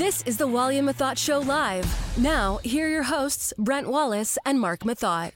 This 0.00 0.22
is 0.22 0.38
the 0.38 0.46
Wally 0.46 0.80
Methot 0.80 1.18
Show 1.18 1.40
live. 1.40 1.84
Now, 2.16 2.58
here 2.64 2.86
are 2.86 2.90
your 2.90 3.02
hosts, 3.02 3.52
Brent 3.58 3.86
Wallace 3.86 4.38
and 4.46 4.58
Marc 4.58 4.80
Methot. 4.80 5.32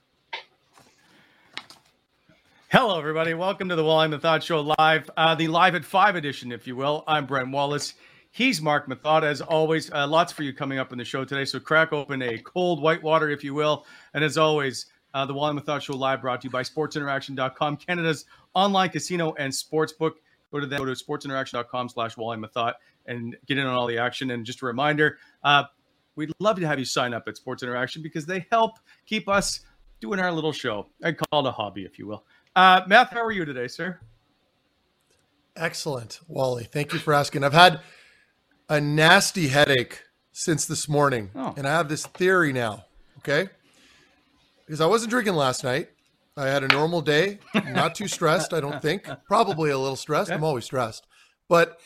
Hello, 2.73 2.99
everybody. 2.99 3.35
Welcome 3.35 3.69
to 3.69 3.77
the 3.77 3.85
Wally 3.85 4.09
Methot 4.09 4.43
Show 4.43 4.75
live, 4.79 5.11
uh, 5.19 5.35
the 5.35 5.49
live 5.49 5.75
at 5.75 5.85
five 5.85 6.17
edition, 6.17 6.51
if 6.51 6.67
you 6.67 6.77
will. 6.77 7.05
I'm 7.07 7.27
Brent 7.27 7.51
Wallace. 7.51 7.93
He's 8.31 8.63
Marc 8.63 8.89
Methot. 8.89 9.23
As 9.23 9.43
always, 9.43 9.93
uh, 9.93 10.07
lots 10.07 10.33
for 10.33 10.45
you 10.45 10.55
coming 10.55 10.79
up 10.79 10.93
in 10.93 10.97
the 10.97 11.05
show 11.05 11.27
today. 11.27 11.45
So 11.45 11.61
crack 11.61 11.93
open 11.93 12.23
a 12.23 12.39
cold 12.39 12.81
white 12.81 13.03
water, 13.03 13.29
if 13.29 13.45
you 13.45 13.53
will. 13.53 13.85
And 14.15 14.25
as 14.25 14.39
always, 14.39 14.87
uh, 15.13 15.27
the 15.27 15.35
Wally 15.35 15.61
Methot 15.61 15.83
Show 15.83 15.95
live 15.95 16.23
brought 16.23 16.41
to 16.41 16.47
you 16.47 16.51
by 16.51 16.63
SportsInteraction.com, 16.63 17.77
Canada's 17.77 18.25
online 18.55 18.89
casino 18.89 19.35
and 19.35 19.55
sports 19.55 19.93
book. 19.93 20.23
Go 20.51 20.61
to 20.61 20.67
them, 20.67 20.79
go 20.79 20.87
to 20.87 20.93
sportsinteraction.com 20.93 21.91
slash 21.91 22.17
Wally 22.17 22.39
Methot 22.39 22.73
and 23.07 23.37
get 23.47 23.59
in 23.59 23.67
on 23.67 23.75
all 23.75 23.87
the 23.87 23.99
action. 23.99 24.31
And 24.31 24.45
just 24.45 24.63
a 24.63 24.67
reminder, 24.67 25.19
uh, 25.43 25.65
we'd 26.17 26.33
love 26.39 26.59
to 26.61 26.67
have 26.67 26.79
you 26.79 26.85
sign 26.85 27.13
up 27.15 27.29
at 27.29 27.37
Sports 27.37 27.63
Interaction 27.63 28.03
because 28.03 28.27
they 28.27 28.47
help 28.51 28.79
keep 29.07 29.29
us 29.29 29.61
doing 30.01 30.21
our 30.21 30.33
little 30.33 30.53
show. 30.53 30.87
I 31.03 31.13
call 31.13 31.47
it 31.47 31.49
a 31.49 31.53
hobby, 31.53 31.85
if 31.85 31.99
you 31.99 32.07
will. 32.07 32.25
Uh, 32.57 32.83
Matt, 32.87 33.09
how 33.13 33.23
are 33.25 33.33
you 33.33 33.45
today, 33.45 33.69
sir? 33.69 33.99
Excellent, 35.57 36.21
Wally. 36.27 36.65
Thank 36.65 36.93
you 36.93 36.99
for 36.99 37.15
asking. 37.15 37.45
I've 37.45 37.53
had 37.53 37.81
a 38.69 38.81
nasty 38.81 39.49
headache 39.49 40.03
since 40.33 40.67
this 40.67 40.89
morning, 40.89 41.31
Oh. 41.35 41.55
and 41.57 41.67
I 41.67 41.71
have 41.71 41.89
this 41.89 42.07
theory 42.07 42.53
now. 42.53 42.85
Okay, 43.19 43.49
because 44.67 44.81
I 44.81 44.87
wasn't 44.87 45.11
drinking 45.11 45.35
last 45.35 45.63
night. 45.65 45.91
I 46.37 46.49
had 46.49 46.65
a 46.65 46.69
normal 46.69 47.01
day, 47.01 47.39
not 47.55 47.95
too 47.95 48.09
stressed. 48.09 48.53
I 48.53 48.61
don't 48.61 48.83
think. 48.83 49.09
Probably 49.27 49.71
a 49.71 49.79
little 49.79 49.97
stressed. 49.97 50.31
I'm 50.33 50.43
always 50.45 50.65
stressed, 50.65 51.07
but 51.49 51.79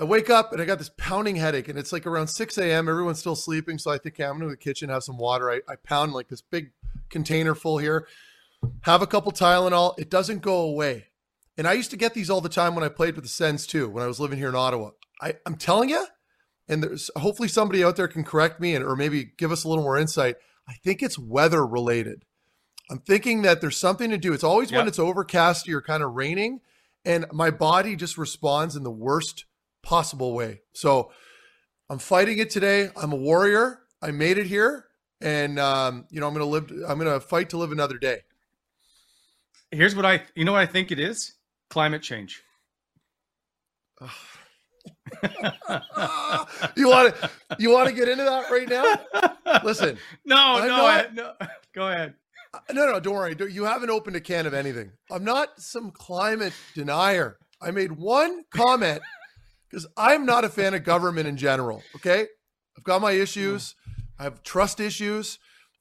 I 0.00 0.04
wake 0.04 0.30
up 0.30 0.52
and 0.52 0.62
I 0.62 0.64
got 0.64 0.78
this 0.78 0.90
pounding 0.96 1.36
headache, 1.36 1.68
and 1.68 1.78
it's 1.78 1.92
like 1.92 2.06
around 2.06 2.28
6 2.28 2.56
a.m. 2.56 2.88
Everyone's 2.88 3.18
still 3.18 3.36
sleeping, 3.36 3.76
so 3.76 3.90
I 3.90 3.98
think 3.98 4.14
"Okay, 4.14 4.24
I'm 4.24 4.38
going 4.38 4.48
to 4.48 4.48
the 4.48 4.56
kitchen, 4.56 4.88
have 4.88 5.04
some 5.04 5.18
water. 5.18 5.50
I, 5.50 5.60
I 5.68 5.76
pound 5.76 6.14
like 6.14 6.28
this 6.28 6.40
big 6.40 6.70
container 7.10 7.54
full 7.54 7.76
here, 7.76 8.08
have 8.82 9.02
a 9.02 9.06
couple 9.06 9.30
Tylenol. 9.30 9.98
It 9.98 10.08
doesn't 10.08 10.40
go 10.40 10.60
away. 10.62 11.08
And 11.58 11.68
I 11.68 11.74
used 11.74 11.90
to 11.90 11.98
get 11.98 12.14
these 12.14 12.30
all 12.30 12.40
the 12.40 12.48
time 12.48 12.74
when 12.74 12.82
I 12.82 12.88
played 12.88 13.14
with 13.14 13.24
the 13.24 13.30
Sens 13.30 13.66
too, 13.66 13.90
when 13.90 14.02
I 14.02 14.06
was 14.06 14.18
living 14.18 14.38
here 14.38 14.48
in 14.48 14.54
Ottawa. 14.54 14.92
I, 15.20 15.34
I'm 15.44 15.56
telling 15.56 15.90
you, 15.90 16.06
and 16.66 16.82
there's 16.82 17.10
hopefully 17.16 17.48
somebody 17.48 17.84
out 17.84 17.96
there 17.96 18.08
can 18.08 18.24
correct 18.24 18.58
me 18.58 18.74
and 18.74 18.82
or 18.82 18.96
maybe 18.96 19.32
give 19.36 19.52
us 19.52 19.64
a 19.64 19.68
little 19.68 19.84
more 19.84 19.98
insight. 19.98 20.36
I 20.66 20.74
think 20.82 21.02
it's 21.02 21.18
weather 21.18 21.66
related. 21.66 22.24
I'm 22.90 23.00
thinking 23.00 23.42
that 23.42 23.60
there's 23.60 23.76
something 23.76 24.08
to 24.08 24.16
do. 24.16 24.32
It's 24.32 24.44
always 24.44 24.72
when 24.72 24.88
it's 24.88 24.98
overcasty 24.98 25.74
or 25.74 25.82
kind 25.82 26.02
of 26.02 26.14
raining, 26.14 26.60
and 27.04 27.26
my 27.32 27.50
body 27.50 27.96
just 27.96 28.16
responds 28.16 28.76
in 28.76 28.82
the 28.82 28.90
worst 28.90 29.44
possible 29.82 30.32
way. 30.34 30.60
So 30.74 31.10
I'm 31.88 31.98
fighting 31.98 32.38
it 32.38 32.50
today. 32.50 32.88
I'm 32.96 33.12
a 33.12 33.16
warrior. 33.16 33.80
I 34.02 34.10
made 34.12 34.38
it 34.38 34.46
here, 34.46 34.86
and 35.20 35.58
um, 35.58 36.06
you 36.10 36.20
know 36.20 36.26
I'm 36.26 36.32
gonna 36.32 36.44
live. 36.46 36.70
I'm 36.88 36.98
gonna 36.98 37.20
fight 37.20 37.50
to 37.50 37.58
live 37.58 37.72
another 37.72 37.98
day. 37.98 38.20
Here's 39.70 39.94
what 39.94 40.04
I, 40.06 40.22
you 40.34 40.44
know 40.44 40.52
what 40.52 40.62
I 40.62 40.66
think 40.66 40.90
it 40.90 40.98
is? 40.98 41.34
Climate 41.68 42.02
change. 42.02 42.42
you 46.76 46.88
want 46.88 47.14
to 47.14 47.30
you 47.58 47.70
want 47.70 47.88
to 47.88 47.94
get 47.94 48.08
into 48.08 48.24
that 48.24 48.50
right 48.50 48.68
now? 48.68 49.60
Listen, 49.62 49.98
no, 50.24 50.36
I'm 50.36 50.68
no, 50.68 50.76
not- 50.76 51.06
I- 51.06 51.08
no, 51.12 51.32
go 51.74 51.88
ahead. 51.88 52.14
no, 52.72 52.86
no, 52.86 53.00
don't 53.00 53.14
worry. 53.14 53.36
You 53.52 53.64
haven't 53.64 53.90
opened 53.90 54.16
a 54.16 54.20
can 54.20 54.46
of 54.46 54.54
anything. 54.54 54.92
I'm 55.10 55.24
not 55.24 55.48
some 55.60 55.90
climate 55.90 56.52
denier. 56.74 57.36
I 57.60 57.70
made 57.70 57.92
one 57.92 58.44
comment 58.54 59.02
because 59.70 59.86
I'm 59.96 60.26
not 60.26 60.44
a 60.44 60.48
fan 60.48 60.74
of 60.74 60.84
government 60.84 61.28
in 61.28 61.36
general. 61.36 61.82
Okay, 61.96 62.26
I've 62.76 62.84
got 62.84 63.00
my 63.00 63.12
issues. 63.12 63.74
I 64.18 64.24
have 64.24 64.42
trust 64.42 64.80
issues, 64.80 65.38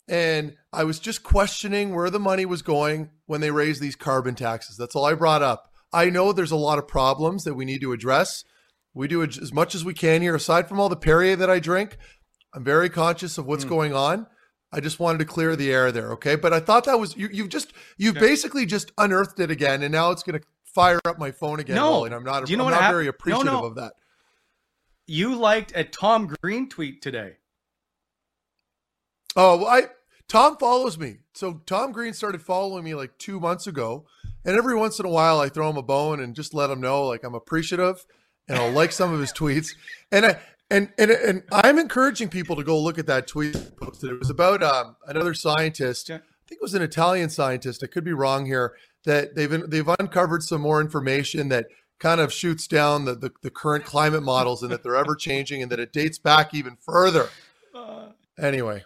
and 0.08 0.56
I 0.72 0.84
was 0.84 1.00
just 1.00 1.24
questioning 1.24 1.94
where 1.94 2.10
the 2.10 2.20
money 2.20 2.46
was 2.46 2.62
going 2.62 3.10
when 3.26 3.42
they 3.42 3.52
raised 3.52 3.82
these 3.82 3.96
carbon 3.96 4.36
taxes. 4.36 4.78
That's 4.78 4.96
all 4.96 5.06
I 5.06 5.14
brought 5.14 5.42
up. 5.42 5.72
I 5.92 6.10
know 6.10 6.32
there's 6.32 6.52
a 6.52 6.56
lot 6.56 6.78
of 6.78 6.88
problems 6.88 7.44
that 7.44 7.56
we 7.56 7.66
need 7.66 7.82
to 7.82 7.94
address. 7.94 8.44
We 8.94 9.08
do 9.08 9.24
as 9.24 9.54
much 9.54 9.76
as 9.76 9.84
we 9.84 9.94
can 9.94 10.22
here. 10.22 10.36
Aside 10.36 10.68
from 10.68 10.80
all 10.80 10.90
the 10.90 10.96
Perrier 10.96 11.36
that 11.36 11.50
I 11.50 11.60
drink, 11.60 11.98
I'm 12.54 12.64
very 12.64 12.90
conscious 12.90 13.38
of 13.38 13.46
what's 13.46 13.64
hmm. 13.64 13.70
going 13.70 13.94
on. 13.94 14.28
I 14.72 14.82
just 14.82 15.00
wanted 15.00 15.18
to 15.20 15.26
clear 15.26 15.56
the 15.56 15.72
air 15.72 15.92
there, 15.92 16.12
okay? 16.14 16.36
But 16.36 16.54
I 16.54 16.60
thought 16.60 16.84
that 16.84 17.00
was 17.00 17.18
you. 17.18 17.28
You've 17.32 17.50
just 17.50 17.74
you've 17.98 18.16
basically 18.16 18.68
just 18.68 18.92
unearthed 19.00 19.40
it 19.40 19.50
again, 19.50 19.82
and 19.82 19.92
now 19.92 20.12
it's 20.12 20.22
going 20.22 20.40
to 20.40 20.46
fire 20.80 21.00
up 21.06 21.20
my 21.20 21.32
phone 21.32 21.60
again. 21.60 21.76
No. 21.76 21.92
Wally, 21.92 22.12
I'm 22.14 22.24
not. 22.24 22.46
Do 22.46 22.52
you 22.52 22.58
know 22.58 22.66
I'm 22.66 22.72
what 22.72 22.82
not 22.82 22.92
very 22.92 23.06
No, 23.06 23.10
appreciative 23.10 23.54
no. 23.54 23.66
of 23.66 23.76
that. 23.76 23.94
You 25.08 25.36
liked 25.36 25.74
a 25.76 25.84
Tom 25.84 26.34
Green 26.42 26.70
tweet 26.70 27.02
today. 27.02 27.38
Oh, 29.36 29.58
well, 29.58 29.68
I 29.68 29.84
Tom 30.28 30.58
follows 30.58 30.98
me. 30.98 31.18
So 31.34 31.62
Tom 31.66 31.92
Green 31.92 32.14
started 32.14 32.42
following 32.42 32.84
me 32.84 32.94
like 32.96 33.18
two 33.18 33.40
months 33.40 33.68
ago, 33.68 34.06
and 34.46 34.56
every 34.56 34.76
once 34.76 35.00
in 35.00 35.06
a 35.06 35.10
while 35.10 35.40
I 35.40 35.50
throw 35.50 35.70
him 35.70 35.78
a 35.78 35.82
bone 35.84 36.20
and 36.20 36.36
just 36.36 36.54
let 36.54 36.70
him 36.70 36.80
know 36.80 37.06
like 37.08 37.24
I'm 37.24 37.36
appreciative, 37.36 38.06
and 38.48 38.58
I'll 38.58 38.72
like 38.72 38.92
some 38.92 39.14
of 39.14 39.20
his 39.20 39.34
tweets. 39.34 39.70
And 40.12 40.26
I 40.26 40.40
And, 40.72 40.92
and 41.00 41.10
and 41.10 41.44
I'm 41.52 41.80
encouraging 41.80 42.30
people 42.30 42.56
to 42.56 42.64
go 42.64 42.80
look 42.80 43.00
at 43.00 43.08
that 43.08 43.26
tweet 43.26 43.56
posted. 43.78 44.12
It 44.12 44.20
was 44.20 44.30
about 44.30 44.62
um, 44.62 44.96
another 45.08 45.34
scientist. 45.34 46.12
I 46.12 46.20
think 46.48 46.60
it 46.62 46.62
was 46.62 46.76
an 46.76 46.84
Italian 46.84 47.30
scientist. 47.30 47.84
I 47.84 47.88
could 47.88 48.04
be 48.04 48.14
wrong 48.14 48.46
here. 48.46 48.76
That 49.06 49.36
they've 49.36 49.70
they've 49.70 49.88
uncovered 50.00 50.44
some 50.44 50.62
more 50.62 50.82
information 50.82 51.50
that 51.50 51.68
kind 52.00 52.22
of 52.22 52.32
shoots 52.32 52.68
down 52.68 53.06
the, 53.06 53.16
the, 53.16 53.32
the 53.42 53.50
current 53.50 53.84
climate 53.84 54.24
models 54.24 54.64
and 54.64 54.72
that 54.72 54.84
they're 54.84 54.96
ever 54.96 55.16
changing 55.16 55.62
and 55.62 55.70
that 55.72 55.80
it 55.80 55.92
dates 55.92 56.18
back 56.18 56.54
even 56.54 56.78
further. 56.78 57.28
Anyway, 58.42 58.84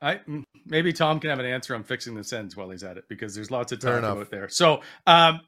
I 0.00 0.20
maybe 0.66 0.92
Tom 0.92 1.20
can 1.20 1.30
have 1.30 1.40
an 1.40 1.46
answer 1.46 1.74
on 1.74 1.82
fixing 1.82 2.14
the 2.14 2.24
Sens 2.24 2.56
while 2.56 2.70
he's 2.70 2.82
at 2.82 2.96
it 2.96 3.04
because 3.08 3.34
there's 3.34 3.50
lots 3.50 3.72
of 3.72 3.80
time 3.80 4.04
about 4.04 4.30
there. 4.30 4.48
So 4.48 4.80
um, 5.06 5.40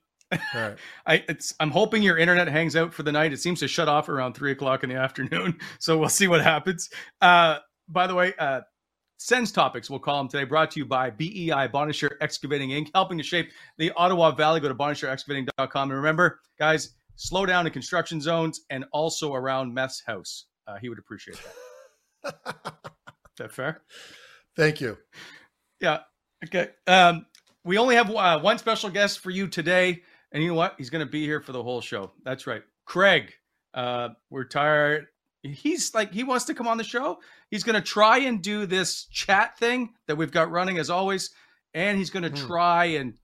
right. 0.54 0.76
I 1.06 1.24
it's 1.28 1.54
I'm 1.60 1.70
hoping 1.70 2.02
your 2.02 2.18
internet 2.18 2.48
hangs 2.48 2.76
out 2.76 2.92
for 2.92 3.02
the 3.02 3.12
night. 3.12 3.32
It 3.32 3.38
seems 3.38 3.60
to 3.60 3.68
shut 3.68 3.88
off 3.88 4.08
around 4.08 4.34
three 4.34 4.52
o'clock 4.52 4.82
in 4.82 4.90
the 4.90 4.96
afternoon, 4.96 5.58
so 5.78 5.96
we'll 5.96 6.08
see 6.08 6.28
what 6.28 6.42
happens. 6.42 6.90
Uh, 7.20 7.58
by 7.88 8.06
the 8.06 8.14
way, 8.14 8.32
uh, 8.38 8.62
Sens 9.22 9.52
topics 9.52 9.88
we'll 9.88 10.00
call 10.00 10.18
them 10.18 10.28
today. 10.28 10.42
Brought 10.42 10.72
to 10.72 10.80
you 10.80 10.84
by 10.84 11.08
BEI 11.08 11.68
Bonisher 11.72 12.16
Excavating 12.20 12.70
Inc., 12.70 12.90
helping 12.92 13.16
to 13.18 13.22
shape 13.22 13.52
the 13.78 13.92
Ottawa 13.96 14.32
Valley. 14.32 14.58
Go 14.58 14.66
to 14.66 14.74
bonisherexcavating.com 14.74 15.90
and 15.90 15.96
remember, 15.96 16.40
guys, 16.58 16.94
slow 17.14 17.46
down 17.46 17.64
in 17.64 17.72
construction 17.72 18.20
zones 18.20 18.62
and 18.70 18.84
also 18.92 19.32
around 19.32 19.72
Meth's 19.72 20.02
house. 20.04 20.46
Uh, 20.66 20.76
he 20.80 20.88
would 20.88 20.98
appreciate 20.98 21.38
that. 22.24 22.34
Is 22.66 23.38
that 23.38 23.52
fair? 23.52 23.82
Thank 24.56 24.80
you. 24.80 24.98
Yeah. 25.80 26.00
Okay. 26.44 26.70
Um, 26.88 27.26
we 27.64 27.78
only 27.78 27.94
have 27.94 28.10
uh, 28.10 28.40
one 28.40 28.58
special 28.58 28.90
guest 28.90 29.20
for 29.20 29.30
you 29.30 29.46
today, 29.46 30.02
and 30.32 30.42
you 30.42 30.48
know 30.48 30.56
what? 30.56 30.74
He's 30.78 30.90
going 30.90 31.06
to 31.06 31.10
be 31.10 31.24
here 31.24 31.40
for 31.40 31.52
the 31.52 31.62
whole 31.62 31.80
show. 31.80 32.10
That's 32.24 32.48
right, 32.48 32.62
Craig. 32.86 33.32
Uh, 33.72 34.08
we're 34.30 34.46
tired. 34.46 35.06
He's 35.52 35.92
like 35.94 36.12
he 36.12 36.22
wants 36.22 36.44
to 36.46 36.54
come 36.54 36.68
on 36.68 36.78
the 36.78 36.84
show. 36.84 37.18
He's 37.50 37.64
going 37.64 37.74
to 37.74 37.80
try 37.86 38.18
and 38.18 38.40
do 38.40 38.64
this 38.64 39.04
chat 39.06 39.58
thing 39.58 39.90
that 40.06 40.16
we've 40.16 40.30
got 40.30 40.50
running 40.50 40.78
as 40.78 40.88
always, 40.88 41.30
and 41.74 41.98
he's 41.98 42.10
going 42.10 42.22
to 42.22 42.28
Hmm. 42.30 42.46
try 42.46 42.84
and 42.86 43.14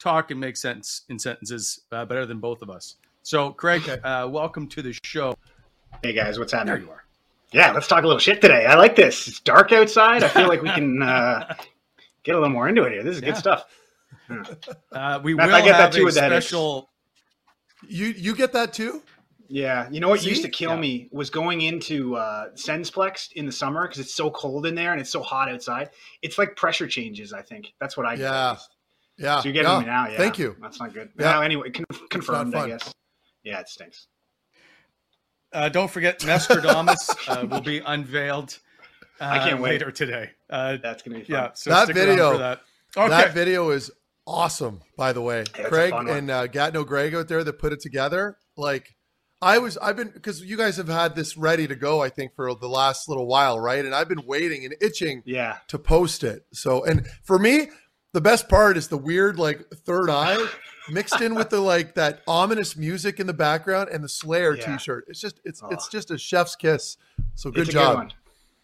talk 0.00 0.30
and 0.32 0.40
make 0.40 0.56
sense 0.56 1.02
in 1.08 1.18
sentences 1.18 1.82
uh, 1.92 2.04
better 2.04 2.26
than 2.26 2.40
both 2.40 2.62
of 2.62 2.70
us. 2.70 2.96
So, 3.22 3.50
Craig, 3.52 3.82
Okay. 3.88 4.00
uh, 4.02 4.26
welcome 4.26 4.66
to 4.68 4.82
the 4.82 4.96
show. 5.04 5.36
Hey 6.02 6.12
guys, 6.12 6.38
what's 6.38 6.52
There 6.52 6.58
happening? 6.64 6.86
you 6.86 6.90
are. 6.92 7.04
Yeah, 7.52 7.70
let's 7.72 7.86
talk 7.86 8.02
a 8.02 8.06
little 8.06 8.18
shit 8.20 8.40
today. 8.40 8.66
I 8.66 8.74
like 8.74 8.96
this. 8.96 9.28
It's 9.28 9.40
dark 9.40 9.70
outside. 9.72 10.24
I 10.24 10.28
feel 10.28 10.48
like 10.48 10.62
we 10.62 10.70
can 10.70 11.00
uh, 11.02 11.54
get 12.24 12.34
a 12.34 12.38
little 12.38 12.52
more 12.52 12.68
into 12.68 12.82
it 12.84 12.92
here. 12.92 13.02
This 13.04 13.16
is 13.16 13.22
Yeah. 13.22 13.28
good 13.28 13.36
stuff. 13.36 13.64
Uh, 14.92 15.20
we 15.22 15.34
Matt, 15.34 15.48
will 15.48 15.54
I 15.54 15.60
get 15.60 15.72
that 15.78 15.92
too 15.92 16.02
a 16.02 16.04
with 16.06 16.14
the 16.14 16.20
headaches. 16.22 16.46
special. 16.46 16.88
You 17.86 18.06
you 18.08 18.34
get 18.34 18.52
that 18.54 18.72
too? 18.72 19.02
Yeah, 19.52 19.88
you 19.90 19.98
know 19.98 20.08
what 20.08 20.24
used 20.24 20.42
to 20.42 20.48
kill 20.48 20.70
Yeah. 20.70 20.80
me 20.80 21.08
was 21.10 21.28
going 21.28 21.62
into 21.62 22.14
uh, 22.16 22.50
Sensplex 22.54 23.32
in 23.32 23.46
the 23.46 23.52
summer 23.52 23.82
because 23.88 23.98
it's 23.98 24.14
so 24.14 24.30
cold 24.30 24.64
in 24.64 24.76
there 24.76 24.92
and 24.92 25.00
it's 25.00 25.10
so 25.10 25.22
hot 25.22 25.50
outside. 25.50 25.90
It's 26.22 26.38
like 26.38 26.54
pressure 26.54 26.86
changes. 26.86 27.32
I 27.32 27.42
think 27.42 27.74
that's 27.80 27.96
what 27.96 28.06
I 28.06 28.14
get. 28.14 28.22
Yeah. 28.30 28.56
Yeah. 29.18 29.40
So 29.40 29.46
you're 29.46 29.52
getting 29.52 29.70
yeah. 29.72 29.80
me 29.80 29.86
now. 29.86 30.08
Yeah. 30.08 30.16
Thank 30.18 30.38
you. 30.38 30.54
That's 30.62 30.78
not 30.78 30.94
good. 30.94 31.10
Yeah. 31.18 31.38
Yeah. 31.40 31.44
anyway, 31.44 31.70
con- 31.70 31.84
confirmed. 32.10 32.54
I 32.54 32.68
guess. 32.68 32.94
Yeah, 33.42 33.58
it 33.58 33.68
stinks. 33.68 34.06
Uh, 35.52 35.68
don't 35.68 35.90
forget, 35.90 36.24
Nostradamus 36.24 37.10
uh, 37.28 37.44
will 37.50 37.60
be 37.60 37.78
unveiled. 37.78 38.56
Uh, 39.20 39.24
I 39.24 39.38
can't 39.40 39.60
wait. 39.60 39.70
later 39.70 39.90
today. 39.90 40.30
Uh, 40.48 40.76
That's 40.80 41.02
gonna 41.02 41.18
be 41.18 41.24
fun. 41.24 41.34
yeah, 41.34 41.50
so 41.54 41.70
That 41.70 41.84
stick 41.84 41.96
video- 41.96 42.32
for 42.32 42.38
that. 42.38 42.60
Okay, 42.96 43.08
That 43.08 43.34
video 43.34 43.70
is 43.70 43.90
awesome, 44.28 44.80
by 44.96 45.12
the 45.12 45.20
way. 45.22 45.44
Yeah, 45.58 45.64
Craig 45.68 45.92
and 45.92 46.30
uh, 46.30 46.46
Gatno 46.46 46.86
Greg 46.86 47.14
out 47.16 47.26
there 47.26 47.42
that 47.42 47.58
put 47.58 47.72
it 47.72 47.80
together. 47.80 48.36
Like, 48.56 48.94
I 49.42 49.58
was, 49.58 49.78
I've 49.78 49.96
been, 49.96 50.10
because 50.10 50.42
you 50.42 50.56
guys 50.56 50.76
have 50.76 50.88
had 50.88 51.14
this 51.16 51.36
ready 51.36 51.66
to 51.66 51.74
go, 51.74 52.02
I 52.02 52.10
think, 52.10 52.34
for 52.34 52.54
the 52.54 52.68
last 52.68 53.08
little 53.08 53.26
while, 53.26 53.58
right? 53.58 53.84
And 53.84 53.94
I've 53.94 54.08
been 54.08 54.26
waiting 54.26 54.64
and 54.66 54.74
itching 54.82 55.22
Yeah. 55.24 55.56
to 55.68 55.78
post 55.78 56.24
it. 56.24 56.44
So, 56.52 56.84
and 56.84 57.06
for 57.22 57.38
me, 57.38 57.70
the 58.12 58.20
best 58.20 58.48
part 58.48 58.76
is 58.76 58.88
the 58.88 58.98
weird, 58.98 59.38
like, 59.38 59.66
third 59.86 60.10
eye 60.10 60.36
mixed 60.90 61.20
in 61.22 61.34
with 61.34 61.48
the, 61.48 61.60
like, 61.60 61.94
that 61.94 62.20
ominous 62.28 62.76
music 62.76 63.18
in 63.20 63.26
the 63.26 63.32
background 63.32 63.88
and 63.90 64.04
the 64.04 64.08
Slayer 64.08 64.56
Yeah. 64.56 64.76
t 64.76 64.82
shirt. 64.82 65.04
It's 65.08 65.20
just, 65.20 65.40
it's, 65.44 65.62
Oh. 65.62 65.68
it's 65.70 65.88
just 65.88 66.10
a 66.10 66.18
chef's 66.18 66.54
kiss. 66.56 66.96
So 67.34 67.50
good 67.50 67.70
job. 67.70 67.96
one. 67.96 68.12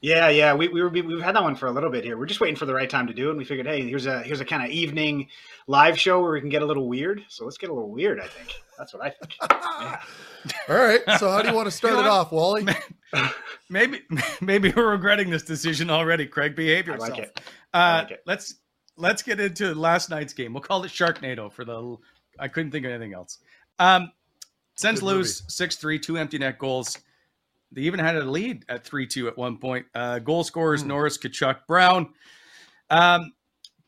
Yeah, 0.03 0.29
yeah, 0.29 0.55
we, 0.55 0.69
we 0.69 0.83
were 0.83 0.91
we've 0.91 1.23
had 1.23 1.35
that 1.37 1.43
one 1.43 1.57
for 1.57 1.67
a 1.67 1.73
little 1.73 1.91
bit 1.91 2.05
here. 2.05 2.19
We're 2.19 2.27
just 2.27 2.41
waiting 2.41 2.55
for 2.57 2.67
the 2.67 2.75
right 2.75 2.89
time 2.89 3.07
to 3.07 3.15
do 3.15 3.29
it, 3.29 3.31
and 3.31 3.39
we 3.39 3.45
figured, 3.45 3.67
hey, 3.67 3.83
here's 3.89 4.05
a 4.05 4.23
here's 4.23 4.41
a 4.41 4.45
kind 4.45 4.63
of 4.63 4.69
evening 4.71 5.29
live 5.69 5.99
show 5.99 6.21
where 6.21 6.33
we 6.33 6.41
can 6.41 6.51
get 6.51 6.61
a 6.61 6.67
little 6.67 6.87
weird. 6.87 7.23
So 7.29 7.45
let's 7.45 7.57
get 7.57 7.71
a 7.71 7.73
little 7.73 7.91
weird. 7.91 8.21
I 8.21 8.27
think 8.27 8.55
that's 8.79 8.93
what 8.93 9.03
I 9.03 9.11
think. 9.11 9.35
Yeah. 9.81 10.01
All 10.69 10.77
right. 10.77 11.01
So, 11.19 11.29
how 11.29 11.43
do 11.43 11.49
you 11.49 11.55
want 11.55 11.67
to 11.67 11.71
start 11.77 11.95
know 11.95 12.01
it 12.01 12.03
what? 12.05 12.11
off, 12.13 12.31
Wally? 12.31 12.67
maybe 13.71 14.03
maybe 14.41 14.73
we're 14.77 14.91
regretting 14.93 15.29
this 15.29 15.43
decision 15.43 15.91
already. 15.91 16.25
Craig, 16.25 16.55
behave 16.55 16.89
I 16.89 16.93
yourself. 16.93 17.11
like 17.11 17.19
it. 17.19 17.41
Uh, 17.75 17.77
I 17.77 17.99
like 18.03 18.11
it. 18.13 18.23
Let's 18.27 18.55
let's 18.97 19.23
get 19.23 19.41
into 19.41 19.75
last 19.75 20.09
night's 20.09 20.33
game. 20.33 20.53
We'll 20.53 20.63
call 20.63 20.85
it 20.85 20.93
Sharknado 20.93 21.51
for 21.51 21.65
the. 21.65 21.97
I 22.39 22.47
couldn't 22.49 22.71
think 22.71 22.85
of 22.87 22.93
anything 22.93 23.13
else. 23.15 23.39
Um, 23.81 24.13
Sens 24.77 25.01
Good 25.01 25.07
lose 25.07 25.43
six 25.49 25.77
three, 25.77 25.99
two 25.99 26.17
empty 26.17 26.39
net 26.39 26.59
goals. 26.59 26.97
They 27.73 27.83
even 27.83 28.01
had 28.01 28.17
a 28.17 28.25
lead 28.25 28.65
at 28.69 28.85
three 28.85 29.07
two 29.07 29.29
at 29.29 29.37
one 29.37 29.59
point. 29.59 29.87
Uh, 29.95 30.19
goal 30.21 30.45
scorers 30.45 30.83
Hmm. 30.83 30.89
Norris, 30.89 31.19
Tkachuk, 31.19 31.67
Brown. 31.67 32.09
Um, 32.91 33.33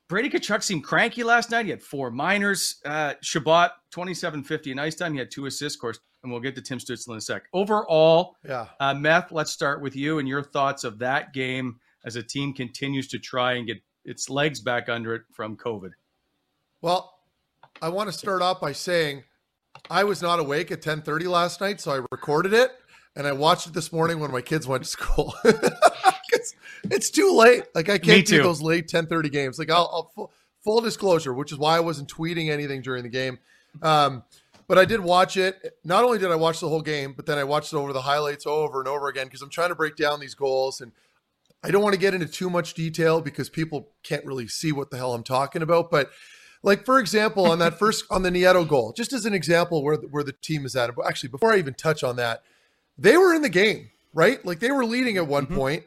Brady 0.08 0.30
Tkachuk 0.30 0.62
seemed 0.62 0.84
cranky 0.84 1.22
last 1.22 1.50
night. 1.50 1.66
He 1.66 1.70
had 1.70 1.82
four 1.82 2.10
minors. 2.10 2.80
Uh, 2.84 3.14
Chabot, 3.22 3.70
27-50 3.94 4.72
in 4.72 4.78
ice 4.78 4.94
time. 4.94 5.12
He 5.12 5.18
had 5.18 5.30
two 5.30 5.44
assists, 5.46 5.76
of 5.76 5.80
course, 5.82 6.00
and 6.22 6.32
we'll 6.32 6.40
get 6.40 6.54
to 6.56 6.62
Tim 6.62 6.78
Stützle 6.78 7.10
in 7.10 7.16
a 7.18 7.20
sec. 7.20 7.42
Overall, 7.52 8.34
Yeah. 8.42 8.68
uh, 8.80 8.94
Meth, 8.94 9.30
let's 9.32 9.50
start 9.52 9.82
with 9.82 9.94
you 9.94 10.18
and 10.18 10.26
your 10.26 10.42
thoughts 10.42 10.82
of 10.84 10.98
that 11.00 11.34
game 11.34 11.78
as 12.06 12.16
a 12.16 12.22
team 12.22 12.54
continues 12.54 13.06
to 13.08 13.18
try 13.18 13.52
and 13.54 13.66
get 13.66 13.82
its 14.06 14.30
legs 14.30 14.60
back 14.60 14.88
under 14.88 15.14
it 15.14 15.22
from 15.34 15.56
COVID. 15.58 15.90
Well, 16.80 17.12
I 17.82 17.90
want 17.90 18.10
to 18.10 18.12
start 18.18 18.40
off 18.40 18.60
by 18.62 18.72
saying 18.72 19.24
I 19.90 20.04
was 20.04 20.22
not 20.22 20.40
awake 20.40 20.70
at 20.72 20.80
10:30 20.80 21.28
last 21.28 21.60
night, 21.60 21.80
so 21.82 21.90
I 21.92 22.00
recorded 22.10 22.54
it 22.54 22.72
and 23.18 23.26
I 23.26 23.32
watched 23.32 23.66
it 23.66 23.74
this 23.74 23.92
morning 23.92 24.20
when 24.20 24.30
my 24.30 24.40
kids 24.40 24.66
went 24.66 24.84
to 24.84 24.88
school. 24.88 25.34
it's 26.84 27.10
too 27.10 27.34
late. 27.34 27.64
Like 27.74 27.88
I 27.88 27.98
can't 27.98 28.24
do 28.24 28.42
those 28.42 28.62
late 28.62 28.88
10:30 28.88 29.30
games. 29.30 29.58
Like 29.58 29.70
I'll, 29.70 29.90
I'll 29.92 30.10
full, 30.14 30.32
full 30.62 30.80
disclosure, 30.80 31.34
which 31.34 31.50
is 31.50 31.58
why 31.58 31.76
I 31.76 31.80
wasn't 31.80 32.08
tweeting 32.08 32.48
anything 32.48 32.80
during 32.80 33.02
the 33.02 33.08
game. 33.08 33.40
Um, 33.82 34.22
but 34.68 34.78
I 34.78 34.84
did 34.84 35.00
watch 35.00 35.36
it. 35.36 35.74
Not 35.84 36.04
only 36.04 36.18
did 36.18 36.30
I 36.30 36.36
watch 36.36 36.60
the 36.60 36.68
whole 36.68 36.80
game, 36.80 37.12
but 37.12 37.26
then 37.26 37.38
I 37.38 37.44
watched 37.44 37.72
it 37.72 37.76
over 37.76 37.92
the 37.92 38.02
highlights 38.02 38.46
over 38.46 38.78
and 38.78 38.88
over 38.88 39.08
again 39.08 39.26
because 39.26 39.42
I'm 39.42 39.50
trying 39.50 39.70
to 39.70 39.74
break 39.74 39.96
down 39.96 40.20
these 40.20 40.34
goals 40.34 40.80
and 40.80 40.92
I 41.64 41.72
don't 41.72 41.82
want 41.82 41.94
to 41.94 42.00
get 42.00 42.14
into 42.14 42.26
too 42.26 42.48
much 42.48 42.74
detail 42.74 43.20
because 43.20 43.50
people 43.50 43.88
can't 44.04 44.24
really 44.24 44.46
see 44.46 44.70
what 44.70 44.90
the 44.90 44.96
hell 44.96 45.12
I'm 45.12 45.24
talking 45.24 45.62
about. 45.62 45.90
But 45.90 46.10
like 46.62 46.84
for 46.84 47.00
example, 47.00 47.46
on 47.46 47.58
that 47.58 47.80
first 47.80 48.04
on 48.10 48.22
the 48.22 48.30
Nieto 48.30 48.66
goal, 48.68 48.92
just 48.92 49.12
as 49.12 49.26
an 49.26 49.34
example 49.34 49.82
where 49.82 49.96
where 49.96 50.22
the 50.22 50.32
team 50.32 50.64
is 50.64 50.76
at. 50.76 50.90
Actually, 51.04 51.30
before 51.30 51.52
I 51.52 51.58
even 51.58 51.74
touch 51.74 52.04
on 52.04 52.14
that, 52.16 52.42
they 52.98 53.16
were 53.16 53.34
in 53.34 53.42
the 53.42 53.48
game, 53.48 53.90
right? 54.12 54.44
Like 54.44 54.60
they 54.60 54.70
were 54.70 54.84
leading 54.84 55.16
at 55.16 55.26
one 55.26 55.46
mm-hmm. 55.46 55.56
point, 55.56 55.84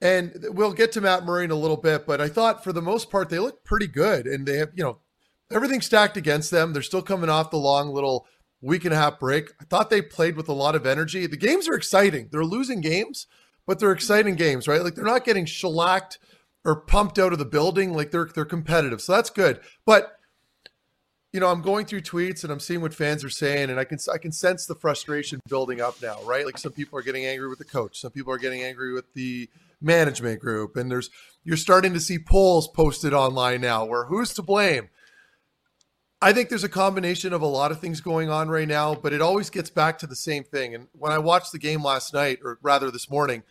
and 0.00 0.32
we'll 0.50 0.72
get 0.72 0.92
to 0.92 1.00
Matt 1.00 1.24
Murray 1.24 1.44
in 1.44 1.50
a 1.50 1.56
little 1.56 1.76
bit. 1.76 2.06
But 2.06 2.20
I 2.20 2.28
thought 2.28 2.64
for 2.64 2.72
the 2.72 2.82
most 2.82 3.10
part 3.10 3.28
they 3.28 3.38
looked 3.38 3.64
pretty 3.64 3.86
good, 3.86 4.26
and 4.26 4.46
they 4.46 4.56
have 4.56 4.70
you 4.74 4.84
know 4.84 4.98
everything 5.52 5.80
stacked 5.80 6.16
against 6.16 6.50
them. 6.50 6.72
They're 6.72 6.82
still 6.82 7.02
coming 7.02 7.30
off 7.30 7.50
the 7.50 7.58
long 7.58 7.90
little 7.90 8.26
week 8.60 8.84
and 8.84 8.94
a 8.94 8.98
half 8.98 9.18
break. 9.18 9.50
I 9.60 9.64
thought 9.64 9.90
they 9.90 10.02
played 10.02 10.36
with 10.36 10.48
a 10.48 10.54
lot 10.54 10.74
of 10.74 10.86
energy. 10.86 11.26
The 11.26 11.36
games 11.36 11.68
are 11.68 11.74
exciting. 11.74 12.28
They're 12.32 12.44
losing 12.44 12.80
games, 12.80 13.26
but 13.66 13.78
they're 13.78 13.92
exciting 13.92 14.36
games, 14.36 14.66
right? 14.66 14.82
Like 14.82 14.94
they're 14.94 15.04
not 15.04 15.24
getting 15.24 15.46
shellacked 15.46 16.18
or 16.64 16.80
pumped 16.80 17.18
out 17.18 17.32
of 17.32 17.38
the 17.38 17.44
building. 17.44 17.92
Like 17.92 18.10
they're 18.10 18.28
they're 18.34 18.44
competitive. 18.44 19.00
So 19.00 19.12
that's 19.12 19.30
good. 19.30 19.60
But 19.84 20.17
you 21.32 21.40
know, 21.40 21.48
I'm 21.48 21.60
going 21.60 21.84
through 21.84 22.00
tweets 22.02 22.42
and 22.42 22.52
I'm 22.52 22.60
seeing 22.60 22.80
what 22.80 22.94
fans 22.94 23.22
are 23.22 23.30
saying, 23.30 23.70
and 23.70 23.78
I 23.78 23.84
can 23.84 23.98
I 24.12 24.18
can 24.18 24.32
sense 24.32 24.66
the 24.66 24.74
frustration 24.74 25.40
building 25.48 25.80
up 25.80 26.00
now, 26.02 26.22
right? 26.22 26.46
Like 26.46 26.58
some 26.58 26.72
people 26.72 26.98
are 26.98 27.02
getting 27.02 27.26
angry 27.26 27.48
with 27.48 27.58
the 27.58 27.64
coach, 27.64 28.00
some 28.00 28.10
people 28.10 28.32
are 28.32 28.38
getting 28.38 28.62
angry 28.62 28.92
with 28.92 29.12
the 29.14 29.48
management 29.80 30.40
group, 30.40 30.76
and 30.76 30.90
there's 30.90 31.10
you're 31.44 31.56
starting 31.56 31.92
to 31.94 32.00
see 32.00 32.18
polls 32.18 32.68
posted 32.68 33.12
online 33.12 33.60
now 33.60 33.84
where 33.84 34.06
who's 34.06 34.32
to 34.34 34.42
blame. 34.42 34.88
I 36.20 36.32
think 36.32 36.48
there's 36.48 36.64
a 36.64 36.68
combination 36.68 37.32
of 37.32 37.42
a 37.42 37.46
lot 37.46 37.70
of 37.70 37.80
things 37.80 38.00
going 38.00 38.28
on 38.28 38.48
right 38.48 38.66
now, 38.66 38.94
but 38.94 39.12
it 39.12 39.20
always 39.20 39.50
gets 39.50 39.70
back 39.70 39.98
to 39.98 40.06
the 40.08 40.16
same 40.16 40.42
thing. 40.42 40.74
And 40.74 40.88
when 40.92 41.12
I 41.12 41.18
watched 41.18 41.52
the 41.52 41.60
game 41.60 41.84
last 41.84 42.12
night, 42.12 42.40
or 42.42 42.58
rather 42.60 42.90
this 42.90 43.08
morning, 43.08 43.44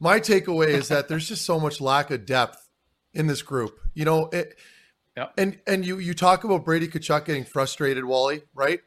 my 0.00 0.18
takeaway 0.18 0.68
is 0.68 0.88
that 0.88 1.08
there's 1.08 1.28
just 1.28 1.44
so 1.44 1.60
much 1.60 1.82
lack 1.82 2.10
of 2.10 2.24
depth 2.24 2.70
in 3.12 3.26
this 3.26 3.42
group. 3.42 3.78
You 3.92 4.06
know, 4.06 4.30
it, 4.32 4.56
Yep. 5.18 5.32
and 5.36 5.58
and 5.66 5.84
you 5.84 5.98
you 5.98 6.14
talk 6.14 6.44
about 6.44 6.64
Brady 6.64 6.86
Tkachuk 6.86 7.24
getting 7.24 7.44
frustrated, 7.44 8.04
Wally, 8.04 8.42
right? 8.54 8.80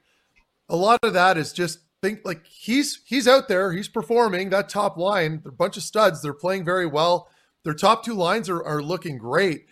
A 0.69 0.77
lot 0.77 0.99
of 1.03 1.11
that 1.11 1.37
is 1.37 1.51
just 1.51 1.79
think 2.01 2.21
like 2.23 2.45
he's 2.45 3.01
he's 3.05 3.27
out 3.27 3.49
there, 3.49 3.73
he's 3.73 3.89
performing. 3.89 4.49
That 4.49 4.69
top 4.69 4.95
line, 4.95 5.41
they're 5.43 5.51
a 5.51 5.53
bunch 5.53 5.75
of 5.75 5.83
studs. 5.83 6.21
They're 6.21 6.33
playing 6.33 6.63
very 6.63 6.85
well. 6.85 7.27
Their 7.65 7.73
top 7.73 8.05
two 8.05 8.13
lines 8.13 8.49
are, 8.49 8.63
are 8.63 8.81
looking 8.81 9.17
great, 9.17 9.65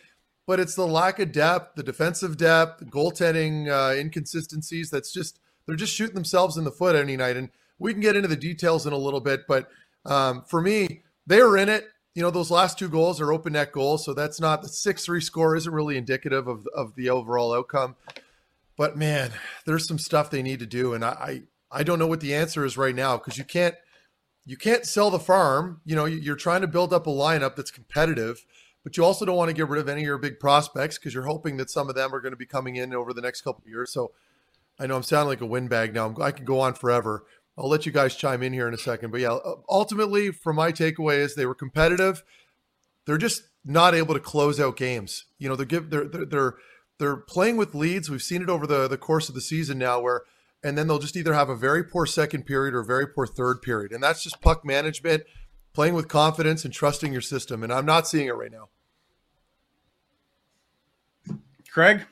but 0.45 0.59
it's 0.59 0.75
the 0.75 0.85
lack 0.85 1.19
of 1.19 1.31
depth, 1.31 1.75
the 1.75 1.83
defensive 1.83 2.35
depth, 2.35 2.79
the 2.79 2.85
goaltending 2.85 3.69
uh, 3.69 3.97
inconsistencies. 3.97 4.89
That's 4.89 5.13
just 5.13 5.39
they're 5.65 5.77
just 5.77 5.93
shooting 5.93 6.15
themselves 6.15 6.57
in 6.57 6.65
the 6.65 6.71
foot 6.71 6.93
any 6.93 7.15
night. 7.15 7.37
And 7.37 7.51
we 7.77 7.93
can 7.93 8.01
get 8.01 8.17
into 8.17 8.27
the 8.27 8.35
details 8.35 8.85
in 8.85 8.91
a 8.91 8.97
little 8.97 9.21
bit, 9.21 9.47
but 9.47 9.69
um, 10.05 10.43
for 10.45 10.61
me, 10.61 11.03
they 11.25 11.41
were 11.41 11.57
in 11.57 11.69
it. 11.69 11.87
You 12.15 12.23
know, 12.23 12.31
those 12.31 12.51
last 12.51 12.79
two 12.79 12.89
goals 12.89 13.21
are 13.21 13.31
open 13.31 13.53
net 13.53 13.71
goals, 13.71 14.03
so 14.03 14.13
that's 14.13 14.39
not 14.39 14.61
the 14.61 14.67
six 14.67 15.05
three 15.05 15.21
score 15.21 15.55
isn't 15.55 15.73
really 15.73 15.97
indicative 15.97 16.47
of 16.47 16.67
of 16.75 16.95
the 16.95 17.09
overall 17.09 17.53
outcome. 17.53 17.95
But 18.77 18.97
man, 18.97 19.31
there's 19.65 19.87
some 19.87 19.99
stuff 19.99 20.29
they 20.29 20.41
need 20.41 20.59
to 20.59 20.65
do, 20.65 20.93
and 20.93 21.05
I 21.05 21.43
I, 21.71 21.79
I 21.79 21.83
don't 21.83 21.99
know 21.99 22.07
what 22.07 22.21
the 22.21 22.33
answer 22.33 22.65
is 22.65 22.77
right 22.77 22.95
now 22.95 23.17
because 23.17 23.37
you 23.37 23.43
can't 23.43 23.75
you 24.45 24.57
can't 24.57 24.85
sell 24.85 25.11
the 25.11 25.19
farm. 25.19 25.81
You 25.85 25.95
know, 25.95 26.05
you're 26.05 26.35
trying 26.35 26.61
to 26.61 26.67
build 26.67 26.93
up 26.93 27.05
a 27.05 27.11
lineup 27.11 27.55
that's 27.55 27.71
competitive, 27.71 28.43
but 28.83 28.97
you 28.97 29.05
also 29.05 29.25
don't 29.25 29.37
want 29.37 29.49
to 29.49 29.55
get 29.55 29.69
rid 29.69 29.79
of 29.79 29.87
any 29.87 30.01
of 30.01 30.05
your 30.05 30.17
big 30.17 30.39
prospects 30.39 30.97
because 30.97 31.13
you're 31.13 31.27
hoping 31.27 31.57
that 31.57 31.69
some 31.69 31.89
of 31.89 31.95
them 31.95 32.13
are 32.15 32.21
going 32.21 32.31
to 32.31 32.37
be 32.37 32.45
coming 32.45 32.75
in 32.75 32.93
over 32.93 33.13
the 33.13 33.21
next 33.21 33.41
couple 33.41 33.61
of 33.63 33.69
years. 33.69 33.93
So 33.93 34.11
I 34.79 34.87
know 34.87 34.95
I'm 34.95 35.03
sounding 35.03 35.27
like 35.29 35.41
a 35.41 35.45
windbag 35.45 35.93
now. 35.93 36.15
I 36.19 36.31
can 36.31 36.45
go 36.45 36.61
on 36.61 36.73
forever. 36.73 37.25
I'll 37.59 37.67
let 37.67 37.85
you 37.85 37.91
guys 37.91 38.15
chime 38.15 38.41
in 38.41 38.53
here 38.53 38.67
in 38.67 38.73
a 38.73 38.77
second. 38.77 39.11
But 39.11 39.19
yeah, 39.19 39.37
ultimately, 39.67 40.31
from 40.31 40.55
my 40.55 40.71
takeaway 40.71 41.17
is 41.17 41.35
they 41.35 41.45
were 41.45 41.55
competitive. 41.55 42.23
They're 43.05 43.17
just 43.17 43.43
not 43.65 43.93
able 43.93 44.13
to 44.13 44.19
close 44.19 44.59
out 44.59 44.77
games. 44.77 45.25
You 45.37 45.49
know, 45.49 45.55
they're 45.57 45.65
give 45.65 45.89
they're 45.89 46.07
they're 46.07 46.25
they're, 46.25 46.53
they're 46.99 47.17
playing 47.17 47.57
with 47.57 47.75
leads. 47.75 48.09
We've 48.09 48.23
seen 48.23 48.41
it 48.41 48.49
over 48.49 48.65
the 48.65 48.87
the 48.87 48.97
course 48.97 49.27
of 49.27 49.35
the 49.35 49.41
season 49.41 49.77
now, 49.77 49.99
where 49.99 50.21
and 50.63 50.77
then 50.77 50.87
they'll 50.87 50.99
just 50.99 51.17
either 51.17 51.33
have 51.33 51.49
a 51.49 51.55
very 51.55 51.83
poor 51.83 52.05
second 52.05 52.45
period 52.45 52.73
or 52.73 52.79
a 52.79 52.85
very 52.85 53.07
poor 53.07 53.27
third 53.27 53.61
period, 53.61 53.91
and 53.91 54.01
that's 54.01 54.23
just 54.23 54.41
puck 54.41 54.63
management, 54.63 55.23
playing 55.73 55.95
with 55.95 56.07
confidence 56.07 56.63
and 56.63 56.73
trusting 56.73 57.11
your 57.11 57.21
system. 57.21 57.61
And 57.61 57.73
I'm 57.73 57.85
not 57.85 58.07
seeing 58.07 58.27
it 58.27 58.35
right 58.35 58.51
now. 58.51 58.69
Craig. 61.71 62.05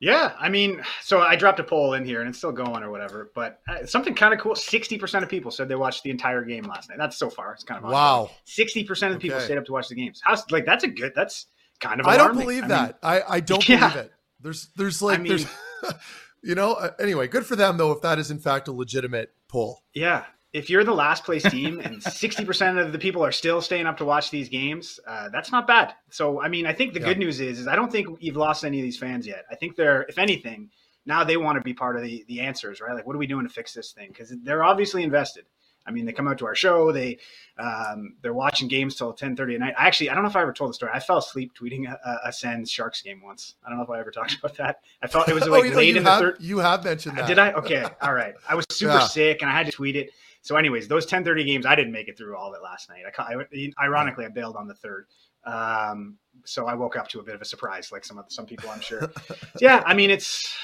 Yeah, 0.00 0.32
I 0.38 0.48
mean, 0.48 0.82
so 1.02 1.20
I 1.20 1.36
dropped 1.36 1.60
a 1.60 1.64
poll 1.64 1.92
in 1.92 2.06
here 2.06 2.20
and 2.20 2.28
it's 2.28 2.38
still 2.38 2.52
going 2.52 2.82
or 2.82 2.90
whatever, 2.90 3.30
but 3.34 3.60
uh, 3.68 3.84
something 3.84 4.14
kind 4.14 4.32
of 4.32 4.40
cool. 4.40 4.54
60% 4.54 5.22
of 5.22 5.28
people 5.28 5.50
said 5.50 5.68
they 5.68 5.74
watched 5.74 6.04
the 6.04 6.10
entire 6.10 6.42
game 6.42 6.64
last 6.64 6.88
night. 6.88 6.96
That's 6.96 7.18
so 7.18 7.28
far. 7.28 7.52
It's 7.52 7.64
kind 7.64 7.84
of 7.84 7.90
wow. 7.90 8.30
60% 8.46 9.14
of 9.14 9.20
people 9.20 9.36
okay. 9.36 9.44
stayed 9.44 9.58
up 9.58 9.66
to 9.66 9.72
watch 9.72 9.88
the 9.88 9.94
games. 9.94 10.22
How's 10.24 10.50
like 10.50 10.64
that's 10.64 10.84
a 10.84 10.88
good, 10.88 11.12
that's 11.14 11.46
kind 11.80 12.00
of 12.00 12.06
alarming. 12.06 12.20
I 12.20 12.26
don't 12.28 12.38
believe 12.38 12.64
I 12.64 12.68
that. 12.68 12.88
Mean, 12.88 12.94
I, 13.02 13.22
I 13.28 13.40
don't 13.40 13.68
yeah. 13.68 13.90
believe 13.90 14.06
it. 14.06 14.12
There's, 14.40 14.68
there's 14.74 15.02
like, 15.02 15.18
I 15.18 15.22
mean, 15.22 15.28
there's, 15.28 15.46
you 16.42 16.54
know, 16.54 16.72
uh, 16.72 16.92
anyway, 16.98 17.28
good 17.28 17.44
for 17.44 17.56
them 17.56 17.76
though, 17.76 17.92
if 17.92 18.00
that 18.00 18.18
is 18.18 18.30
in 18.30 18.38
fact 18.38 18.68
a 18.68 18.72
legitimate 18.72 19.34
poll. 19.48 19.82
Yeah 19.92 20.24
if 20.52 20.68
you're 20.68 20.84
the 20.84 20.94
last 20.94 21.24
place 21.24 21.42
team 21.44 21.80
and 21.80 22.02
60% 22.02 22.84
of 22.84 22.92
the 22.92 22.98
people 22.98 23.24
are 23.24 23.32
still 23.32 23.60
staying 23.60 23.86
up 23.86 23.96
to 23.98 24.04
watch 24.04 24.30
these 24.30 24.48
games, 24.48 24.98
uh, 25.06 25.28
that's 25.28 25.52
not 25.52 25.66
bad. 25.66 25.94
So, 26.10 26.40
I 26.40 26.48
mean, 26.48 26.66
I 26.66 26.72
think 26.72 26.92
the 26.92 27.00
yeah. 27.00 27.06
good 27.06 27.18
news 27.18 27.40
is, 27.40 27.60
is 27.60 27.68
I 27.68 27.76
don't 27.76 27.90
think 27.90 28.08
you've 28.20 28.36
lost 28.36 28.64
any 28.64 28.78
of 28.78 28.82
these 28.82 28.98
fans 28.98 29.26
yet. 29.26 29.44
I 29.50 29.54
think 29.54 29.76
they're, 29.76 30.02
if 30.02 30.18
anything, 30.18 30.70
now 31.06 31.24
they 31.24 31.36
want 31.36 31.56
to 31.56 31.62
be 31.62 31.72
part 31.72 31.96
of 31.96 32.02
the, 32.02 32.24
the 32.28 32.40
answers, 32.40 32.80
right? 32.80 32.94
Like, 32.94 33.06
what 33.06 33.14
are 33.14 33.18
we 33.18 33.26
doing 33.26 33.46
to 33.46 33.52
fix 33.52 33.72
this 33.72 33.92
thing? 33.92 34.08
Because 34.08 34.34
they're 34.42 34.64
obviously 34.64 35.02
invested. 35.02 35.44
I 35.86 35.92
mean, 35.92 36.04
they 36.04 36.12
come 36.12 36.28
out 36.28 36.38
to 36.38 36.46
our 36.46 36.54
show. 36.54 36.92
They 36.92 37.18
um, 37.58 38.14
they're 38.22 38.34
watching 38.34 38.68
games 38.68 38.96
till 38.96 39.12
ten 39.14 39.34
thirty 39.34 39.54
at 39.54 39.60
night. 39.60 39.74
I 39.78 39.86
actually, 39.86 40.10
I 40.10 40.14
don't 40.14 40.22
know 40.22 40.28
if 40.28 40.36
I 40.36 40.42
ever 40.42 40.52
told 40.52 40.70
the 40.70 40.74
story. 40.74 40.92
I 40.94 41.00
fell 41.00 41.18
asleep 41.18 41.52
tweeting 41.58 41.90
a, 41.90 42.18
a 42.28 42.32
Sens 42.32 42.70
Sharks 42.70 43.00
game 43.00 43.22
once. 43.24 43.54
I 43.64 43.70
don't 43.70 43.78
know 43.78 43.84
if 43.84 43.90
I 43.90 43.98
ever 43.98 44.10
talked 44.10 44.36
about 44.38 44.56
that. 44.58 44.80
I 45.02 45.06
felt 45.06 45.28
it 45.28 45.34
was 45.34 45.46
like 45.48 45.64
oh, 45.64 45.76
late 45.76 45.96
in 45.96 46.04
have, 46.04 46.20
the 46.20 46.26
third. 46.32 46.36
You 46.40 46.58
have 46.58 46.84
mentioned 46.84 47.16
that. 47.16 47.26
Did 47.26 47.38
I? 47.38 47.52
Okay, 47.52 47.84
all 48.02 48.12
right. 48.12 48.34
I 48.48 48.54
was 48.54 48.66
super 48.70 48.92
yeah. 48.92 49.06
sick 49.06 49.42
and 49.42 49.50
I 49.50 49.54
had 49.54 49.66
to 49.66 49.72
tweet 49.72 49.96
it. 49.96 50.10
So, 50.42 50.56
anyways, 50.56 50.88
those 50.88 51.06
10:30 51.06 51.44
games, 51.44 51.66
I 51.66 51.74
didn't 51.74 51.92
make 51.92 52.08
it 52.08 52.16
through 52.16 52.36
all 52.36 52.48
of 52.48 52.54
it 52.54 52.62
last 52.62 52.88
night. 52.88 53.02
I, 53.18 53.34
I 53.34 53.84
ironically, 53.84 54.24
I 54.24 54.28
bailed 54.28 54.56
on 54.56 54.66
the 54.66 54.74
third. 54.74 55.06
Um, 55.44 56.16
so 56.44 56.66
I 56.66 56.74
woke 56.74 56.96
up 56.96 57.08
to 57.08 57.20
a 57.20 57.22
bit 57.22 57.34
of 57.34 57.40
a 57.40 57.44
surprise, 57.44 57.92
like 57.92 58.04
some 58.04 58.18
of 58.18 58.26
some 58.28 58.46
people, 58.46 58.70
I'm 58.70 58.80
sure. 58.80 59.10
yeah, 59.60 59.82
I 59.84 59.94
mean, 59.94 60.10
it's. 60.10 60.54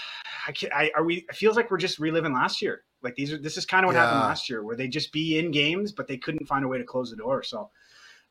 I, 0.48 0.52
can't, 0.52 0.72
I 0.72 0.90
are 0.94 1.04
we? 1.04 1.26
It 1.28 1.34
feels 1.34 1.56
like 1.56 1.70
we're 1.70 1.78
just 1.78 1.98
reliving 1.98 2.32
last 2.32 2.62
year. 2.62 2.82
Like 3.02 3.16
these 3.16 3.32
are. 3.32 3.38
This 3.38 3.56
is 3.56 3.66
kind 3.66 3.84
of 3.84 3.88
what 3.88 3.96
yeah. 3.96 4.04
happened 4.04 4.20
last 4.20 4.48
year, 4.48 4.62
where 4.62 4.76
they 4.76 4.88
just 4.88 5.12
be 5.12 5.38
in 5.38 5.50
games, 5.50 5.92
but 5.92 6.06
they 6.06 6.16
couldn't 6.16 6.46
find 6.46 6.64
a 6.64 6.68
way 6.68 6.78
to 6.78 6.84
close 6.84 7.10
the 7.10 7.16
door. 7.16 7.42
So, 7.42 7.70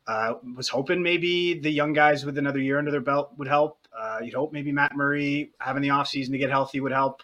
uh, 0.06 0.34
was 0.56 0.68
hoping 0.68 1.02
maybe 1.02 1.58
the 1.58 1.70
young 1.70 1.92
guys 1.92 2.24
with 2.24 2.38
another 2.38 2.60
year 2.60 2.78
under 2.78 2.90
their 2.90 3.00
belt 3.00 3.32
would 3.38 3.48
help. 3.48 3.86
Uh, 3.96 4.18
you'd 4.22 4.34
hope 4.34 4.52
maybe 4.52 4.72
Matt 4.72 4.96
Murray 4.96 5.52
having 5.60 5.82
the 5.82 5.88
offseason 5.88 6.30
to 6.30 6.38
get 6.38 6.50
healthy 6.50 6.80
would 6.80 6.92
help. 6.92 7.22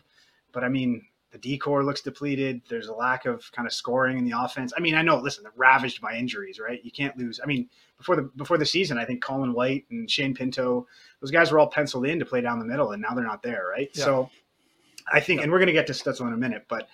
But 0.52 0.64
I 0.64 0.68
mean, 0.68 1.02
the 1.32 1.38
decor 1.38 1.82
looks 1.82 2.02
depleted. 2.02 2.60
There's 2.68 2.88
a 2.88 2.92
lack 2.92 3.24
of 3.24 3.50
kind 3.52 3.66
of 3.66 3.72
scoring 3.72 4.18
in 4.18 4.24
the 4.24 4.38
offense. 4.38 4.72
I 4.76 4.80
mean, 4.80 4.94
I 4.94 5.00
know, 5.00 5.18
listen, 5.18 5.42
they're 5.42 5.52
ravaged 5.56 6.00
by 6.02 6.14
injuries, 6.14 6.60
right? 6.60 6.84
You 6.84 6.90
can't 6.90 7.16
lose. 7.16 7.40
I 7.42 7.46
mean, 7.46 7.70
before 7.96 8.16
the 8.16 8.22
before 8.36 8.58
the 8.58 8.66
season, 8.66 8.98
I 8.98 9.06
think 9.06 9.22
Colin 9.22 9.54
White 9.54 9.86
and 9.90 10.10
Shane 10.10 10.34
Pinto, 10.34 10.86
those 11.20 11.30
guys 11.30 11.50
were 11.50 11.58
all 11.58 11.68
penciled 11.68 12.06
in 12.06 12.18
to 12.18 12.26
play 12.26 12.42
down 12.42 12.58
the 12.58 12.66
middle, 12.66 12.92
and 12.92 13.00
now 13.00 13.14
they're 13.14 13.24
not 13.24 13.42
there, 13.42 13.66
right? 13.70 13.88
Yeah. 13.94 14.04
So 14.04 14.30
I 15.10 15.20
think, 15.20 15.38
yeah. 15.38 15.44
and 15.44 15.52
we're 15.52 15.58
going 15.58 15.68
to 15.68 15.72
get 15.72 15.86
to 15.86 15.94
Stützle 15.94 16.26
in 16.26 16.34
a 16.34 16.36
minute, 16.36 16.66
but 16.68 16.88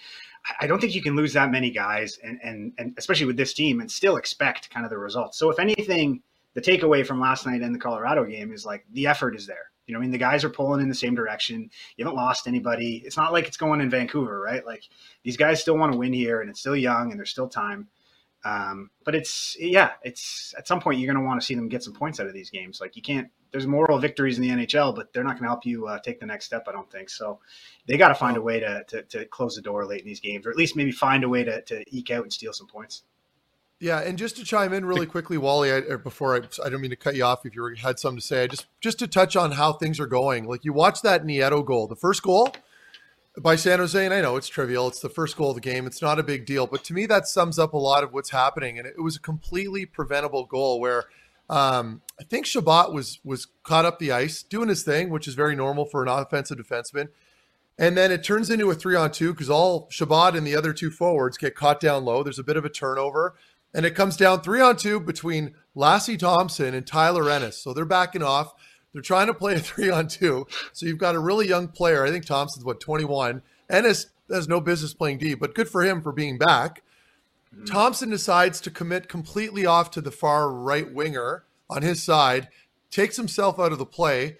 I 0.60 0.68
don't 0.68 0.80
think 0.80 0.94
you 0.94 1.02
can 1.02 1.16
lose 1.16 1.32
that 1.32 1.50
many 1.50 1.70
guys, 1.70 2.18
and 2.22 2.38
and 2.44 2.72
and 2.78 2.94
especially 2.96 3.26
with 3.26 3.36
this 3.36 3.52
team, 3.52 3.80
and 3.80 3.90
still 3.90 4.16
expect 4.16 4.70
kind 4.70 4.86
of 4.86 4.90
the 4.90 4.98
results. 4.98 5.36
So 5.36 5.50
if 5.50 5.58
anything, 5.58 6.22
the 6.54 6.60
takeaway 6.60 7.04
from 7.04 7.20
last 7.20 7.44
night 7.44 7.62
in 7.62 7.72
the 7.72 7.78
Colorado 7.78 8.24
game 8.24 8.52
is 8.52 8.64
like 8.64 8.84
the 8.92 9.08
effort 9.08 9.34
is 9.34 9.48
there 9.48 9.72
you 9.88 9.94
know, 9.94 9.98
I 9.98 10.02
mean, 10.02 10.10
the 10.10 10.18
guys 10.18 10.44
are 10.44 10.50
pulling 10.50 10.82
in 10.82 10.88
the 10.88 10.94
same 10.94 11.14
direction. 11.14 11.70
You 11.96 12.04
haven't 12.04 12.16
lost 12.16 12.46
anybody. 12.46 13.02
It's 13.04 13.16
not 13.16 13.32
like 13.32 13.48
it's 13.48 13.56
going 13.56 13.80
in 13.80 13.88
Vancouver, 13.88 14.38
right? 14.38 14.64
Like 14.64 14.84
these 15.24 15.38
guys 15.38 15.60
still 15.60 15.78
want 15.78 15.92
to 15.92 15.98
win 15.98 16.12
here, 16.12 16.42
and 16.42 16.50
it's 16.50 16.60
still 16.60 16.76
young, 16.76 17.10
and 17.10 17.18
there's 17.18 17.30
still 17.30 17.48
time. 17.48 17.88
Um, 18.44 18.90
but 19.04 19.14
it's 19.14 19.56
yeah, 19.58 19.92
it's 20.04 20.54
at 20.56 20.68
some 20.68 20.80
point 20.80 21.00
you're 21.00 21.12
going 21.12 21.22
to 21.22 21.26
want 21.26 21.40
to 21.40 21.46
see 21.46 21.54
them 21.54 21.68
get 21.68 21.82
some 21.82 21.94
points 21.94 22.20
out 22.20 22.26
of 22.26 22.34
these 22.34 22.50
games. 22.50 22.80
Like 22.80 22.96
you 22.96 23.02
can't. 23.02 23.28
There's 23.50 23.66
moral 23.66 23.98
victories 23.98 24.38
in 24.38 24.42
the 24.42 24.50
NHL, 24.50 24.94
but 24.94 25.10
they're 25.12 25.24
not 25.24 25.32
going 25.32 25.44
to 25.44 25.48
help 25.48 25.64
you 25.64 25.86
uh, 25.86 25.98
take 26.00 26.20
the 26.20 26.26
next 26.26 26.44
step. 26.44 26.66
I 26.68 26.72
don't 26.72 26.90
think 26.92 27.08
so. 27.08 27.40
They 27.86 27.96
got 27.96 28.08
to 28.08 28.14
find 28.14 28.36
a 28.36 28.42
way 28.42 28.60
to, 28.60 28.84
to, 28.88 29.02
to 29.04 29.24
close 29.24 29.56
the 29.56 29.62
door 29.62 29.86
late 29.86 30.02
in 30.02 30.06
these 30.06 30.20
games, 30.20 30.46
or 30.46 30.50
at 30.50 30.56
least 30.56 30.76
maybe 30.76 30.92
find 30.92 31.24
a 31.24 31.28
way 31.30 31.44
to 31.44 31.62
to 31.62 31.82
eke 31.88 32.10
out 32.10 32.24
and 32.24 32.32
steal 32.32 32.52
some 32.52 32.66
points. 32.66 33.04
Yeah, 33.80 34.00
and 34.00 34.18
just 34.18 34.36
to 34.36 34.44
chime 34.44 34.72
in 34.72 34.84
really 34.84 35.06
quickly, 35.06 35.38
Wally, 35.38 35.72
I, 35.72 35.96
before 35.96 36.34
I, 36.34 36.40
I 36.64 36.68
don't 36.68 36.80
mean 36.80 36.90
to 36.90 36.96
cut 36.96 37.14
you 37.14 37.24
off 37.24 37.46
if 37.46 37.54
you 37.54 37.74
had 37.80 37.98
something 37.98 38.18
to 38.18 38.26
say. 38.26 38.42
I 38.42 38.46
just 38.48 38.66
just 38.80 38.98
to 38.98 39.06
touch 39.06 39.36
on 39.36 39.52
how 39.52 39.72
things 39.72 40.00
are 40.00 40.06
going. 40.06 40.46
Like 40.46 40.64
you 40.64 40.72
watch 40.72 41.02
that 41.02 41.24
Nieto 41.24 41.64
goal, 41.64 41.86
the 41.86 41.94
first 41.94 42.22
goal 42.22 42.52
by 43.40 43.54
San 43.54 43.78
Jose, 43.78 44.04
and 44.04 44.12
I 44.12 44.20
know 44.20 44.36
it's 44.36 44.48
trivial. 44.48 44.88
It's 44.88 44.98
the 44.98 45.08
first 45.08 45.36
goal 45.36 45.50
of 45.50 45.54
the 45.54 45.60
game. 45.60 45.86
It's 45.86 46.02
not 46.02 46.18
a 46.18 46.24
big 46.24 46.44
deal, 46.44 46.66
but 46.66 46.82
to 46.84 46.94
me, 46.94 47.06
that 47.06 47.28
sums 47.28 47.56
up 47.56 47.72
a 47.72 47.78
lot 47.78 48.02
of 48.02 48.12
what's 48.12 48.30
happening. 48.30 48.78
And 48.78 48.86
it 48.86 49.00
was 49.00 49.14
a 49.14 49.20
completely 49.20 49.86
preventable 49.86 50.44
goal 50.44 50.80
where 50.80 51.04
um, 51.48 52.02
I 52.20 52.24
think 52.24 52.46
Chabot 52.46 52.92
was 52.92 53.20
was 53.24 53.46
caught 53.62 53.84
up 53.84 54.00
the 54.00 54.10
ice 54.10 54.42
doing 54.42 54.68
his 54.68 54.82
thing, 54.82 55.08
which 55.08 55.28
is 55.28 55.34
very 55.34 55.54
normal 55.54 55.84
for 55.84 56.02
an 56.02 56.08
offensive 56.08 56.58
defenseman. 56.58 57.10
And 57.78 57.96
then 57.96 58.10
it 58.10 58.24
turns 58.24 58.50
into 58.50 58.68
a 58.72 58.74
three 58.74 58.96
on 58.96 59.12
two 59.12 59.32
because 59.32 59.48
all 59.48 59.86
Chabot 59.88 60.34
and 60.34 60.44
the 60.44 60.56
other 60.56 60.72
two 60.72 60.90
forwards 60.90 61.38
get 61.38 61.54
caught 61.54 61.78
down 61.78 62.04
low. 62.04 62.24
There's 62.24 62.40
a 62.40 62.44
bit 62.44 62.56
of 62.56 62.64
a 62.64 62.68
turnover 62.68 63.36
and 63.74 63.84
it 63.84 63.94
comes 63.94 64.16
down 64.16 64.40
three 64.40 64.60
on 64.60 64.76
two 64.76 65.00
between 65.00 65.54
Lassi 65.76 66.18
Thomson 66.18 66.74
and 66.74 66.86
Tyler 66.86 67.30
Ennis. 67.30 67.58
So 67.58 67.72
they're 67.72 67.84
backing 67.84 68.22
off. 68.22 68.54
They're 68.92 69.02
trying 69.02 69.26
to 69.26 69.34
play 69.34 69.54
a 69.54 69.58
three 69.60 69.90
on 69.90 70.08
two. 70.08 70.46
So 70.72 70.86
you've 70.86 70.98
got 70.98 71.14
a 71.14 71.20
really 71.20 71.48
young 71.48 71.68
player. 71.68 72.04
I 72.04 72.10
think 72.10 72.26
Thomson's 72.26 72.64
what 72.64 72.80
21. 72.80 73.42
Ennis 73.70 74.06
has 74.30 74.48
no 74.48 74.60
business 74.60 74.94
playing 74.94 75.18
D, 75.18 75.34
but 75.34 75.54
good 75.54 75.68
for 75.68 75.84
him 75.84 76.02
for 76.02 76.12
being 76.12 76.38
back. 76.38 76.82
Mm-hmm. 77.54 77.66
Thomson 77.66 78.10
decides 78.10 78.60
to 78.62 78.70
commit 78.70 79.08
completely 79.08 79.66
off 79.66 79.90
to 79.92 80.00
the 80.00 80.10
far 80.10 80.50
right 80.50 80.92
winger 80.92 81.44
on 81.70 81.82
his 81.82 82.02
side, 82.02 82.48
takes 82.90 83.16
himself 83.16 83.58
out 83.58 83.72
of 83.72 83.78
the 83.78 83.86
play, 83.86 84.36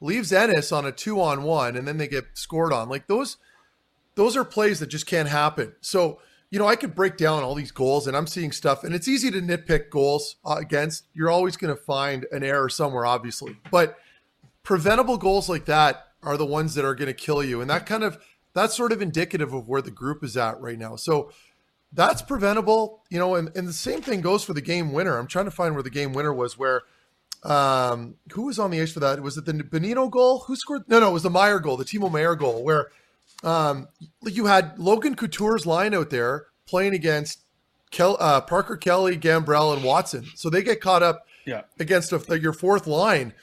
leaves 0.00 0.32
Ennis 0.32 0.72
on 0.72 0.84
a 0.84 0.92
two 0.92 1.20
on 1.20 1.42
one, 1.42 1.76
and 1.76 1.86
then 1.86 1.98
they 1.98 2.08
get 2.08 2.26
scored 2.34 2.72
on. 2.72 2.88
Like 2.88 3.06
those, 3.06 3.36
those 4.14 4.36
are 4.36 4.44
plays 4.44 4.80
that 4.80 4.88
just 4.88 5.06
can't 5.06 5.28
happen. 5.28 5.74
So 5.80 6.20
you 6.52 6.58
know, 6.58 6.68
I 6.68 6.76
could 6.76 6.94
break 6.94 7.16
down 7.16 7.42
all 7.42 7.54
these 7.54 7.72
goals 7.72 8.06
and 8.06 8.14
I'm 8.14 8.26
seeing 8.26 8.52
stuff, 8.52 8.84
and 8.84 8.94
it's 8.94 9.08
easy 9.08 9.30
to 9.30 9.40
nitpick 9.40 9.88
goals 9.88 10.36
uh, 10.44 10.56
against. 10.58 11.06
You're 11.14 11.30
always 11.30 11.56
going 11.56 11.74
to 11.74 11.82
find 11.82 12.26
an 12.30 12.44
error 12.44 12.68
somewhere, 12.68 13.06
obviously, 13.06 13.56
but 13.70 13.96
preventable 14.62 15.16
goals 15.16 15.48
like 15.48 15.64
that 15.64 16.08
are 16.22 16.36
the 16.36 16.44
ones 16.44 16.74
that 16.74 16.84
are 16.84 16.94
going 16.94 17.06
to 17.06 17.14
kill 17.14 17.42
you. 17.42 17.62
And 17.62 17.70
that 17.70 17.86
kind 17.86 18.04
of, 18.04 18.18
that's 18.52 18.76
sort 18.76 18.92
of 18.92 19.00
indicative 19.00 19.54
of 19.54 19.66
where 19.66 19.80
the 19.80 19.90
group 19.90 20.22
is 20.22 20.36
at 20.36 20.60
right 20.60 20.78
now. 20.78 20.94
So 20.94 21.32
that's 21.90 22.20
preventable, 22.20 23.02
you 23.08 23.18
know, 23.18 23.34
and, 23.34 23.50
and 23.56 23.66
the 23.66 23.72
same 23.72 24.02
thing 24.02 24.20
goes 24.20 24.44
for 24.44 24.52
the 24.52 24.60
game 24.60 24.92
winner. 24.92 25.16
I'm 25.16 25.28
trying 25.28 25.46
to 25.46 25.50
find 25.50 25.72
where 25.72 25.82
the 25.82 25.88
game 25.88 26.12
winner 26.12 26.34
was, 26.34 26.58
where, 26.58 26.82
um, 27.44 28.16
who 28.32 28.42
was 28.42 28.58
on 28.58 28.70
the 28.70 28.82
ice 28.82 28.92
for 28.92 29.00
that? 29.00 29.22
Was 29.22 29.38
it 29.38 29.46
the 29.46 29.54
Bonino 29.54 30.10
goal? 30.10 30.40
Who 30.40 30.54
scored? 30.56 30.82
No, 30.86 31.00
no, 31.00 31.08
it 31.08 31.12
was 31.14 31.22
the 31.22 31.30
Meier 31.30 31.60
goal, 31.60 31.78
the 31.78 31.84
Timo 31.86 32.12
Meier 32.12 32.34
goal, 32.34 32.62
where 32.62 32.90
um, 33.42 33.88
you 34.22 34.46
had 34.46 34.78
Logan 34.78 35.16
Couture's 35.16 35.66
line 35.66 35.94
out 35.94 36.10
there 36.10 36.46
playing 36.66 36.94
against 36.94 37.40
Kel, 37.90 38.16
uh, 38.20 38.40
Parker 38.40 38.76
Kelly, 38.76 39.16
Gambrell, 39.16 39.74
and 39.74 39.84
Watson. 39.84 40.26
So 40.34 40.48
they 40.50 40.62
get 40.62 40.80
caught 40.80 41.02
up 41.02 41.26
yeah. 41.44 41.62
against 41.78 42.12
a, 42.12 42.38
your 42.38 42.52
fourth 42.52 42.86
line. 42.86 43.34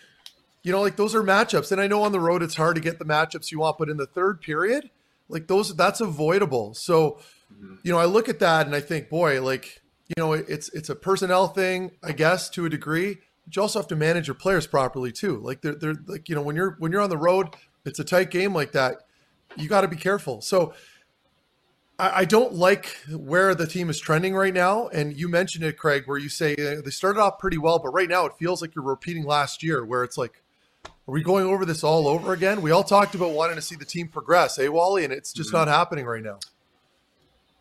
You 0.63 0.71
know, 0.71 0.81
like 0.81 0.95
those 0.95 1.15
are 1.15 1.23
matchups. 1.23 1.71
And 1.71 1.79
I 1.79 1.87
know 1.87 2.03
on 2.03 2.11
the 2.11 2.19
road 2.19 2.43
it's 2.43 2.55
hard 2.55 2.75
to 2.75 2.81
get 2.81 2.99
the 2.99 3.05
matchups 3.05 3.51
you 3.51 3.59
want, 3.59 3.77
but 3.77 3.89
in 3.89 3.97
the 3.97 4.05
third 4.05 4.41
period, 4.41 4.89
like 5.27 5.47
those, 5.47 5.75
that's 5.75 6.01
avoidable. 6.01 6.73
So, 6.73 7.19
mm-hmm. 7.53 7.75
you 7.83 7.91
know, 7.91 7.99
I 7.99 8.05
look 8.05 8.27
at 8.29 8.39
that 8.39 8.65
and 8.65 8.75
I 8.75 8.81
think, 8.81 9.09
boy, 9.09 9.41
like, 9.41 9.81
you 10.07 10.15
know, 10.17 10.33
it's 10.33 10.69
it's 10.69 10.89
a 10.89 10.95
personnel 10.95 11.47
thing, 11.47 11.91
I 12.03 12.13
guess, 12.13 12.49
to 12.51 12.65
a 12.65 12.69
degree. 12.69 13.19
But 13.45 13.55
you 13.55 13.61
also 13.61 13.77
have 13.77 13.87
to 13.89 13.95
manage 13.95 14.27
your 14.27 14.35
players 14.35 14.65
properly 14.65 15.11
too. 15.11 15.37
Like 15.37 15.61
they're 15.61 15.75
they're 15.75 15.95
like, 16.07 16.27
you 16.29 16.35
know, 16.35 16.41
when 16.41 16.55
you're 16.55 16.75
when 16.79 16.91
you're 16.91 17.01
on 17.01 17.11
the 17.11 17.17
road, 17.17 17.55
it's 17.85 17.99
a 17.99 18.03
tight 18.03 18.31
game 18.31 18.53
like 18.53 18.71
that 18.71 19.03
you 19.55 19.67
got 19.67 19.81
to 19.81 19.87
be 19.87 19.95
careful. 19.95 20.41
So 20.41 20.73
I, 21.97 22.21
I 22.21 22.25
don't 22.25 22.53
like 22.53 22.97
where 23.09 23.53
the 23.53 23.67
team 23.67 23.89
is 23.89 23.99
trending 23.99 24.35
right 24.35 24.53
now. 24.53 24.87
And 24.89 25.15
you 25.15 25.27
mentioned 25.27 25.63
it, 25.63 25.77
Craig, 25.77 26.03
where 26.05 26.17
you 26.17 26.29
say 26.29 26.53
uh, 26.53 26.81
they 26.83 26.91
started 26.91 27.19
off 27.19 27.39
pretty 27.39 27.57
well, 27.57 27.79
but 27.79 27.89
right 27.89 28.09
now 28.09 28.25
it 28.25 28.33
feels 28.39 28.61
like 28.61 28.75
you're 28.75 28.83
repeating 28.83 29.25
last 29.25 29.63
year, 29.63 29.85
where 29.85 30.03
it's 30.03 30.17
like, 30.17 30.41
are 30.85 31.11
we 31.11 31.23
going 31.23 31.45
over 31.45 31.65
this 31.65 31.83
all 31.83 32.07
over 32.07 32.33
again? 32.33 32.61
We 32.61 32.71
all 32.71 32.83
talked 32.83 33.15
about 33.15 33.31
wanting 33.31 33.55
to 33.55 33.61
see 33.61 33.75
the 33.75 33.85
team 33.85 34.07
progress, 34.07 34.59
eh, 34.59 34.67
Wally? 34.67 35.03
And 35.03 35.11
it's 35.11 35.33
just 35.33 35.49
mm-hmm. 35.49 35.57
not 35.57 35.67
happening 35.67 36.05
right 36.05 36.23
now. 36.23 36.39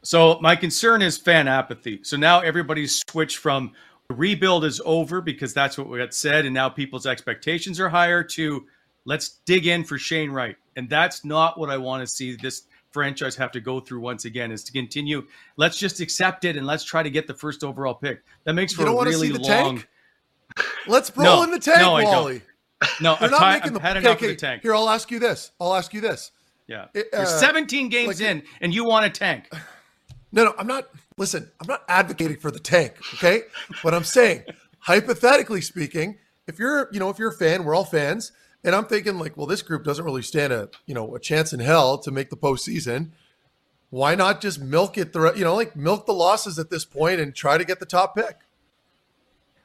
So 0.02 0.38
my 0.40 0.54
concern 0.54 1.02
is 1.02 1.18
fan 1.18 1.49
apathy. 1.49 2.00
So 2.02 2.16
now 2.16 2.40
everybody's 2.40 3.02
switched 3.11 3.38
from 3.38 3.73
rebuild 4.11 4.64
is 4.64 4.80
over 4.85 5.21
because 5.21 5.52
that's 5.52 5.76
what 5.76 5.88
we 5.88 5.99
got 5.99 6.14
said, 6.14 6.45
and 6.45 6.54
now 6.54 6.68
people's 6.68 7.07
expectations 7.07 7.80
are 7.80 7.88
higher 7.88 8.23
to 8.23 8.66
let's 9.04 9.40
dig 9.45 9.66
in 9.66 9.85
for 9.85 9.99
Shane 9.99 10.30
Wright. 10.30 10.57
And 10.79 10.89
that's 10.89 11.25
not 11.25 11.59
what 11.59 11.71
I 11.71 11.77
want 11.77 12.03
to 12.03 12.07
see 12.07 12.37
this 12.37 12.63
franchise 12.91 13.35
have 13.35 13.51
to 13.51 13.61
go 13.61 13.81
through 13.81 13.99
once 13.99 14.25
again 14.25 14.53
is 14.53 14.63
to 14.63 14.73
continue. 14.73 15.27
Let's 15.57 15.77
just 15.77 15.99
accept 15.99 16.45
it 16.45 16.57
and 16.57 16.69
let's 16.69 16.85
try 16.85 17.03
to 17.03 17.11
get 17.11 17.27
the 17.27 17.35
first 17.35 17.65
overall 17.65 17.95
pick. 17.95 18.23
That 18.45 18.53
makes 18.53 18.75
for 18.75 18.87
a 18.87 19.05
really 19.05 19.33
long. 19.33 19.43
Tank? 19.43 19.89
Let's 20.87 21.15
roll 21.17 21.39
no, 21.39 21.43
in 21.43 21.51
the 21.51 21.59
tank, 21.59 21.81
no, 21.81 21.95
Wally. 21.95 22.43
No, 23.01 23.17
I'm, 23.19 23.29
not 23.29 23.55
making 23.55 23.73
the, 23.73 23.81
had 23.81 23.97
okay, 23.97 24.11
okay. 24.11 24.27
the 24.29 24.37
tank. 24.37 24.63
Here, 24.63 24.73
I'll 24.73 24.89
ask 24.89 25.11
you 25.11 25.19
this. 25.19 25.51
I'll 25.61 25.75
ask 25.75 25.93
you 25.93 26.01
this. 26.01 26.31
Yeah, 26.69 26.87
it, 26.95 27.13
uh, 27.13 27.25
17 27.25 27.89
games 27.89 28.21
like, 28.21 28.31
in, 28.31 28.45
and 28.61 28.73
you 28.73 28.85
want 28.85 29.05
a 29.05 29.11
tank. 29.11 29.51
No, 30.31 30.45
no, 30.45 30.55
I'm 30.59 30.67
not. 30.67 30.91
Listen, 31.17 31.51
I'm 31.59 31.67
not 31.67 31.85
advocating 31.89 32.37
for 32.37 32.51
the 32.51 32.59
tank. 32.59 32.93
Okay, 33.15 33.45
what 33.81 33.95
I'm 33.95 34.05
saying, 34.05 34.43
hypothetically 34.81 35.63
speaking, 35.63 36.19
if 36.47 36.59
you're, 36.59 36.91
you 36.93 37.01
know, 37.01 37.09
if 37.09 37.19
you're 37.19 37.31
a 37.31 37.35
fan, 37.35 37.65
we're 37.65 37.75
all 37.75 37.87
fans, 37.87 38.33
and 38.65 38.75
I'm 38.75 38.87
thinking 38.87 39.19
like, 39.19 39.37
well, 39.37 39.47
this 39.47 39.62
group 39.62 39.85
doesn't 39.85 40.05
really 40.05 40.23
stand 40.23 40.53
a, 40.53 40.69
you 40.87 40.95
know, 40.95 41.15
a 41.15 41.21
chance 41.21 41.53
in 41.53 41.61
hell 41.61 41.99
to 41.99 42.11
make 42.11 42.31
the 42.31 42.37
postseason. 42.37 43.11
Why 43.91 44.15
not 44.15 44.41
just 44.41 44.61
milk 44.61 44.99
it 44.99 45.12
the, 45.12 45.33
you 45.35 45.45
know, 45.45 45.55
like 45.55 45.77
milk 45.77 46.07
the 46.07 46.12
losses 46.12 46.59
at 46.59 46.69
this 46.69 46.85
point 46.85 47.21
and 47.21 47.35
try 47.35 47.57
to 47.57 47.65
get 47.65 47.81
the 47.81 47.87
top 47.87 48.15
pick? 48.15 48.37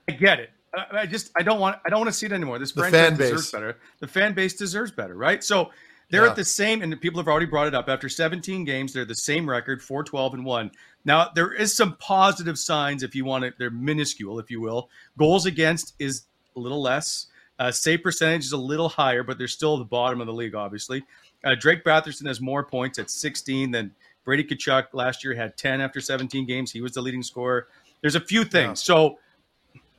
I 0.07 0.13
get 0.13 0.39
it. 0.39 0.51
I 0.91 1.05
just 1.05 1.31
I 1.35 1.43
don't 1.43 1.59
want 1.59 1.77
I 1.85 1.89
don't 1.89 2.00
want 2.00 2.09
to 2.09 2.17
see 2.17 2.25
it 2.25 2.31
anymore. 2.31 2.57
This 2.57 2.71
the 2.71 2.81
franchise 2.81 3.17
deserves 3.17 3.51
better. 3.51 3.77
The 4.00 4.07
fan 4.07 4.33
base 4.33 4.53
deserves 4.53 4.91
better, 4.91 5.13
right? 5.13 5.43
So 5.43 5.69
they're 6.09 6.23
yeah. 6.23 6.31
at 6.31 6.35
the 6.35 6.45
same, 6.45 6.81
and 6.81 7.00
people 7.00 7.19
have 7.19 7.27
already 7.27 7.45
brought 7.45 7.67
it 7.67 7.75
up. 7.75 7.89
After 7.89 8.09
17 8.09 8.65
games, 8.65 8.93
they're 8.93 9.05
the 9.05 9.15
same 9.15 9.50
record, 9.50 9.81
4 9.81 10.03
12 10.03 10.35
and 10.35 10.45
1. 10.45 10.71
Now, 11.05 11.29
there 11.33 11.51
is 11.53 11.75
some 11.75 11.95
positive 11.97 12.57
signs 12.57 13.03
if 13.03 13.15
you 13.15 13.25
want 13.25 13.45
it. 13.45 13.55
They're 13.57 13.69
minuscule, 13.69 14.39
if 14.39 14.50
you 14.50 14.62
will. 14.62 14.89
Goals 15.17 15.45
against 15.45 15.93
is 16.00 16.23
a 16.55 16.59
little 16.59 16.81
less. 16.81 17.27
Uh, 17.63 17.72
save 17.72 18.03
percentage 18.03 18.43
is 18.43 18.51
a 18.51 18.58
little 18.58 18.89
higher, 18.89 19.24
but 19.24 19.38
they're 19.38 19.48
still 19.48 19.75
at 19.75 19.79
the 19.79 19.86
bottom 19.86 20.20
of 20.20 20.27
the 20.27 20.34
league, 20.34 20.53
obviously. 20.53 21.01
Uh, 21.46 21.55
Drake 21.55 21.82
Batherson 21.86 22.27
has 22.27 22.41
more 22.41 22.62
points 22.62 23.00
at 23.00 23.10
16 23.10 23.72
than 23.72 23.89
Brady 24.25 24.43
Tkachuk 24.43 24.88
last 24.91 25.24
year 25.24 25.34
had 25.34 25.55
10 25.55 25.79
after 25.79 26.01
17 26.01 26.46
games. 26.46 26.74
He 26.74 26.82
was 26.82 26.91
the 26.91 27.01
leading 27.01 27.24
scorer. 27.24 27.70
There's 28.01 28.15
a 28.15 28.20
few 28.20 28.43
things. 28.43 28.82
Yeah. 28.82 28.96
So, 28.96 29.20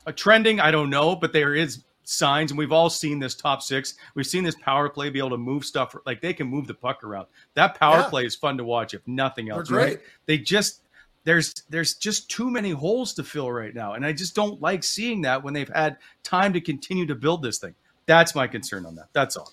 a 0.05 0.13
trending, 0.13 0.61
I 0.61 0.71
don't 0.71 0.91
know, 0.91 1.17
but 1.17 1.33
there 1.33 1.55
is 1.55 1.85
signs, 2.03 2.51
and 2.51 2.59
we've 2.59 2.71
all 2.71 2.91
seen 2.91 3.19
this 3.19 3.35
top 3.35 3.63
six. 3.63 3.95
We've 4.15 4.27
seen 4.27 4.45
this 4.45 4.57
power 4.57 4.91
play 4.91 5.09
be 5.09 5.19
able 5.19 5.31
to 5.31 5.39
move 5.39 5.65
stuff 5.65 5.97
like 6.05 6.21
they 6.21 6.35
can 6.35 6.47
move 6.47 6.67
the 6.67 6.75
puck 6.75 7.03
around. 7.03 7.29
That 7.55 7.81
power 7.81 8.01
yeah. 8.01 8.11
play 8.11 8.27
is 8.27 8.35
fun 8.35 8.59
to 8.59 8.65
watch, 8.65 8.93
if 8.93 9.01
nothing 9.07 9.49
else. 9.49 9.71
Right? 9.71 10.01
They 10.27 10.37
just 10.37 10.83
there's 11.25 11.55
there's 11.69 11.95
just 11.95 12.31
too 12.31 12.51
many 12.51 12.71
holes 12.71 13.15
to 13.15 13.25
fill 13.25 13.51
right 13.51 13.75
now, 13.75 13.95
and 13.95 14.05
I 14.05 14.13
just 14.13 14.35
don't 14.35 14.61
like 14.61 14.85
seeing 14.85 15.23
that 15.23 15.43
when 15.43 15.55
they've 15.55 15.69
had 15.69 15.97
time 16.23 16.53
to 16.53 16.61
continue 16.61 17.07
to 17.07 17.15
build 17.15 17.43
this 17.43 17.59
thing. 17.59 17.75
That's 18.07 18.35
my 18.35 18.47
concern 18.47 18.87
on 18.87 18.95
that. 18.97 19.09
That's 19.13 19.37
all. 19.37 19.53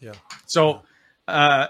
Yeah. 0.00 0.14
So 0.46 0.82
uh, 1.26 1.66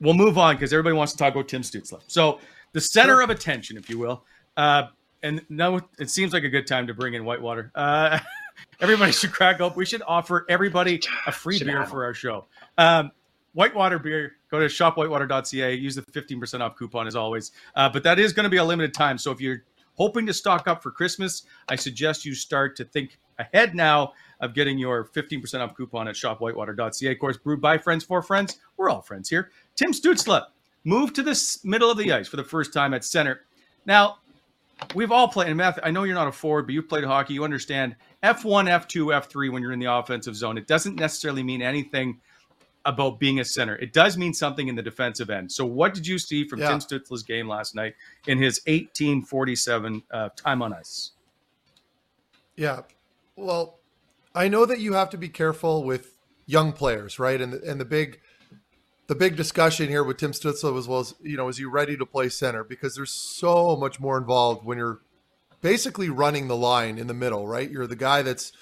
we'll 0.00 0.14
move 0.14 0.38
on 0.38 0.56
because 0.56 0.72
everybody 0.72 0.96
wants 0.96 1.12
to 1.12 1.18
talk 1.18 1.34
about 1.34 1.48
Tim 1.48 1.62
Stützle. 1.62 2.00
So 2.06 2.40
the 2.72 2.80
center 2.80 3.14
sure. 3.14 3.22
of 3.22 3.30
attention, 3.30 3.76
if 3.76 3.90
you 3.90 3.98
will. 3.98 4.24
Uh, 4.56 4.84
and 5.22 5.42
now 5.48 5.80
it 5.98 6.10
seems 6.10 6.32
like 6.32 6.44
a 6.44 6.48
good 6.48 6.66
time 6.66 6.86
to 6.86 6.94
bring 6.94 7.14
in 7.14 7.24
Whitewater. 7.24 7.72
Uh, 7.74 8.18
everybody 8.80 9.12
should 9.12 9.32
crack 9.32 9.60
up. 9.60 9.76
We 9.76 9.84
should 9.84 10.02
offer 10.06 10.46
everybody 10.48 11.00
a 11.26 11.32
free 11.32 11.58
beer 11.58 11.84
for 11.84 12.04
our 12.04 12.14
show. 12.14 12.46
Um, 12.78 13.10
Whitewater 13.52 13.98
beer. 13.98 14.35
Go 14.50 14.60
to 14.60 14.66
shopwhitewater.ca. 14.66 15.74
Use 15.74 15.94
the 15.96 16.02
15% 16.02 16.60
off 16.60 16.76
coupon 16.76 17.06
as 17.06 17.16
always. 17.16 17.52
Uh, 17.74 17.88
but 17.88 18.02
that 18.04 18.18
is 18.18 18.32
going 18.32 18.44
to 18.44 18.50
be 18.50 18.58
a 18.58 18.64
limited 18.64 18.94
time. 18.94 19.18
So 19.18 19.30
if 19.30 19.40
you're 19.40 19.64
hoping 19.94 20.26
to 20.26 20.32
stock 20.32 20.68
up 20.68 20.82
for 20.82 20.90
Christmas, 20.90 21.42
I 21.68 21.76
suggest 21.76 22.24
you 22.24 22.34
start 22.34 22.76
to 22.76 22.84
think 22.84 23.18
ahead 23.38 23.74
now 23.74 24.12
of 24.40 24.54
getting 24.54 24.78
your 24.78 25.04
15% 25.04 25.60
off 25.60 25.76
coupon 25.76 26.08
at 26.08 26.14
shopwhitewater.ca. 26.14 27.12
Of 27.12 27.18
course, 27.18 27.36
brewed 27.36 27.60
by 27.60 27.78
friends 27.78 28.04
for 28.04 28.22
friends. 28.22 28.58
We're 28.76 28.90
all 28.90 29.02
friends 29.02 29.28
here. 29.28 29.50
Tim 29.74 29.92
Stützle 29.92 30.46
moved 30.84 31.16
to 31.16 31.22
the 31.22 31.58
middle 31.64 31.90
of 31.90 31.98
the 31.98 32.12
ice 32.12 32.28
for 32.28 32.36
the 32.36 32.44
first 32.44 32.72
time 32.72 32.94
at 32.94 33.04
center. 33.04 33.40
Now, 33.86 34.18
we've 34.94 35.12
all 35.12 35.28
played 35.28 35.48
in 35.48 35.56
Meth. 35.56 35.78
I 35.82 35.90
know 35.90 36.04
you're 36.04 36.14
not 36.14 36.28
a 36.28 36.32
forward, 36.32 36.66
but 36.66 36.74
you've 36.74 36.88
played 36.88 37.04
hockey. 37.04 37.34
You 37.34 37.44
understand 37.44 37.96
F1, 38.22 38.68
F2, 38.68 39.06
F3 39.22 39.52
when 39.52 39.62
you're 39.62 39.72
in 39.72 39.78
the 39.78 39.92
offensive 39.92 40.36
zone. 40.36 40.58
It 40.58 40.66
doesn't 40.66 40.96
necessarily 40.96 41.42
mean 41.42 41.62
anything 41.62 42.20
about 42.86 43.18
being 43.20 43.40
a 43.40 43.44
center. 43.44 43.76
It 43.76 43.92
does 43.92 44.16
mean 44.16 44.32
something 44.32 44.68
in 44.68 44.76
the 44.76 44.82
defensive 44.82 45.28
end. 45.28 45.52
So, 45.52 45.66
what 45.66 45.92
did 45.92 46.06
you 46.06 46.18
see 46.18 46.46
from 46.46 46.60
yeah. 46.60 46.68
Tim 46.68 46.78
Stützle's 46.78 47.22
game 47.22 47.48
last 47.48 47.74
night 47.74 47.94
in 48.26 48.38
his 48.38 48.60
1847 48.66 50.02
uh, 50.10 50.28
time 50.36 50.62
on 50.62 50.72
ice? 50.72 51.10
Yeah. 52.56 52.82
Well, 53.34 53.80
I 54.34 54.48
know 54.48 54.64
that 54.64 54.80
you 54.80 54.94
have 54.94 55.10
to 55.10 55.18
be 55.18 55.28
careful 55.28 55.84
with 55.84 56.16
young 56.46 56.72
players, 56.72 57.18
right? 57.18 57.40
And 57.40 57.52
the, 57.52 57.70
and 57.70 57.80
the 57.80 57.84
big 57.84 58.20
the 59.08 59.14
big 59.14 59.36
discussion 59.36 59.88
here 59.88 60.02
with 60.02 60.16
Tim 60.16 60.32
Stützle 60.32 60.72
was 60.72 60.88
was 60.88 61.14
you 61.22 61.36
know 61.36 61.48
is 61.48 61.58
he 61.58 61.64
ready 61.64 61.96
to 61.96 62.06
play 62.06 62.28
center 62.28 62.64
because 62.64 62.94
there's 62.94 63.12
so 63.12 63.76
much 63.76 64.00
more 64.00 64.16
involved 64.16 64.64
when 64.64 64.78
you're 64.78 65.00
basically 65.60 66.08
running 66.08 66.48
the 66.48 66.56
line 66.56 66.98
in 66.98 67.06
the 67.06 67.14
middle, 67.14 67.46
right? 67.46 67.70
You're 67.70 67.86
the 67.86 67.96
guy 67.96 68.22
that's 68.22 68.52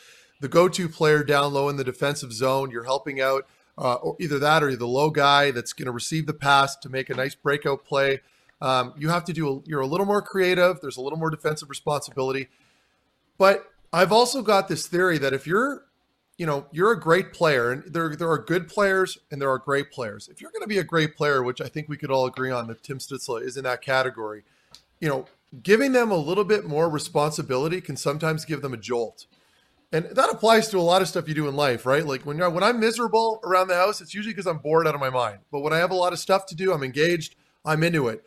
the 0.40 0.48
go-to 0.48 0.88
player 0.88 1.22
down 1.22 1.52
low 1.52 1.68
in 1.68 1.76
the 1.76 1.84
defensive 1.84 2.32
zone. 2.32 2.70
You're 2.70 2.84
helping 2.84 3.20
out 3.20 3.46
uh, 3.76 3.94
or 3.94 4.16
either 4.20 4.38
that 4.38 4.62
or 4.62 4.68
you're 4.70 4.78
the 4.78 4.86
low 4.86 5.10
guy 5.10 5.50
that's 5.50 5.72
going 5.72 5.86
to 5.86 5.92
receive 5.92 6.26
the 6.26 6.34
pass 6.34 6.76
to 6.76 6.88
make 6.88 7.10
a 7.10 7.14
nice 7.14 7.34
breakout 7.34 7.84
play. 7.84 8.20
Um, 8.60 8.94
you 8.96 9.08
have 9.08 9.24
to 9.24 9.32
do 9.32 9.48
a, 9.48 9.60
you're 9.68 9.80
a 9.80 9.86
little 9.86 10.06
more 10.06 10.22
creative. 10.22 10.80
There's 10.80 10.96
a 10.96 11.00
little 11.00 11.18
more 11.18 11.30
defensive 11.30 11.68
responsibility, 11.68 12.48
but 13.36 13.70
I've 13.92 14.12
also 14.12 14.42
got 14.42 14.68
this 14.68 14.86
theory 14.86 15.18
that 15.18 15.32
if 15.32 15.46
you're 15.46 15.84
you 16.36 16.46
know, 16.46 16.66
you're 16.72 16.90
a 16.90 16.98
great 16.98 17.32
player, 17.32 17.70
and 17.70 17.84
there 17.92 18.14
there 18.16 18.30
are 18.30 18.38
good 18.38 18.68
players 18.68 19.18
and 19.30 19.40
there 19.40 19.50
are 19.50 19.58
great 19.58 19.92
players. 19.92 20.28
If 20.28 20.40
you're 20.40 20.50
going 20.50 20.62
to 20.62 20.68
be 20.68 20.78
a 20.78 20.84
great 20.84 21.16
player, 21.16 21.42
which 21.42 21.60
I 21.60 21.68
think 21.68 21.88
we 21.88 21.96
could 21.96 22.10
all 22.10 22.26
agree 22.26 22.50
on, 22.50 22.66
that 22.66 22.82
Tim 22.82 22.98
Stützle 22.98 23.40
is 23.40 23.56
in 23.56 23.64
that 23.64 23.82
category, 23.82 24.42
you 25.00 25.08
know, 25.08 25.26
giving 25.62 25.92
them 25.92 26.10
a 26.10 26.16
little 26.16 26.44
bit 26.44 26.64
more 26.64 26.88
responsibility 26.90 27.80
can 27.80 27.96
sometimes 27.96 28.44
give 28.44 28.62
them 28.62 28.74
a 28.74 28.76
jolt, 28.76 29.26
and 29.94 30.06
that 30.16 30.28
applies 30.28 30.68
to 30.70 30.78
a 30.78 30.80
lot 30.80 31.02
of 31.02 31.08
stuff 31.08 31.28
you 31.28 31.34
do 31.34 31.46
in 31.46 31.54
life, 31.54 31.86
right? 31.86 32.04
Like 32.04 32.26
when 32.26 32.38
when 32.52 32.64
I'm 32.64 32.80
miserable 32.80 33.38
around 33.44 33.68
the 33.68 33.76
house, 33.76 34.00
it's 34.00 34.12
usually 34.12 34.34
because 34.34 34.48
I'm 34.48 34.58
bored 34.58 34.88
out 34.88 34.94
of 34.96 35.00
my 35.00 35.08
mind. 35.08 35.38
But 35.52 35.60
when 35.60 35.72
I 35.72 35.78
have 35.78 35.92
a 35.92 35.94
lot 35.94 36.12
of 36.12 36.18
stuff 36.18 36.46
to 36.46 36.56
do, 36.56 36.72
I'm 36.72 36.82
engaged, 36.82 37.36
I'm 37.64 37.84
into 37.84 38.08
it. 38.08 38.24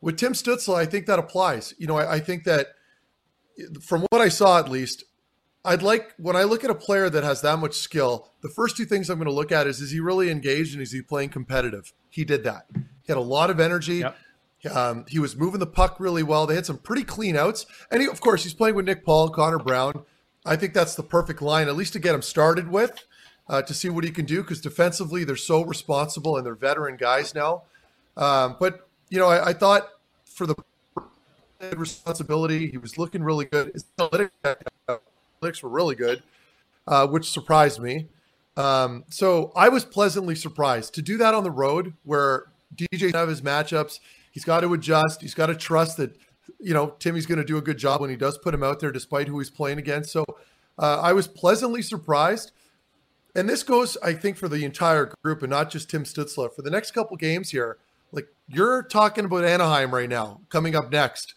With 0.00 0.16
Tim 0.16 0.34
Stützle, 0.34 0.76
I 0.76 0.86
think 0.86 1.06
that 1.06 1.18
applies. 1.18 1.74
You 1.78 1.88
know, 1.88 1.98
I, 1.98 2.14
I 2.14 2.20
think 2.20 2.44
that 2.44 2.68
from 3.82 4.06
what 4.10 4.20
I 4.20 4.28
saw, 4.28 4.60
at 4.60 4.68
least, 4.68 5.02
I'd 5.64 5.82
like 5.82 6.14
when 6.16 6.36
I 6.36 6.44
look 6.44 6.62
at 6.62 6.70
a 6.70 6.76
player 6.76 7.10
that 7.10 7.24
has 7.24 7.40
that 7.40 7.58
much 7.58 7.74
skill, 7.74 8.30
the 8.40 8.48
first 8.48 8.76
two 8.76 8.84
things 8.84 9.10
I'm 9.10 9.18
going 9.18 9.26
to 9.26 9.34
look 9.34 9.50
at 9.50 9.66
is 9.66 9.80
is 9.80 9.90
he 9.90 9.98
really 9.98 10.30
engaged 10.30 10.74
and 10.74 10.82
is 10.82 10.92
he 10.92 11.02
playing 11.02 11.30
competitive? 11.30 11.92
He 12.08 12.24
did 12.24 12.44
that. 12.44 12.66
He 12.72 13.08
had 13.08 13.16
a 13.16 13.20
lot 13.20 13.50
of 13.50 13.58
energy. 13.58 14.04
Yep. 14.62 14.76
Um, 14.76 15.06
he 15.08 15.18
was 15.18 15.36
moving 15.36 15.58
the 15.58 15.66
puck 15.66 15.98
really 15.98 16.22
well. 16.22 16.46
They 16.46 16.54
had 16.54 16.66
some 16.66 16.78
pretty 16.78 17.02
clean 17.02 17.34
outs, 17.34 17.66
and 17.90 18.00
he, 18.00 18.08
of 18.08 18.20
course 18.20 18.44
he's 18.44 18.54
playing 18.54 18.76
with 18.76 18.84
Nick 18.84 19.04
Paul, 19.04 19.30
Connor 19.30 19.58
Brown. 19.58 20.04
I 20.44 20.56
think 20.56 20.74
that's 20.74 20.94
the 20.94 21.02
perfect 21.02 21.42
line, 21.42 21.68
at 21.68 21.76
least 21.76 21.92
to 21.94 21.98
get 21.98 22.14
him 22.14 22.22
started 22.22 22.68
with, 22.68 23.04
uh, 23.48 23.62
to 23.62 23.74
see 23.74 23.88
what 23.88 24.04
he 24.04 24.10
can 24.10 24.24
do. 24.24 24.42
Because 24.42 24.60
defensively, 24.60 25.24
they're 25.24 25.36
so 25.36 25.62
responsible 25.64 26.36
and 26.36 26.46
they're 26.46 26.54
veteran 26.54 26.96
guys 26.96 27.34
now. 27.34 27.62
Um, 28.16 28.56
but 28.58 28.88
you 29.10 29.18
know, 29.18 29.28
I, 29.28 29.48
I 29.48 29.52
thought 29.52 29.88
for 30.24 30.46
the 30.46 30.54
responsibility, 31.76 32.68
he 32.70 32.78
was 32.78 32.96
looking 32.96 33.22
really 33.22 33.44
good. 33.44 33.72
His 33.72 33.84
analytics 33.98 35.62
were 35.62 35.68
really 35.68 35.94
good, 35.94 36.22
uh, 36.86 37.06
which 37.06 37.30
surprised 37.30 37.80
me. 37.80 38.06
Um, 38.56 39.04
so 39.08 39.52
I 39.54 39.68
was 39.68 39.84
pleasantly 39.84 40.34
surprised 40.34 40.94
to 40.94 41.02
do 41.02 41.16
that 41.18 41.34
on 41.34 41.44
the 41.44 41.50
road 41.50 41.94
where 42.04 42.46
DJ 42.74 43.12
have 43.14 43.28
his 43.28 43.42
matchups. 43.42 44.00
He's 44.32 44.44
got 44.44 44.60
to 44.60 44.72
adjust. 44.74 45.20
He's 45.22 45.34
got 45.34 45.46
to 45.46 45.54
trust 45.54 45.96
that, 45.98 46.16
you 46.58 46.74
know, 46.74 46.94
Timmy's 46.98 47.26
going 47.26 47.38
to 47.38 47.44
do 47.44 47.56
a 47.56 47.62
good 47.62 47.78
job 47.78 48.00
when 48.00 48.10
he 48.10 48.16
does 48.16 48.38
put 48.38 48.54
him 48.54 48.62
out 48.62 48.80
there, 48.80 48.90
despite 48.90 49.28
who 49.28 49.38
he's 49.38 49.50
playing 49.50 49.78
against. 49.78 50.10
So 50.10 50.24
uh, 50.78 51.00
I 51.00 51.12
was 51.12 51.28
pleasantly 51.28 51.82
surprised. 51.82 52.52
And 53.34 53.48
this 53.48 53.62
goes, 53.62 53.96
I 54.02 54.12
think, 54.14 54.36
for 54.36 54.48
the 54.48 54.64
entire 54.64 55.12
group 55.22 55.42
and 55.42 55.50
not 55.50 55.70
just 55.70 55.88
Tim 55.88 56.04
Stützle. 56.04 56.52
For 56.54 56.62
the 56.62 56.70
next 56.70 56.90
couple 56.90 57.16
games 57.16 57.50
here, 57.50 57.78
like 58.10 58.26
you're 58.48 58.82
talking 58.82 59.24
about 59.24 59.44
Anaheim 59.44 59.94
right 59.94 60.08
now, 60.08 60.40
coming 60.48 60.74
up 60.74 60.90
next 60.90 61.34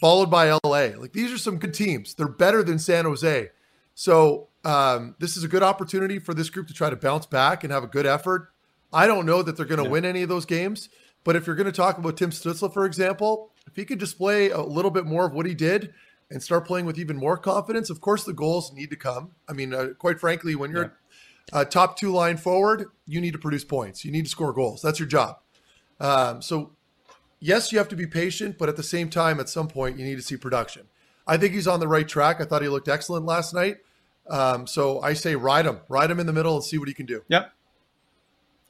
followed 0.00 0.30
by 0.30 0.50
LA. 0.64 0.96
Like 0.96 1.12
these 1.12 1.32
are 1.32 1.38
some 1.38 1.58
good 1.58 1.74
teams. 1.74 2.14
They're 2.14 2.28
better 2.28 2.62
than 2.62 2.78
San 2.78 3.04
Jose. 3.04 3.50
So 3.94 4.48
um, 4.64 5.16
this 5.18 5.36
is 5.36 5.44
a 5.44 5.48
good 5.48 5.62
opportunity 5.62 6.18
for 6.18 6.34
this 6.34 6.50
group 6.50 6.68
to 6.68 6.74
try 6.74 6.90
to 6.90 6.96
bounce 6.96 7.26
back 7.26 7.64
and 7.64 7.72
have 7.72 7.84
a 7.84 7.88
good 7.88 8.06
effort. 8.06 8.50
I 8.92 9.06
don't 9.06 9.26
know 9.26 9.42
that 9.42 9.56
they're 9.56 9.66
going 9.66 9.78
to 9.78 9.84
yeah. 9.84 9.90
win 9.90 10.04
any 10.04 10.22
of 10.22 10.28
those 10.28 10.46
games, 10.46 10.88
But 11.24 11.36
if 11.36 11.46
you're 11.46 11.56
going 11.56 11.66
to 11.66 11.72
talk 11.72 11.98
about 11.98 12.16
Tim 12.16 12.30
Stützle, 12.30 12.72
for 12.72 12.86
example, 12.86 13.50
if 13.68 13.76
he 13.76 13.84
could 13.84 13.98
display 13.98 14.50
a 14.50 14.60
little 14.60 14.90
bit 14.90 15.04
more 15.04 15.26
of 15.26 15.32
what 15.32 15.46
he 15.46 15.54
did 15.54 15.92
and 16.30 16.42
start 16.42 16.66
playing 16.66 16.86
with 16.86 16.98
even 16.98 17.16
more 17.16 17.36
confidence, 17.36 17.90
of 17.90 18.00
course 18.00 18.24
the 18.24 18.32
goals 18.32 18.72
need 18.72 18.90
to 18.90 18.96
come. 18.96 19.32
I 19.48 19.52
mean, 19.52 19.74
uh, 19.74 19.88
quite 19.98 20.18
frankly, 20.18 20.54
when 20.54 20.70
you're 20.70 20.94
yeah. 21.52 21.64
top 21.64 21.98
two 21.98 22.10
line 22.10 22.36
forward, 22.36 22.86
you 23.06 23.20
need 23.20 23.32
to 23.32 23.38
produce 23.38 23.64
points. 23.64 24.04
You 24.04 24.12
need 24.12 24.24
to 24.24 24.30
score 24.30 24.52
goals. 24.52 24.82
That's 24.82 24.98
your 24.98 25.08
job. 25.08 25.38
Um, 26.00 26.40
so, 26.42 26.72
yes, 27.40 27.72
you 27.72 27.78
have 27.78 27.88
to 27.88 27.96
be 27.96 28.06
patient, 28.06 28.56
but 28.58 28.68
at 28.68 28.76
the 28.76 28.82
same 28.82 29.10
time, 29.10 29.40
at 29.40 29.48
some 29.48 29.68
point, 29.68 29.98
you 29.98 30.04
need 30.04 30.16
to 30.16 30.22
see 30.22 30.36
production. 30.36 30.86
I 31.26 31.36
think 31.36 31.52
he's 31.52 31.68
on 31.68 31.80
the 31.80 31.88
right 31.88 32.08
track. 32.08 32.40
I 32.40 32.44
thought 32.44 32.62
he 32.62 32.68
looked 32.68 32.88
excellent 32.88 33.26
last 33.26 33.52
night. 33.52 33.78
Um, 34.30 34.66
so 34.66 35.00
I 35.00 35.12
say 35.14 35.36
ride 35.36 35.66
him, 35.66 35.80
ride 35.88 36.10
him 36.10 36.20
in 36.20 36.26
the 36.26 36.32
middle, 36.32 36.54
and 36.54 36.64
see 36.64 36.78
what 36.78 36.88
he 36.88 36.94
can 36.94 37.06
do. 37.06 37.22
Yep. 37.28 37.52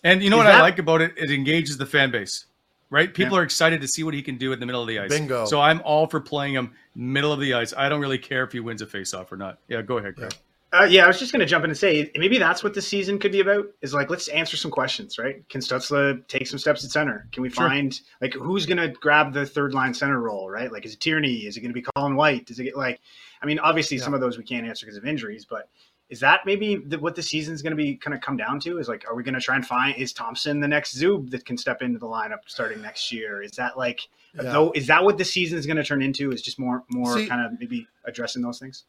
And 0.04 0.22
you 0.22 0.30
know 0.30 0.37
Is 0.37 0.44
what 0.44 0.50
that- 0.52 0.61
I 0.61 0.62
like 0.62 0.78
about 0.78 1.00
it? 1.00 1.14
It 1.16 1.30
engages 1.30 1.76
the 1.76 1.87
fan 1.87 2.11
base, 2.11 2.46
right? 2.90 3.12
People 3.12 3.35
yeah. 3.35 3.40
are 3.40 3.44
excited 3.44 3.81
to 3.81 3.88
see 3.88 4.03
what 4.03 4.14
he 4.14 4.22
can 4.22 4.37
do 4.37 4.53
in 4.53 4.61
the 4.61 4.66
middle 4.66 4.83
of 4.83 4.88
the 4.88 4.98
ice. 4.98 5.11
Bingo. 5.11 5.46
So 5.46 5.61
I'm 5.61 5.81
all 5.85 6.07
for 6.07 6.20
playing 6.20 6.55
him 6.55 6.72
middle 6.94 7.33
of 7.33 7.40
the 7.40 7.55
ice. 7.55 7.72
I 7.77 7.88
don't 7.88 8.01
really 8.01 8.18
care 8.18 8.44
if 8.44 8.53
he 8.53 8.61
wins 8.61 8.83
a 8.83 8.87
faceoff 8.87 9.31
or 9.33 9.37
not. 9.37 9.59
Yeah, 9.68 9.83
go 9.83 9.98
ahead, 9.98 10.16
Craig. 10.16 10.33
Yeah. 10.33 10.38
Uh, 10.70 10.85
yeah, 10.85 11.05
I 11.05 11.07
was 11.07 11.18
just 11.18 11.33
going 11.33 11.40
to 11.40 11.46
jump 11.46 11.64
in 11.64 11.70
and 11.70 11.79
say 11.79 12.11
maybe 12.14 12.37
that's 12.37 12.62
what 12.62 12.74
the 12.74 12.83
season 12.83 13.18
could 13.18 13.33
be 13.33 13.40
about. 13.40 13.66
Is 13.81 13.94
like 13.94 14.11
let's 14.11 14.29
answer 14.29 14.59
some 14.59 14.70
questions, 14.70 15.18
right? 15.18 15.48
Can 15.48 15.62
Stützle 15.62 16.27
take 16.29 16.46
some 16.46 16.59
steps 16.59 16.85
at 16.85 16.90
center? 16.90 17.27
Can 17.33 17.42
we 17.42 17.48
find 17.48 17.94
sure. 17.94 18.05
like 18.20 18.35
who's 18.35 18.66
going 18.66 18.77
to 18.77 18.88
grab 18.88 19.33
the 19.33 19.46
third 19.46 19.72
line 19.72 19.94
center 19.94 20.20
role, 20.20 20.51
right? 20.51 20.70
Like 20.70 20.85
is 20.85 20.92
it 20.92 21.01
Tierney? 21.01 21.46
Is 21.46 21.57
it 21.57 21.61
going 21.61 21.70
to 21.70 21.74
be 21.74 21.87
Colin 21.96 22.16
White? 22.16 22.51
Is 22.51 22.61
it 22.61 22.77
like? 22.77 23.01
I 23.40 23.46
mean, 23.46 23.59
obviously 23.61 23.96
yeah. 23.96 24.03
some 24.03 24.12
of 24.12 24.20
those 24.20 24.37
we 24.37 24.44
can't 24.44 24.66
answer 24.66 24.85
because 24.85 24.98
of 24.98 25.07
injuries, 25.07 25.46
but 25.48 25.70
is 26.10 26.20
that 26.20 26.40
maybe 26.46 26.76
the, 26.76 26.98
what 26.98 27.14
the 27.14 27.22
season's 27.22 27.60
going 27.62 27.72
to 27.72 27.76
be 27.76 27.96
kind 27.96 28.14
of 28.14 28.20
come 28.20 28.36
down 28.36 28.60
to? 28.60 28.78
Is 28.78 28.88
like, 28.88 29.04
are 29.08 29.14
we 29.14 29.22
going 29.22 29.34
to 29.34 29.40
try 29.40 29.56
and 29.56 29.66
find 29.66 29.96
is 29.96 30.12
Thomson 30.12 30.60
the 30.60 30.68
next 30.68 30.96
Zub 30.96 31.30
that 31.30 31.44
can 31.44 31.56
step 31.58 31.82
into 31.82 31.98
the 31.98 32.06
lineup 32.06 32.40
starting 32.46 32.80
next 32.80 33.12
year? 33.12 33.42
Is 33.42 33.52
that 33.52 33.76
like, 33.76 34.00
yeah. 34.34 34.42
though, 34.42 34.72
is 34.72 34.86
that 34.86 35.04
what 35.04 35.18
the 35.18 35.24
season 35.24 35.58
is 35.58 35.66
going 35.66 35.76
to 35.76 35.84
turn 35.84 36.02
into? 36.02 36.32
Is 36.32 36.42
just 36.42 36.58
more 36.58 36.84
more 36.90 37.18
See, 37.18 37.26
kind 37.26 37.44
of 37.44 37.58
maybe 37.60 37.86
addressing 38.04 38.42
those 38.42 38.58
things? 38.58 38.84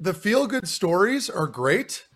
the 0.00 0.14
feel 0.14 0.46
good 0.46 0.66
stories 0.66 1.28
are 1.28 1.46
great, 1.46 2.06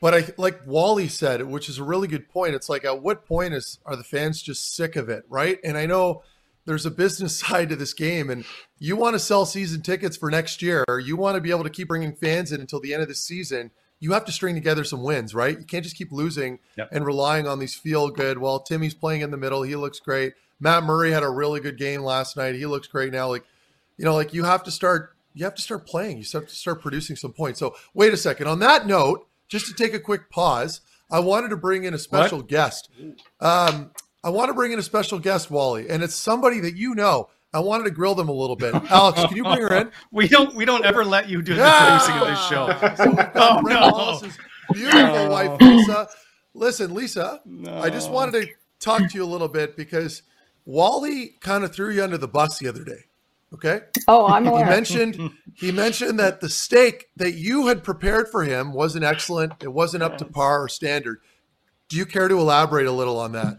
but 0.00 0.14
I 0.14 0.24
like 0.36 0.60
Wally 0.66 1.08
said, 1.08 1.42
which 1.42 1.68
is 1.68 1.78
a 1.78 1.84
really 1.84 2.06
good 2.06 2.28
point. 2.28 2.54
It's 2.54 2.68
like 2.68 2.84
at 2.84 3.02
what 3.02 3.24
point 3.24 3.54
is 3.54 3.78
are 3.86 3.96
the 3.96 4.04
fans 4.04 4.42
just 4.42 4.76
sick 4.76 4.94
of 4.94 5.08
it, 5.08 5.24
right? 5.28 5.58
And 5.64 5.78
I 5.78 5.86
know 5.86 6.22
there's 6.66 6.86
a 6.86 6.90
business 6.90 7.38
side 7.40 7.70
to 7.70 7.76
this 7.76 7.94
game, 7.94 8.28
and 8.28 8.44
you 8.78 8.96
want 8.96 9.14
to 9.14 9.18
sell 9.18 9.46
season 9.46 9.80
tickets 9.80 10.16
for 10.16 10.30
next 10.30 10.60
year. 10.60 10.84
You 11.02 11.16
want 11.16 11.36
to 11.36 11.40
be 11.40 11.50
able 11.50 11.64
to 11.64 11.70
keep 11.70 11.88
bringing 11.88 12.14
fans 12.14 12.52
in 12.52 12.60
until 12.60 12.80
the 12.80 12.92
end 12.92 13.02
of 13.02 13.08
the 13.08 13.14
season. 13.14 13.70
You 14.02 14.12
have 14.12 14.24
to 14.24 14.32
string 14.32 14.54
together 14.56 14.82
some 14.82 15.02
wins, 15.02 15.34
right? 15.34 15.58
You 15.58 15.64
can't 15.64 15.84
just 15.84 15.96
keep 15.96 16.10
losing 16.10 16.58
yep. 16.76 16.88
and 16.90 17.06
relying 17.06 17.46
on 17.46 17.60
these 17.60 17.74
feel 17.74 18.08
good. 18.10 18.38
Well, 18.38 18.60
Timmy's 18.60 18.94
playing 18.94 19.20
in 19.20 19.30
the 19.30 19.36
middle; 19.36 19.62
he 19.62 19.76
looks 19.76 20.00
great. 20.00 20.34
Matt 20.58 20.82
Murray 20.82 21.12
had 21.12 21.22
a 21.22 21.30
really 21.30 21.60
good 21.60 21.78
game 21.78 22.02
last 22.02 22.36
night. 22.36 22.54
He 22.54 22.66
looks 22.66 22.88
great 22.88 23.12
now. 23.12 23.28
Like, 23.28 23.44
you 23.96 24.04
know, 24.04 24.14
like 24.14 24.34
you 24.34 24.44
have 24.44 24.64
to 24.64 24.70
start 24.70 25.14
you 25.34 25.44
have 25.44 25.54
to 25.54 25.62
start 25.62 25.86
playing. 25.86 26.18
You 26.18 26.24
have 26.32 26.46
to 26.48 26.54
start 26.54 26.82
producing 26.82 27.16
some 27.16 27.32
points. 27.32 27.58
So 27.58 27.74
wait 27.94 28.12
a 28.12 28.16
second. 28.16 28.48
On 28.48 28.58
that 28.58 28.86
note, 28.86 29.26
just 29.48 29.66
to 29.66 29.74
take 29.74 29.94
a 29.94 30.00
quick 30.00 30.30
pause, 30.30 30.80
I 31.10 31.20
wanted 31.20 31.48
to 31.50 31.56
bring 31.56 31.84
in 31.84 31.94
a 31.94 31.98
special 31.98 32.38
what? 32.38 32.48
guest. 32.48 32.88
Um, 33.40 33.92
I 34.24 34.30
want 34.30 34.48
to 34.48 34.54
bring 34.54 34.72
in 34.72 34.78
a 34.78 34.82
special 34.82 35.18
guest, 35.18 35.50
Wally, 35.50 35.88
and 35.88 36.02
it's 36.02 36.14
somebody 36.14 36.60
that 36.60 36.76
you 36.76 36.94
know. 36.94 37.28
I 37.54 37.60
wanted 37.60 37.84
to 37.84 37.90
grill 37.90 38.14
them 38.14 38.28
a 38.28 38.32
little 38.32 38.56
bit. 38.56 38.74
Alex, 38.90 39.20
can 39.24 39.36
you 39.36 39.44
bring 39.44 39.60
her 39.60 39.74
in? 39.74 39.90
we 40.10 40.26
don't. 40.26 40.54
We 40.54 40.64
don't 40.64 40.84
ever 40.84 41.04
let 41.04 41.28
you 41.28 41.42
do 41.42 41.54
the 41.54 41.62
producing 41.62 42.16
of 42.16 42.28
this 42.28 42.46
show. 42.46 42.66
So 42.96 43.30
oh, 43.34 43.60
no. 43.60 43.90
Wallace's 43.90 44.38
beautiful 44.72 45.16
oh. 45.16 45.30
wife, 45.30 45.60
Lisa. 45.60 46.08
Listen, 46.54 46.94
Lisa, 46.94 47.40
no. 47.44 47.78
I 47.78 47.90
just 47.90 48.10
wanted 48.10 48.42
to 48.42 48.48
talk 48.78 49.10
to 49.10 49.16
you 49.16 49.24
a 49.24 49.26
little 49.26 49.48
bit 49.48 49.76
because 49.76 50.22
Wally 50.64 51.34
kind 51.40 51.64
of 51.64 51.74
threw 51.74 51.90
you 51.90 52.02
under 52.02 52.18
the 52.18 52.28
bus 52.28 52.58
the 52.58 52.68
other 52.68 52.84
day. 52.84 53.04
Okay. 53.54 53.80
Oh, 54.08 54.26
I'm 54.26 54.46
aware. 54.46 54.64
He 54.64 54.70
mentioned 54.70 55.30
he 55.54 55.72
mentioned 55.72 56.18
that 56.20 56.40
the 56.40 56.48
steak 56.48 57.10
that 57.16 57.34
you 57.34 57.66
had 57.66 57.84
prepared 57.84 58.28
for 58.28 58.44
him 58.44 58.72
wasn't 58.72 59.04
excellent. 59.04 59.52
It 59.62 59.72
wasn't 59.72 60.02
up 60.02 60.16
to 60.18 60.24
par 60.24 60.62
or 60.62 60.68
standard. 60.68 61.20
Do 61.88 61.96
you 61.96 62.06
care 62.06 62.28
to 62.28 62.38
elaborate 62.38 62.86
a 62.86 62.92
little 62.92 63.18
on 63.18 63.32
that? 63.32 63.58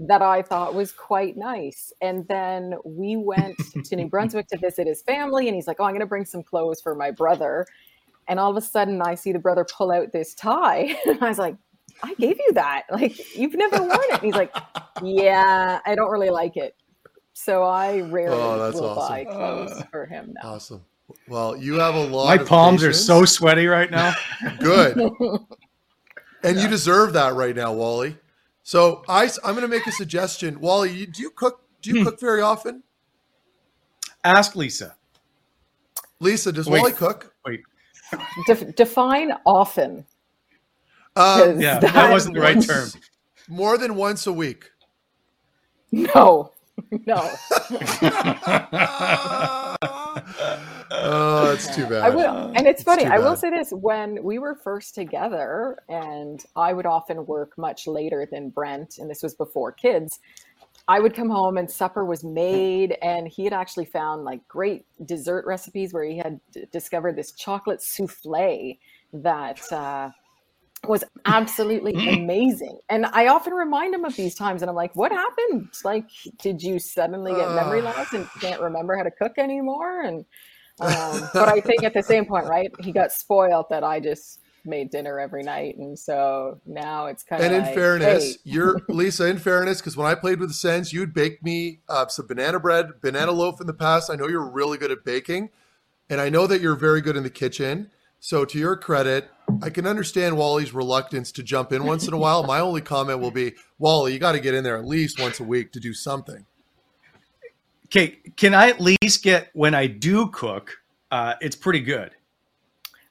that 0.00 0.22
I 0.22 0.42
thought 0.42 0.74
was 0.74 0.92
quite 0.92 1.36
nice. 1.36 1.92
And 2.00 2.26
then 2.26 2.74
we 2.84 3.16
went 3.16 3.56
to 3.84 3.96
New 3.96 4.08
Brunswick 4.08 4.48
to 4.48 4.58
visit 4.58 4.86
his 4.86 5.02
family, 5.02 5.46
and 5.46 5.54
he's 5.54 5.66
like, 5.66 5.76
Oh, 5.78 5.84
I'm 5.84 5.94
gonna 5.94 6.06
bring 6.06 6.24
some 6.24 6.42
clothes 6.42 6.80
for 6.80 6.94
my 6.94 7.10
brother. 7.10 7.66
And 8.28 8.38
all 8.38 8.50
of 8.50 8.56
a 8.56 8.60
sudden 8.60 9.02
I 9.02 9.14
see 9.14 9.32
the 9.32 9.38
brother 9.38 9.64
pull 9.64 9.90
out 9.90 10.12
this 10.12 10.34
tie. 10.34 10.96
and 11.06 11.22
I 11.22 11.28
was 11.28 11.38
like, 11.38 11.56
I 12.02 12.14
gave 12.14 12.38
you 12.38 12.52
that. 12.54 12.84
Like, 12.90 13.36
you've 13.36 13.54
never 13.54 13.78
worn 13.78 13.90
it. 13.92 14.14
And 14.14 14.22
he's 14.22 14.34
like, 14.34 14.54
Yeah, 15.02 15.80
I 15.84 15.94
don't 15.94 16.10
really 16.10 16.30
like 16.30 16.56
it. 16.56 16.74
So 17.32 17.62
I 17.62 18.00
rarely 18.00 18.36
oh, 18.36 18.70
will 18.72 18.84
awesome. 18.84 19.08
buy 19.08 19.24
clothes 19.24 19.72
uh, 19.72 19.84
for 19.90 20.06
him 20.06 20.34
now. 20.34 20.50
Awesome. 20.50 20.84
Well, 21.28 21.56
you 21.56 21.74
have 21.74 21.94
a 21.94 22.04
lot. 22.04 22.26
My 22.36 22.44
palms 22.44 22.82
patience. 22.82 22.96
are 22.96 23.02
so 23.02 23.24
sweaty 23.24 23.66
right 23.66 23.90
now. 23.90 24.14
Good. 24.60 24.96
and 26.42 26.56
yeah. 26.56 26.62
you 26.62 26.68
deserve 26.68 27.14
that 27.14 27.34
right 27.34 27.54
now, 27.54 27.72
Wally. 27.72 28.16
So 28.62 29.02
I, 29.08 29.24
I'm 29.44 29.54
going 29.54 29.62
to 29.62 29.68
make 29.68 29.86
a 29.86 29.92
suggestion. 29.92 30.60
Wally, 30.60 31.06
do 31.06 31.22
you 31.22 31.30
cook? 31.30 31.62
Do 31.82 31.90
you 31.90 31.98
hmm. 31.98 32.04
cook 32.04 32.20
very 32.20 32.42
often? 32.42 32.82
Ask 34.22 34.54
Lisa. 34.54 34.96
Lisa, 36.20 36.52
does 36.52 36.68
wait, 36.68 36.80
Wally 36.80 36.92
cook? 36.92 37.34
Wait. 37.46 37.62
De- 38.46 38.72
define 38.72 39.32
often. 39.46 40.04
Uh, 41.16 41.54
yeah, 41.56 41.78
that, 41.78 41.94
that 41.94 42.10
wasn't 42.10 42.34
the 42.34 42.40
right 42.40 42.62
term. 42.62 42.88
More 43.48 43.76
than 43.76 43.96
once 43.96 44.26
a 44.26 44.32
week. 44.32 44.70
No, 45.92 46.52
no. 47.06 47.30
Oh, 51.02 51.52
it's 51.52 51.74
too 51.74 51.86
bad. 51.86 52.02
I 52.02 52.10
will, 52.10 52.52
and 52.54 52.66
it's 52.66 52.82
funny. 52.82 53.04
too 53.04 53.10
I 53.10 53.18
will 53.18 53.36
say 53.36 53.50
this: 53.50 53.70
when 53.70 54.22
we 54.22 54.38
were 54.38 54.54
first 54.54 54.94
together, 54.94 55.78
and 55.88 56.44
I 56.56 56.72
would 56.72 56.86
often 56.86 57.24
work 57.26 57.56
much 57.56 57.86
later 57.86 58.28
than 58.30 58.50
Brent, 58.50 58.98
and 58.98 59.08
this 59.08 59.22
was 59.22 59.34
before 59.34 59.72
kids. 59.72 60.18
I 60.88 60.98
would 60.98 61.14
come 61.14 61.30
home 61.30 61.56
and 61.56 61.70
supper 61.70 62.04
was 62.04 62.24
made, 62.24 62.96
and 63.02 63.28
he 63.28 63.44
had 63.44 63.52
actually 63.52 63.84
found 63.84 64.24
like 64.24 64.46
great 64.48 64.84
dessert 65.06 65.46
recipes 65.46 65.92
where 65.92 66.04
he 66.04 66.18
had 66.18 66.40
d- 66.52 66.64
discovered 66.72 67.16
this 67.16 67.32
chocolate 67.32 67.80
souffle 67.80 68.74
that 69.12 69.72
uh, 69.72 70.10
was 70.86 71.04
absolutely 71.26 71.92
amazing. 72.08 72.78
And 72.88 73.06
I 73.06 73.28
often 73.28 73.52
remind 73.52 73.94
him 73.94 74.04
of 74.04 74.16
these 74.16 74.34
times, 74.34 74.62
and 74.62 74.68
I'm 74.68 74.76
like, 74.76 74.96
"What 74.96 75.12
happened? 75.12 75.68
Like, 75.84 76.06
did 76.40 76.62
you 76.62 76.78
suddenly 76.78 77.32
get 77.32 77.50
memory 77.54 77.82
loss 77.82 78.12
and 78.12 78.28
can't 78.40 78.60
remember 78.60 78.96
how 78.96 79.02
to 79.02 79.10
cook 79.10 79.34
anymore?" 79.38 80.02
And 80.02 80.24
um, 80.80 81.28
but 81.34 81.48
I 81.48 81.60
think 81.60 81.84
at 81.84 81.94
the 81.94 82.02
same 82.02 82.24
point, 82.24 82.46
right, 82.46 82.70
he 82.80 82.92
got 82.92 83.12
spoiled 83.12 83.66
that 83.70 83.84
I 83.84 84.00
just 84.00 84.40
made 84.64 84.90
dinner 84.90 85.18
every 85.18 85.42
night, 85.42 85.76
and 85.76 85.98
so 85.98 86.60
now 86.66 87.06
it's 87.06 87.22
kind 87.22 87.42
of 87.42 87.46
And 87.46 87.56
in 87.56 87.62
like, 87.64 87.74
fairness, 87.74 88.24
hey, 88.24 88.40
you're 88.44 88.80
Lisa. 88.88 89.26
In 89.26 89.38
fairness, 89.38 89.80
because 89.80 89.96
when 89.96 90.06
I 90.06 90.14
played 90.14 90.40
with 90.40 90.48
the 90.48 90.54
Sens, 90.54 90.92
you'd 90.92 91.12
bake 91.12 91.42
me 91.42 91.80
uh, 91.88 92.06
some 92.08 92.26
banana 92.26 92.58
bread, 92.58 93.00
banana 93.02 93.32
loaf 93.32 93.60
in 93.60 93.66
the 93.66 93.74
past. 93.74 94.10
I 94.10 94.16
know 94.16 94.28
you're 94.28 94.48
really 94.48 94.78
good 94.78 94.90
at 94.90 95.04
baking, 95.04 95.50
and 96.08 96.20
I 96.20 96.30
know 96.30 96.46
that 96.46 96.62
you're 96.62 96.76
very 96.76 97.02
good 97.02 97.16
in 97.16 97.22
the 97.22 97.30
kitchen. 97.30 97.90
So, 98.20 98.44
to 98.44 98.58
your 98.58 98.76
credit, 98.76 99.30
I 99.62 99.70
can 99.70 99.86
understand 99.86 100.36
Wally's 100.36 100.74
reluctance 100.74 101.32
to 101.32 101.42
jump 101.42 101.72
in 101.72 101.84
once 101.84 102.06
in 102.06 102.12
a 102.12 102.18
while. 102.18 102.42
My 102.44 102.60
only 102.60 102.82
comment 102.82 103.18
will 103.18 103.30
be, 103.30 103.54
Wally, 103.78 104.12
you 104.12 104.18
got 104.18 104.32
to 104.32 104.40
get 104.40 104.54
in 104.54 104.62
there 104.62 104.76
at 104.76 104.84
least 104.84 105.18
once 105.18 105.40
a 105.40 105.44
week 105.44 105.72
to 105.72 105.80
do 105.80 105.94
something. 105.94 106.44
Okay, 107.86 108.18
can 108.36 108.54
I 108.54 108.68
at 108.68 108.80
least 108.80 109.22
get 109.22 109.48
when 109.54 109.74
I 109.74 109.86
do 109.86 110.28
cook? 110.28 110.76
Uh, 111.10 111.34
it's 111.40 111.56
pretty 111.56 111.80
good. 111.80 112.12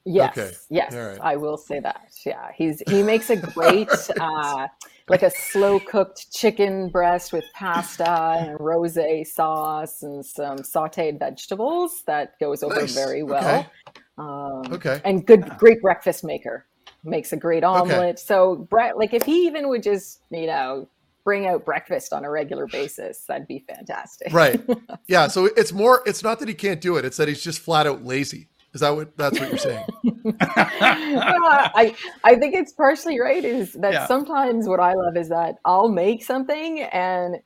yes, 0.05 0.37
Okay. 0.37 0.51
yes, 0.69 0.93
All 0.93 1.05
right. 1.07 1.19
I 1.21 1.35
will 1.35 1.57
say 1.57 1.79
that. 1.79 2.11
Yeah, 2.25 2.51
he's 2.55 2.81
he 2.87 3.03
makes 3.03 3.29
a 3.29 3.35
great 3.35 3.89
uh, 4.19 4.67
like 5.09 5.23
a 5.23 5.31
slow 5.31 5.79
cooked 5.79 6.31
chicken 6.31 6.89
breast 6.89 7.33
with 7.33 7.43
pasta 7.55 8.37
and 8.39 8.59
rosé 8.59 9.25
sauce 9.25 10.01
and 10.03 10.25
some 10.25 10.59
sautéed 10.59 11.19
vegetables 11.19 12.03
that 12.05 12.39
goes 12.39 12.63
over 12.63 12.81
Nice. 12.81 12.93
very 12.93 13.23
well. 13.23 13.59
Okay. 13.59 13.67
Um, 14.19 14.73
Okay. 14.73 15.01
and 15.05 15.25
good 15.25 15.43
great 15.57 15.81
breakfast 15.81 16.23
maker 16.23 16.65
makes 17.03 17.31
a 17.31 17.37
great 17.37 17.63
omelet 17.63 18.19
so 18.19 18.55
brett 18.69 18.97
like 18.97 19.13
if 19.13 19.23
he 19.25 19.47
even 19.47 19.69
would 19.69 19.81
just 19.81 20.19
you 20.31 20.45
know 20.47 20.89
bring 21.23 21.47
out 21.47 21.63
breakfast 21.63 22.11
on 22.11 22.25
a 22.25 22.29
regular 22.29 22.67
basis 22.67 23.23
that'd 23.27 23.47
be 23.47 23.63
fantastic 23.67 24.33
Right. 24.33 24.59
Yeah. 25.07 25.27
So 25.27 25.45
it's 25.45 25.71
more. 25.73 26.03
It's 26.05 26.21
not 26.23 26.39
that 26.39 26.47
he 26.47 26.53
can't 26.53 26.79
do 26.81 26.97
it. 26.97 27.05
It's 27.05 27.17
that 27.17 27.27
he's 27.27 27.41
just 27.41 27.59
flat 27.61 27.87
out 27.87 28.03
lazy. 28.05 28.49
Is 28.73 28.81
that 28.81 28.91
what? 28.95 29.17
That's 29.17 29.39
what 29.39 29.49
you're 29.49 29.57
saying? 29.57 29.83
I 30.41 31.95
I 32.23 32.35
think 32.35 32.53
it's 32.55 32.73
partially 32.73 33.19
right. 33.19 33.43
Is 33.43 33.73
that 33.81 33.93
Yeah. 33.93 34.07
sometimes 34.07 34.67
what 34.67 34.79
I 34.79 34.93
love 34.93 35.17
is 35.17 35.29
that 35.29 35.55
I'll 35.65 35.89
make 35.89 36.23
something 36.23 36.81
and 36.81 37.37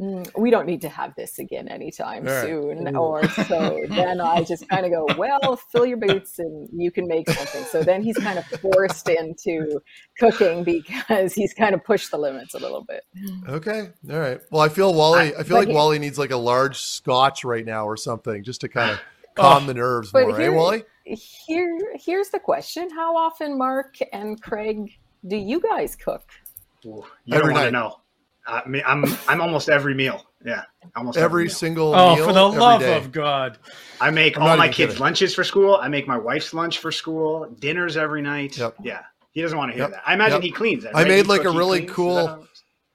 "Mm, 0.00 0.30
we 0.38 0.50
don't 0.50 0.66
need 0.66 0.80
to 0.80 0.88
have 0.88 1.14
this 1.14 1.38
again 1.38 1.68
anytime 1.68 2.26
All 2.26 2.32
right. 2.34 2.42
soon, 2.44 2.96
or 2.96 3.28
so 3.28 3.80
then 3.90 4.20
I 4.20 4.42
just 4.42 4.66
kind 4.68 4.86
of 4.86 4.92
go, 4.92 5.06
well, 5.18 5.56
fill 5.70 5.84
your 5.84 5.98
boots 5.98 6.38
and 6.38 6.68
you 6.72 6.90
can 6.90 7.06
make 7.06 7.28
something. 7.28 7.64
So 7.64 7.82
then 7.82 8.02
he's 8.02 8.16
kind 8.16 8.38
of 8.38 8.46
forced 8.46 9.08
into 9.08 9.80
cooking 10.18 10.64
because 10.64 11.34
he's 11.34 11.52
kind 11.52 11.74
of 11.74 11.84
pushed 11.84 12.10
the 12.10 12.18
limits 12.18 12.54
a 12.54 12.58
little 12.58 12.82
bit. 12.84 13.02
Okay. 13.48 13.90
All 14.10 14.18
right. 14.18 14.40
Well, 14.50 14.62
I 14.62 14.68
feel 14.70 14.94
Wally. 14.94 15.34
I 15.36 15.42
feel 15.42 15.58
like 15.58 15.68
he- 15.68 15.74
Wally 15.74 15.98
needs 15.98 16.18
like 16.18 16.30
a 16.30 16.36
large 16.36 16.78
scotch 16.78 17.44
right 17.44 17.64
now 17.66 17.84
or 17.86 17.96
something, 17.96 18.42
just 18.42 18.62
to 18.62 18.68
kind 18.68 18.90
of 18.92 19.00
calm 19.34 19.66
the 19.66 19.74
nerves 19.74 20.10
But 20.12 20.28
more. 20.28 20.36
Hey, 20.36 20.42
here- 20.44 20.52
Wally. 20.54 20.84
Here, 21.04 21.92
here's 21.96 22.28
the 22.28 22.38
question: 22.38 22.88
How 22.90 23.16
often, 23.16 23.58
Marc 23.58 23.96
and 24.12 24.40
Craig, 24.40 24.96
do 25.26 25.36
you 25.36 25.60
guys 25.60 25.96
cook? 25.96 26.22
Ooh, 26.86 27.04
you 27.24 27.34
Every 27.36 27.48
don't 27.48 27.52
want 27.52 27.54
night. 27.56 27.64
to 27.66 27.70
know. 27.72 27.96
I 28.50 28.68
mean, 28.68 28.82
I'm 28.86 29.04
I'm 29.28 29.40
almost 29.40 29.68
every 29.68 29.94
meal. 29.94 30.24
Yeah, 30.44 30.62
almost 30.96 31.18
Every 31.18 31.44
meal. 31.44 31.52
single 31.52 31.94
Oh, 31.94 32.16
meal, 32.16 32.26
for 32.26 32.32
the 32.32 32.42
love 32.42 32.80
day. 32.80 32.96
of 32.96 33.12
God! 33.12 33.58
I 34.00 34.10
make 34.10 34.36
I'm 34.38 34.42
all 34.44 34.56
my 34.56 34.68
kids' 34.68 34.92
kidding. 34.92 35.02
lunches 35.02 35.34
for 35.34 35.44
school. 35.44 35.76
I 35.76 35.88
make 35.88 36.08
my 36.08 36.16
wife's 36.16 36.54
lunch 36.54 36.78
for 36.78 36.90
school. 36.90 37.46
Dinners 37.58 37.96
every 37.98 38.22
night. 38.22 38.56
Yep. 38.56 38.76
Yeah, 38.82 39.00
he 39.32 39.42
doesn't 39.42 39.58
want 39.58 39.70
to 39.72 39.74
hear 39.74 39.84
Yep. 39.84 39.90
that. 39.92 40.02
I 40.06 40.14
imagine 40.14 40.36
Yep. 40.36 40.42
he 40.42 40.50
cleans. 40.50 40.86
I 40.86 40.92
right? 40.92 41.08
made 41.08 41.16
You 41.18 41.22
like 41.24 41.42
cook, 41.42 41.54
a 41.54 41.58
really 41.58 41.80
cleans? 41.80 41.92
Cool- 41.92 42.46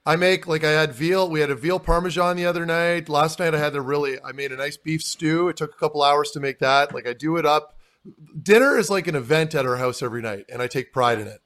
I 0.07 0.15
make 0.15 0.47
like 0.47 0.63
I 0.63 0.71
had 0.71 0.93
veal. 0.93 1.29
We 1.29 1.39
had 1.39 1.49
a 1.51 1.55
veal 1.55 1.79
parmesan 1.79 2.35
the 2.35 2.45
other 2.47 2.65
night. 2.65 3.09
Last 3.09 3.39
night 3.39 3.53
I 3.55 3.59
had 3.59 3.73
the 3.73 3.81
really. 3.81 4.17
I 4.23 4.31
made 4.33 4.51
a 4.51 4.55
nice 4.55 4.77
beef 4.77 5.01
stew. 5.03 5.47
It 5.49 5.57
took 5.57 5.73
a 5.73 5.77
couple 5.77 6.01
hours 6.03 6.31
to 6.31 6.39
make 6.39 6.59
that. 6.59 6.93
Like 6.95 7.07
I 7.07 7.13
do 7.13 7.37
it 7.37 7.45
up. 7.45 7.75
Dinner 8.41 8.77
is 8.77 8.89
like 8.91 9.07
an 9.07 9.15
event 9.15 9.55
at 9.55 9.65
our 9.65 9.77
house 9.77 10.01
every 10.03 10.21
night, 10.21 10.45
and 10.51 10.61
I 10.61 10.67
take 10.67 10.93
pride 10.93 11.19
in 11.19 11.27
it. 11.27 11.41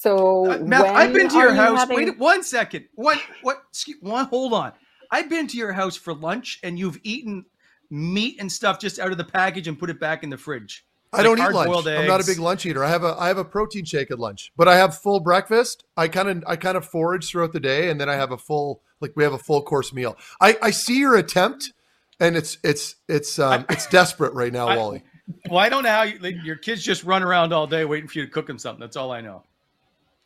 So 0.00 0.50
Uh, 0.50 0.58
Matt, 0.60 0.86
I've 0.86 1.12
been 1.12 1.28
to 1.28 1.36
are 1.36 1.42
your 1.42 1.50
you 1.50 1.56
house. 1.60 1.78
having- 1.80 1.96
Wait 1.96 2.18
one 2.18 2.42
second. 2.42 2.86
One 2.94 3.18
what? 3.42 3.64
Excuse, 3.68 3.98
one. 4.00 4.24
Hold 4.26 4.54
on. 4.54 4.72
I've 5.10 5.28
been 5.28 5.46
to 5.48 5.58
your 5.58 5.72
house 5.72 5.94
for 5.94 6.14
lunch, 6.14 6.58
and 6.62 6.78
you've 6.78 6.98
eaten 7.02 7.44
meat 7.90 8.36
and 8.40 8.50
stuff 8.50 8.78
just 8.78 8.98
out 8.98 9.12
of 9.12 9.18
the 9.18 9.24
package 9.24 9.68
and 9.68 9.78
put 9.78 9.90
it 9.90 10.00
back 10.00 10.22
in 10.22 10.30
the 10.30 10.38
fridge. 10.38 10.86
I 11.12 11.18
Like 11.18 11.24
don't 11.24 11.38
eat 11.38 11.42
lunch. 11.42 11.54
hard-boiled 11.54 11.88
I'm 11.88 12.06
not 12.06 12.22
a 12.22 12.24
big 12.26 12.38
lunch 12.38 12.64
eater. 12.64 12.82
I 12.82 12.88
have 12.88 13.04
a 13.04 13.14
I 13.18 13.28
have 13.28 13.36
a 13.36 13.44
protein 13.44 13.84
shake 13.84 14.10
at 14.10 14.18
lunch, 14.18 14.52
but 14.56 14.68
I 14.68 14.76
have 14.76 14.96
full 14.96 15.20
breakfast. 15.20 15.84
I 15.98 16.08
kind 16.08 16.28
of 16.30 16.44
I 16.46 16.56
kind 16.56 16.78
of 16.78 16.86
forage 16.86 17.28
throughout 17.28 17.52
the 17.52 17.60
day, 17.60 17.90
and 17.90 18.00
then 18.00 18.08
I 18.08 18.14
have 18.14 18.32
a 18.32 18.38
full 18.38 18.80
like 19.02 19.12
we 19.16 19.22
have 19.24 19.34
a 19.34 19.38
full 19.38 19.60
course 19.60 19.92
meal. 19.92 20.16
I 20.40 20.56
I 20.62 20.70
see 20.70 20.98
your 20.98 21.16
attempt, 21.16 21.72
and 22.20 22.36
it's 22.38 22.56
it's 22.64 22.94
it's 23.06 23.38
um 23.38 23.66
it's 23.68 23.86
desperate 23.86 24.32
right 24.32 24.52
now, 24.52 24.66
I- 24.68 24.76
Wally. 24.78 25.02
Well, 25.48 25.58
I 25.60 25.68
don't 25.68 25.84
know 25.84 25.90
how 25.90 26.02
you, 26.02 26.18
like, 26.18 26.34
your 26.42 26.56
kids 26.56 26.82
just 26.82 27.04
run 27.04 27.22
around 27.22 27.52
all 27.52 27.68
day 27.68 27.84
waiting 27.84 28.08
for 28.08 28.18
you 28.18 28.24
to 28.26 28.30
cook 28.32 28.48
them 28.48 28.58
something. 28.58 28.80
That's 28.80 28.96
all 28.96 29.12
I 29.12 29.20
know. 29.20 29.44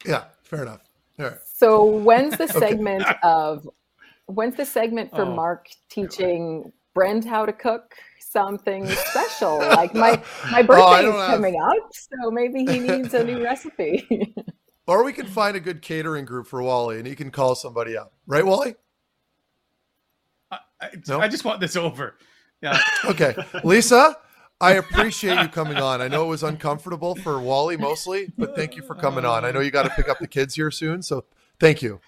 Yeah, 0.04 0.24
fair 0.42 0.62
enough. 0.62 0.80
All 1.18 1.26
right. 1.26 1.38
So 1.54 1.84
when's 1.84 2.36
the 2.36 2.48
segment 2.62 3.04
of 3.22 3.68
when's 4.26 4.56
the 4.56 4.64
segment 4.66 5.10
for 5.10 5.22
Oh. 5.22 5.34
Marc 5.34 5.68
teaching 5.88 6.72
Brent 6.94 7.24
how 7.24 7.46
to 7.46 7.52
cook 7.52 7.94
something 8.20 8.86
special? 8.86 9.58
Like 9.58 9.94
my 9.94 10.22
my 10.50 10.62
birthday 10.62 10.82
Oh, 10.84 10.96
is 10.98 11.02
don't 11.04 11.14
have- 11.20 11.30
coming 11.30 11.60
up, 11.60 11.90
so 11.92 12.30
maybe 12.30 12.64
he 12.64 12.78
needs 12.80 13.14
a 13.14 13.24
new 13.24 13.42
recipe. 13.42 14.34
Or 14.86 15.02
we 15.02 15.14
can 15.14 15.26
find 15.26 15.56
a 15.56 15.60
good 15.60 15.80
catering 15.80 16.26
group 16.26 16.46
for 16.46 16.62
Wally, 16.62 16.98
and 16.98 17.06
he 17.06 17.14
can 17.14 17.30
call 17.30 17.54
somebody 17.54 17.96
up. 17.96 18.12
Right, 18.26 18.44
Wally? 18.44 18.74
I, 20.50 20.58
No? 21.08 21.20
I 21.20 21.28
just 21.28 21.42
want 21.46 21.58
this 21.60 21.74
over. 21.74 22.18
Yeah. 22.60 22.78
Okay, 23.06 23.34
Lisa. 23.62 24.14
I 24.60 24.72
appreciate 24.74 25.40
you 25.40 25.48
coming 25.48 25.76
on. 25.76 26.00
I 26.00 26.08
know 26.08 26.24
it 26.24 26.28
was 26.28 26.42
uncomfortable 26.42 27.14
for 27.16 27.40
Wally 27.40 27.76
mostly, 27.76 28.32
but 28.38 28.54
thank 28.56 28.76
you 28.76 28.82
for 28.82 28.94
coming 28.94 29.24
on. 29.24 29.44
I 29.44 29.50
know 29.50 29.60
you 29.60 29.70
got 29.70 29.82
to 29.82 29.90
pick 29.90 30.08
up 30.08 30.18
the 30.20 30.28
kids 30.28 30.54
here 30.54 30.70
soon, 30.70 31.02
so 31.02 31.24
thank 31.60 31.82
you. 31.82 32.00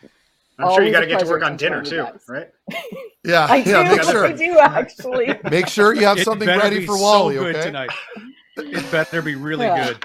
I'm 0.59 0.73
sure 0.75 0.83
you 0.85 0.93
got 0.93 1.01
to 1.01 1.07
get 1.07 1.21
to 1.21 1.27
work 1.27 1.43
on 1.43 1.57
dinner 1.57 1.83
too, 1.85 1.99
guys. 2.05 2.25
right? 2.29 2.49
Yeah, 3.25 3.45
I 3.51 3.61
do, 3.61 3.71
yeah. 3.71 3.83
Make 3.83 4.07
I 4.07 4.33
do 4.35 4.59
actually. 4.61 5.35
make 5.51 5.67
sure 5.67 5.93
you 5.93 6.07
have 6.07 6.17
It 6.19 6.25
something 6.25 6.47
ready 6.47 6.79
be 6.79 6.87
for 6.87 6.97
Wally. 6.97 7.35
So 7.35 7.43
good 7.43 7.57
okay. 7.57 7.65
tonight. 7.67 7.91
It 8.57 8.89
better 8.93 9.21
be 9.21 9.35
really 9.35 9.67
Yeah. 9.67 9.89
good. 9.89 10.05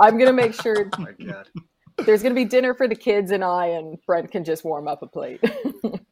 I'm 0.00 0.16
gonna 0.16 0.32
make 0.32 0.54
sure 0.54 0.88
Oh 0.96 1.02
my 1.02 1.10
God. 1.26 1.48
there's 2.06 2.22
gonna 2.22 2.36
be 2.36 2.44
dinner 2.44 2.72
for 2.72 2.86
the 2.86 2.94
kids 2.94 3.32
and 3.32 3.42
I, 3.42 3.66
and 3.66 3.98
Brent 4.06 4.30
can 4.30 4.44
just 4.44 4.64
warm 4.64 4.86
up 4.86 5.02
a 5.02 5.08
plate. 5.08 5.40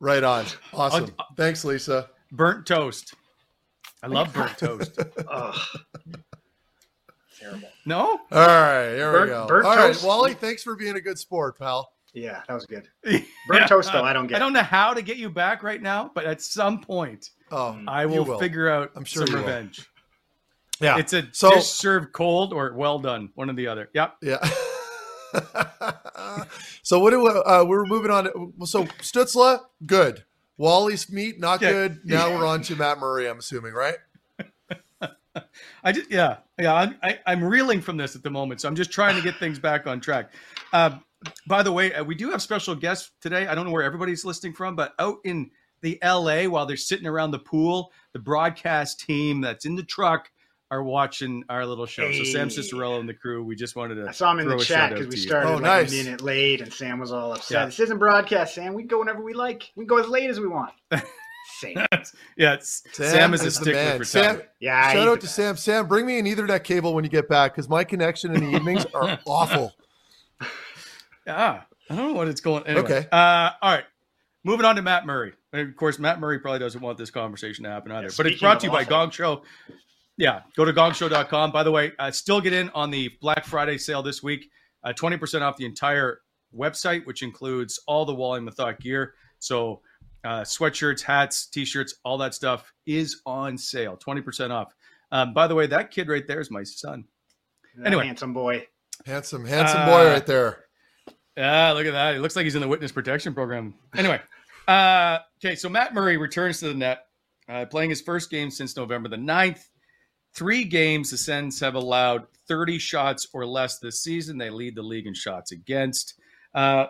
Right 0.00 0.24
on. 0.24 0.46
Awesome. 0.72 1.04
I'll- 1.04 1.10
uh, 1.18 1.24
Thanks, 1.36 1.62
Lisa. 1.66 2.08
Burnt 2.32 2.64
toast. 2.66 3.12
I 4.02 4.06
love 4.06 4.32
burnt 4.34 4.56
toast. 4.58 4.98
Ugh. 5.28 5.60
Terrible. 7.38 7.68
No? 7.86 8.02
All 8.06 8.18
right, 8.32 8.90
here 8.94 9.12
Burnt- 9.12 9.24
we 9.24 9.28
go. 9.30 9.46
burnt 9.46 9.66
All 9.66 9.76
right, 9.76 9.86
toast? 9.88 10.04
Wally. 10.04 10.34
Thanks 10.34 10.62
for 10.62 10.76
being 10.76 10.96
a 10.96 11.00
good 11.00 11.18
sport, 11.18 11.58
pal. 11.58 11.92
Yeah, 12.12 12.42
that 12.48 12.54
was 12.54 12.66
good. 12.66 12.88
Burnt 13.04 13.24
Burnt 13.48 13.68
toast, 13.68 13.92
though, 13.92 14.02
I 14.04 14.12
don't 14.12 14.26
get. 14.26 14.36
I 14.36 14.38
don't 14.40 14.52
know 14.52 14.62
how 14.62 14.92
to 14.94 15.00
get 15.02 15.16
you 15.16 15.30
back 15.30 15.62
right 15.62 15.80
now, 15.80 16.10
but 16.14 16.24
at 16.24 16.42
some 16.42 16.80
point 16.80 17.30
Oh, 17.52 17.78
I 17.88 18.04
will, 18.06 18.24
will. 18.24 18.38
figure 18.38 18.68
out 18.68 18.90
I'm 18.96 19.04
sure 19.04 19.26
some 19.26 19.36
you 19.36 19.40
will. 19.42 19.46
revenge. 19.48 19.86
Yeah. 20.80 20.98
It's 20.98 21.12
a 21.12 21.28
So- 21.32 21.50
dish 21.52 21.66
served 21.66 22.12
cold 22.12 22.52
or 22.52 22.74
well 22.74 22.98
done, 22.98 23.30
one 23.34 23.48
or 23.48 23.54
the 23.54 23.66
other. 23.68 23.88
Yep. 23.94 24.16
Yeah. 24.22 24.38
so 26.82 26.98
what 26.98 27.10
do 27.10 27.22
we, 27.22 27.28
uh, 27.30 27.64
we're 27.64 27.86
moving 27.86 28.10
on? 28.10 28.24
to- 28.24 28.52
So 28.66 28.84
Stützle, 28.84 29.60
good. 29.86 30.24
Wally's 30.60 31.10
meat, 31.10 31.40
not 31.40 31.62
Yeah. 31.62 31.70
good. 31.70 32.00
Now 32.04 32.36
we're 32.36 32.46
on 32.46 32.60
to 32.64 32.76
Matt 32.76 32.98
Murray. 32.98 33.26
I'm 33.26 33.38
assuming, 33.38 33.72
right? 33.72 33.96
I 35.82 35.92
just 35.92 36.10
yeah 36.10 36.38
yeah 36.58 36.74
I'm, 36.74 36.96
I, 37.02 37.18
I'm 37.26 37.42
reeling 37.42 37.80
from 37.80 37.96
this 37.96 38.14
at 38.14 38.22
the 38.22 38.28
moment, 38.30 38.60
so 38.60 38.68
I'm 38.68 38.76
just 38.76 38.90
trying 38.92 39.16
to 39.16 39.22
get 39.22 39.36
things 39.36 39.58
back 39.58 39.86
on 39.86 40.00
track. 40.00 40.32
Uh, 40.74 40.98
by 41.46 41.62
the 41.62 41.72
way, 41.72 41.94
uh, 41.94 42.04
we 42.04 42.14
do 42.14 42.30
have 42.30 42.42
special 42.42 42.74
guests 42.74 43.12
today. 43.22 43.46
I 43.46 43.54
don't 43.54 43.64
know 43.64 43.70
where 43.72 43.82
everybody's 43.82 44.22
listening 44.22 44.52
from, 44.52 44.76
but 44.76 44.92
out 44.98 45.16
in 45.24 45.50
the 45.80 45.98
LA 46.04 46.44
while 46.44 46.66
they're 46.66 46.76
sitting 46.76 47.06
around 47.06 47.30
the 47.30 47.38
pool, 47.38 47.90
the 48.12 48.18
broadcast 48.18 49.00
team 49.00 49.40
that's 49.40 49.64
in 49.64 49.76
the 49.76 49.82
truck 49.82 50.30
are 50.70 50.82
watching 50.82 51.42
our 51.48 51.66
little 51.66 51.86
show. 51.86 52.10
So 52.12 52.24
Sam 52.24 52.48
Hey. 52.48 52.56
Cicerello 52.56 53.00
and 53.00 53.08
the 53.08 53.14
crew, 53.14 53.42
we 53.44 53.56
just 53.56 53.74
wanted 53.76 53.96
to 53.96 54.08
I 54.08 54.12
saw 54.12 54.30
him 54.32 54.38
in 54.40 54.48
the 54.48 54.56
a 54.56 54.60
chat 54.60 54.90
because 54.92 55.08
we 55.08 55.16
started 55.16 55.48
Oh, 55.48 55.52
like 55.54 55.62
nice. 55.62 55.92
a 55.92 56.04
minute 56.04 56.20
late, 56.22 56.60
and 56.60 56.72
Sam 56.72 56.98
was 57.00 57.12
all 57.12 57.32
upset. 57.32 57.50
Yeah. 57.50 57.64
This 57.66 57.80
isn't 57.80 57.98
broadcast, 57.98 58.54
Sam. 58.54 58.74
We 58.74 58.84
go 58.84 59.00
whenever 59.00 59.22
we 59.22 59.34
like. 59.34 59.70
We 59.76 59.84
go 59.84 59.98
as 59.98 60.08
late 60.08 60.30
as 60.30 60.38
we 60.38 60.46
want. 60.48 60.72
Sam. 61.58 61.86
yeah, 62.36 62.56
Sam, 62.60 62.92
Sam, 63.10 63.34
is, 63.34 63.40
is 63.42 63.46
a 63.58 63.60
stickler 63.60 63.98
for 63.98 64.04
Sam, 64.04 64.36
time. 64.38 64.46
Yeah, 64.60 64.92
shout 64.92 65.08
out 65.08 65.20
to 65.22 65.26
Sam. 65.26 65.56
Sam, 65.56 65.86
bring 65.88 66.06
me 66.06 66.18
an 66.18 66.26
Ethernet 66.26 66.62
cable 66.64 66.94
when 66.94 67.02
you 67.04 67.10
get 67.10 67.28
back 67.28 67.52
because 67.54 67.68
my 67.68 67.82
connection 67.84 68.34
in 68.34 68.44
the 68.44 68.50
evenings 68.56 68.86
are 68.94 69.18
awful. 69.26 69.72
Yeah, 71.26 71.62
I 71.90 71.94
don't 71.96 72.08
know 72.08 72.14
what 72.14 72.28
it's 72.28 72.40
going. 72.40 72.66
Anyway, 72.66 72.84
Okay. 72.84 73.08
Uh, 73.10 73.50
all 73.60 73.74
right. 73.74 73.84
Moving 74.44 74.64
on 74.64 74.76
to 74.76 74.82
Matt 74.82 75.04
Murray. 75.04 75.32
And 75.52 75.68
of 75.68 75.76
course, 75.76 75.98
Matt 75.98 76.18
Murray 76.20 76.38
probably 76.38 76.60
doesn't 76.60 76.80
want 76.80 76.96
this 76.96 77.10
conversation 77.10 77.64
to 77.64 77.70
happen 77.70 77.92
either. 77.92 78.06
Yeah, 78.06 78.14
but 78.16 78.26
it's 78.26 78.40
brought 78.40 78.60
to 78.60 78.66
you 78.66 78.72
by. 78.72 78.84
Gong 78.84 79.10
Show. 79.10 79.42
Yeah, 80.20 80.42
go 80.54 80.66
to 80.66 80.72
gongshow.com. 80.72 81.50
By 81.50 81.62
the 81.62 81.70
way, 81.70 81.92
uh, 81.98 82.10
still 82.10 82.42
get 82.42 82.52
in 82.52 82.68
on 82.74 82.90
the 82.90 83.08
Black 83.22 83.44
Friday 83.46 83.78
sale 83.78 84.02
this 84.02 84.22
week. 84.22 84.50
Uh, 84.84 84.92
20% 84.92 85.40
off 85.40 85.56
the 85.56 85.64
entire 85.64 86.20
website, 86.54 87.06
which 87.06 87.22
includes 87.22 87.80
all 87.86 88.04
the 88.04 88.14
Wally 88.14 88.40
Methot 88.40 88.78
gear. 88.80 89.14
So 89.38 89.80
uh, 90.22 90.42
sweatshirts, 90.42 91.00
hats, 91.00 91.46
t-shirts, 91.46 91.94
all 92.04 92.18
that 92.18 92.34
stuff 92.34 92.70
is 92.84 93.22
on 93.24 93.56
sale. 93.56 93.96
20% 93.96 94.50
off. 94.50 94.74
Um, 95.10 95.32
by 95.32 95.46
the 95.46 95.54
way, 95.54 95.66
that 95.68 95.90
kid 95.90 96.08
right 96.08 96.26
there 96.26 96.40
is 96.40 96.50
my 96.50 96.64
son. 96.64 97.04
That 97.78 97.86
Anyway. 97.86 98.04
handsome 98.04 98.34
boy. 98.34 98.66
Handsome, 99.06 99.46
handsome 99.46 99.80
Uh, 99.80 99.86
boy 99.86 100.06
right 100.06 100.26
there. 100.26 100.64
Yeah, 101.34 101.72
look 101.72 101.86
at 101.86 101.92
that. 101.92 102.16
It 102.16 102.20
looks 102.20 102.36
like 102.36 102.44
he's 102.44 102.54
in 102.56 102.60
the 102.60 102.68
witness 102.68 102.92
protection 102.92 103.32
program. 103.32 103.72
Anyway, 103.96 104.20
uh, 104.68 105.20
okay, 105.42 105.56
so 105.56 105.70
Matt 105.70 105.94
Murray 105.94 106.18
returns 106.18 106.60
to 106.60 106.68
the 106.68 106.74
net, 106.74 107.06
uh, 107.48 107.64
playing 107.64 107.88
his 107.88 108.02
first 108.02 108.30
game 108.30 108.50
since 108.50 108.76
November 108.76 109.08
the 109.08 109.16
9th. 109.16 109.62
Three 110.34 110.64
games, 110.64 111.10
the 111.10 111.18
Sens 111.18 111.58
have 111.60 111.74
allowed 111.74 112.26
30 112.48 112.78
shots 112.78 113.28
or 113.32 113.44
less 113.46 113.78
this 113.78 114.02
season. 114.02 114.38
They 114.38 114.50
lead 114.50 114.74
the 114.74 114.82
league 114.82 115.06
in 115.06 115.14
shots 115.14 115.52
against. 115.52 116.14
Uh, 116.54 116.86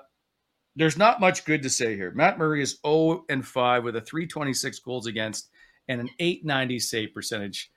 there's 0.76 0.96
not 0.96 1.20
much 1.20 1.44
good 1.44 1.62
to 1.62 1.70
say 1.70 1.96
here. 1.96 2.12
Matt 2.12 2.38
Murray 2.38 2.62
is 2.62 2.78
0 2.86 3.24
and 3.28 3.44
5 3.46 3.84
with 3.84 3.96
a 3.96 4.00
326 4.00 4.78
goals 4.80 5.06
against 5.06 5.50
and 5.88 6.00
an 6.00 6.10
890 6.18 6.78
save 6.78 7.14
percentage. 7.14 7.70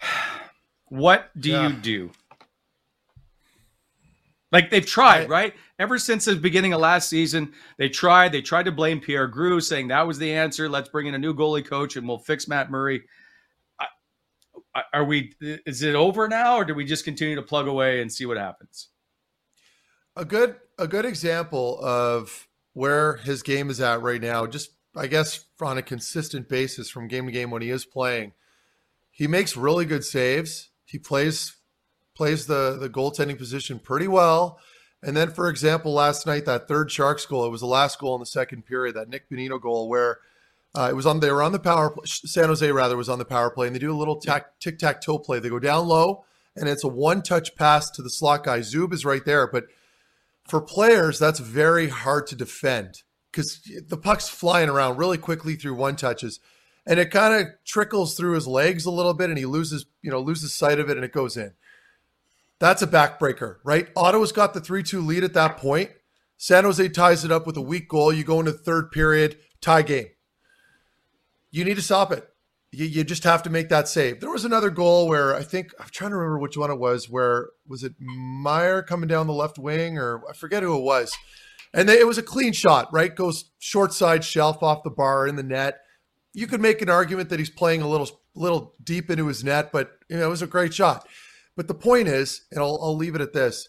What 0.88 1.30
do 1.40 1.50
Yeah. 1.50 1.68
you 1.68 1.74
do? 1.74 2.10
Like 4.52 4.70
they've 4.70 4.86
tried, 4.86 5.28
right? 5.28 5.54
Ever 5.80 5.98
since 5.98 6.26
the 6.26 6.36
beginning 6.36 6.72
of 6.72 6.80
last 6.80 7.08
season, 7.08 7.52
they 7.78 7.88
tried. 7.88 8.30
They 8.30 8.42
tried 8.42 8.66
to 8.66 8.70
blame 8.72 9.00
Pierre 9.00 9.28
Groulx, 9.28 9.64
saying 9.64 9.88
that 9.88 10.06
was 10.06 10.18
the 10.18 10.32
answer. 10.32 10.68
Let's 10.68 10.90
bring 10.90 11.06
in 11.06 11.14
a 11.14 11.18
new 11.18 11.34
goalie 11.34 11.64
coach 11.66 11.96
and 11.96 12.06
we'll 12.06 12.18
fix 12.18 12.46
Matt 12.46 12.70
Murray. 12.70 13.02
Are 14.92 15.04
we? 15.04 15.32
Is 15.40 15.82
it 15.82 15.94
over 15.94 16.28
now, 16.28 16.56
or 16.56 16.64
do 16.64 16.74
we 16.74 16.84
just 16.84 17.04
continue 17.04 17.36
to 17.36 17.42
plug 17.42 17.68
away 17.68 18.00
and 18.00 18.12
see 18.12 18.26
what 18.26 18.36
happens? 18.36 18.88
a 20.16 20.24
good 20.24 20.56
a 20.78 20.86
good 20.86 21.04
example 21.04 21.78
of 21.82 22.48
where 22.72 23.16
his 23.16 23.42
game 23.42 23.70
is 23.70 23.80
at 23.80 24.00
right 24.00 24.20
now 24.20 24.46
just 24.46 24.70
i 24.96 25.06
guess 25.06 25.44
on 25.60 25.78
a 25.78 25.82
consistent 25.82 26.48
basis 26.48 26.90
from 26.90 27.08
game 27.08 27.26
to 27.26 27.32
game 27.32 27.50
when 27.50 27.62
he 27.62 27.70
is 27.70 27.84
playing 27.84 28.32
he 29.10 29.26
makes 29.26 29.56
really 29.56 29.84
good 29.84 30.04
saves 30.04 30.70
he 30.84 30.98
plays 30.98 31.56
plays 32.14 32.46
the 32.46 32.76
the 32.78 32.88
goaltending 32.88 33.38
position 33.38 33.78
pretty 33.78 34.08
well 34.08 34.58
and 35.02 35.16
then 35.16 35.30
for 35.30 35.48
example 35.48 35.92
last 35.92 36.26
night 36.26 36.44
that 36.44 36.68
third 36.68 36.90
sharks 36.90 37.26
goal 37.26 37.44
it 37.44 37.50
was 37.50 37.60
the 37.60 37.66
last 37.66 37.98
goal 37.98 38.14
in 38.14 38.20
the 38.20 38.26
second 38.26 38.64
period 38.64 38.94
that 38.94 39.08
nick 39.08 39.28
Bonino 39.30 39.60
goal 39.60 39.88
where 39.88 40.18
uh, 40.74 40.88
it 40.90 40.94
was 40.94 41.06
on 41.06 41.20
they 41.20 41.30
were 41.30 41.42
on 41.42 41.52
the 41.52 41.58
power 41.58 41.90
play 41.90 42.04
san 42.06 42.48
jose 42.48 42.70
rather 42.70 42.96
was 42.96 43.08
on 43.08 43.18
the 43.18 43.24
power 43.24 43.50
play 43.50 43.66
and 43.66 43.74
they 43.74 43.80
do 43.80 43.92
a 43.92 43.96
little 43.96 44.16
tac, 44.16 44.58
tic-tac-toe 44.60 45.18
play 45.18 45.38
they 45.38 45.48
go 45.48 45.58
down 45.58 45.86
low 45.86 46.24
and 46.56 46.68
it's 46.68 46.84
a 46.84 46.88
one 46.88 47.22
touch 47.22 47.54
pass 47.56 47.90
to 47.90 48.02
the 48.02 48.10
slot 48.10 48.44
guy 48.44 48.60
zub 48.60 48.92
is 48.92 49.04
right 49.04 49.24
there 49.24 49.46
but 49.46 49.64
for 50.46 50.60
players, 50.60 51.18
that's 51.18 51.40
very 51.40 51.88
hard 51.88 52.26
to 52.28 52.36
defend 52.36 53.02
because 53.30 53.60
the 53.88 53.96
puck's 53.96 54.28
flying 54.28 54.68
around 54.68 54.96
really 54.96 55.18
quickly 55.18 55.56
through 55.56 55.74
one 55.74 55.96
touches, 55.96 56.40
and 56.86 57.00
it 57.00 57.10
kind 57.10 57.34
of 57.34 57.52
trickles 57.64 58.14
through 58.14 58.34
his 58.34 58.46
legs 58.46 58.84
a 58.84 58.90
little 58.90 59.14
bit, 59.14 59.30
and 59.30 59.38
he 59.38 59.46
loses, 59.46 59.86
you 60.02 60.10
know, 60.10 60.20
loses 60.20 60.54
sight 60.54 60.78
of 60.78 60.88
it, 60.88 60.96
and 60.96 61.04
it 61.04 61.12
goes 61.12 61.36
in. 61.36 61.52
That's 62.60 62.82
a 62.82 62.86
backbreaker, 62.86 63.56
right? 63.64 63.88
Ottawa's 63.96 64.32
got 64.32 64.54
the 64.54 64.60
three-two 64.60 65.00
lead 65.00 65.24
at 65.24 65.34
that 65.34 65.56
point. 65.56 65.90
San 66.36 66.64
Jose 66.64 66.88
ties 66.90 67.24
it 67.24 67.32
up 67.32 67.46
with 67.46 67.56
a 67.56 67.62
weak 67.62 67.88
goal. 67.88 68.12
You 68.12 68.24
go 68.24 68.40
into 68.40 68.52
third 68.52 68.92
period, 68.92 69.38
tie 69.60 69.82
game. 69.82 70.06
You 71.54 71.64
need 71.64 71.76
to 71.76 71.82
stop 71.82 72.10
it. 72.10 72.28
You, 72.72 72.86
you 72.86 73.04
just 73.04 73.22
have 73.22 73.44
to 73.44 73.50
make 73.50 73.68
that 73.68 73.86
save. 73.86 74.18
There 74.18 74.32
was 74.32 74.44
another 74.44 74.70
goal 74.70 75.06
where 75.06 75.36
I 75.36 75.44
think 75.44 75.72
I'm 75.78 75.86
trying 75.92 76.10
to 76.10 76.16
remember 76.16 76.40
which 76.40 76.56
one 76.56 76.72
it 76.72 76.80
was. 76.80 77.08
Where 77.08 77.50
was 77.68 77.84
it 77.84 77.92
Meier 78.00 78.82
coming 78.82 79.06
down 79.06 79.28
the 79.28 79.34
left 79.34 79.56
wing, 79.56 79.96
or 79.96 80.28
I 80.28 80.32
forget 80.32 80.64
who 80.64 80.76
it 80.76 80.82
was. 80.82 81.16
And 81.72 81.88
they, 81.88 82.00
it 82.00 82.08
was 82.08 82.18
a 82.18 82.24
clean 82.24 82.54
shot, 82.54 82.92
right? 82.92 83.14
Goes 83.14 83.52
short 83.60 83.92
side 83.92 84.24
shelf 84.24 84.64
off 84.64 84.82
the 84.82 84.90
bar 84.90 85.28
in 85.28 85.36
the 85.36 85.44
net. 85.44 85.78
You 86.32 86.48
could 86.48 86.60
make 86.60 86.82
an 86.82 86.90
argument 86.90 87.28
that 87.28 87.38
he's 87.38 87.50
playing 87.50 87.82
a 87.82 87.88
little 87.88 88.10
little 88.34 88.74
deep 88.82 89.08
into 89.08 89.28
his 89.28 89.44
net, 89.44 89.70
but 89.70 89.92
you 90.08 90.16
know 90.16 90.26
it 90.26 90.30
was 90.30 90.42
a 90.42 90.48
great 90.48 90.74
shot. 90.74 91.06
But 91.56 91.68
the 91.68 91.74
point 91.74 92.08
is, 92.08 92.46
and 92.50 92.58
I'll, 92.58 92.80
I'll 92.82 92.96
leave 92.96 93.14
it 93.14 93.20
at 93.20 93.32
this: 93.32 93.68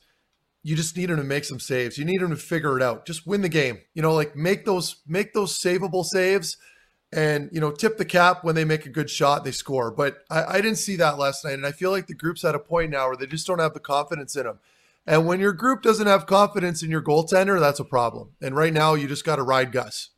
you 0.63 0.75
just 0.75 0.97
need 0.97 1.11
him 1.11 1.17
to 1.17 1.23
make 1.23 1.45
some 1.45 1.59
saves. 1.59 1.99
You 1.99 2.05
need 2.05 2.19
him 2.19 2.31
to 2.31 2.35
figure 2.35 2.77
it 2.77 2.81
out. 2.81 3.05
Just 3.05 3.27
win 3.27 3.43
the 3.43 3.49
game. 3.49 3.77
You 3.93 4.01
know, 4.01 4.15
like 4.15 4.35
make 4.35 4.65
those 4.65 5.03
make 5.05 5.33
those 5.33 5.59
savable 5.59 6.03
saves 6.03 6.57
and 7.15 7.49
you 7.51 7.61
know 7.61 7.71
tip 7.71 7.97
the 7.97 8.05
cap 8.05 8.43
when 8.43 8.53
they 8.53 8.65
make 8.65 8.85
a 8.85 8.89
good 8.89 9.09
shot 9.09 9.43
they 9.43 9.51
score. 9.51 9.89
But 9.89 10.17
I, 10.29 10.43
I 10.43 10.55
didn't 10.61 10.77
see 10.77 10.97
that 10.97 11.17
last 11.17 11.45
night 11.45 11.53
and 11.53 11.65
i 11.65 11.71
feel 11.71 11.91
like 11.91 12.07
the 12.07 12.13
group's 12.13 12.43
at 12.43 12.53
a 12.53 12.59
point 12.59 12.91
now 12.91 13.07
where 13.07 13.15
they 13.15 13.25
just 13.25 13.47
don't 13.47 13.59
have 13.59 13.73
the 13.73 13.79
confidence 13.79 14.35
in 14.35 14.43
them 14.43 14.59
and 15.07 15.25
when 15.25 15.39
your 15.39 15.53
group 15.53 15.81
doesn't 15.81 16.07
have 16.07 16.25
confidence 16.25 16.83
in 16.83 16.91
your 16.91 17.01
goaltender 17.01 17.59
that's 17.59 17.79
a 17.79 17.85
problem. 17.85 18.31
And 18.41 18.55
right 18.55 18.73
now 18.73 18.95
you 18.95 19.07
just 19.07 19.25
got 19.25 19.37
to 19.37 19.43
ride 19.43 19.71
gus 19.71 20.09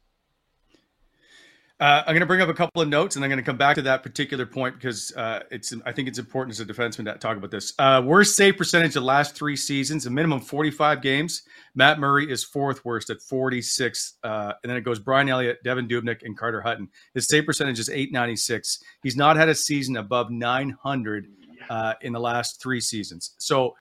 Uh, 1.79 2.01
I'm 2.07 2.13
going 2.13 2.21
to 2.21 2.25
bring 2.25 2.41
up 2.41 2.49
a 2.49 2.55
couple 2.55 2.81
of 2.81 2.87
notes, 2.87 3.15
and 3.15 3.23
I'm 3.23 3.29
going 3.29 3.37
to 3.37 3.45
come 3.45 3.57
back 3.57 3.75
to 3.75 3.83
that 3.83 4.01
particular 4.01 4.47
point 4.47 4.73
because 4.75 5.15
uh, 5.15 5.41
it's. 5.51 5.71
I 5.85 5.91
think 5.91 6.07
it's 6.07 6.17
important 6.17 6.55
as 6.55 6.59
a 6.59 6.65
defenseman 6.65 7.05
to 7.05 7.19
talk 7.19 7.37
about 7.37 7.51
this. 7.51 7.71
Uh, 7.77 8.01
worst 8.03 8.35
save 8.35 8.57
percentage 8.57 8.95
the 8.95 9.01
last 9.01 9.35
three 9.35 9.55
seasons, 9.55 10.07
a 10.07 10.09
minimum 10.09 10.39
45 10.39 11.03
games. 11.03 11.43
Matt 11.75 11.99
Murray 11.99 12.31
is 12.31 12.43
fourth 12.43 12.83
worst 12.83 13.11
at 13.11 13.21
46, 13.21 14.15
uh, 14.23 14.53
and 14.63 14.69
then 14.71 14.75
it 14.75 14.81
goes 14.81 14.97
Brian 14.97 15.29
Elliott, 15.29 15.63
Devan 15.63 15.87
Dubnyk, 15.87 16.23
and 16.23 16.35
Carter 16.35 16.61
Hutton. 16.61 16.89
His 17.13 17.27
save 17.27 17.45
percentage 17.45 17.77
is 17.77 17.89
896. 17.91 18.83
He's 19.03 19.15
not 19.15 19.35
had 19.37 19.47
a 19.47 19.55
season 19.55 19.97
above 19.97 20.31
900 20.31 21.27
uh, 21.69 21.93
in 22.01 22.11
the 22.11 22.19
last 22.19 22.59
three 22.59 22.81
seasons. 22.81 23.35
So 23.37 23.75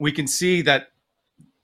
we 0.00 0.10
can 0.10 0.26
see 0.26 0.62
that 0.62 0.88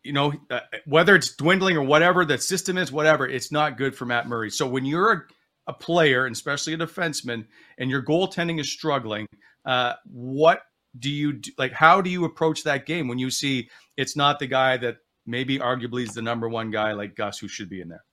you 0.02 0.12
know, 0.12 0.34
uh, 0.50 0.60
whether 0.84 1.14
it's 1.14 1.34
dwindling 1.36 1.76
or 1.76 1.82
whatever 1.82 2.24
the 2.24 2.36
system 2.36 2.76
is, 2.76 2.90
whatever, 2.90 3.26
it's 3.26 3.52
not 3.52 3.78
good 3.78 3.94
for 3.94 4.04
Matt 4.04 4.28
Murray. 4.28 4.50
So 4.50 4.66
when 4.66 4.84
you're 4.84 5.28
a, 5.66 5.72
player, 5.72 6.26
and 6.26 6.34
especially 6.34 6.72
a 6.74 6.78
defenseman, 6.78 7.46
and 7.78 7.90
your 7.90 8.02
goaltending 8.02 8.60
is 8.60 8.70
struggling, 8.70 9.26
uh, 9.64 9.94
what 10.04 10.62
do 10.98 11.10
you 11.10 11.34
do, 11.34 11.50
like? 11.58 11.72
How 11.72 12.00
do 12.00 12.10
you 12.10 12.24
approach 12.24 12.64
that 12.64 12.86
game 12.86 13.08
when 13.08 13.18
you 13.18 13.30
see 13.30 13.70
it's 13.96 14.16
not 14.16 14.38
the 14.38 14.46
guy 14.46 14.76
that 14.78 14.96
maybe 15.26 15.58
arguably 15.58 16.02
is 16.02 16.14
the 16.14 16.22
number 16.22 16.48
one 16.48 16.70
guy 16.70 16.92
like 16.92 17.14
Gus 17.16 17.38
who 17.38 17.48
should 17.48 17.68
be 17.70 17.80
in 17.80 17.88
there? 17.88 18.04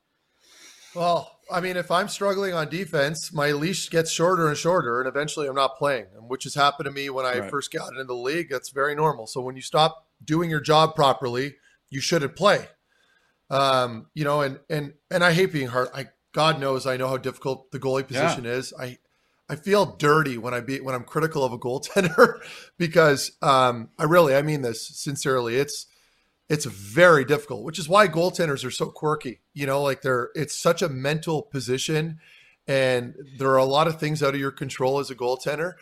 well 0.96 1.40
i 1.52 1.60
mean 1.62 1.78
if 1.78 1.92
i'm 1.92 2.08
struggling 2.08 2.52
on 2.54 2.68
defense 2.68 3.32
my 3.32 3.52
leash 3.52 3.92
gets 3.92 4.10
shorter 4.12 4.48
and 4.48 4.58
shorter 4.58 5.00
and 5.00 5.08
eventually 5.08 5.48
i'm 5.48 5.56
not 5.56 5.78
playing 5.78 6.06
which 6.28 6.44
has 6.46 6.56
happened 6.56 6.86
to 6.86 6.92
me 6.92 7.12
when 7.12 7.28
i 7.28 7.38
Right. 7.40 7.50
first 7.52 7.72
got 7.72 7.92
into 7.92 8.04
the 8.06 8.16
league 8.16 8.50
that's 8.50 8.70
very 8.72 8.96
normal 8.96 9.28
so 9.28 9.40
when 9.40 9.56
you 9.56 9.62
stop 9.62 10.08
doing 10.24 10.50
your 10.50 10.60
job 10.60 10.96
properly 10.96 11.56
you 11.92 12.02
shouldn't 12.02 12.36
play 12.36 12.68
um 13.52 14.08
you 14.16 14.24
know 14.24 14.42
and 14.42 14.60
and 14.70 14.94
and 15.12 15.24
i 15.24 15.32
hate 15.32 15.54
being 15.54 15.68
hard 15.68 15.90
i 15.94 16.08
god 16.32 16.60
knows 16.60 16.86
i 16.86 16.98
know 16.98 17.08
how 17.08 17.18
difficult 17.18 17.72
the 17.72 17.80
goalie 17.80 18.10
Yeah. 18.10 18.22
position 18.22 18.46
is 18.46 18.74
i 18.80 18.98
i 19.50 19.56
feel 19.56 19.86
dirty 19.98 20.38
when 20.38 20.54
i 20.54 20.60
be 20.60 20.80
when 20.80 20.96
i'm 20.96 21.04
critical 21.04 21.44
of 21.44 21.52
a 21.54 21.58
goaltender 21.58 22.40
because 22.78 23.32
um 23.42 23.90
i 23.98 24.04
really 24.04 24.36
i 24.36 24.42
mean 24.42 24.62
this 24.62 24.88
sincerely 24.88 25.56
it's 25.56 25.88
it's 26.50 26.66
very 26.66 27.26
difficult 27.26 27.64
which 27.64 27.80
is 27.80 27.88
why 27.90 28.08
goaltenders 28.08 28.66
are 28.66 28.72
so 28.72 28.88
quirky 28.88 29.42
you 29.54 29.66
know 29.66 29.82
like 29.82 30.02
they're 30.02 30.30
it's 30.36 30.56
such 30.58 30.82
a 30.82 30.90
mental 30.90 31.42
position 31.44 32.20
and 32.68 33.16
there 33.38 33.50
are 33.50 33.58
a 33.58 33.66
lot 33.66 33.88
of 33.88 34.00
things 34.00 34.22
out 34.22 34.34
of 34.36 34.40
your 34.40 34.52
control 34.52 35.00
as 35.00 35.10
a 35.10 35.16
goaltender 35.16 35.74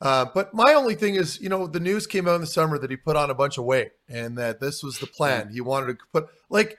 uh, 0.00 0.26
but 0.34 0.52
my 0.52 0.74
only 0.74 0.96
thing 0.96 1.14
is, 1.14 1.40
you 1.40 1.48
know, 1.48 1.68
the 1.68 1.78
news 1.78 2.08
came 2.08 2.26
out 2.26 2.34
in 2.34 2.40
the 2.40 2.46
summer 2.48 2.76
that 2.76 2.90
he 2.90 2.96
put 2.96 3.14
on 3.14 3.30
a 3.30 3.34
bunch 3.36 3.56
of 3.56 3.62
weight 3.62 3.92
and 4.08 4.36
that 4.36 4.58
this 4.58 4.82
was 4.82 4.98
the 4.98 5.06
plan. 5.06 5.50
He 5.52 5.60
wanted 5.60 5.96
to 5.96 6.04
put, 6.12 6.26
like, 6.50 6.76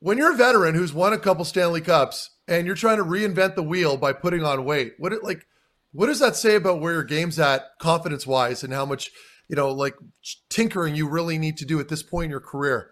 when 0.00 0.18
you're 0.18 0.32
a 0.32 0.36
veteran 0.36 0.74
who's 0.74 0.92
won 0.92 1.12
a 1.12 1.18
couple 1.18 1.44
Stanley 1.44 1.80
Cups 1.80 2.30
and 2.48 2.66
you're 2.66 2.76
trying 2.76 2.98
to 2.98 3.04
reinvent 3.04 3.54
the 3.54 3.62
wheel 3.62 3.96
by 3.96 4.12
putting 4.12 4.44
on 4.44 4.64
weight, 4.64 4.94
what 4.98 5.12
it 5.12 5.22
like, 5.24 5.46
what 5.92 6.06
does 6.06 6.20
that 6.20 6.36
say 6.36 6.54
about 6.54 6.80
where 6.80 6.92
your 6.92 7.04
game's 7.04 7.38
at, 7.38 7.62
confidence 7.80 8.26
wise, 8.26 8.62
and 8.62 8.72
how 8.72 8.84
much, 8.84 9.10
you 9.48 9.56
know, 9.56 9.70
like 9.70 9.94
tinkering 10.50 10.94
you 10.94 11.08
really 11.08 11.38
need 11.38 11.56
to 11.58 11.64
do 11.64 11.80
at 11.80 11.88
this 11.88 12.02
point 12.02 12.26
in 12.26 12.30
your 12.30 12.40
career? 12.40 12.90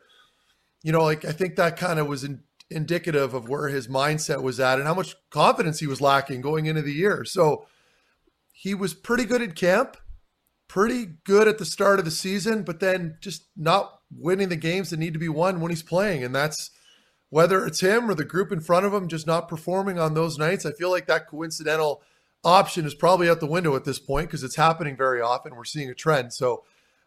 You 0.83 0.93
know, 0.93 1.03
like 1.03 1.25
I 1.25 1.33
think 1.33 1.57
that 1.57 1.77
kind 1.77 1.99
of 1.99 2.07
was 2.07 2.25
in, 2.25 2.43
indicative 2.71 3.35
of 3.35 3.49
where 3.49 3.69
his 3.69 3.89
mindset 3.89 4.43
was 4.43 4.59
at 4.59 4.79
and 4.79 4.87
how 4.87 4.95
much 4.95 5.17
confidence 5.31 5.81
he 5.81 5.87
was 5.87 6.01
lacking 6.01 6.41
going 6.41 6.67
into 6.67 6.83
the 6.83 6.93
year. 6.93 7.25
So 7.25 7.67
he 8.53 8.75
was 8.75 8.95
pretty 8.95 9.25
good 9.25 9.43
at 9.43 9.55
camp, 9.55 9.97
pretty 10.69 11.07
good 11.25 11.47
at 11.47 11.59
the 11.59 11.65
start 11.65 11.99
of 11.99 12.05
the 12.05 12.11
season, 12.11 12.63
but 12.63 12.81
then 12.81 13.17
just 13.21 13.49
not 13.57 14.01
winning 14.11 14.49
the 14.49 14.57
games 14.57 14.91
that 14.91 14.99
need 14.99 15.13
to 15.13 15.19
be 15.19 15.29
won 15.29 15.61
when 15.61 15.71
he's 15.71 15.83
playing. 15.83 16.25
And 16.25 16.35
that's 16.35 16.71
whether 17.35 17.67
it's 17.67 17.81
him 17.81 18.09
or 18.09 18.15
the 18.15 18.25
group 18.25 18.53
in 18.53 18.61
front 18.61 18.87
of 18.87 18.95
him 18.95 19.09
just 19.09 19.27
not 19.27 19.49
performing 19.49 19.99
on 19.99 20.15
those 20.15 20.39
nights, 20.39 20.65
I 20.65 20.71
feel 20.71 20.89
like 20.89 21.09
that 21.09 21.27
coincidental 21.27 22.01
option 22.45 22.87
is 22.87 22.95
probably 22.95 23.29
out 23.29 23.41
the 23.41 23.47
window 23.47 23.75
at 23.75 23.83
this 23.83 23.99
point 23.99 24.29
because 24.29 24.45
it's 24.45 24.55
happening 24.55 24.97
very 24.97 25.21
often. 25.21 25.57
We're 25.57 25.65
seeing 25.65 25.91
a 25.91 25.95
trend. 25.95 26.33
So, 26.33 26.63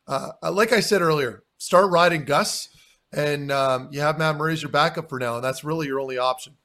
uh, 0.06 0.32
like 0.52 0.74
I 0.74 0.82
said 0.82 1.02
earlier, 1.02 1.44
start 1.60 1.90
riding 1.92 2.26
Gus, 2.26 2.68
and 3.14 3.54
um, 3.54 3.88
you 3.90 4.02
have 4.02 4.18
Matt 4.18 4.36
Murray 4.36 4.52
as 4.52 4.62
your 4.62 4.70
backup 4.70 5.08
for 5.08 5.18
now, 5.18 5.36
and 5.36 5.44
that's 5.46 5.64
really 5.64 5.88
your 5.88 6.02
only 6.02 6.18
option. 6.18 6.58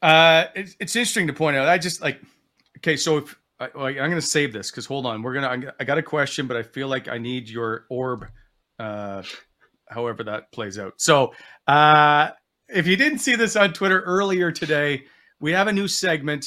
Uh, 0.00 0.44
it's, 0.54 0.76
it's 0.78 0.94
interesting 0.94 1.26
to 1.26 1.32
point 1.32 1.56
out. 1.56 1.66
I 1.66 1.78
just 1.78 2.00
like, 2.00 2.22
okay, 2.76 2.96
so 2.96 3.16
if 3.16 3.36
I, 3.58 3.66
am 3.74 3.94
going 3.94 4.12
to 4.12 4.22
save 4.22 4.52
this 4.52 4.70
because 4.70 4.86
hold 4.86 5.06
on, 5.06 5.24
we're 5.24 5.34
gonna. 5.34 5.72
I 5.80 5.82
got 5.82 5.98
a 5.98 6.04
question, 6.04 6.46
but 6.46 6.56
I 6.56 6.62
feel 6.62 6.86
like 6.86 7.08
I 7.08 7.18
need 7.18 7.48
your 7.48 7.86
orb. 7.90 8.28
Uh, 8.78 9.24
however 9.90 10.24
that 10.24 10.50
plays 10.52 10.78
out. 10.78 10.94
So, 10.98 11.34
uh, 11.66 12.30
if 12.68 12.86
you 12.86 12.96
didn't 12.96 13.18
see 13.18 13.36
this 13.36 13.56
on 13.56 13.72
Twitter 13.72 14.00
earlier 14.00 14.52
today, 14.52 15.04
we 15.40 15.52
have 15.52 15.66
a 15.66 15.72
new 15.72 15.88
segment 15.88 16.46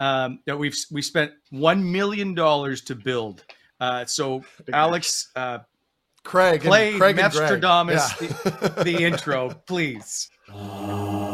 um, 0.00 0.40
that 0.46 0.58
we've 0.58 0.76
we 0.90 1.02
spent 1.02 1.32
one 1.50 1.90
million 1.90 2.34
dollars 2.34 2.82
to 2.82 2.94
build. 2.94 3.44
Uh, 3.80 4.04
so, 4.04 4.42
Alex, 4.72 5.30
uh, 5.36 5.58
Craig, 6.24 6.62
play 6.62 6.96
Craig 6.98 7.16
Methstradamus 7.16 8.20
yeah. 8.20 8.68
the, 8.74 8.84
the 8.84 9.04
intro, 9.04 9.50
please. 9.66 10.30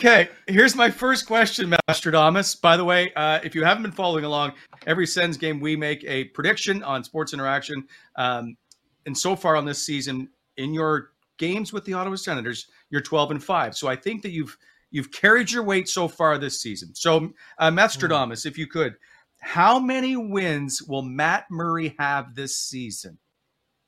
okay, 0.00 0.30
here's 0.46 0.74
my 0.74 0.90
first 0.90 1.26
question, 1.26 1.74
Methstradamus. 1.86 2.58
By 2.58 2.78
the 2.78 2.84
way, 2.84 3.12
uh, 3.16 3.38
if 3.44 3.54
you 3.54 3.62
haven't 3.62 3.82
been 3.82 3.92
following 3.92 4.24
along, 4.24 4.52
every 4.86 5.06
Sens 5.06 5.36
game 5.36 5.60
we 5.60 5.76
make 5.76 6.02
a 6.04 6.24
prediction 6.24 6.82
on 6.82 7.04
Sports 7.04 7.34
Interaction. 7.34 7.86
Um, 8.16 8.56
and 9.04 9.16
so 9.16 9.36
far 9.36 9.56
on 9.56 9.66
this 9.66 9.84
season, 9.84 10.30
in 10.56 10.72
your 10.72 11.10
games 11.36 11.74
with 11.74 11.84
the 11.84 11.92
Ottawa 11.92 12.16
Senators, 12.16 12.68
you're 12.88 13.02
12 13.02 13.32
and 13.32 13.44
five. 13.44 13.76
So 13.76 13.88
I 13.88 13.96
think 13.96 14.22
that 14.22 14.30
you've 14.30 14.56
you've 14.90 15.12
carried 15.12 15.52
your 15.52 15.64
weight 15.64 15.86
so 15.86 16.08
far 16.08 16.38
this 16.38 16.62
season. 16.62 16.94
So, 16.94 17.34
uh, 17.58 17.70
Methstradamus, 17.70 18.46
if 18.46 18.56
you 18.56 18.66
could, 18.66 18.94
how 19.40 19.78
many 19.78 20.16
wins 20.16 20.82
will 20.82 21.02
Matt 21.02 21.44
Murray 21.50 21.94
have 21.98 22.34
this 22.34 22.56
season? 22.56 23.18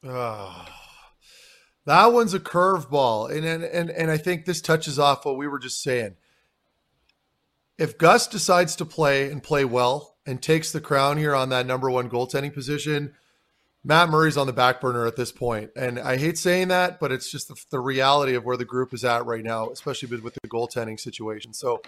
Oh, 0.05 0.67
that 1.87 2.13
one's 2.13 2.35
a 2.35 2.41
curveball, 2.41 3.31
and, 3.31 3.45
and 3.45 3.65
and 3.65 3.91
and 3.91 4.11
I 4.11 4.17
think 4.17 4.45
this 4.45 4.61
touches 4.61 4.99
off 4.99 5.25
what 5.25 5.37
we 5.37 5.49
were 5.49 5.59
just 5.59 5.83
saying. 5.83 6.17
If 7.79 7.99
Gus 7.99 8.27
decides 8.27 8.77
to 8.77 8.85
play 8.85 9.31
and 9.31 9.43
play 9.43 9.65
well 9.65 10.17
and 10.25 10.41
takes 10.41 10.71
the 10.71 10.81
crown 10.81 11.17
here 11.17 11.35
on 11.35 11.49
that 11.49 11.67
number 11.67 11.91
one 11.91 12.09
goaltending 12.09 12.55
position, 12.55 13.15
Matt 13.85 14.09
Murray's 14.09 14.37
on 14.37 14.47
the 14.47 14.53
back 14.53 14.81
burner 14.81 15.07
at 15.07 15.17
this 15.17 15.33
point. 15.33 15.71
And 15.75 15.99
I 15.99 16.17
hate 16.17 16.39
saying 16.39 16.69
that, 16.69 17.01
but 17.01 17.11
it's 17.11 17.31
just 17.31 17.49
the, 17.49 17.57
the 17.71 17.81
reality 17.81 18.35
of 18.35 18.45
where 18.45 18.57
the 18.57 18.65
group 18.65 18.95
is 18.95 19.05
at 19.05 19.27
right 19.27 19.43
now, 19.43 19.71
especially 19.71 20.09
with, 20.09 20.23
with 20.23 20.35
the 20.35 20.49
goaltending 20.49 21.01
situation. 21.01 21.53
So, 21.53 21.83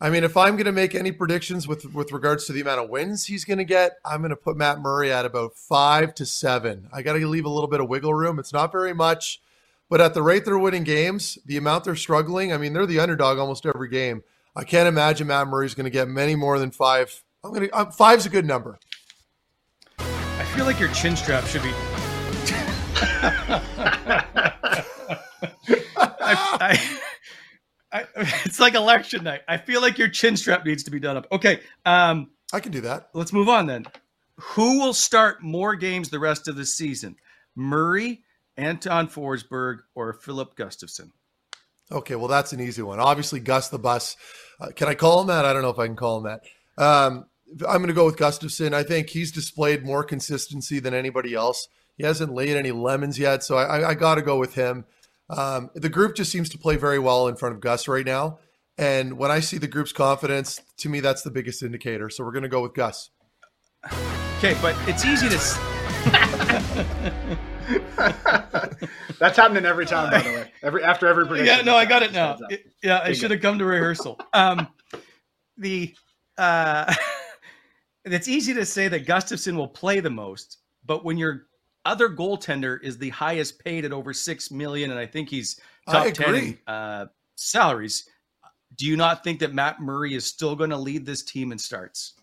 I 0.00 0.10
mean, 0.10 0.22
if 0.22 0.36
I'm 0.36 0.54
going 0.54 0.66
to 0.66 0.72
make 0.72 0.94
any 0.94 1.10
predictions 1.10 1.66
with 1.66 1.92
with 1.92 2.12
regards 2.12 2.46
to 2.46 2.52
the 2.52 2.60
amount 2.60 2.80
of 2.80 2.88
wins 2.88 3.24
he's 3.24 3.44
going 3.44 3.58
to 3.58 3.64
get, 3.64 3.98
I'm 4.04 4.20
going 4.20 4.30
to 4.30 4.36
put 4.36 4.56
Matt 4.56 4.80
Murray 4.80 5.12
at 5.12 5.24
about 5.24 5.56
five 5.56 6.14
to 6.16 6.26
seven. 6.26 6.88
I 6.92 7.02
got 7.02 7.14
to 7.14 7.26
leave 7.26 7.44
a 7.44 7.50
little 7.50 7.68
bit 7.68 7.80
of 7.80 7.88
wiggle 7.88 8.14
room. 8.14 8.38
It's 8.38 8.52
not 8.52 8.70
very 8.70 8.94
much, 8.94 9.40
but 9.88 10.00
at 10.00 10.14
the 10.14 10.22
rate 10.22 10.44
they're 10.44 10.58
winning 10.58 10.84
games, 10.84 11.36
the 11.46 11.56
amount 11.56 11.82
they're 11.84 11.96
struggling, 11.96 12.52
I 12.52 12.58
mean, 12.58 12.74
they're 12.74 12.86
the 12.86 13.00
underdog 13.00 13.38
almost 13.38 13.66
every 13.66 13.88
game. 13.88 14.22
I 14.54 14.62
can't 14.62 14.86
imagine 14.86 15.26
Matt 15.26 15.48
Murray's 15.48 15.74
going 15.74 15.84
to 15.84 15.90
get 15.90 16.08
many 16.08 16.36
more 16.36 16.60
than 16.60 16.70
five. 16.70 17.24
I'm 17.42 17.52
going 17.52 17.68
to 17.68 17.74
uh, 17.74 17.90
five's 17.90 18.24
a 18.24 18.30
good 18.30 18.46
number. 18.46 18.78
I 19.98 20.44
feel 20.54 20.64
like 20.64 20.78
your 20.78 20.90
chin 20.90 21.16
strap 21.16 21.44
should 21.46 21.62
be. 21.64 21.70
I, 26.00 26.58
I, 26.60 26.97
I, 27.92 28.06
it's 28.44 28.60
like 28.60 28.74
election 28.74 29.24
night. 29.24 29.42
I 29.48 29.56
feel 29.56 29.80
like 29.80 29.98
your 29.98 30.08
chin 30.08 30.36
strap 30.36 30.64
needs 30.64 30.84
to 30.84 30.90
be 30.90 31.00
done 31.00 31.16
up. 31.16 31.26
Okay, 31.32 31.60
um, 31.84 32.30
I 32.52 32.60
can 32.60 32.72
do 32.72 32.80
that. 32.82 33.10
let's 33.14 33.32
move 33.32 33.48
on 33.48 33.66
then. 33.66 33.86
Who 34.36 34.78
will 34.78 34.94
start 34.94 35.42
more 35.42 35.74
games 35.74 36.10
the 36.10 36.20
rest 36.20 36.48
of 36.48 36.56
the 36.56 36.64
season? 36.64 37.16
Murray, 37.56 38.22
Anton 38.56 39.08
Forsberg, 39.08 39.78
or 39.94 40.12
Filip 40.12 40.54
Gustavsson? 40.56 41.10
Okay, 41.90 42.14
well, 42.14 42.28
that's 42.28 42.52
an 42.52 42.60
easy 42.60 42.82
one. 42.82 43.00
Obviously, 43.00 43.40
Gus 43.40 43.68
the 43.68 43.78
Bus. 43.78 44.16
Uh, 44.60 44.68
can 44.74 44.88
I 44.88 44.94
call 44.94 45.20
him 45.20 45.28
that? 45.28 45.44
I 45.44 45.52
don't 45.52 45.62
know 45.62 45.70
if 45.70 45.78
I 45.78 45.86
can 45.86 45.96
call 45.96 46.18
him 46.18 46.24
that. 46.24 46.42
Um, 46.82 47.26
I'm 47.66 47.78
going 47.78 47.88
to 47.88 47.94
go 47.94 48.04
with 48.04 48.16
Gustafson. 48.16 48.74
I 48.74 48.82
think 48.82 49.08
he's 49.08 49.32
displayed 49.32 49.84
more 49.84 50.04
consistency 50.04 50.80
than 50.80 50.94
anybody 50.94 51.34
else. 51.34 51.66
He 51.96 52.04
hasn't 52.04 52.32
laid 52.32 52.56
any 52.56 52.70
lemons 52.70 53.18
yet, 53.18 53.42
so 53.42 53.56
I, 53.56 53.90
I 53.90 53.94
got 53.94 54.16
to 54.16 54.22
go 54.22 54.38
with 54.38 54.54
him. 54.54 54.84
Um, 55.30 55.70
the 55.74 55.88
group 55.88 56.14
just 56.16 56.30
seems 56.32 56.48
to 56.50 56.58
play 56.58 56.76
very 56.76 56.98
well 56.98 57.28
in 57.28 57.36
front 57.36 57.54
of 57.54 57.60
Gus 57.60 57.86
right 57.88 58.06
now. 58.06 58.38
And 58.78 59.18
when 59.18 59.30
I 59.30 59.40
see 59.40 59.58
the 59.58 59.66
group's 59.66 59.92
confidence, 59.92 60.60
to 60.78 60.88
me, 60.88 61.00
that's 61.00 61.22
the 61.22 61.30
biggest 61.30 61.62
indicator. 61.62 62.08
So 62.10 62.24
we're 62.24 62.32
going 62.32 62.44
to 62.44 62.48
go 62.48 62.62
with 62.62 62.74
Gus. 62.74 63.10
Okay, 64.38 64.56
but 64.62 64.76
it's 64.88 65.04
easy 65.04 65.28
to. 65.28 65.34
s- 65.34 65.58
That's 69.18 69.36
happening 69.36 69.64
every 69.64 69.84
time, 69.84 70.10
by 70.12 70.22
the 70.22 70.30
way. 70.30 70.50
Every 70.62 70.82
after 70.84 71.06
every 71.08 71.26
prediction. 71.26 71.56
Yeah, 71.56 71.62
no, 71.62 71.76
I 71.76 71.84
got 71.84 72.02
it 72.02 72.12
now. 72.12 72.28
Heads. 72.36 72.42
It- 72.50 72.72
yeah, 72.82 73.00
I 73.02 73.12
should 73.12 73.30
have 73.32 73.40
come 73.40 73.58
to 73.58 73.64
rehearsal. 73.64 74.18
Um, 74.32 74.68
the 75.56 75.92
uh, 76.38 76.94
it's 78.04 78.28
easy 78.28 78.54
to 78.54 78.64
say 78.64 78.86
that 78.88 79.06
Gustavsson 79.06 79.56
will 79.56 79.68
play 79.68 79.98
the 80.00 80.10
most, 80.10 80.58
but 80.86 81.04
when 81.04 81.18
your 81.18 81.47
other 81.88 82.08
goaltender 82.08 82.78
is 82.82 82.98
the 82.98 83.08
highest 83.08 83.64
paid 83.64 83.84
at 83.84 83.92
over 83.92 84.12
six 84.12 84.50
million, 84.50 84.90
and 84.90 85.00
I 85.00 85.06
think 85.06 85.30
he's 85.30 85.58
top 85.88 86.12
ten 86.12 86.34
in, 86.34 86.58
uh, 86.66 87.06
salaries, 87.36 88.08
do 88.76 88.86
you 88.86 88.96
not 88.96 89.24
think 89.24 89.40
that 89.40 89.54
Matt 89.54 89.80
Murray 89.80 90.14
is 90.14 90.26
still 90.26 90.54
going 90.54 90.70
to 90.70 90.76
lead 90.76 91.06
this 91.06 91.22
team 91.22 91.50
in 91.50 91.58
starts? 91.58 92.14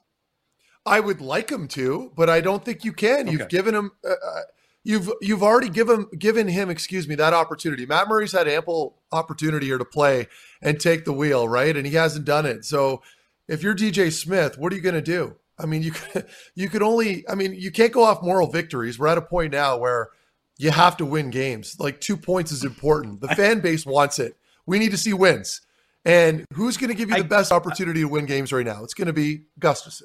I 0.86 1.00
would 1.00 1.20
like 1.20 1.52
him 1.52 1.68
to, 1.70 2.12
but 2.16 2.30
I 2.30 2.42
don't 2.42 2.64
think 2.64 2.86
you 2.86 2.94
can. 2.94 3.28
You've 3.28 3.50
given 3.50 3.74
him, 3.74 3.92
uh, 4.08 4.12
uh, 4.12 4.42
you've 4.84 5.12
you've 5.20 5.42
already 5.42 5.70
given 5.70 6.06
given 6.18 6.48
him, 6.48 6.70
excuse 6.70 7.08
me, 7.08 7.16
that 7.16 7.34
opportunity. 7.34 7.88
Matt 7.88 8.08
Murray's 8.08 8.34
had 8.34 8.48
ample 8.48 9.00
opportunity 9.12 9.66
here 9.66 9.80
to 9.80 9.86
play 9.86 10.28
and 10.62 10.80
take 10.80 11.06
the 11.06 11.14
wheel, 11.14 11.50
right? 11.50 11.76
And 11.76 11.88
he 11.88 11.96
hasn't 11.96 12.26
done 12.26 12.46
it. 12.46 12.66
So, 12.66 13.02
if 13.48 13.64
you're 13.64 13.76
DJ 13.76 14.12
Smith, 14.12 14.60
what 14.60 14.72
are 14.72 14.76
you 14.76 14.82
going 14.84 14.96
to 14.96 15.02
do? 15.02 15.38
I 15.58 15.66
mean, 15.66 15.82
you 15.84 15.92
could, 15.92 16.26
you 16.56 16.70
could 16.70 16.82
only, 16.84 17.28
I 17.30 17.36
mean, 17.36 17.54
you 17.54 17.72
can't 17.72 17.92
go 17.94 18.04
off 18.04 18.22
moral 18.22 18.48
victories. 18.52 19.00
We're 19.00 19.08
at 19.08 19.18
a 19.18 19.22
point 19.22 19.54
now 19.54 19.78
where 19.78 20.10
you 20.58 20.72
have 20.72 20.98
to 20.98 21.06
win 21.06 21.30
games. 21.30 21.78
Like 21.80 22.00
two 22.02 22.18
points 22.18 22.52
is 22.52 22.64
important. 22.64 23.22
The 23.22 23.28
fan 23.36 23.60
base 23.62 23.86
wants 23.86 24.20
it. 24.20 24.36
We 24.66 24.80
need 24.80 24.92
to 24.92 24.98
see 24.98 25.14
wins. 25.14 25.62
And 26.06 26.46
who's 26.54 26.78
going 26.78 26.90
to 26.90 26.96
give 26.96 27.10
you 27.10 27.16
the 27.16 27.24
I- 27.24 27.28
best 27.28 27.52
opportunity 27.52 28.02
to 28.02 28.08
win 28.08 28.26
games 28.26 28.52
right 28.54 28.66
now? 28.66 28.84
It's 28.84 28.94
going 28.94 29.08
to 29.08 29.14
be 29.14 29.46
Gustavsson. 29.60 30.04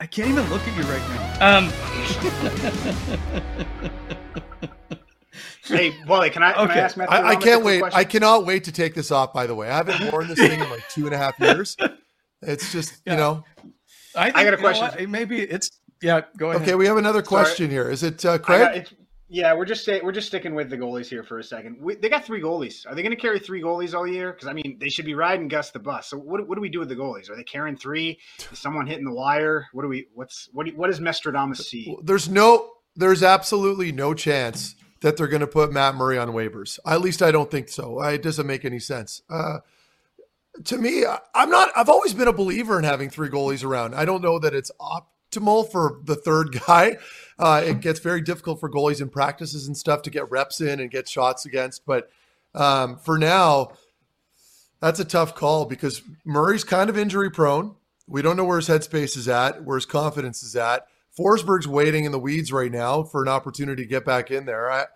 I 0.00 0.06
can't 0.06 0.28
even 0.28 0.48
look 0.50 0.60
at 0.66 0.76
you 0.76 0.82
right 0.90 1.02
now. 1.40 1.58
Um, 1.58 1.72
Hey, 5.66 5.94
Wally, 6.06 6.28
can 6.28 6.42
I, 6.42 6.52
can 6.52 6.64
Okay. 6.68 6.78
I 6.78 6.82
ask 6.84 6.96
Matt? 6.96 7.10
I, 7.10 7.30
I 7.30 7.36
can't 7.36 7.64
wait. 7.64 7.78
question? 7.80 7.98
I 7.98 8.04
cannot 8.04 8.44
wait 8.44 8.64
to 8.64 8.72
take 8.72 8.94
this 8.94 9.10
off. 9.10 9.32
By 9.32 9.46
the 9.46 9.54
way, 9.54 9.70
I 9.70 9.76
haven't 9.76 10.12
worn 10.12 10.28
this 10.28 10.38
thing 10.38 10.60
in 10.60 10.68
like 10.68 10.86
two 10.90 11.06
and 11.06 11.14
a 11.14 11.18
half 11.18 11.38
years. 11.40 11.74
It's 12.42 12.70
just 12.70 13.00
Yeah. 13.06 13.12
you 13.14 13.18
know. 13.18 13.44
I, 14.16 14.24
think, 14.24 14.34
got 14.34 14.40
a 14.42 14.44
you 14.44 14.50
know 14.50 14.56
question. 14.58 15.10
Maybe 15.10 15.40
it's 15.40 15.70
yeah. 16.02 16.22
Go 16.36 16.50
ahead. 16.50 16.62
Okay, 16.62 16.74
we 16.74 16.86
have 16.86 16.96
another 16.96 17.24
Sorry. 17.24 17.44
question 17.44 17.70
here. 17.70 17.90
Is 17.90 18.02
it 18.02 18.24
uh, 18.24 18.32
I 18.32 18.36
got- 18.38 18.44
Craig? 18.44 18.76
it's- 18.78 18.94
yeah, 19.26 19.52
we're 19.54 19.64
just 19.64 19.82
stay, 19.82 20.00
we're 20.02 20.12
just 20.12 20.28
sticking 20.28 20.54
with 20.54 20.68
the 20.70 20.76
goalies 20.76 21.06
here 21.06 21.24
for 21.24 21.38
a 21.38 21.42
second. 21.42 21.78
We, 21.80 21.96
they 21.96 22.08
got 22.08 22.24
three 22.24 22.40
goalies. 22.42 22.86
Are 22.86 22.94
they 22.94 23.02
going 23.02 23.16
to 23.16 23.20
carry 23.20 23.40
three 23.40 23.60
goalies 23.62 23.92
all 23.94 24.06
year? 24.06 24.32
Because 24.32 24.46
I 24.46 24.52
mean, 24.52 24.76
they 24.78 24.90
should 24.90 25.06
be 25.06 25.14
riding 25.14 25.48
Gus 25.48 25.70
the 25.70 25.78
bus. 25.80 26.08
So 26.08 26.18
what, 26.18 26.46
what 26.46 26.54
do 26.54 26.60
we 26.60 26.68
do 26.68 26.78
with 26.78 26.88
the 26.90 26.94
goalies? 26.94 27.28
Are 27.30 27.34
they 27.34 27.42
carrying 27.42 27.74
three? 27.76 28.20
Is 28.52 28.58
someone 28.60 28.86
hitting 28.86 29.04
the 29.06 29.12
wire? 29.14 29.66
What 29.72 29.82
do 29.82 29.88
we? 29.88 30.06
What's 30.14 30.50
what? 30.52 30.66
Do, 30.66 30.72
what 30.76 30.88
does 30.88 31.00
Methstradamus 31.00 31.56
see? 31.56 31.96
There's 32.04 32.28
no. 32.28 32.70
There's 32.94 33.24
absolutely 33.24 33.90
no 33.90 34.14
chance 34.14 34.76
that 35.00 35.16
they're 35.16 35.26
going 35.26 35.40
to 35.40 35.48
put 35.48 35.72
Matt 35.72 35.96
Murray 35.96 36.16
on 36.18 36.28
waivers. 36.28 36.78
At 36.86 37.00
least 37.00 37.20
I 37.20 37.32
don't 37.32 37.50
think 37.50 37.70
so. 37.70 37.98
I- 37.98 38.12
It 38.12 38.22
doesn't 38.22 38.46
make 38.46 38.64
any 38.64 38.78
sense. 38.78 39.22
Uh, 39.28 39.58
to 40.64 40.78
me, 40.78 41.04
I'm 41.34 41.50
not. 41.50 41.70
I've 41.76 41.88
always 41.88 42.14
been 42.14 42.28
a 42.28 42.32
believer 42.32 42.78
in 42.78 42.84
having 42.84 43.10
three 43.10 43.28
goalies 43.28 43.64
around. 43.64 43.94
I 43.94 44.04
don't 44.04 44.22
know 44.22 44.38
that 44.38 44.54
it's 44.54 44.70
optimal 44.80 45.70
for 45.70 46.00
the 46.04 46.14
third 46.14 46.60
guy. 46.66 46.98
Uh, 47.38 47.62
it 47.64 47.80
gets 47.80 47.98
very 47.98 48.20
difficult 48.20 48.60
for 48.60 48.70
goalies 48.70 49.00
in 49.00 49.08
practices 49.08 49.66
and 49.66 49.76
stuff 49.76 50.02
to 50.02 50.10
get 50.10 50.30
reps 50.30 50.60
in 50.60 50.78
and 50.78 50.90
get 50.90 51.08
shots 51.08 51.44
against. 51.44 51.84
But 51.84 52.08
um, 52.54 52.98
for 52.98 53.18
now, 53.18 53.72
that's 54.80 55.00
a 55.00 55.04
tough 55.04 55.34
call 55.34 55.64
because 55.64 56.02
Murray's 56.24 56.62
kind 56.62 56.88
of 56.88 56.96
injury 56.96 57.30
prone. 57.30 57.74
We 58.06 58.22
don't 58.22 58.36
know 58.36 58.44
where 58.44 58.58
his 58.58 58.68
headspace 58.68 59.16
is 59.16 59.28
at, 59.28 59.64
where 59.64 59.76
his 59.76 59.86
confidence 59.86 60.42
is 60.42 60.54
at. 60.54 60.86
Forsberg's 61.18 61.66
waiting 61.66 62.04
in 62.04 62.12
the 62.12 62.18
weeds 62.18 62.52
right 62.52 62.70
now 62.70 63.02
for 63.02 63.22
an 63.22 63.28
opportunity 63.28 63.82
to 63.82 63.88
get 63.88 64.04
back 64.04 64.30
in 64.30 64.46
there. 64.46 64.70
I, 64.70 64.86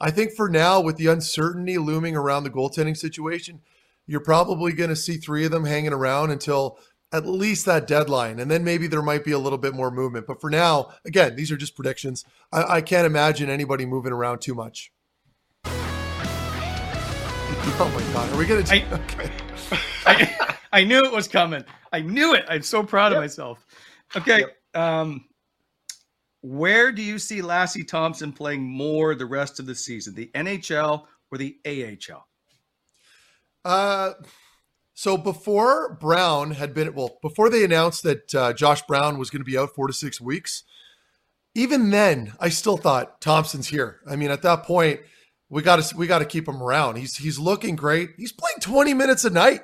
I 0.00 0.10
think 0.10 0.32
for 0.32 0.48
now, 0.48 0.80
with 0.80 0.96
the 0.96 1.06
uncertainty 1.06 1.78
looming 1.78 2.16
around 2.16 2.44
the 2.44 2.50
goaltending 2.50 2.96
situation, 2.96 3.60
you're 4.06 4.20
probably 4.20 4.72
going 4.72 4.90
to 4.90 4.96
see 4.96 5.16
three 5.16 5.44
of 5.44 5.50
them 5.50 5.64
hanging 5.64 5.92
around 5.92 6.30
until 6.30 6.78
at 7.12 7.26
least 7.26 7.66
that 7.66 7.86
deadline. 7.86 8.38
And 8.38 8.50
then 8.50 8.64
maybe 8.64 8.86
there 8.86 9.02
might 9.02 9.24
be 9.24 9.32
a 9.32 9.38
little 9.38 9.58
bit 9.58 9.74
more 9.74 9.90
movement. 9.90 10.26
But 10.26 10.40
for 10.40 10.50
now, 10.50 10.92
again, 11.04 11.36
these 11.36 11.50
are 11.50 11.56
just 11.56 11.74
predictions. 11.74 12.24
I, 12.52 12.76
I 12.76 12.80
can't 12.80 13.06
imagine 13.06 13.48
anybody 13.50 13.86
moving 13.86 14.12
around 14.12 14.40
too 14.40 14.54
much. 14.54 14.92
Oh 17.78 17.92
my 17.94 18.12
God. 18.12 18.32
Are 18.32 18.38
we 18.38 18.46
going 18.46 18.64
to. 18.64 18.74
I, 18.74 18.84
okay. 18.92 19.30
I, 20.06 20.56
I, 20.72 20.84
knew 20.84 21.04
it 21.04 21.12
was 21.12 21.26
coming. 21.26 21.64
I 21.92 22.00
knew 22.00 22.32
it. 22.32 22.44
I'm 22.48 22.62
so 22.62 22.82
proud 22.82 23.08
yep. 23.08 23.18
of 23.18 23.22
myself. 23.24 23.66
Okay. 24.14 24.44
Yep. 24.74 24.82
Um, 24.82 25.24
where 26.42 26.92
do 26.92 27.02
you 27.02 27.18
see 27.18 27.42
Lassi 27.42 27.86
Thomson 27.86 28.32
playing 28.32 28.62
more 28.62 29.14
the 29.14 29.26
rest 29.26 29.58
of 29.58 29.66
the 29.66 29.74
season, 29.74 30.14
the 30.14 30.30
NHL 30.34 31.06
or 31.30 31.38
the 31.38 31.58
AHL? 31.66 32.26
Uh, 33.66 34.14
so 34.94 35.18
before 35.18 35.98
Brown 36.00 36.52
had 36.52 36.72
been, 36.72 36.94
well, 36.94 37.18
before 37.20 37.50
they 37.50 37.64
announced 37.64 38.04
that 38.04 38.32
uh, 38.32 38.52
Josh 38.52 38.82
Brown 38.82 39.18
was 39.18 39.28
going 39.28 39.40
to 39.40 39.44
be 39.44 39.58
out 39.58 39.74
four 39.74 39.88
to 39.88 39.92
six 39.92 40.20
weeks, 40.20 40.62
even 41.56 41.90
then, 41.90 42.32
I 42.38 42.48
still 42.48 42.76
thought 42.76 43.20
Thomson's 43.20 43.66
here. 43.66 44.00
I 44.08 44.14
mean, 44.14 44.30
at 44.30 44.42
that 44.42 44.62
point, 44.62 45.00
we 45.48 45.62
got 45.62 45.82
to 45.82 45.96
we 45.96 46.06
got 46.06 46.20
to 46.20 46.24
keep 46.24 46.46
him 46.46 46.62
around. 46.62 46.96
He's 46.96 47.16
he's 47.16 47.40
looking 47.40 47.74
great. 47.74 48.10
He's 48.16 48.32
playing 48.32 48.58
20 48.60 48.94
minutes 48.94 49.24
a 49.24 49.30
night 49.30 49.62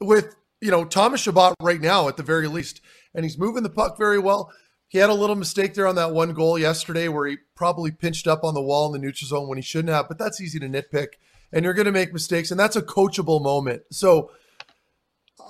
with 0.00 0.34
you 0.60 0.72
know 0.72 0.84
Thomas 0.84 1.20
Chabot 1.20 1.54
right 1.62 1.80
now 1.80 2.08
at 2.08 2.16
the 2.16 2.24
very 2.24 2.48
least, 2.48 2.80
and 3.14 3.24
he's 3.24 3.38
moving 3.38 3.62
the 3.62 3.70
puck 3.70 3.96
very 3.96 4.18
well. 4.18 4.52
He 4.88 4.98
had 4.98 5.10
a 5.10 5.14
little 5.14 5.36
mistake 5.36 5.74
there 5.74 5.86
on 5.86 5.94
that 5.94 6.12
one 6.12 6.32
goal 6.32 6.58
yesterday 6.58 7.06
where 7.06 7.28
he 7.28 7.36
probably 7.54 7.92
pinched 7.92 8.26
up 8.26 8.42
on 8.42 8.54
the 8.54 8.62
wall 8.62 8.86
in 8.86 8.92
the 9.00 9.06
neutral 9.06 9.28
zone 9.28 9.48
when 9.48 9.58
he 9.58 9.62
shouldn't 9.62 9.94
have, 9.94 10.08
but 10.08 10.18
that's 10.18 10.40
easy 10.40 10.58
to 10.58 10.68
nitpick. 10.68 11.14
And 11.52 11.64
you're 11.64 11.74
going 11.74 11.86
to 11.86 11.92
make 11.92 12.12
mistakes, 12.12 12.50
and 12.50 12.58
that's 12.58 12.76
a 12.76 12.82
coachable 12.82 13.42
moment. 13.42 13.82
So 13.90 14.30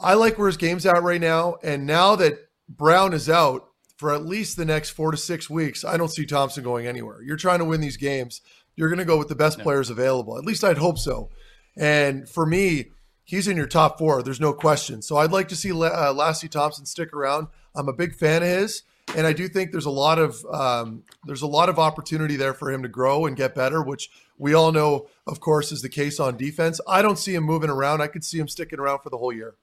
I 0.01 0.15
like 0.15 0.39
where 0.39 0.47
his 0.47 0.57
game's 0.57 0.87
at 0.87 1.03
right 1.03 1.21
now. 1.21 1.57
And 1.63 1.87
now 1.87 2.17
that 2.17 2.39
Brown 2.69 3.13
is 3.13 3.29
out 3.29 3.69
for 3.97 4.13
at 4.13 4.27
least 4.27 4.57
the 4.57 4.65
next 4.65 4.91
four 4.91 5.11
to 5.11 5.17
six 5.17 5.49
weeks, 5.49 5.85
I 5.85 5.97
don't 5.97 6.13
see 6.13 6.27
Thomson 6.27 6.63
going 6.63 6.87
anywhere. 6.87 7.23
You're 7.23 7.37
trying 7.37 7.61
to 7.61 7.65
win 7.65 7.81
these 7.81 7.97
games. 7.97 8.41
You're 8.77 8.89
going 8.89 8.99
to 8.99 9.05
go 9.05 9.17
with 9.17 9.29
the 9.29 9.35
best 9.35 9.59
no. 9.59 9.65
players 9.65 9.89
available. 9.89 10.37
At 10.37 10.45
least 10.45 10.65
I'd 10.65 10.79
hope 10.79 10.99
so. 10.99 11.31
And 11.77 12.29
for 12.29 12.45
me, 12.45 12.91
he's 13.25 13.49
in 13.49 13.57
your 13.57 13.67
top 13.67 13.99
four. 13.99 14.23
There's 14.23 14.41
no 14.41 14.53
question. 14.53 15.01
So 15.03 15.17
I'd 15.17 15.33
like 15.33 15.49
to 15.49 15.57
see 15.57 15.73
uh, 15.73 16.13
Lassi 16.13 16.51
Thomson 16.51 16.85
stick 16.85 17.13
around. 17.13 17.49
I'm 17.75 17.89
a 17.89 17.95
big 17.95 18.15
fan 18.15 18.43
of 18.43 18.49
his 18.49 18.83
and 19.15 19.27
I 19.27 19.33
do 19.33 19.49
think 19.49 19.71
there's 19.71 19.87
a 19.87 19.91
lot 19.91 20.19
of 20.19 20.45
um, 20.47 21.05
there's 21.25 21.43
a 21.43 21.47
lot 21.47 21.69
of 21.69 21.79
opportunity 21.79 22.37
there 22.37 22.55
for 22.55 22.73
him 22.73 22.83
to 22.83 22.89
grow 22.89 23.27
and 23.27 23.37
get 23.37 23.55
better, 23.55 23.83
which 23.83 24.11
we 24.39 24.55
all 24.55 24.73
know, 24.73 25.09
of 25.27 25.41
course, 25.41 25.73
is 25.73 25.83
the 25.83 25.89
case 25.89 26.19
on 26.19 26.37
defense. 26.37 26.81
I 26.89 27.03
don't 27.03 27.19
see 27.19 27.35
him 27.35 27.45
moving 27.45 27.71
around. 27.71 28.01
I 28.01 28.09
could 28.09 28.25
see 28.25 28.39
him 28.39 28.49
sticking 28.49 28.79
around 28.79 29.01
for 29.01 29.11
the 29.11 29.19
whole 29.19 29.33
year. 29.33 29.55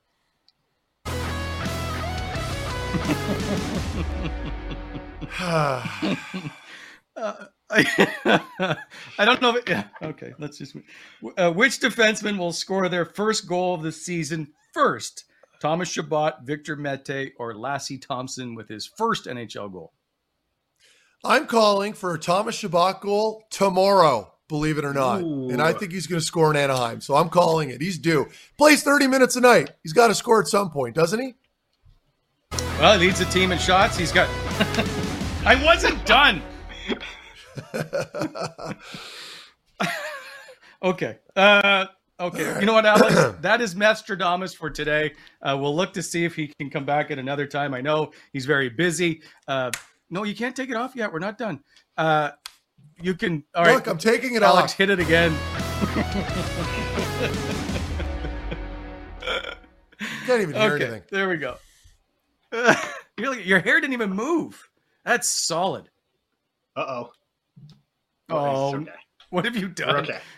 uh, 5.40 5.88
I, 7.70 8.78
I, 9.18 9.26
don't 9.26 9.42
know. 9.42 9.58
If, 9.58 9.68
yeah, 9.68 9.88
okay. 10.02 10.34
Let's 10.38 10.58
just. 10.58 10.76
Uh, 11.38 11.52
which 11.52 11.80
defenseman 11.80 12.38
will 12.38 12.54
score 12.54 12.88
their 12.88 13.06
first 13.06 13.48
goal 13.48 13.74
of 13.76 13.82
the 13.82 13.92
season 13.92 14.54
first? 14.74 15.26
Thomas 15.64 15.88
Chabot, 15.88 16.44
Victor 16.44 16.76
Mete, 16.76 17.32
or 17.40 17.54
Lassi 17.54 17.98
Thomson 17.98 18.54
with 18.54 18.68
his 18.68 18.86
first 18.86 19.28
NHL 19.28 19.72
goal? 19.72 19.94
I'm 21.24 21.48
calling 21.48 21.94
for 21.94 22.14
a 22.14 22.20
Thomas 22.20 22.56
Chabot 22.56 23.00
goal 23.00 23.46
tomorrow, 23.50 24.34
believe 24.50 24.78
it 24.78 24.84
or 24.84 24.94
not. 24.94 25.22
Ooh. 25.22 25.50
And 25.50 25.62
I 25.62 25.72
think 25.72 25.94
he's 25.94 26.06
going 26.06 26.20
to 26.20 26.26
score 26.26 26.52
in 26.52 26.58
Anaheim. 26.58 27.00
So 27.00 27.16
I'm 27.16 27.30
calling 27.30 27.70
it. 27.70 27.80
He's 27.80 27.98
due. 27.98 28.28
Plays 28.58 28.84
30 28.84 29.08
minutes 29.08 29.38
a 29.38 29.40
night. 29.40 29.72
He's 29.84 29.94
got 29.94 30.08
to 30.08 30.16
score 30.16 30.42
at 30.42 30.48
some 30.48 30.70
point, 30.70 30.96
doesn't 30.96 31.22
he? 31.22 31.34
Well, 32.78 33.00
he 33.00 33.06
leads 33.08 33.20
the 33.20 33.26
team 33.26 33.54
in 33.54 33.58
shots. 33.58 33.98
He's 33.98 34.12
got. 34.12 34.28
I 35.46 35.64
wasn't 35.64 36.06
done. 36.06 36.42
okay. 40.84 41.20
Uh, 41.38 41.86
Okay, 42.24 42.58
you 42.62 42.66
know 42.66 42.74
what, 42.74 42.86
Alex? 42.86 43.38
that 43.42 43.60
is 43.60 43.76
Methstradamus 43.76 44.56
for 44.56 44.70
today. 44.70 45.12
Uh, 45.42 45.58
we'll 45.60 45.76
look 45.76 45.92
to 45.94 46.02
see 46.02 46.24
if 46.24 46.36
he 46.36 46.48
can 46.48 46.70
come 46.70 46.86
back 46.86 47.12
at 47.12 47.20
another 47.20 47.46
time. 47.46 47.74
I 47.74 47.82
know 47.82 48.12
he's 48.32 48.46
very 48.46 48.70
busy. 48.70 49.22
Uh, 49.46 49.72
no, 50.10 50.24
you 50.24 50.34
can't 50.34 50.56
take 50.56 50.70
it 50.70 50.78
off 50.78 50.96
yet. 50.96 51.12
We're 51.12 51.20
not 51.20 51.38
done. 51.38 51.60
Uh, 51.98 52.30
you 53.02 53.14
can. 53.14 53.44
All 53.54 53.66
right, 53.66 53.76
Look, 53.76 53.88
I'm 53.88 53.98
taking 53.98 54.36
it 54.36 54.44
Alex, 54.44 54.72
off. 54.72 54.78
hit 54.78 54.90
it 54.90 55.02
again. 55.02 55.34
can't 60.26 60.42
even 60.42 60.56
hear 60.56 60.76
okay, 60.76 60.86
anything. 60.86 61.04
There 61.12 61.28
we 61.28 61.36
go. 61.36 61.58
your 63.18 63.60
hair 63.60 63.82
didn't 63.82 63.94
even 63.94 64.14
move. 64.14 64.70
That's 65.04 65.30
solid. 65.30 65.90
Uh 66.78 66.86
oh. 66.88 67.12
Oh, 68.30 68.76
okay. 68.76 68.92
what 69.30 69.44
have 69.44 69.58
you 69.58 69.68
done? 69.68 69.90
We're 69.90 70.02
okay. 70.04 70.20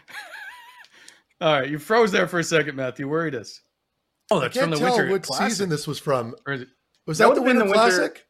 All 1.45 1.53
right, 1.53 1.69
you 1.69 1.77
froze 1.77 2.11
there 2.11 2.27
for 2.27 2.39
a 2.39 2.43
second, 2.43 2.75
Matthew. 2.75 3.07
Worried 3.07 3.35
us. 3.35 3.61
Oh, 4.31 4.39
that's 4.39 4.57
from 4.57 4.71
the 4.71 4.79
winter. 4.79 5.11
What 5.11 5.21
classic. 5.21 5.51
season 5.51 5.69
this 5.69 5.85
was 5.85 5.99
from? 5.99 6.33
Was 7.05 7.19
that, 7.19 7.27
that 7.27 7.35
the 7.35 7.41
winter, 7.43 7.59
the 7.59 7.65
winter 7.65 7.73
classic? 7.73 8.25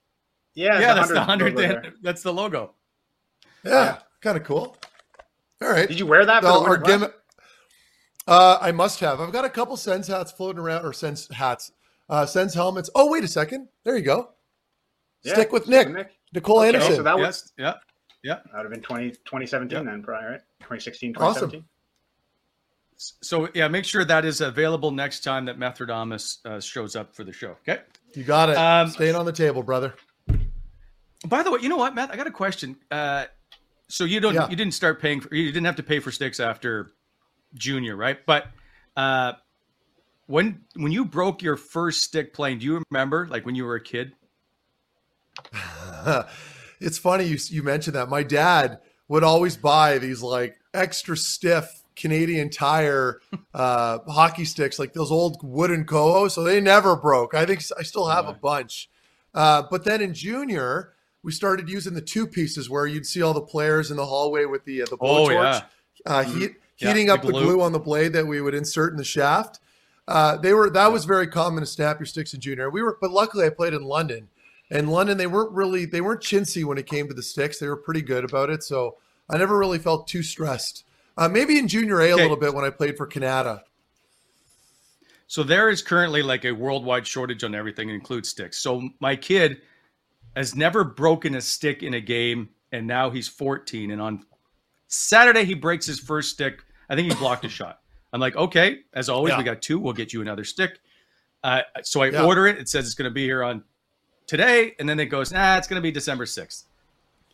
Yeah, 0.53 0.81
yeah, 0.81 0.93
that's 0.95 1.13
the 1.13 1.23
hundredth. 1.23 1.93
That's 2.01 2.23
the 2.23 2.33
logo. 2.33 2.73
Yeah, 3.63 3.71
yeah. 3.71 3.97
kind 4.19 4.35
of 4.35 4.43
cool. 4.43 4.75
All 5.61 5.69
right. 5.69 5.87
Did 5.87 5.97
you 5.97 6.05
wear 6.05 6.25
that? 6.25 6.43
No, 6.43 6.65
or 6.65 6.77
gim- 6.77 7.05
uh, 8.27 8.57
I 8.59 8.73
must 8.73 8.99
have. 8.99 9.21
I've 9.21 9.31
got 9.31 9.45
a 9.45 9.49
couple 9.49 9.77
Sens 9.77 10.07
hats 10.07 10.33
floating 10.33 10.59
around, 10.59 10.83
or 10.83 10.91
Sens 10.91 11.29
hats, 11.31 11.71
uh, 12.09 12.25
Sens 12.25 12.53
helmets. 12.53 12.89
Oh, 12.95 13.09
wait 13.09 13.23
a 13.23 13.29
second. 13.29 13.69
There 13.85 13.95
you 13.95 14.03
go. 14.03 14.31
Yeah, 15.23 15.35
Stick 15.35 15.53
with 15.53 15.69
Nick. 15.69 15.89
Nick. 15.89 16.11
Nicole 16.33 16.59
okay, 16.59 16.67
Anderson. 16.67 16.97
So 16.97 17.03
that 17.03 17.17
was, 17.17 17.53
yes. 17.57 17.77
yeah, 18.25 18.33
yeah. 18.33 18.39
That 18.51 18.57
would 18.57 18.63
have 18.63 18.73
been 18.73 18.81
20, 18.81 19.11
2017 19.11 19.77
yep. 19.77 19.85
then, 19.85 20.03
probably, 20.03 20.31
right? 20.31 20.41
2016, 20.59 21.13
2017. 21.13 21.59
Awesome. 21.61 21.69
So 22.97 23.49
yeah, 23.53 23.67
make 23.67 23.85
sure 23.85 24.05
that 24.05 24.23
is 24.23 24.41
available 24.41 24.91
next 24.91 25.21
time 25.21 25.45
that 25.45 25.59
Methstradamus 25.59 26.45
uh, 26.45 26.59
shows 26.59 26.95
up 26.95 27.13
for 27.13 27.23
the 27.23 27.33
show. 27.33 27.57
Okay, 27.67 27.81
you 28.13 28.23
got 28.23 28.49
it. 28.49 28.57
Um, 28.57 28.89
Staying 28.89 29.15
on 29.15 29.25
the 29.25 29.33
table, 29.33 29.63
brother. 29.63 29.93
By 31.25 31.43
the 31.43 31.51
way, 31.51 31.59
you 31.61 31.69
know 31.69 31.77
what, 31.77 31.93
Matt? 31.93 32.11
I 32.11 32.15
got 32.15 32.27
a 32.27 32.31
question. 32.31 32.77
Uh, 32.89 33.25
so 33.87 34.05
you 34.05 34.19
don't 34.19 34.33
yeah. 34.33 34.49
you 34.49 34.55
didn't 34.55 34.73
start 34.73 35.01
paying 35.01 35.19
for 35.19 35.33
you 35.35 35.47
didn't 35.47 35.65
have 35.65 35.75
to 35.75 35.83
pay 35.83 35.99
for 35.99 36.11
sticks 36.11 36.39
after 36.39 36.91
junior, 37.53 37.95
right? 37.95 38.17
But 38.25 38.47
uh, 38.95 39.33
when 40.27 40.61
when 40.75 40.91
you 40.91 41.05
broke 41.05 41.41
your 41.41 41.57
first 41.57 42.03
stick 42.03 42.33
playing, 42.33 42.59
do 42.59 42.65
you 42.65 42.83
remember 42.91 43.27
like 43.27 43.45
when 43.45 43.55
you 43.55 43.65
were 43.65 43.75
a 43.75 43.83
kid? 43.83 44.13
it's 46.79 46.97
funny 46.97 47.25
you 47.25 47.37
you 47.49 47.61
mentioned 47.61 47.95
that. 47.95 48.09
My 48.09 48.23
dad 48.23 48.79
would 49.07 49.23
always 49.23 49.57
buy 49.57 49.97
these 49.97 50.21
like 50.21 50.57
extra 50.73 51.17
stiff 51.17 51.83
Canadian 51.95 52.49
Tire 52.49 53.21
uh, 53.53 53.99
hockey 54.07 54.45
sticks, 54.45 54.79
like 54.79 54.93
those 54.93 55.11
old 55.11 55.37
wooden 55.41 55.85
Koho. 55.85 56.29
So 56.29 56.43
they 56.43 56.59
never 56.59 56.95
broke. 56.95 57.33
I 57.33 57.45
think 57.45 57.63
I 57.77 57.83
still 57.83 58.07
have 58.07 58.25
yeah. 58.25 58.31
a 58.31 58.33
bunch. 58.33 58.89
Uh, 59.33 59.63
but 59.69 59.83
then 59.83 60.01
in 60.01 60.13
junior, 60.13 60.93
we 61.23 61.31
started 61.31 61.67
using 61.67 61.93
the 61.93 62.01
two 62.01 62.27
pieces 62.27 62.69
where 62.69 62.85
you'd 62.85 63.05
see 63.05 63.21
all 63.21 63.33
the 63.33 63.41
players 63.41 63.91
in 63.91 63.97
the 63.97 64.05
hallway 64.05 64.45
with 64.45 64.63
the 64.65 64.83
uh, 64.83 64.85
the 64.89 64.97
blowtorch, 64.97 65.29
oh, 65.29 65.31
yeah. 65.31 65.61
uh, 66.05 66.23
mm-hmm. 66.23 66.39
heat, 66.39 66.51
yeah, 66.77 66.87
heating 66.87 67.09
up 67.09 67.21
the 67.21 67.31
glue. 67.31 67.39
the 67.39 67.45
glue 67.45 67.61
on 67.61 67.71
the 67.71 67.79
blade 67.79 68.13
that 68.13 68.25
we 68.25 68.41
would 68.41 68.53
insert 68.53 68.91
in 68.91 68.97
the 68.97 69.03
shaft. 69.03 69.59
Uh, 70.07 70.37
they 70.37 70.53
were 70.53 70.69
that 70.69 70.91
was 70.91 71.05
very 71.05 71.27
common 71.27 71.61
to 71.61 71.65
snap 71.65 71.99
your 71.99 72.05
sticks 72.05 72.33
in 72.33 72.39
junior. 72.39 72.69
We 72.69 72.81
were, 72.81 72.97
but 73.01 73.11
luckily 73.11 73.45
I 73.45 73.49
played 73.49 73.73
in 73.73 73.83
London. 73.83 74.29
In 74.69 74.87
London, 74.87 75.17
they 75.17 75.27
weren't 75.27 75.51
really 75.51 75.85
they 75.85 76.01
weren't 76.01 76.21
chintzy 76.21 76.63
when 76.63 76.77
it 76.77 76.85
came 76.85 77.07
to 77.07 77.13
the 77.13 77.23
sticks. 77.23 77.59
They 77.59 77.67
were 77.67 77.75
pretty 77.75 78.01
good 78.01 78.23
about 78.23 78.49
it, 78.49 78.63
so 78.63 78.97
I 79.29 79.37
never 79.37 79.57
really 79.57 79.79
felt 79.79 80.07
too 80.07 80.23
stressed. 80.23 80.83
Uh, 81.17 81.29
maybe 81.29 81.57
in 81.57 81.67
junior 81.67 82.01
A 82.01 82.11
okay. 82.11 82.11
a 82.11 82.15
little 82.15 82.37
bit 82.37 82.53
when 82.53 82.65
I 82.65 82.69
played 82.69 82.97
for 82.97 83.07
Canada. 83.07 83.63
So 85.27 85.43
there 85.43 85.69
is 85.69 85.81
currently 85.81 86.21
like 86.21 86.45
a 86.45 86.51
worldwide 86.51 87.07
shortage 87.07 87.43
on 87.43 87.55
everything, 87.55 87.89
includes 87.89 88.29
sticks. 88.29 88.59
So 88.59 88.89
my 88.99 89.15
kid 89.15 89.61
has 90.35 90.55
never 90.55 90.83
broken 90.83 91.35
a 91.35 91.41
stick 91.41 91.81
in 91.81 91.95
a 91.95 92.01
game, 92.01 92.49
and 92.71 92.85
now 92.85 93.09
he's 93.09 93.27
14. 93.27 93.91
And 93.91 94.01
on 94.01 94.25
Saturday, 94.87 95.45
he 95.45 95.53
breaks 95.53 95.85
his 95.85 95.99
first 95.99 96.31
stick. 96.31 96.63
I 96.89 96.95
think 96.95 97.11
he 97.11 97.17
blocked 97.17 97.45
a 97.45 97.49
shot. 97.49 97.79
I'm 98.13 98.19
like, 98.21 98.35
okay, 98.35 98.79
as 98.93 99.09
always, 99.09 99.31
yeah. 99.31 99.37
we 99.39 99.43
got 99.43 99.61
two. 99.61 99.79
We'll 99.79 99.93
get 99.93 100.13
you 100.13 100.21
another 100.21 100.43
stick. 100.43 100.79
Uh, 101.43 101.61
so 101.83 102.01
I 102.01 102.09
yeah. 102.09 102.23
order 102.23 102.47
it. 102.47 102.57
It 102.57 102.69
says 102.69 102.85
it's 102.85 102.95
going 102.95 103.09
to 103.09 103.13
be 103.13 103.25
here 103.25 103.43
on 103.43 103.63
today, 104.27 104.73
and 104.79 104.87
then 104.87 104.99
it 104.99 105.07
goes, 105.07 105.31
nah, 105.31 105.57
it's 105.57 105.67
going 105.67 105.79
to 105.79 105.83
be 105.83 105.91
December 105.91 106.25
6th. 106.25 106.63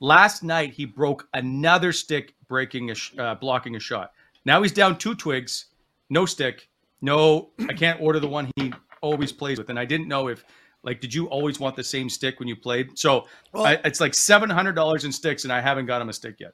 Last 0.01 0.43
night, 0.43 0.73
he 0.73 0.85
broke 0.85 1.27
another 1.33 1.93
stick 1.93 2.33
breaking 2.47 2.89
a 2.89 2.95
sh- 2.95 3.13
uh, 3.17 3.35
blocking 3.35 3.75
a 3.75 3.79
shot. 3.79 4.11
Now 4.43 4.61
he's 4.63 4.71
down 4.73 4.97
two 4.97 5.15
twigs, 5.15 5.67
no 6.09 6.25
stick, 6.25 6.67
no, 7.01 7.51
I 7.69 7.73
can't 7.73 8.01
order 8.01 8.19
the 8.19 8.27
one 8.27 8.51
he 8.55 8.73
always 9.01 9.31
plays 9.31 9.57
with. 9.57 9.69
And 9.69 9.79
I 9.79 9.85
didn't 9.85 10.07
know 10.07 10.27
if, 10.27 10.43
like, 10.83 11.01
did 11.01 11.13
you 11.13 11.27
always 11.27 11.59
want 11.59 11.75
the 11.75 11.83
same 11.83 12.09
stick 12.09 12.39
when 12.39 12.47
you 12.47 12.55
played? 12.55 12.97
So 12.97 13.27
Well- 13.53 13.65
I, 13.65 13.79
it's 13.85 14.01
like 14.01 14.13
$700 14.13 15.05
in 15.05 15.11
sticks, 15.11 15.43
and 15.43 15.53
I 15.53 15.61
haven't 15.61 15.85
got 15.85 16.01
him 16.01 16.09
a 16.09 16.13
stick 16.13 16.35
yet. 16.39 16.53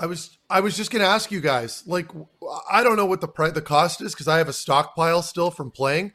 I 0.00 0.06
was 0.06 0.38
I 0.48 0.60
was 0.60 0.76
just 0.76 0.92
going 0.92 1.02
to 1.02 1.08
ask 1.08 1.32
you 1.32 1.40
guys. 1.40 1.82
Like, 1.84 2.08
I 2.70 2.84
don't 2.84 2.94
know 2.96 3.06
what 3.06 3.20
the 3.20 3.26
price 3.26 3.52
the 3.52 3.60
cost 3.62 4.00
is 4.00 4.14
because 4.14 4.28
I 4.28 4.38
have 4.38 4.48
a 4.48 4.52
stockpile 4.52 5.22
still 5.22 5.50
from 5.50 5.72
playing. 5.72 6.12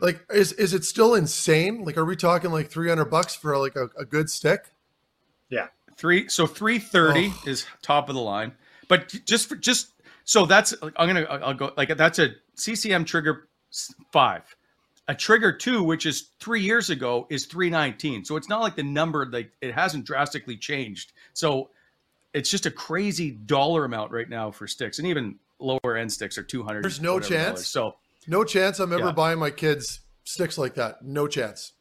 Like, 0.00 0.24
is 0.32 0.52
is 0.52 0.74
it 0.74 0.84
still 0.84 1.14
insane? 1.16 1.84
Like, 1.84 1.96
are 1.96 2.04
we 2.04 2.14
talking 2.14 2.52
like 2.52 2.70
three 2.70 2.88
hundred 2.88 3.06
bucks 3.06 3.34
for 3.34 3.58
like 3.58 3.74
a, 3.74 3.88
a 3.98 4.04
good 4.04 4.30
stick? 4.30 4.70
Three 6.00 6.28
so 6.28 6.46
three 6.46 6.78
thirty 6.78 7.30
Oh. 7.30 7.42
is 7.46 7.66
top 7.82 8.08
of 8.08 8.14
the 8.14 8.20
line, 8.22 8.52
but 8.88 9.14
just 9.26 9.50
for 9.50 9.56
just 9.56 9.88
so 10.24 10.46
that's 10.46 10.74
I'm 10.96 11.06
gonna 11.06 11.24
I'll 11.24 11.52
go 11.52 11.72
like 11.76 11.94
that's 11.94 12.18
a 12.18 12.30
CCM 12.54 13.04
trigger 13.04 13.48
five, 14.10 14.42
a 15.08 15.14
trigger 15.14 15.52
two, 15.52 15.82
which 15.82 16.06
is 16.06 16.30
three 16.40 16.62
years 16.62 16.88
ago, 16.88 17.26
is 17.28 17.44
three 17.44 17.68
nineteen. 17.68 18.24
So 18.24 18.36
it's 18.36 18.48
not 18.48 18.62
like 18.62 18.76
the 18.76 18.82
number 18.82 19.26
like 19.30 19.52
it 19.60 19.74
hasn't 19.74 20.06
drastically 20.06 20.56
changed. 20.56 21.12
So 21.34 21.68
it's 22.32 22.48
just 22.48 22.64
a 22.64 22.70
crazy 22.70 23.32
dollar 23.32 23.84
amount 23.84 24.10
right 24.10 24.28
now 24.28 24.50
for 24.50 24.66
sticks, 24.66 24.98
and 24.98 25.06
even 25.06 25.38
lower 25.58 25.96
end 25.98 26.10
sticks 26.10 26.38
are 26.38 26.42
two 26.42 26.62
hundred. 26.62 26.84
There's 26.84 27.02
no 27.02 27.20
chance? 27.20 27.66
So 27.66 27.96
No 28.26 28.42
chance 28.44 28.78
I'm 28.78 28.92
ever 28.94 29.06
Yeah. 29.06 29.12
buying 29.12 29.38
my 29.38 29.50
kids 29.50 30.00
sticks 30.24 30.56
like 30.56 30.76
that. 30.76 31.02
No 31.04 31.26
chance. 31.26 31.72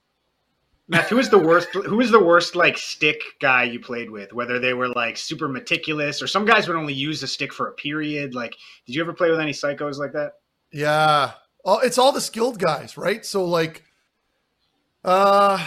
Matt, 0.92 1.08
who 1.08 1.20
is 1.20 1.30
the 1.30 1.38
worst? 1.38 1.70
Who 1.70 2.02
is 2.02 2.10
the 2.10 2.24
worst 2.24 2.56
like 2.56 2.76
stick 2.78 3.22
guy 3.40 3.64
you 3.64 3.80
played 3.80 4.10
with? 4.10 4.34
Whether 4.34 4.58
they 4.58 4.74
were 4.74 4.88
like 4.90 5.18
super 5.18 5.48
meticulous, 5.48 6.20
or 6.22 6.26
some 6.28 6.46
guys 6.46 6.68
would 6.68 6.76
only 6.76 6.94
use 6.94 7.22
a 7.22 7.28
stick 7.28 7.54
for 7.54 7.68
a 7.68 7.74
period. 7.74 8.34
Like, 8.34 8.56
did 8.88 8.96
you 8.96 9.02
ever 9.02 9.14
play 9.14 9.30
with 9.30 9.40
any 9.40 9.52
psychos 9.52 9.98
like 10.00 10.14
that? 10.14 10.34
Yeah. 10.72 11.34
Oh, 11.64 11.78
it's 11.80 11.98
all 12.00 12.12
the 12.12 12.20
skilled 12.22 12.58
guys, 12.58 12.98
right? 12.98 13.24
So 13.24 13.46
like 13.46 13.84
uh 15.04 15.64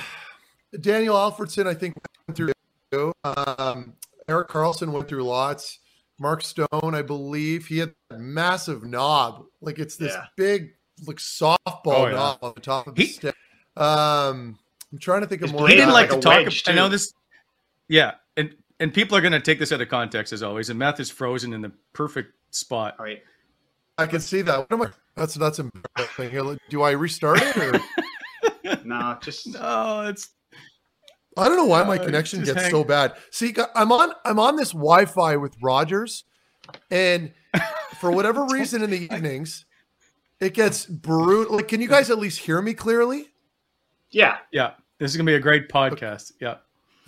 Daniel 0.81 1.15
Alfredsson, 1.17 1.67
I 1.67 1.75
think 1.75 1.95
went 2.27 2.37
through 2.37 3.13
um 3.25 3.95
Erik 4.29 4.49
Karlsson 4.49 4.91
went 4.93 5.09
through 5.09 5.23
lots. 5.25 5.79
Mark 6.19 6.43
Stone, 6.43 6.95
I 6.95 7.03
believe, 7.03 7.67
he 7.67 7.79
had 7.79 7.95
a 8.11 8.19
massive 8.19 8.85
knob. 8.85 9.45
Like 9.61 9.79
it's 9.79 9.97
this 9.97 10.13
Yeah. 10.15 10.27
big 10.37 10.71
like 11.07 11.17
softball 11.19 11.59
Oh, 11.87 12.07
yeah. 12.07 12.13
knob 12.15 12.39
on 12.43 12.53
the 12.55 12.61
top 12.61 12.87
of 12.89 12.95
the 12.97 13.03
He- 13.05 13.13
stick. 13.13 13.35
Um 13.77 14.59
I'm 14.93 14.99
trying 14.99 15.23
to 15.23 15.27
think 15.27 15.43
of 15.43 15.53
more. 15.53 15.67
he 15.69 15.75
didn't 15.75 15.93
like 15.93 16.11
like 16.11 16.21
to 16.21 16.23
talk. 16.23 16.45
wedge, 16.45 16.65
I 16.69 16.73
know 16.73 16.89
this. 16.89 17.13
Yeah, 17.89 18.13
and 18.37 18.55
and 18.79 18.93
people 18.93 19.17
are 19.17 19.21
going 19.21 19.33
to 19.33 19.41
take 19.41 19.59
this 19.59 19.73
out 19.73 19.81
of 19.81 19.89
context 19.89 20.33
as 20.33 20.43
always. 20.43 20.71
And 20.71 20.79
Meth 20.79 21.01
is 21.01 21.11
frozen 21.11 21.53
in 21.53 21.63
the 21.63 21.73
perfect 21.93 22.33
spot. 22.51 22.97
All 22.99 23.05
right. 23.05 23.23
I 23.99 24.07
can 24.07 24.21
see 24.21 24.43
that. 24.43 24.59
What 24.59 24.73
am 24.73 24.83
I? 24.83 24.89
That's 25.17 25.35
that's 25.35 25.59
embarrassing. 25.59 26.31
Here, 26.31 26.57
Do 26.71 26.83
I 26.83 26.93
restart 26.93 27.41
it 27.43 27.57
or 27.57 27.79
No, 28.85 29.19
just 29.23 29.47
No, 29.49 30.07
it's 30.09 30.31
I 31.37 31.49
don't 31.49 31.57
know 31.57 31.65
why 31.67 31.83
my 31.85 31.97
Uh, 31.99 32.05
connection 32.05 32.41
just 32.41 32.53
gets 32.53 32.63
hang- 32.63 32.71
so 32.71 32.85
bad. 32.85 33.15
See, 33.31 33.55
I'm 33.75 33.93
on 33.93 34.13
I'm 34.25 34.39
on 34.39 34.57
this 34.57 34.73
Wi-Fi 34.73 35.37
with 35.37 35.55
Rogers, 35.63 36.25
and 36.91 37.33
for 38.01 38.11
whatever 38.11 38.45
reason 38.51 38.83
in 38.83 38.91
the 38.91 39.01
evenings, 39.05 39.65
it 40.41 40.55
gets 40.55 40.85
brutal. 40.87 41.57
Like, 41.57 41.69
can 41.69 41.81
you 41.81 41.89
guys 41.89 42.11
at 42.11 42.19
least 42.19 42.41
hear 42.41 42.61
me 42.61 42.75
clearly? 42.75 43.29
yeah. 44.11 44.39
yeah. 44.51 44.73
This 45.03 45.11
is 45.11 45.17
going 45.17 45.27
to 45.27 45.33
be 45.33 45.35
a 45.35 45.41
great 45.41 45.69
podcast. 45.69 46.31
Yeah. 46.41 46.59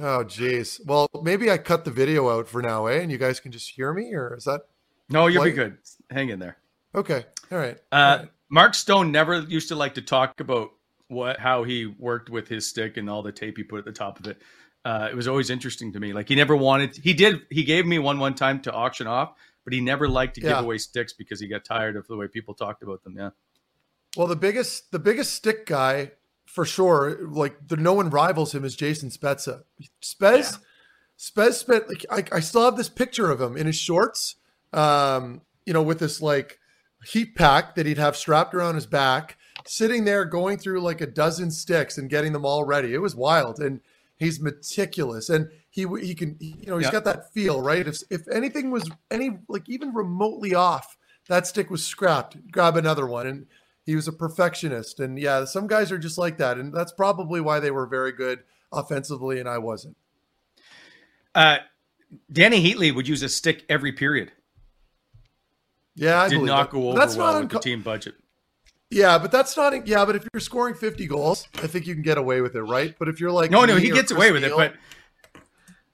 Oh, 0.00 0.24
geez. 0.24 0.80
Well, 0.84 1.08
maybe 1.22 1.48
I 1.48 1.58
cut 1.58 1.84
the 1.84 1.92
video 1.92 2.28
out 2.28 2.48
for 2.48 2.60
now, 2.60 2.86
eh? 2.86 2.98
And 2.98 3.12
you 3.12 3.18
guys 3.18 3.38
can 3.38 3.52
just 3.52 3.70
hear 3.70 3.92
me, 3.94 4.12
or 4.14 4.34
is 4.36 4.42
that 4.46 4.62
No, 5.08 5.28
you'll 5.28 5.44
be 5.44 5.52
good. 5.52 5.78
Hang 6.10 6.30
in 6.30 6.40
there. 6.40 6.56
okay? 6.92 7.24
All 7.52 7.58
right. 7.58 7.76
Uh, 7.92 7.94
All 7.94 8.16
right. 8.18 8.28
Mark 8.48 8.74
Stone 8.74 9.12
never 9.12 9.38
used 9.42 9.68
to 9.68 9.76
like 9.76 9.94
to 9.94 10.02
talk 10.02 10.40
about 10.40 10.70
what 11.06 11.38
how 11.38 11.62
he 11.62 11.86
worked 11.86 12.30
with 12.30 12.48
his 12.48 12.66
stick 12.66 12.96
and 12.96 13.08
all 13.08 13.22
the 13.22 13.30
tape 13.30 13.56
he 13.56 13.62
put 13.62 13.78
at 13.78 13.84
the 13.84 13.92
top 13.92 14.18
of 14.18 14.26
it. 14.26 14.42
Uh, 14.84 15.06
it 15.08 15.14
was 15.14 15.28
always 15.28 15.48
interesting 15.48 15.92
to 15.92 16.00
me. 16.00 16.12
Like 16.12 16.28
he 16.28 16.34
never 16.34 16.56
wanted. 16.56 16.96
He 16.96 17.14
did. 17.14 17.42
He 17.48 17.62
gave 17.62 17.86
me 17.86 18.00
one 18.00 18.18
one 18.18 18.34
time 18.34 18.60
to 18.62 18.72
auction 18.72 19.06
off, 19.06 19.34
but 19.62 19.72
he 19.72 19.80
never 19.80 20.08
liked 20.08 20.34
to 20.34 20.40
Yeah. 20.40 20.54
give 20.56 20.64
away 20.64 20.78
sticks 20.78 21.12
because 21.12 21.38
he 21.38 21.46
got 21.46 21.64
tired 21.64 21.94
of 21.94 22.08
the 22.08 22.16
way 22.16 22.26
people 22.26 22.54
talked 22.54 22.82
about 22.82 23.04
them. 23.04 23.14
Yeah. 23.16 23.30
Well, 24.16 24.26
the 24.26 24.34
biggest 24.34 24.90
the 24.90 24.98
biggest 24.98 25.32
stick 25.34 25.64
guy 25.66 26.10
for 26.54 26.64
sure, 26.64 27.18
like 27.26 27.56
the 27.66 27.76
no 27.76 27.92
one 27.94 28.10
rivals 28.10 28.54
him 28.54 28.64
is 28.64 28.76
Jason 28.76 29.10
Spezza. 29.10 29.64
Spez, 30.00 30.60
Spez 31.18 31.54
spent 31.54 31.88
like 31.88 32.06
I, 32.08 32.36
I 32.36 32.40
still 32.40 32.64
have 32.64 32.76
this 32.76 32.88
picture 32.88 33.28
of 33.28 33.40
him 33.40 33.56
in 33.56 33.66
his 33.66 33.76
shorts, 33.76 34.36
um, 34.72 35.42
you 35.66 35.72
know, 35.72 35.82
with 35.82 35.98
this 35.98 36.22
like 36.22 36.60
heat 37.04 37.34
pack 37.34 37.74
that 37.74 37.86
he'd 37.86 37.98
have 37.98 38.16
strapped 38.16 38.54
around 38.54 38.76
his 38.76 38.86
back, 38.86 39.36
sitting 39.66 40.04
there 40.04 40.24
going 40.24 40.56
through 40.56 40.80
like 40.80 41.00
a 41.00 41.08
dozen 41.08 41.50
sticks 41.50 41.98
and 41.98 42.08
getting 42.08 42.32
them 42.32 42.46
all 42.46 42.62
ready. 42.62 42.94
It 42.94 43.02
was 43.02 43.16
wild, 43.16 43.58
and 43.58 43.80
he's 44.16 44.38
meticulous, 44.40 45.28
and 45.28 45.48
he 45.70 45.86
he 46.00 46.14
can 46.14 46.36
you 46.38 46.66
know 46.68 46.76
he's 46.78 46.86
Yeah. 46.86 46.92
got 46.92 47.04
that 47.06 47.32
feel 47.32 47.62
right. 47.62 47.84
If 47.84 47.98
if 48.10 48.28
anything 48.28 48.70
was 48.70 48.88
any 49.10 49.38
like 49.48 49.68
even 49.68 49.92
remotely 49.92 50.54
off, 50.54 50.96
that 51.26 51.48
stick 51.48 51.68
was 51.68 51.84
scrapped. 51.84 52.36
Grab 52.52 52.76
another 52.76 53.08
one, 53.08 53.26
and 53.26 53.46
he 53.84 53.94
was 53.94 54.08
a 54.08 54.12
perfectionist. 54.12 55.00
And 55.00 55.18
yeah, 55.18 55.44
some 55.44 55.66
guys 55.66 55.92
are 55.92 55.98
just 55.98 56.18
like 56.18 56.38
that, 56.38 56.58
and 56.58 56.72
that's 56.74 56.92
probably 56.92 57.40
why 57.40 57.60
they 57.60 57.70
were 57.70 57.86
very 57.86 58.12
good 58.12 58.40
offensively, 58.72 59.38
and 59.40 59.48
I 59.48 59.58
wasn't. 59.58 59.96
Uh, 61.34 61.58
Dany 62.32 62.64
Heatley 62.64 62.94
would 62.94 63.08
use 63.08 63.22
a 63.22 63.28
stick 63.28 63.64
every 63.68 63.92
period. 63.92 64.32
Yeah, 65.96 66.20
I 66.22 66.28
Did 66.28 66.42
not 66.42 66.70
that. 66.70 66.76
go 66.76 66.88
over 66.90 66.98
that's 66.98 67.16
well 67.16 67.32
not 67.32 67.42
with 67.42 67.50
the 67.52 67.58
team 67.60 67.82
budget. 67.82 68.14
Yeah, 68.90 69.18
but 69.18 69.30
that's 69.32 69.56
not. 69.56 69.86
Yeah, 69.86 70.04
but 70.04 70.16
if 70.16 70.26
you're 70.32 70.40
scoring 70.40 70.74
50 70.74 71.06
goals, 71.06 71.48
I 71.62 71.66
think 71.66 71.86
you 71.86 71.94
can 71.94 72.02
get 72.02 72.18
away 72.18 72.40
with 72.40 72.54
it, 72.54 72.62
right? 72.62 72.94
But 72.98 73.08
if 73.08 73.20
you're 73.20 73.30
like 73.30 73.50
No, 73.50 73.64
no, 73.64 73.76
he 73.76 73.88
gets 73.90 74.12
Chris 74.12 74.12
away 74.12 74.32
with 74.32 74.44
it, 74.44 74.52
but 74.56 74.74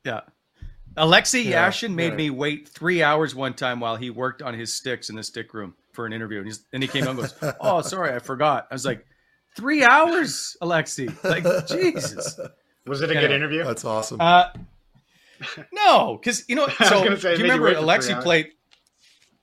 yeah. 0.04 0.20
Alexei 0.96 1.42
Yeah, 1.42 1.68
Yashin 1.68 1.94
made 1.94 2.08
right. 2.10 2.16
me 2.16 2.30
wait 2.30 2.68
three 2.68 3.02
hours 3.02 3.34
one 3.34 3.54
time 3.54 3.78
while 3.80 3.96
he 3.96 4.10
worked 4.10 4.42
on 4.42 4.54
his 4.54 4.72
sticks 4.72 5.08
in 5.08 5.16
the 5.16 5.22
stick 5.22 5.54
room 5.54 5.74
for 5.92 6.06
an 6.06 6.12
interview. 6.12 6.38
And, 6.38 6.46
he's, 6.46 6.64
and 6.72 6.82
he 6.82 6.88
came 6.88 7.04
out 7.04 7.10
and 7.10 7.18
goes, 7.20 7.34
Oh, 7.60 7.80
sorry, 7.82 8.14
I 8.14 8.18
forgot. 8.18 8.66
I 8.70 8.74
was 8.74 8.84
like, 8.84 9.04
Three 9.56 9.82
hours, 9.84 10.56
Alexei. 10.60 11.08
Like, 11.24 11.44
Jesus. 11.66 12.38
Was 12.86 13.02
it 13.02 13.10
a 13.10 13.14
good 13.14 13.30
interview? 13.32 13.64
that's 13.64 13.84
awesome. 13.84 14.20
Uh, 14.20 14.44
no, 15.72 16.16
because, 16.20 16.44
you 16.48 16.54
know, 16.54 16.66
was 16.80 16.88
so 16.88 17.02
gonna 17.02 17.18
say, 17.18 17.32
do 17.34 17.38
you 17.38 17.44
remember 17.44 17.64
wait 17.66 17.70
for 17.72 17.76
three 17.78 17.84
Alexei 17.84 18.14
played? 18.14 18.48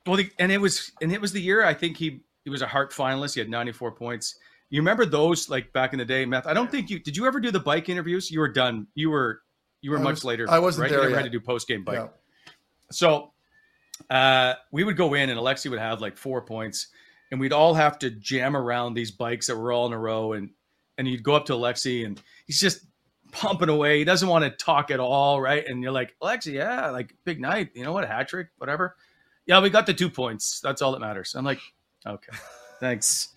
Well, 0.06 0.18
the, 0.18 0.30
and 0.40 0.52
it 0.52 0.60
was 0.60 0.92
and 1.02 1.12
it 1.12 1.20
was 1.20 1.34
the 1.34 1.42
year 1.42 1.66
I 1.66 1.74
think 1.74 1.98
he 1.98 2.22
he 2.44 2.50
was 2.50 2.62
a 2.62 2.68
Hart 2.68 2.92
finalist. 2.94 3.34
He 3.34 3.40
had 3.42 3.50
94 3.50 3.92
points. 3.92 4.36
You 4.70 4.82
remember 4.82 5.06
those 5.06 5.50
like 5.50 5.74
back 5.74 5.94
in 5.94 6.00
the 6.00 6.06
day, 6.06 6.26
Meth? 6.26 6.48
I 6.48 6.54
don't 6.54 6.70
think 6.72 6.90
you 6.90 7.00
did. 7.00 7.18
You 7.18 7.26
ever 7.26 7.40
do 7.40 7.52
the 7.52 7.60
bike 7.60 7.90
interviews? 7.90 8.32
You 8.32 8.40
were 8.40 8.48
done. 8.50 8.88
You 8.96 9.10
were 9.10 9.42
you 9.82 9.92
were 9.92 10.00
I 10.00 10.02
much 10.02 10.16
was- 10.16 10.26
later. 10.26 10.46
I 10.50 10.60
wasn't 10.60 10.84
right? 10.84 10.90
there 10.90 11.00
You 11.00 11.04
never 11.04 11.12
yet. 11.16 11.24
had 11.24 11.32
to 11.32 11.38
do 11.38 11.44
post 11.44 11.68
game 11.68 11.84
bike. 11.84 11.96
Yeah. 11.96 12.08
So 12.92 13.34
uh, 14.10 14.54
we 14.72 14.84
would 14.84 14.98
go 14.98 15.14
in, 15.14 15.30
and 15.30 15.40
Alexi 15.40 15.70
would 15.70 15.80
have 15.80 16.02
like 16.02 16.18
four 16.18 16.42
points, 16.42 16.88
and 17.32 17.40
we'd 17.40 17.54
all 17.54 17.74
have 17.74 18.00
to 18.00 18.10
jam 18.10 18.56
around 18.56 18.94
these 18.94 19.12
bikes 19.12 19.48
that 19.48 19.58
were 19.58 19.72
all 19.72 19.88
in 19.88 19.94
a 19.94 20.00
row, 20.00 20.34
and 20.34 20.50
and 20.98 21.08
you'd 21.08 21.24
go 21.24 21.36
up 21.36 21.46
to 21.46 21.54
Alexi, 21.54 22.06
and 22.06 22.22
he's 22.46 22.60
just 22.60 22.86
pumping 23.32 23.70
away. 23.70 24.00
He 24.00 24.04
doesn't 24.04 24.30
want 24.30 24.46
to 24.46 24.52
talk 24.52 24.92
at 24.92 25.00
all, 25.00 25.40
right? 25.42 25.66
And 25.68 25.84
you're 25.84 25.92
like, 25.92 26.16
Alexi, 26.22 26.54
yeah, 26.54 26.90
like 26.90 27.14
big 27.24 27.40
night. 27.40 27.70
You 27.74 27.84
know 27.84 27.94
what? 27.94 28.04
A 28.04 28.08
hat 28.08 28.28
trick, 28.28 28.48
whatever. 28.58 28.96
Yeah, 29.46 29.62
we 29.62 29.70
got 29.70 29.86
the 29.86 29.94
two 29.94 30.10
points. 30.10 30.60
That's 30.62 30.82
all 30.82 30.92
that 30.94 31.00
matters. 31.00 31.36
I'm 31.36 31.46
like, 31.46 31.62
okay, 32.06 32.38
thanks. 32.80 33.30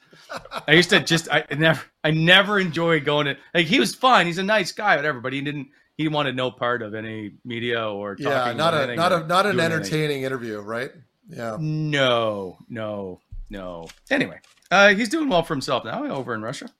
I 0.66 0.72
used 0.72 0.90
to 0.90 1.00
just 1.00 1.28
I 1.30 1.44
never 1.56 1.82
I 2.04 2.10
never 2.10 2.58
enjoyed 2.58 3.04
going 3.04 3.26
to 3.26 3.36
like 3.54 3.66
he 3.66 3.80
was 3.80 3.94
fine. 3.94 4.26
He's 4.26 4.38
a 4.38 4.42
nice 4.42 4.72
guy, 4.72 4.96
whatever, 4.96 5.20
but 5.20 5.32
he 5.32 5.40
didn't 5.40 5.68
he 6.00 6.08
wanted 6.08 6.34
no 6.34 6.50
part 6.50 6.80
of 6.80 6.94
any 6.94 7.32
media 7.44 7.86
or 7.86 8.16
talking 8.16 8.30
yeah, 8.32 8.52
not 8.54 8.72
about 8.72 8.88
a 8.90 8.96
not 8.96 9.12
a 9.12 9.26
not 9.26 9.44
an 9.46 9.52
doing 9.52 9.64
anything. 9.66 9.80
entertaining 9.82 10.22
interview, 10.22 10.58
right? 10.58 10.90
Yeah. 11.28 11.58
No, 11.60 12.56
no, 12.70 13.20
no. 13.50 13.86
Anyway, 14.10 14.40
uh, 14.70 14.94
he's 14.94 15.10
doing 15.10 15.28
well 15.28 15.42
for 15.42 15.52
himself 15.52 15.84
now 15.84 16.04
over 16.06 16.34
in 16.34 16.40
Russia. 16.40 16.70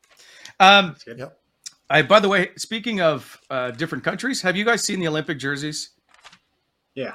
Um, 0.59 0.97
Yep. 1.07 1.37
I, 1.91 2.01
by 2.03 2.21
the 2.21 2.29
way, 2.31 2.51
speaking 2.57 3.03
of 3.03 3.39
uh, 3.51 3.73
different 3.73 4.05
countries, 4.05 4.41
have 4.41 4.57
you 4.57 4.65
guys 4.65 4.85
seen 4.85 5.01
the 5.01 5.09
Olympic 5.09 5.39
jerseys? 5.39 5.91
Yeah. 6.95 7.15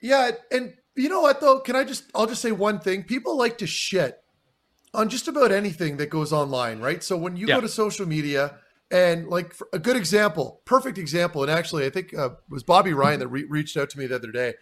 Yeah, 0.00 0.30
and 0.50 0.74
you 0.96 1.08
know 1.10 1.20
what 1.20 1.40
though? 1.42 1.60
Can 1.60 1.76
I 1.76 1.84
just 1.84 2.04
I'll 2.14 2.26
just 2.26 2.40
say 2.40 2.52
one 2.52 2.80
thing. 2.80 3.02
People 3.04 3.36
like 3.36 3.58
to 3.58 3.66
shit 3.66 4.18
on 4.94 5.10
just 5.10 5.28
about 5.28 5.52
anything 5.52 5.98
that 5.98 6.08
goes 6.08 6.32
online, 6.32 6.80
right? 6.80 7.04
So 7.04 7.18
when 7.18 7.36
you 7.36 7.46
Yeah. 7.48 7.56
go 7.56 7.60
to 7.60 7.68
social 7.68 8.06
media 8.06 8.56
and 8.90 9.28
like 9.28 9.54
for 9.54 9.68
a 9.72 9.78
good 9.78 9.96
example, 9.96 10.60
perfect 10.64 10.98
example, 10.98 11.42
and 11.42 11.50
actually 11.50 11.86
I 11.86 11.90
think 11.90 12.12
uh, 12.16 12.30
it 12.30 12.36
was 12.48 12.62
Bobby 12.62 12.92
Ryan 12.92 13.20
that 13.20 13.28
re- 13.28 13.44
reached 13.48 13.76
out 13.76 13.90
to 13.90 13.98
me 13.98 14.06
the 14.06 14.16
other 14.16 14.32
day 14.32 14.54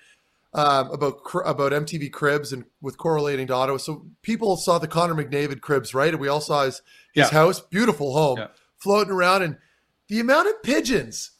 um, 0.55 0.91
about 0.91 1.21
about 1.45 1.73
MTV 1.73 2.11
Cribs 2.13 2.53
and 2.53 2.65
with 2.81 2.99
correlating 2.99 3.47
to 3.49 3.55
Ottawa. 3.55 3.79
So 3.79 4.07
people 4.23 4.57
saw 4.57 4.79
the 4.79 4.89
Connor 4.89 5.15
McDavid 5.15 5.61
Cribs, 5.61 5.95
right? 5.95 6.11
And 6.13 6.21
we 6.21 6.29
all 6.29 6.41
saw 6.41 6.65
his 6.65 6.83
his 7.15 7.27
Yeah. 7.27 7.39
house, 7.39 7.61
beautiful 7.61 8.13
home, 8.15 8.39
Yeah. 8.39 8.47
floating 8.77 9.13
around, 9.13 9.43
and 9.43 9.57
the 10.09 10.21
amount 10.21 10.49
of 10.49 10.63
pigeons 10.63 11.33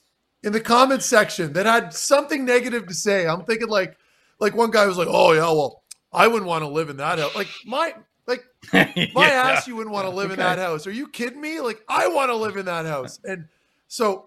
in 0.43 0.53
the 0.53 0.61
comment 0.61 1.03
section 1.03 1.53
that 1.55 1.67
had 1.67 1.93
something 1.93 2.45
negative 2.45 2.87
to 2.87 2.95
say. 2.95 3.27
I'm 3.27 3.45
thinking 3.45 3.69
like, 3.69 3.97
like 4.41 4.55
one 4.55 4.71
guy 4.71 4.87
was 4.87 4.97
like, 4.99 5.09
"Oh 5.11 5.33
yeah, 5.33 5.41
well, 5.43 5.83
I 6.13 6.27
wouldn't 6.29 6.47
want 6.49 6.63
to 6.63 6.69
live 6.69 6.89
in 6.91 6.99
that 6.99 7.19
house." 7.19 7.35
Like 7.35 7.49
my, 7.67 7.95
like 8.29 8.45
my 8.73 8.93
Yeah. 9.27 9.53
ass, 9.57 9.67
you 9.67 9.75
wouldn't 9.75 9.93
want 9.93 10.07
to 10.07 10.15
live 10.15 10.31
in 10.31 10.39
that 10.39 10.59
house. 10.59 10.87
Are 10.87 10.93
you 10.93 11.09
kidding 11.09 11.41
me? 11.41 11.61
Like 11.61 11.83
I 11.89 12.07
want 12.09 12.31
to 12.31 12.37
live 12.37 12.57
in 12.57 12.67
that 12.67 12.87
house, 12.87 13.19
and 13.25 13.49
so 13.89 14.27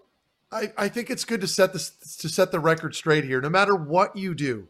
I, 0.50 0.72
I 0.76 0.88
think 0.88 1.08
it's 1.08 1.24
good 1.24 1.40
to 1.40 1.46
set 1.46 1.72
this 1.72 1.90
to 2.18 2.28
set 2.28 2.52
the 2.52 2.60
record 2.60 2.94
straight 2.94 3.24
here. 3.24 3.40
No 3.40 3.48
matter 3.48 3.74
what 3.74 4.14
you 4.16 4.34
do, 4.34 4.68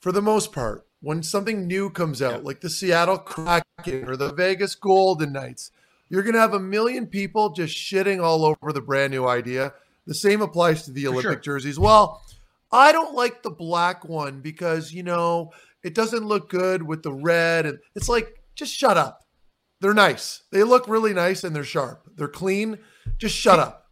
for 0.00 0.12
the 0.12 0.20
most 0.20 0.52
part, 0.52 0.84
when 1.00 1.22
something 1.22 1.66
new 1.66 1.88
comes 1.88 2.20
out, 2.20 2.44
like 2.44 2.60
the 2.60 2.68
Seattle 2.70 3.18
Kraken 3.18 4.08
or 4.08 4.16
the 4.16 4.32
Vegas 4.32 4.74
Golden 4.74 5.32
Knights, 5.32 5.70
you're 6.08 6.22
going 6.22 6.34
to 6.34 6.40
have 6.40 6.54
a 6.54 6.60
million 6.60 7.06
people 7.06 7.50
just 7.50 7.76
shitting 7.76 8.22
all 8.22 8.44
over 8.44 8.72
the 8.72 8.80
brand 8.80 9.12
new 9.12 9.26
idea. 9.26 9.72
The 10.06 10.14
same 10.14 10.42
applies 10.42 10.84
to 10.84 10.92
the 10.92 11.06
Olympic 11.08 11.22
sure. 11.44 11.58
jerseys. 11.58 11.78
Well, 11.78 12.22
I 12.70 12.92
don't 12.92 13.14
like 13.14 13.42
the 13.42 13.50
black 13.50 14.04
one 14.04 14.40
because, 14.40 14.92
you 14.92 15.02
know, 15.02 15.52
it 15.82 15.94
doesn't 15.94 16.24
look 16.24 16.48
good 16.48 16.82
with 16.82 17.02
the 17.02 17.12
red. 17.12 17.66
And 17.66 17.78
it's 17.94 18.08
like, 18.08 18.40
just 18.56 18.74
shut 18.74 18.96
up. 18.96 19.20
They're 19.80 19.94
nice. 19.94 20.42
They 20.50 20.62
look 20.64 20.88
really 20.88 21.12
nice 21.14 21.44
and 21.44 21.54
they're 21.54 21.62
sharp. 21.64 22.08
They're 22.16 22.26
clean. 22.28 22.78
Just 23.18 23.36
shut 23.36 23.58
up. 23.60 23.86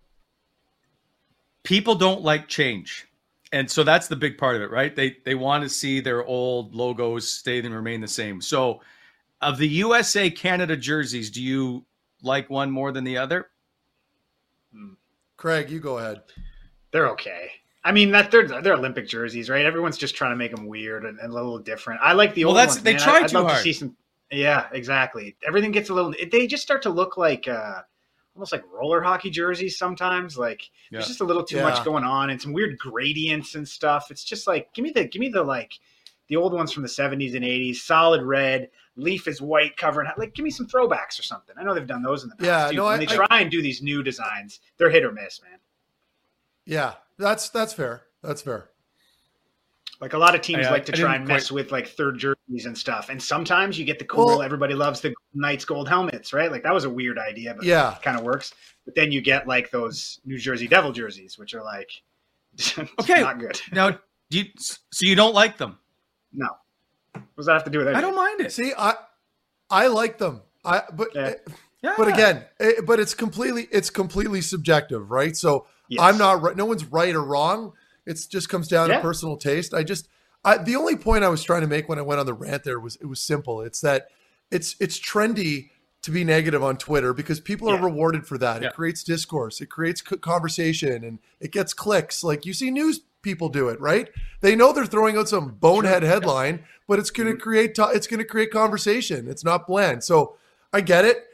people 1.62 1.94
don't 1.94 2.22
like 2.22 2.48
change 2.48 3.06
and 3.52 3.70
so 3.70 3.82
that's 3.84 4.08
the 4.08 4.16
big 4.16 4.36
part 4.36 4.56
of 4.56 4.62
it 4.62 4.70
right 4.70 4.94
they 4.96 5.16
they 5.24 5.34
want 5.34 5.62
to 5.62 5.68
see 5.68 6.00
their 6.00 6.24
old 6.24 6.74
logos 6.74 7.26
stay 7.26 7.58
and 7.60 7.74
remain 7.74 8.00
the 8.00 8.08
same 8.08 8.40
so 8.40 8.80
of 9.40 9.56
the 9.56 9.66
usa 9.68 10.28
canada 10.30 10.76
jerseys 10.76 11.30
do 11.30 11.42
you 11.42 11.84
like 12.22 12.50
one 12.50 12.70
more 12.70 12.92
than 12.92 13.04
the 13.04 13.16
other 13.16 13.48
hmm. 14.72 14.92
Craig, 15.36 15.68
you 15.70 15.80
go 15.80 15.98
ahead. 15.98 16.22
They're 16.92 17.08
okay. 17.10 17.50
I 17.82 17.92
mean, 17.92 18.12
that 18.12 18.30
they're 18.30 18.46
they're 18.62 18.74
Olympic 18.74 19.06
jerseys, 19.08 19.50
right? 19.50 19.64
Everyone's 19.66 19.98
just 19.98 20.14
trying 20.14 20.30
to 20.30 20.36
make 20.36 20.54
them 20.54 20.66
weird 20.66 21.04
and, 21.04 21.18
and 21.18 21.30
a 21.30 21.34
little 21.34 21.58
different. 21.58 22.00
I 22.02 22.12
like 22.12 22.34
the 22.34 22.44
Well, 22.44 22.50
old 22.52 22.58
that's- 22.58 22.76
ones. 22.76 22.84
they 22.84 22.92
man. 22.92 23.00
try 23.02 23.14
I, 23.18 23.24
I'd 23.24 23.28
too 23.28 23.36
love 23.36 23.46
hard. 23.46 23.56
to 23.58 23.62
see 23.62 23.72
some. 23.72 23.96
Yeah, 24.34 24.66
exactly. 24.72 25.36
Everything 25.46 25.70
gets 25.72 25.90
a 25.90 25.94
little. 25.94 26.14
They 26.30 26.46
just 26.46 26.62
start 26.62 26.82
to 26.82 26.90
look 26.90 27.16
like 27.16 27.46
uh, 27.48 27.82
almost 28.34 28.52
like 28.52 28.64
roller 28.72 29.00
hockey 29.00 29.30
jerseys 29.30 29.78
sometimes. 29.78 30.36
Like 30.36 30.62
Yeah. 30.90 30.98
there's 30.98 31.08
just 31.08 31.20
a 31.20 31.24
little 31.24 31.44
too 31.44 31.56
Yeah. 31.56 31.62
much 31.64 31.84
going 31.84 32.04
on 32.04 32.30
and 32.30 32.40
some 32.40 32.52
weird 32.52 32.78
gradients 32.78 33.54
and 33.54 33.66
stuff. 33.68 34.10
It's 34.10 34.24
just 34.24 34.46
like 34.46 34.72
give 34.74 34.82
me 34.82 34.90
the 34.90 35.04
give 35.04 35.20
me 35.20 35.28
the 35.28 35.42
like 35.42 35.72
the 36.28 36.36
old 36.36 36.52
ones 36.54 36.72
from 36.72 36.82
the 36.82 36.88
70s 36.88 37.34
and 37.34 37.44
80s, 37.44 37.76
solid 37.76 38.22
red. 38.22 38.70
Leaf 38.96 39.26
is 39.28 39.42
white, 39.42 39.76
covering 39.76 40.08
like 40.16 40.34
give 40.34 40.44
me 40.44 40.50
some 40.50 40.66
throwbacks 40.66 41.18
or 41.18 41.22
something. 41.22 41.54
I 41.58 41.64
know 41.64 41.74
they've 41.74 41.86
done 41.86 42.02
those 42.02 42.22
in 42.24 42.30
the 42.30 42.36
past 42.36 42.46
Yeah, 42.46 42.68
too. 42.70 42.76
no, 42.76 42.84
when 42.84 42.94
I- 42.94 43.04
they 43.04 43.12
I- 43.12 43.26
try 43.26 43.40
and 43.40 43.50
do 43.50 43.60
these 43.60 43.82
new 43.82 44.02
designs, 44.02 44.60
they're 44.78 44.90
hit 44.90 45.04
or 45.04 45.12
miss, 45.12 45.40
man. 45.42 45.58
Yeah, 46.64 46.94
that's 47.18 47.48
that's 47.50 47.72
fair. 47.74 48.04
That's 48.22 48.40
fair. 48.42 48.70
Like 50.04 50.12
a 50.12 50.18
lot 50.18 50.34
of 50.34 50.42
teams 50.42 50.66
I- 50.66 50.68
uh, 50.68 50.72
like 50.72 50.84
to 50.84 50.92
I 50.92 50.96
try 50.96 51.12
didn't 51.12 51.22
and 51.22 51.28
mess 51.28 51.50
with 51.50 51.72
like 51.72 51.88
third 51.88 52.18
jerseys 52.18 52.66
and 52.66 52.76
stuff. 52.76 53.08
And 53.08 53.22
sometimes 53.22 53.78
you 53.78 53.86
get 53.86 53.98
the 53.98 54.04
cool, 54.04 54.26
Well- 54.26 54.42
everybody 54.42 54.74
loves 54.74 55.00
the 55.00 55.14
Knights 55.32 55.64
gold 55.64 55.88
helmets, 55.88 56.34
right? 56.34 56.52
Like 56.52 56.62
that 56.64 56.74
was 56.74 56.84
a 56.84 56.90
weird 56.90 57.18
idea, 57.18 57.54
but 57.54 57.64
Yeah. 57.64 57.96
it 57.96 58.02
kind 58.02 58.18
of 58.18 58.22
works. 58.22 58.52
But 58.84 58.94
then 58.94 59.10
you 59.12 59.22
get 59.22 59.48
like 59.48 59.70
those 59.70 60.20
New 60.26 60.36
Jersey 60.38 60.68
Devil 60.68 60.92
jerseys, 60.92 61.38
which 61.38 61.54
are 61.54 61.62
like 61.62 61.88
Okay. 63.00 63.22
not 63.22 63.38
good. 63.40 63.58
now 63.72 63.98
do 64.30 64.38
you 64.38 64.44
so 64.58 64.76
you 65.00 65.14
don't 65.16 65.34
like 65.34 65.56
them 65.56 65.78
No. 66.34 66.48
What 67.14 67.22
does 67.38 67.46
that 67.46 67.54
have 67.54 67.64
to 67.64 67.70
do 67.70 67.78
with 67.78 67.88
it? 67.88 67.96
i 67.96 68.00
don't 68.02 68.14
mind 68.14 68.42
it 68.42 68.52
See, 68.52 68.72
I 68.76 68.94
I 69.70 69.86
like 69.86 70.18
them. 70.18 70.42
I 70.66 70.82
but 70.92 71.08
Yeah. 71.14 71.20
Eh, 71.22 71.34
yeah. 71.82 71.94
but 71.96 72.08
again, 72.08 72.44
it, 72.60 72.84
but 72.86 73.00
it's 73.00 73.14
completely 73.14 73.68
it's 73.72 73.88
completely 73.88 74.42
subjective, 74.42 75.10
right? 75.10 75.34
So 75.34 75.66
Yes. 75.88 76.00
I'm 76.02 76.16
not 76.18 76.40
right. 76.42 76.56
No 76.56 76.64
one's 76.66 76.84
right 76.84 77.14
or 77.14 77.22
wrong. 77.22 77.72
It 78.06 78.20
just 78.28 78.48
comes 78.48 78.68
down 78.68 78.88
Yeah. 78.88 78.96
to 78.96 79.02
personal 79.02 79.36
taste. 79.36 79.74
I 79.74 79.82
just 79.82 80.08
I, 80.44 80.58
the 80.58 80.76
only 80.76 80.96
point 80.96 81.24
I 81.24 81.28
was 81.28 81.42
trying 81.42 81.62
to 81.62 81.66
make 81.66 81.88
when 81.88 81.98
I 81.98 82.02
went 82.02 82.20
on 82.20 82.26
the 82.26 82.34
rant 82.34 82.64
there 82.64 82.78
was 82.78 82.96
it 82.96 83.06
was 83.06 83.20
simple. 83.20 83.60
It's 83.62 83.80
that 83.80 84.08
it's 84.50 84.76
it's 84.80 84.98
trendy 84.98 85.70
to 86.02 86.10
be 86.10 86.22
negative 86.22 86.62
on 86.62 86.76
Twitter 86.76 87.14
because 87.14 87.40
people 87.40 87.68
are 87.70 87.82
rewarded 87.82 88.26
for 88.26 88.36
that. 88.36 88.60
Yeah. 88.60 88.68
It 88.68 88.74
creates 88.74 89.02
discourse, 89.02 89.60
it 89.62 89.70
creates 89.70 90.02
conversation, 90.02 91.02
and 91.02 91.18
it 91.40 91.50
gets 91.50 91.72
clicks. 91.72 92.22
Like 92.22 92.44
you 92.44 92.52
see 92.52 92.70
news 92.70 93.00
people 93.22 93.48
do 93.48 93.70
it, 93.70 93.80
right? 93.80 94.10
They 94.42 94.54
know 94.54 94.72
they're 94.72 94.84
throwing 94.84 95.16
out 95.16 95.30
some 95.30 95.54
bonehead 95.54 96.02
headline, 96.02 96.62
but 96.86 96.98
it's 96.98 97.10
going 97.10 97.28
to 97.28 97.32
mm-hmm. 97.32 97.42
create 97.42 97.74
to- 97.76 97.90
it's 97.94 98.06
going 98.06 98.18
to 98.18 98.26
create 98.26 98.50
conversation. 98.50 99.26
It's 99.26 99.44
not 99.44 99.66
bland. 99.66 100.04
So 100.04 100.36
I 100.74 100.82
get 100.82 101.06
it, 101.06 101.24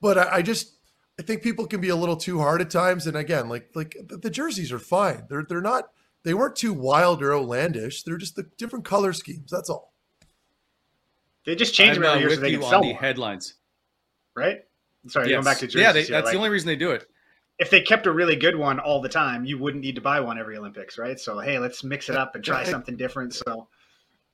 but 0.00 0.16
I, 0.16 0.36
I 0.36 0.42
just 0.42 0.74
I 1.18 1.22
think 1.22 1.42
people 1.42 1.66
can 1.66 1.80
be 1.80 1.88
a 1.88 1.96
little 1.96 2.16
too 2.16 2.38
hard 2.38 2.60
at 2.60 2.70
times. 2.70 3.08
And 3.08 3.16
again, 3.16 3.48
like 3.48 3.70
like 3.74 3.96
the, 4.06 4.16
the 4.16 4.30
jerseys 4.30 4.70
are 4.70 4.78
fine. 4.78 5.24
They're 5.28 5.44
they're 5.46 5.60
not 5.60 5.90
they 6.24 6.34
weren't 6.34 6.56
too 6.56 6.72
wild 6.72 7.22
or 7.22 7.34
outlandish. 7.34 8.02
They're 8.02 8.18
just 8.18 8.36
the 8.36 8.50
different 8.58 8.84
color 8.84 9.12
schemes. 9.12 9.50
That's 9.50 9.70
all. 9.70 9.92
They 11.46 11.54
just 11.54 11.74
change 11.74 11.94
them 11.94 12.04
uh, 12.04 12.08
every 12.08 12.20
year 12.20 12.30
so 12.34 12.40
they 12.40 12.52
can 12.52 12.62
sell 12.62 12.82
the 12.82 12.88
more, 12.88 13.00
headlines 13.00 13.54
right? 14.36 14.60
Sorry, 15.08 15.30
going 15.30 15.44
back 15.44 15.58
to 15.58 15.66
jerseys. 15.66 15.80
yeah 15.80 15.92
they, 15.92 16.04
that's 16.04 16.26
like, 16.26 16.32
the 16.32 16.36
only 16.36 16.50
reason 16.50 16.66
they 16.66 16.76
do 16.76 16.90
it 16.90 17.06
if 17.58 17.68
they 17.68 17.82
kept 17.82 18.06
a 18.06 18.12
really 18.12 18.36
good 18.36 18.56
one 18.56 18.80
all 18.80 19.02
the 19.02 19.08
time, 19.08 19.44
you 19.44 19.58
wouldn't 19.58 19.84
need 19.84 19.94
to 19.94 20.00
buy 20.00 20.18
one 20.18 20.38
every 20.38 20.56
Olympics, 20.56 20.96
right? 20.96 21.20
So 21.20 21.38
hey, 21.38 21.58
let's 21.58 21.84
mix 21.84 22.08
it 22.08 22.16
up 22.16 22.34
and 22.34 22.42
try 22.42 22.64
something 22.74 22.96
different. 22.96 23.34
So 23.34 23.68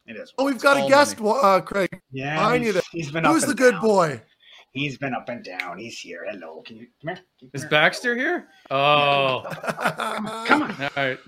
it 0.06 0.16
is. 0.16 0.32
Oh, 0.38 0.44
we've 0.44 0.60
got 0.60 0.76
a 0.76 0.88
guest, 0.88 1.20
uh, 1.20 1.60
Craig. 1.60 1.90
Yeah, 2.12 2.36
behind 2.36 2.62
he's, 2.62 2.66
you 2.68 2.72
there. 2.74 2.82
he's 2.92 3.10
been 3.10 3.24
Who's 3.24 3.42
up 3.42 3.48
the 3.48 3.50
and 3.50 3.58
good 3.58 3.72
down. 3.72 3.80
boy? 3.80 4.22
He's 4.70 4.96
been 4.96 5.12
up 5.12 5.28
and 5.28 5.42
down. 5.42 5.78
He's 5.78 5.98
here. 5.98 6.24
Hello. 6.30 6.62
Can 6.64 6.76
you 6.76 6.86
come 7.04 7.16
here? 7.16 7.24
Come 7.40 7.50
is 7.52 7.62
here. 7.62 7.70
baxter 7.70 8.16
here 8.16 8.48
oh 8.70 9.42
Come 10.46 10.62
on. 10.62 10.70
all 10.80 10.88
right 10.96 11.18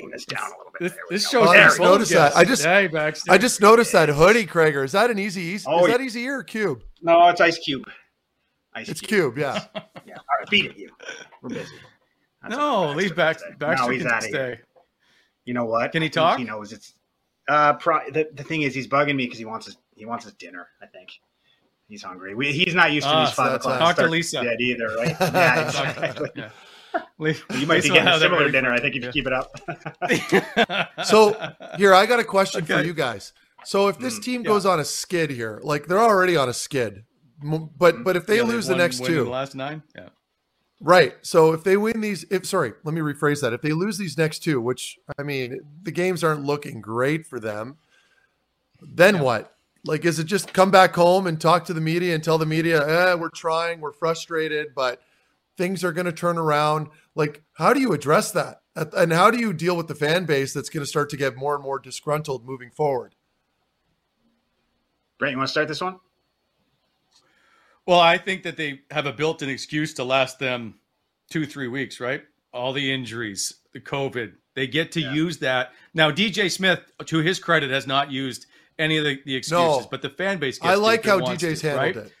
Here, 0.00 0.06
I'll 0.06 0.10
this 0.12 0.24
down 0.24 0.42
a 0.52 0.56
little 0.58 0.72
bit. 0.78 0.80
this, 0.80 0.98
this 1.10 1.32
go. 1.32 1.44
shows 1.44 1.48
Oh, 1.48 1.50
I 1.52 1.64
just 1.64 1.80
noticed 1.80 2.12
that. 2.12 2.36
I 2.36 2.44
just- 2.44 2.64
hey 2.64 2.88
I 3.28 3.38
just 3.38 3.60
noticed 3.60 3.92
that 3.92 4.08
hoodie, 4.08 4.46
Krager. 4.46 4.84
Is 4.84 4.92
that 4.92 5.10
an 5.10 5.18
easy 5.18 5.40
ease? 5.42 5.64
Oh, 5.66 5.84
is 5.84 5.90
yeah. 5.90 5.96
that 5.98 6.04
easy 6.04 6.26
or 6.28 6.42
cube? 6.42 6.82
No, 7.02 7.28
it's 7.28 7.40
Ice 7.40 7.58
Cube. 7.58 7.84
Ice 8.74 8.88
It's 8.88 9.00
Cube. 9.00 9.34
cube, 9.34 9.38
yeah. 9.38 9.64
Yeah. 10.06 10.14
All 10.16 10.24
right, 10.38 10.48
beat 10.50 10.64
it, 10.66 10.76
you. 10.78 10.90
We're 11.42 11.50
busy. 11.50 11.74
That's 12.42 12.56
no 12.56 12.92
leave 12.92 13.14
Baxter 13.16 13.54
baxter 13.58 13.58
can 13.58 13.58
stay. 13.58 13.66
baxter 13.66 13.84
No, 13.86 13.92
he's 13.92 14.02
can 14.02 14.10
outta 14.12 14.26
here. 14.26 14.54
stay 14.56 14.60
You 15.44 15.54
know 15.54 15.64
what? 15.64 15.92
Can 15.92 16.02
he 16.02 16.08
talk? 16.08 16.38
He 16.38 16.44
knows 16.44 16.72
it's. 16.72 16.94
Uh, 17.48 17.72
pro- 17.74 18.08
the, 18.10 18.28
the 18.34 18.42
thing 18.44 18.62
is, 18.62 18.74
he's 18.74 18.86
bugging 18.86 19.16
me 19.16 19.24
because 19.24 19.38
he 19.38 19.44
wants 19.46 19.66
his 19.66 19.76
he 19.96 20.04
wants 20.06 20.24
his 20.24 20.34
dinner. 20.34 20.68
I 20.82 20.86
think 20.86 21.08
he's 21.88 22.02
hungry. 22.02 22.34
We, 22.34 22.52
he's 22.52 22.74
not 22.74 22.92
used 22.92 23.06
to 23.06 23.12
Ah, 23.12 23.24
these 23.24 23.34
so 23.34 23.42
five 23.42 23.52
o'clock. 23.54 23.78
Talk 23.78 23.96
to 23.96 24.06
Lisa. 24.06 24.42
Yet 24.44 24.60
either, 24.60 24.86
right? 24.96 25.16
Yeah, 25.20 25.66
exactly. 25.66 26.28
yeah. 26.36 26.50
Leave- 27.18 27.44
You 27.58 27.66
might 27.66 27.76
Lisa 27.76 27.88
be 27.88 27.94
getting 27.94 28.08
a 28.12 28.20
similar 28.20 28.50
dinner. 28.50 28.72
I 28.72 28.80
think 28.80 28.96
if 28.96 29.02
you 29.02 29.08
you. 29.08 29.12
keep 29.12 29.26
it 29.26 29.32
up. 29.32 29.52
So 31.04 31.36
here, 31.76 31.94
I 31.94 32.06
got 32.06 32.20
a 32.20 32.24
question 32.24 32.64
for 32.64 32.82
you 32.82 32.92
guys. 32.92 33.32
So 33.64 33.88
if 33.88 33.98
this 33.98 34.18
Mm, 34.18 34.22
team 34.22 34.42
yeah. 34.42 34.48
goes 34.48 34.66
on 34.66 34.80
a 34.80 34.84
skid 34.84 35.30
here, 35.30 35.60
like 35.62 35.86
they're 35.86 36.00
already 36.00 36.36
on 36.36 36.48
a 36.48 36.54
skid, 36.54 37.04
but 37.42 38.02
but 38.04 38.16
if 38.16 38.26
they 38.26 38.36
Yeah, 38.38 38.42
lose 38.44 38.66
the 38.66 38.76
next 38.76 39.04
two, 39.04 39.24
the 39.24 39.30
last 39.30 39.54
nine 39.54 39.82
yeah 39.94 40.08
right? 40.80 41.14
So 41.22 41.52
if 41.52 41.64
they 41.64 41.76
win 41.76 42.00
these, 42.00 42.24
if 42.30 42.46
sorry, 42.46 42.72
let 42.84 42.94
me 42.94 43.00
rephrase 43.00 43.40
that. 43.42 43.52
If 43.52 43.62
they 43.62 43.72
lose 43.72 43.98
these 43.98 44.16
next 44.16 44.40
two, 44.40 44.60
which 44.60 44.98
I 45.18 45.22
mean, 45.22 45.60
the 45.82 45.90
games 45.90 46.22
aren't 46.22 46.44
looking 46.44 46.80
great 46.80 47.26
for 47.26 47.40
them, 47.40 47.76
then 48.80 49.16
Yeah. 49.16 49.22
what? 49.22 49.54
Like, 49.84 50.04
is 50.04 50.18
it 50.18 50.24
just 50.24 50.52
come 50.52 50.70
back 50.70 50.94
home 50.94 51.26
and 51.26 51.40
talk 51.40 51.64
to 51.66 51.74
the 51.74 51.80
media 51.80 52.14
and 52.14 52.22
tell 52.22 52.38
the 52.38 52.46
media, 52.46 52.86
eh, 52.86 53.14
we're 53.14 53.30
trying, 53.30 53.80
we're 53.80 53.92
frustrated, 53.92 54.68
but 54.74 55.00
things 55.58 55.84
are 55.84 55.92
going 55.92 56.06
to 56.06 56.12
turn 56.12 56.38
around? 56.38 56.88
Like, 57.14 57.42
how 57.54 57.74
do 57.74 57.80
you 57.80 57.92
address 57.92 58.30
that? 58.32 58.62
And 58.74 59.12
how 59.12 59.30
do 59.30 59.38
you 59.38 59.52
deal 59.52 59.76
with 59.76 59.88
the 59.88 59.94
fan 59.94 60.24
base 60.24 60.54
that's 60.54 60.70
going 60.70 60.82
to 60.84 60.88
start 60.88 61.10
to 61.10 61.16
get 61.16 61.36
more 61.36 61.54
and 61.56 61.62
more 61.62 61.78
disgruntled 61.80 62.46
moving 62.46 62.70
forward? 62.70 63.16
Brent, 65.18 65.32
you 65.32 65.36
want 65.38 65.48
to 65.48 65.52
start 65.52 65.66
this 65.68 65.80
one? 65.80 65.98
Well, 67.86 67.98
I 67.98 68.18
think 68.18 68.44
that 68.44 68.56
they 68.56 68.82
have 68.90 69.06
a 69.06 69.12
built-in 69.12 69.48
excuse 69.48 69.94
to 69.94 70.04
last 70.04 70.38
them 70.38 70.74
two, 71.30 71.44
three 71.44 71.68
weeks, 71.68 71.98
right? 72.00 72.22
All 72.52 72.72
the 72.72 72.92
injuries, 72.92 73.54
the 73.72 73.80
COVID, 73.80 74.34
they 74.54 74.66
get 74.66 74.92
to 74.92 75.00
Yeah. 75.00 75.12
use 75.12 75.38
that. 75.38 75.72
Now, 75.94 76.10
DJ 76.10 76.48
Smith, 76.50 76.80
to 77.06 77.18
his 77.18 77.38
credit, 77.40 77.70
has 77.70 77.86
not 77.86 78.12
used 78.12 78.46
any 78.78 78.96
of 78.98 79.04
the, 79.04 79.20
the 79.24 79.34
excuses, 79.34 79.84
No. 79.84 79.88
but 79.90 80.02
the 80.02 80.10
fan 80.10 80.38
base. 80.38 80.58
Gets 80.58 80.70
I 80.70 80.74
like 80.76 81.00
if 81.00 81.06
how 81.06 81.20
DJ's 81.20 81.60
to, 81.62 81.68
handled 81.70 81.96
right? 81.96 82.06
it. 82.06 82.12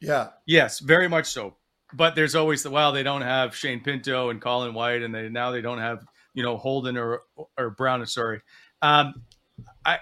Yeah. 0.00 0.28
Yes, 0.46 0.78
very 0.78 1.08
much 1.08 1.26
so. 1.26 1.56
But 1.92 2.14
there's 2.14 2.34
always 2.34 2.62
the 2.62 2.70
well, 2.70 2.92
they 2.92 3.02
don't 3.02 3.22
have 3.22 3.54
Shane 3.56 3.80
Pinto 3.80 4.30
and 4.30 4.40
Colin 4.40 4.74
White, 4.74 5.02
and 5.02 5.14
they 5.14 5.28
now 5.28 5.50
they 5.50 5.60
don't 5.60 5.78
have 5.78 6.04
you 6.34 6.42
know 6.42 6.56
Holden 6.56 6.96
or 6.96 7.22
or 7.56 7.70
Brown. 7.70 8.04
Sorry, 8.06 8.40
um, 8.82 9.22
I. 9.84 9.98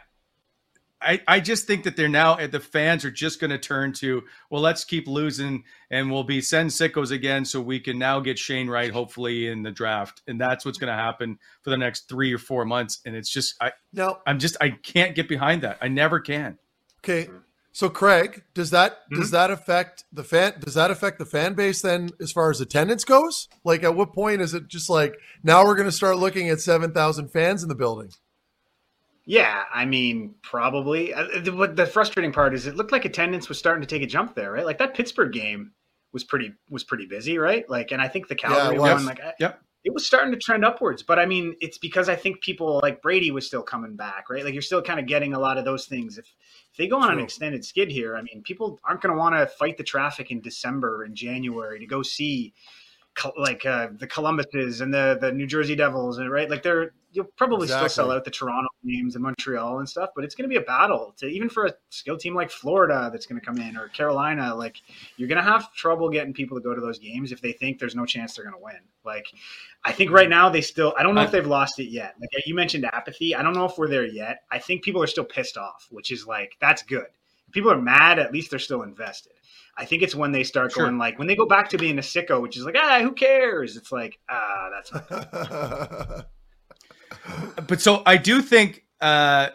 I, 1.00 1.20
I 1.28 1.38
just 1.38 1.68
think 1.68 1.84
that 1.84 1.94
they're 1.96 2.08
now 2.08 2.44
the 2.44 2.58
fans 2.58 3.04
are 3.04 3.10
just 3.12 3.38
going 3.38 3.52
to 3.52 3.58
turn 3.58 3.92
to 3.92 4.24
well 4.50 4.60
let's 4.60 4.84
keep 4.84 5.06
losing 5.06 5.62
and 5.92 6.10
we'll 6.10 6.24
be 6.24 6.40
Sens 6.40 6.76
sickos 6.76 7.12
again 7.12 7.44
so 7.44 7.60
we 7.60 7.78
can 7.78 8.00
now 8.00 8.18
get 8.18 8.36
Shane 8.36 8.68
Wright 8.68 8.90
hopefully 8.90 9.46
in 9.46 9.62
the 9.62 9.70
draft 9.70 10.22
and 10.26 10.40
that's 10.40 10.64
what's 10.64 10.76
going 10.76 10.92
to 10.92 11.00
happen 11.00 11.38
for 11.62 11.70
the 11.70 11.76
next 11.76 12.08
three 12.08 12.34
or 12.34 12.38
four 12.38 12.64
months 12.64 12.98
and 13.06 13.14
it's 13.14 13.30
just 13.30 13.54
I 13.60 13.70
no 13.92 14.18
I'm 14.26 14.40
just 14.40 14.56
I 14.60 14.70
can't 14.70 15.14
get 15.14 15.28
behind 15.28 15.62
that 15.62 15.78
I 15.80 15.86
never 15.86 16.18
can 16.18 16.58
okay. 17.04 17.30
So 17.78 17.88
Craig, 17.88 18.42
does 18.54 18.70
that 18.70 19.02
Mm-hmm. 19.04 19.20
does 19.20 19.30
that 19.30 19.52
affect 19.52 20.02
the 20.12 20.24
fan? 20.24 20.54
Does 20.58 20.74
that 20.74 20.90
affect 20.90 21.20
the 21.20 21.24
fan 21.24 21.54
base 21.54 21.80
then, 21.80 22.10
as 22.20 22.32
far 22.32 22.50
as 22.50 22.60
attendance 22.60 23.04
goes? 23.04 23.46
Like, 23.62 23.84
at 23.84 23.94
what 23.94 24.12
point 24.12 24.40
is 24.40 24.52
it 24.52 24.66
just 24.66 24.90
like 24.90 25.14
now 25.44 25.64
we're 25.64 25.76
going 25.76 25.86
to 25.86 25.92
start 25.92 26.18
looking 26.18 26.48
at 26.48 26.58
seven 26.60 26.90
thousand 26.90 27.28
fans 27.28 27.62
in 27.62 27.68
the 27.68 27.76
building? 27.76 28.10
Yeah, 29.26 29.62
I 29.72 29.84
mean, 29.84 30.34
probably. 30.42 31.14
Uh, 31.14 31.40
the, 31.40 31.52
what 31.52 31.76
the 31.76 31.86
frustrating 31.86 32.32
part 32.32 32.52
is, 32.52 32.66
it 32.66 32.74
looked 32.74 32.90
like 32.90 33.04
attendance 33.04 33.48
was 33.48 33.58
starting 33.60 33.82
to 33.82 33.86
take 33.86 34.02
a 34.02 34.06
jump 34.06 34.34
there, 34.34 34.50
right? 34.50 34.66
Like 34.66 34.78
that 34.78 34.94
Pittsburgh 34.94 35.32
game 35.32 35.70
was 36.12 36.24
pretty 36.24 36.54
was 36.68 36.82
pretty 36.82 37.06
busy, 37.06 37.38
right? 37.38 37.68
Like, 37.70 37.92
and 37.92 38.02
I 38.02 38.08
think 38.08 38.26
the 38.26 38.34
Calgary 38.34 38.76
was. 38.76 38.90
one, 38.94 39.06
like, 39.06 39.20
I- 39.20 39.34
Yep. 39.38 39.62
It 39.84 39.94
was 39.94 40.06
starting 40.06 40.32
to 40.32 40.38
trend 40.38 40.64
upwards. 40.64 41.02
But 41.02 41.18
I 41.18 41.26
mean, 41.26 41.54
it's 41.60 41.78
because 41.78 42.08
I 42.08 42.16
think 42.16 42.40
people 42.40 42.80
like 42.82 43.00
Brady 43.00 43.30
was 43.30 43.46
still 43.46 43.62
coming 43.62 43.96
back, 43.96 44.28
right? 44.30 44.44
Like 44.44 44.52
you're 44.52 44.62
still 44.62 44.82
kind 44.82 45.00
of 45.00 45.06
getting 45.06 45.34
a 45.34 45.38
lot 45.38 45.58
of 45.58 45.64
those 45.64 45.86
things. 45.86 46.18
If 46.18 46.26
if 46.70 46.76
they 46.76 46.88
go 46.88 46.98
on 46.98 47.10
an 47.10 47.20
extended 47.20 47.64
skid 47.64 47.90
here, 47.90 48.16
I 48.16 48.22
mean, 48.22 48.42
people 48.42 48.78
aren't 48.84 49.00
going 49.00 49.14
to 49.14 49.18
want 49.18 49.34
to 49.36 49.46
fight 49.46 49.78
the 49.78 49.84
traffic 49.84 50.30
in 50.30 50.40
December 50.40 51.04
and 51.04 51.14
January 51.14 51.78
to 51.78 51.86
go 51.86 52.02
see 52.02 52.54
like 53.36 53.66
uh, 53.66 53.88
the 53.98 54.06
Columbuses 54.06 54.80
and 54.80 54.92
the 54.92 55.18
the 55.20 55.32
New 55.32 55.46
Jersey 55.46 55.74
Devils, 55.74 56.18
and 56.18 56.30
right, 56.30 56.50
like 56.50 56.62
they're 56.62 56.92
you'll 57.12 57.24
probably 57.36 57.66
still 57.66 57.88
sell 57.88 58.10
out 58.10 58.24
the 58.24 58.30
Toronto 58.30 58.68
games 58.84 59.14
and 59.14 59.22
Montreal 59.22 59.78
and 59.78 59.88
stuff, 59.88 60.10
but 60.14 60.24
it's 60.24 60.34
going 60.34 60.48
to 60.48 60.52
be 60.52 60.60
a 60.60 60.66
battle 60.66 61.14
to 61.18 61.26
even 61.26 61.48
for 61.48 61.66
a 61.66 61.72
skilled 61.90 62.20
team 62.20 62.34
like 62.34 62.50
Florida 62.50 63.08
that's 63.12 63.26
going 63.26 63.40
to 63.40 63.44
come 63.44 63.58
in 63.58 63.76
or 63.76 63.88
Carolina. 63.88 64.54
Like 64.54 64.76
you're 65.16 65.28
going 65.28 65.42
to 65.42 65.50
have 65.50 65.72
trouble 65.74 66.10
getting 66.10 66.32
people 66.32 66.56
to 66.56 66.62
go 66.62 66.74
to 66.74 66.80
those 66.80 66.98
games 66.98 67.32
if 67.32 67.40
they 67.40 67.52
think 67.52 67.78
there's 67.78 67.94
no 67.94 68.06
chance 68.06 68.34
they're 68.34 68.44
going 68.44 68.56
to 68.56 68.62
win. 68.62 68.80
Like 69.04 69.26
I 69.84 69.92
think 69.92 70.10
right 70.10 70.28
now 70.28 70.48
they 70.48 70.60
still 70.60 70.94
I 70.98 71.02
don't 71.02 71.14
know 71.14 71.22
if 71.22 71.30
they've 71.30 71.46
lost 71.46 71.78
it 71.78 71.88
yet. 71.88 72.14
Like 72.20 72.46
you 72.46 72.54
mentioned 72.54 72.84
apathy, 72.84 73.34
I 73.34 73.42
don't 73.42 73.54
know 73.54 73.64
if 73.64 73.78
we're 73.78 73.88
there 73.88 74.06
yet. 74.06 74.42
I 74.50 74.58
think 74.58 74.82
people 74.82 75.02
are 75.02 75.06
still 75.06 75.24
pissed 75.24 75.56
off, 75.56 75.86
which 75.90 76.10
is 76.10 76.26
like 76.26 76.56
that's 76.60 76.82
good. 76.82 77.06
If 77.46 77.52
people 77.52 77.72
are 77.72 77.80
mad, 77.80 78.18
at 78.18 78.32
least 78.32 78.50
they're 78.50 78.58
still 78.58 78.82
invested. 78.82 79.32
I 79.76 79.84
think 79.84 80.02
it's 80.02 80.14
when 80.14 80.32
they 80.32 80.42
start 80.42 80.72
Sure. 80.72 80.84
going 80.84 80.98
like 80.98 81.18
when 81.18 81.28
they 81.28 81.36
go 81.36 81.46
back 81.46 81.70
to 81.70 81.78
being 81.78 81.98
a 81.98 82.02
sicko, 82.02 82.42
which 82.42 82.56
is 82.56 82.64
like 82.64 82.76
ah, 82.76 82.98
who 83.00 83.12
cares? 83.12 83.76
It's 83.76 83.92
like 83.92 84.18
ah, 84.28 84.70
that's. 84.70 86.24
But 87.66 87.80
so 87.80 88.02
I 88.06 88.16
do 88.16 88.40
think 88.42 88.84
uh, 89.00 89.48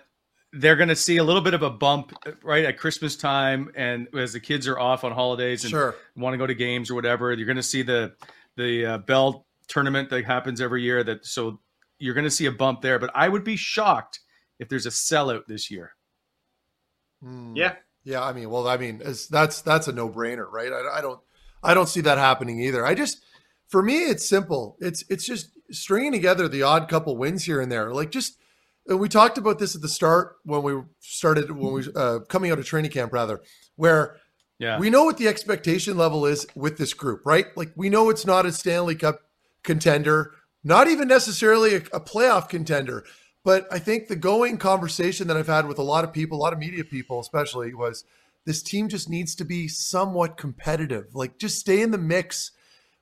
they're 0.51 0.75
going 0.75 0.89
to 0.89 0.95
see 0.95 1.17
a 1.17 1.23
little 1.23 1.41
bit 1.41 1.53
of 1.53 1.63
a 1.63 1.69
bump 1.69 2.13
right 2.43 2.65
at 2.65 2.77
Christmas 2.77 3.15
time, 3.15 3.71
and 3.75 4.07
as 4.15 4.33
the 4.33 4.39
kids 4.39 4.67
are 4.67 4.79
off 4.79 5.03
on 5.03 5.11
holidays 5.11 5.63
and 5.63 5.71
Sure. 5.71 5.95
want 6.15 6.33
to 6.33 6.37
go 6.37 6.45
to 6.47 6.53
games 6.55 6.89
or 6.91 6.95
whatever, 6.95 7.31
you're 7.33 7.45
going 7.47 7.55
to 7.57 7.63
see 7.63 7.81
the 7.81 8.13
the 8.55 8.85
uh, 8.85 8.97
Bell 8.99 9.45
tournament 9.67 10.09
that 10.09 10.25
happens 10.25 10.61
every 10.61 10.83
year. 10.83 11.03
That 11.03 11.25
so 11.25 11.59
you're 11.99 12.13
going 12.13 12.25
to 12.25 12.31
see 12.31 12.45
a 12.45 12.51
bump 12.51 12.81
there. 12.81 12.99
But 12.99 13.11
I 13.15 13.29
would 13.29 13.43
be 13.43 13.55
shocked 13.55 14.19
if 14.59 14.69
there's 14.69 14.85
a 14.85 14.89
sellout 14.89 15.47
this 15.47 15.71
year. 15.71 15.93
Hmm. 17.21 17.55
yeah. 17.55 17.75
Yeah, 18.05 18.21
I 18.21 18.33
mean, 18.33 18.49
well, 18.49 18.67
I 18.67 18.75
mean, 18.75 19.01
it's, 19.03 19.27
that's 19.27 19.61
that's 19.61 19.87
a 19.87 19.93
no 19.93 20.09
brainer, 20.09 20.45
right? 20.51 20.69
I, 20.73 20.97
I 20.97 21.01
don't, 21.01 21.21
I 21.63 21.73
don't 21.73 21.87
see 21.87 22.01
that 22.01 22.17
happening 22.17 22.59
either. 22.59 22.85
I 22.85 22.95
just, 22.95 23.23
for 23.69 23.81
me, 23.81 23.99
it's 23.99 24.27
simple. 24.27 24.75
It's 24.81 25.05
it's 25.09 25.25
just 25.25 25.51
stringing 25.73 26.11
together 26.11 26.47
the 26.47 26.63
odd 26.63 26.87
couple 26.87 27.17
wins 27.17 27.43
here 27.43 27.59
and 27.59 27.71
there. 27.71 27.93
Like 27.93 28.11
just, 28.11 28.37
and 28.87 28.99
we 28.99 29.09
talked 29.09 29.37
about 29.37 29.59
this 29.59 29.75
at 29.75 29.81
the 29.81 29.89
start 29.89 30.37
when 30.43 30.63
we 30.63 30.73
started 30.99 31.51
when 31.51 31.73
we 31.73 31.83
uh, 31.95 32.19
coming 32.29 32.51
out 32.51 32.59
of 32.59 32.65
training 32.65 32.91
camp, 32.91 33.11
rather, 33.13 33.41
where 33.75 34.17
Yeah, 34.59 34.79
we 34.79 34.89
know 34.89 35.03
what 35.03 35.17
the 35.17 35.27
expectation 35.27 35.97
level 35.97 36.25
is 36.25 36.47
with 36.55 36.77
this 36.77 36.93
group, 36.93 37.21
right? 37.25 37.47
Like 37.57 37.71
we 37.75 37.89
know 37.89 38.09
it's 38.09 38.25
not 38.25 38.45
a 38.45 38.51
Stanley 38.51 38.95
Cup 38.95 39.19
contender, 39.63 40.31
not 40.63 40.87
even 40.87 41.07
necessarily 41.07 41.75
a, 41.75 41.77
a 41.91 41.99
playoff 41.99 42.47
contender. 42.49 43.03
But 43.45 43.67
I 43.69 43.79
think 43.79 44.07
the 44.07 44.15
going 44.15 44.57
conversation 44.57 45.27
that 45.27 45.35
I've 45.35 45.47
had 45.47 45.67
with 45.67 45.77
a 45.77 45.83
lot 45.83 46.05
of 46.05 46.13
people, 46.13 46.37
a 46.37 46.43
lot 46.43 46.53
of 46.53 46.59
media 46.59 46.85
people 46.85 47.19
especially, 47.19 47.73
was 47.73 48.05
this 48.45 48.63
team 48.63 48.87
just 48.87 49.09
needs 49.09 49.35
to 49.35 49.45
be 49.45 49.67
somewhat 49.67 50.37
competitive. 50.37 51.13
Like 51.13 51.39
just 51.39 51.59
stay 51.59 51.81
in 51.81 51.91
the 51.91 51.97
mix, 51.97 52.51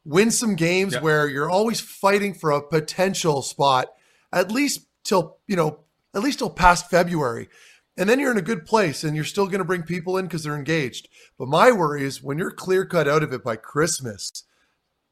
win 0.06 0.32
some 0.32 0.56
games 0.56 0.94
Yep. 0.94 1.04
where 1.04 1.28
you're 1.28 1.50
always 1.50 1.80
fighting 1.80 2.34
for 2.34 2.52
a 2.52 2.62
potential 2.62 3.42
spot, 3.42 3.88
at 4.32 4.52
least 4.52 4.88
till, 5.04 5.38
you 5.48 5.56
know, 5.56 5.82
at 6.14 6.22
least 6.22 6.40
till 6.40 6.50
past 6.50 6.90
February. 6.90 7.50
And 7.98 8.10
then 8.10 8.20
you're 8.20 8.32
in 8.32 8.38
a 8.38 8.42
good 8.42 8.66
place 8.66 9.04
and 9.04 9.16
you're 9.16 9.26
still 9.26 9.46
going 9.48 9.60
to 9.60 9.66
bring 9.66 9.84
people 9.84 10.18
in 10.18 10.26
because 10.26 10.44
they're 10.44 10.56
engaged. 10.56 11.08
But 11.38 11.50
my 11.50 11.72
worry 11.72 12.04
is 12.04 12.24
when 12.24 12.38
you're 12.38 12.52
clear 12.52 12.86
cut 12.86 13.08
out 13.08 13.22
of 13.22 13.34
it 13.34 13.44
by 13.44 13.58
Christmas, 13.58 14.44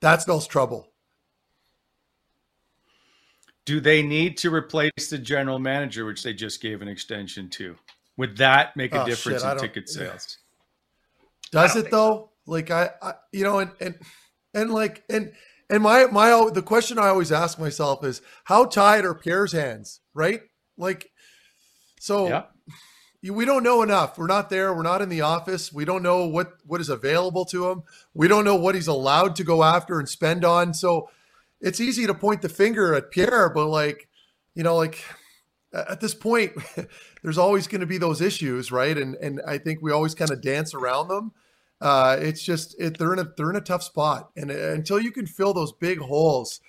that 0.01 0.21
spells 0.21 0.47
trouble. 0.47 0.87
do 3.65 3.79
they 3.79 4.01
need 4.01 4.35
to 4.35 4.51
replace 4.51 5.11
the 5.11 5.17
general 5.19 5.59
manager, 5.59 6.03
which 6.03 6.23
they 6.23 6.33
just 6.33 6.59
gave 6.59 6.81
an 6.81 6.87
extension 6.87 7.47
to? 7.49 7.75
Would 8.17 8.35
that 8.37 8.75
make 8.75 8.95
a 8.95 9.03
Oh, 9.03 9.05
difference 9.05 9.43
shit, 9.43 9.51
in 9.51 9.57
ticket 9.59 9.87
sales? 9.89 10.39
Does 11.51 11.75
it 11.75 11.91
though? 11.91 12.31
Like 12.47 12.71
I, 12.71 12.89
I, 12.99 13.13
you 13.31 13.43
know, 13.43 13.59
and 13.59 13.69
and 13.79 13.95
and 14.53 14.71
like 14.71 15.03
and 15.09 15.31
and 15.69 15.83
my 15.83 16.05
my 16.05 16.49
the 16.53 16.61
question 16.61 16.97
I 16.99 17.07
always 17.07 17.31
ask 17.31 17.59
myself 17.59 18.03
is 18.03 18.21
how 18.45 18.65
tied 18.65 19.05
are 19.05 19.13
Pierre's 19.15 19.51
hands, 19.51 20.01
right? 20.13 20.41
Like, 20.77 21.11
so 21.99 22.27
Yeah. 22.27 22.43
you- 23.21 23.33
we 23.33 23.45
don't 23.45 23.63
know 23.63 23.81
enough. 23.81 24.17
We're 24.17 24.27
not 24.27 24.49
there. 24.49 24.73
We're 24.73 24.81
not 24.83 25.01
in 25.01 25.09
the 25.09 25.21
office. 25.21 25.71
We 25.73 25.85
don't 25.85 26.03
know 26.03 26.25
what 26.25 26.53
what 26.65 26.81
is 26.81 26.89
available 26.89 27.45
to 27.45 27.69
him. 27.69 27.83
We 28.13 28.27
don't 28.27 28.45
know 28.45 28.55
what 28.55 28.75
he's 28.75 28.87
allowed 28.87 29.35
to 29.37 29.43
go 29.43 29.63
after 29.63 29.99
and 29.99 30.07
spend 30.09 30.43
on. 30.45 30.73
So 30.73 31.09
it's 31.61 31.79
easy 31.81 32.07
to 32.07 32.13
point 32.13 32.41
the 32.41 32.49
finger 32.49 32.93
at 32.95 33.11
Pierre, 33.11 33.49
but 33.49 33.67
like, 33.67 34.07
you 34.55 34.63
know, 34.63 34.77
like 34.77 35.03
at 35.73 35.99
this 35.99 36.13
point, 36.15 36.53
there's 37.21 37.37
always 37.37 37.67
going 37.67 37.81
to 37.81 37.87
be 37.87 37.97
those 37.97 38.21
issues, 38.21 38.71
right? 38.71 38.97
And 38.97 39.15
and 39.15 39.41
I 39.45 39.57
think 39.57 39.79
we 39.81 39.91
always 39.91 40.15
kind 40.15 40.31
of 40.31 40.41
dance 40.41 40.73
around 40.73 41.09
them. 41.09 41.33
Uh, 41.81 42.17
it's 42.19 42.43
just 42.43 42.75
it, 42.79 42.97
they're 42.97 43.13
in 43.13 43.19
a 43.19 43.27
they're 43.37 43.49
in 43.49 43.55
a 43.55 43.61
tough 43.61 43.83
spot, 43.83 44.31
and 44.35 44.51
uh, 44.51 44.71
until 44.73 44.99
you 44.99 45.11
can 45.11 45.25
fill 45.25 45.53
those 45.53 45.71
big 45.71 45.99
holes, 45.99 46.59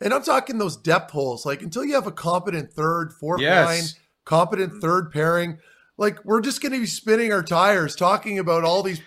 and 0.00 0.14
I'm 0.14 0.22
talking 0.22 0.58
those 0.58 0.76
depth 0.76 1.10
holes, 1.10 1.44
like 1.44 1.62
until 1.62 1.84
you 1.84 1.94
have 1.94 2.06
a 2.06 2.12
competent 2.12 2.72
third, 2.72 3.12
fourth 3.12 3.40
Yes. 3.40 3.66
line, 3.66 3.84
competent 4.24 4.80
third 4.80 5.10
pairing, 5.10 5.58
like 5.98 6.24
we're 6.24 6.40
just 6.40 6.62
going 6.62 6.72
to 6.72 6.78
be 6.78 6.86
spinning 6.86 7.32
our 7.32 7.42
tires 7.42 7.96
talking 7.96 8.38
about 8.38 8.62
all 8.62 8.82
these 8.82 9.00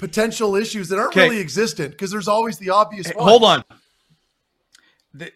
potential 0.00 0.56
issues 0.56 0.88
that 0.88 0.98
aren't 0.98 1.10
Okay. 1.10 1.28
really 1.28 1.40
existent 1.40 1.92
because 1.92 2.10
there's 2.10 2.28
always 2.28 2.58
the 2.58 2.70
obvious. 2.70 3.06
Hey, 3.08 3.14
hold 3.16 3.44
on. 3.44 3.64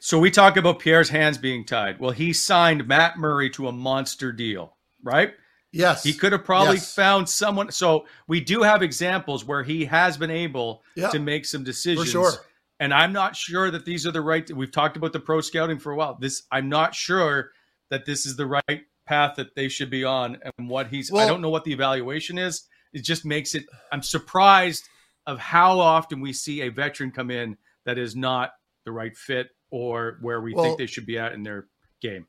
So 0.00 0.18
we 0.18 0.30
talk 0.30 0.56
about 0.56 0.78
Pierre's 0.80 1.08
hands 1.08 1.38
being 1.38 1.64
tied. 1.64 1.98
Well, 1.98 2.10
he 2.10 2.32
signed 2.32 2.86
Matt 2.86 3.18
Murray 3.18 3.50
to 3.50 3.68
a 3.68 3.72
monster 3.72 4.30
deal, 4.32 4.76
right? 5.02 5.34
Yes, 5.72 6.02
He 6.04 6.12
could 6.12 6.32
have 6.32 6.44
probably 6.44 6.74
Yes. 6.76 6.94
found 6.94 7.28
someone. 7.28 7.70
So 7.72 8.06
we 8.28 8.40
do 8.40 8.62
have 8.62 8.82
examples 8.82 9.44
where 9.44 9.62
he 9.62 9.86
has 9.86 10.16
been 10.18 10.30
able 10.30 10.82
Yeah, 10.94 11.08
to 11.08 11.18
make 11.18 11.46
some 11.46 11.64
decisions. 11.64 12.10
sure. 12.10 12.32
And 12.78 12.92
I'm 12.92 13.12
not 13.12 13.34
sure 13.36 13.70
that 13.70 13.84
these 13.84 14.06
are 14.06 14.10
the 14.10 14.20
right. 14.20 14.48
We've 14.50 14.70
talked 14.72 14.96
about 14.96 15.12
the 15.12 15.20
pro 15.20 15.40
scouting 15.40 15.78
for 15.78 15.92
a 15.92 15.96
while. 15.96 16.18
This 16.20 16.42
I'm 16.50 16.68
not 16.68 16.94
sure 16.94 17.52
that 17.90 18.04
this 18.06 18.26
is 18.26 18.36
the 18.36 18.46
right 18.46 18.82
path 19.06 19.36
that 19.36 19.54
they 19.54 19.68
should 19.68 19.88
be 19.90 20.04
on, 20.04 20.38
and 20.58 20.68
what 20.68 20.88
he's. 20.88 21.12
I 21.12 21.26
don't 21.26 21.40
know 21.40 21.50
what 21.50 21.64
the 21.64 21.72
evaluation 21.72 22.38
is. 22.38 22.68
It 22.92 23.02
just 23.04 23.24
makes 23.24 23.54
it. 23.54 23.64
I'm 23.92 24.02
surprised 24.02 24.84
of 25.26 25.38
how 25.38 25.78
often 25.78 26.20
we 26.20 26.32
see 26.32 26.62
a 26.62 26.68
veteran 26.68 27.12
come 27.12 27.30
in 27.30 27.56
that 27.84 27.96
is 27.98 28.14
not 28.16 28.52
the 28.84 28.92
right 28.92 29.16
fit 29.16 29.50
or 29.70 30.18
where 30.20 30.40
we 30.40 30.52
Well- 30.52 30.64
think 30.64 30.78
they 30.78 30.86
should 30.86 31.06
be 31.06 31.18
at 31.18 31.32
in 31.32 31.42
their 31.44 31.68
game. 32.00 32.26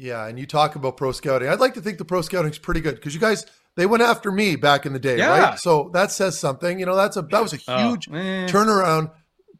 Yeah, 0.00 0.26
and 0.26 0.38
you 0.38 0.46
talk 0.46 0.76
about 0.76 0.96
pro 0.96 1.12
scouting. 1.12 1.48
I'd 1.48 1.60
like 1.60 1.74
to 1.74 1.82
think 1.82 1.98
the 1.98 2.06
pro 2.06 2.22
scouting's 2.22 2.58
pretty 2.58 2.80
good 2.80 2.94
because 2.94 3.12
you 3.14 3.20
guys 3.20 3.44
they 3.76 3.84
went 3.84 4.02
after 4.02 4.32
me 4.32 4.56
back 4.56 4.86
in 4.86 4.94
the 4.94 4.98
day, 4.98 5.18
Yeah. 5.18 5.28
right? 5.50 5.58
So 5.58 5.90
that 5.92 6.10
says 6.10 6.38
something. 6.38 6.80
You 6.80 6.86
know, 6.86 6.96
that's 6.96 7.16
a 7.18 7.22
that 7.22 7.42
was 7.42 7.52
a 7.52 7.58
Oh, 7.68 7.88
huge 7.90 8.08
eh. 8.08 8.46
turnaround 8.48 9.10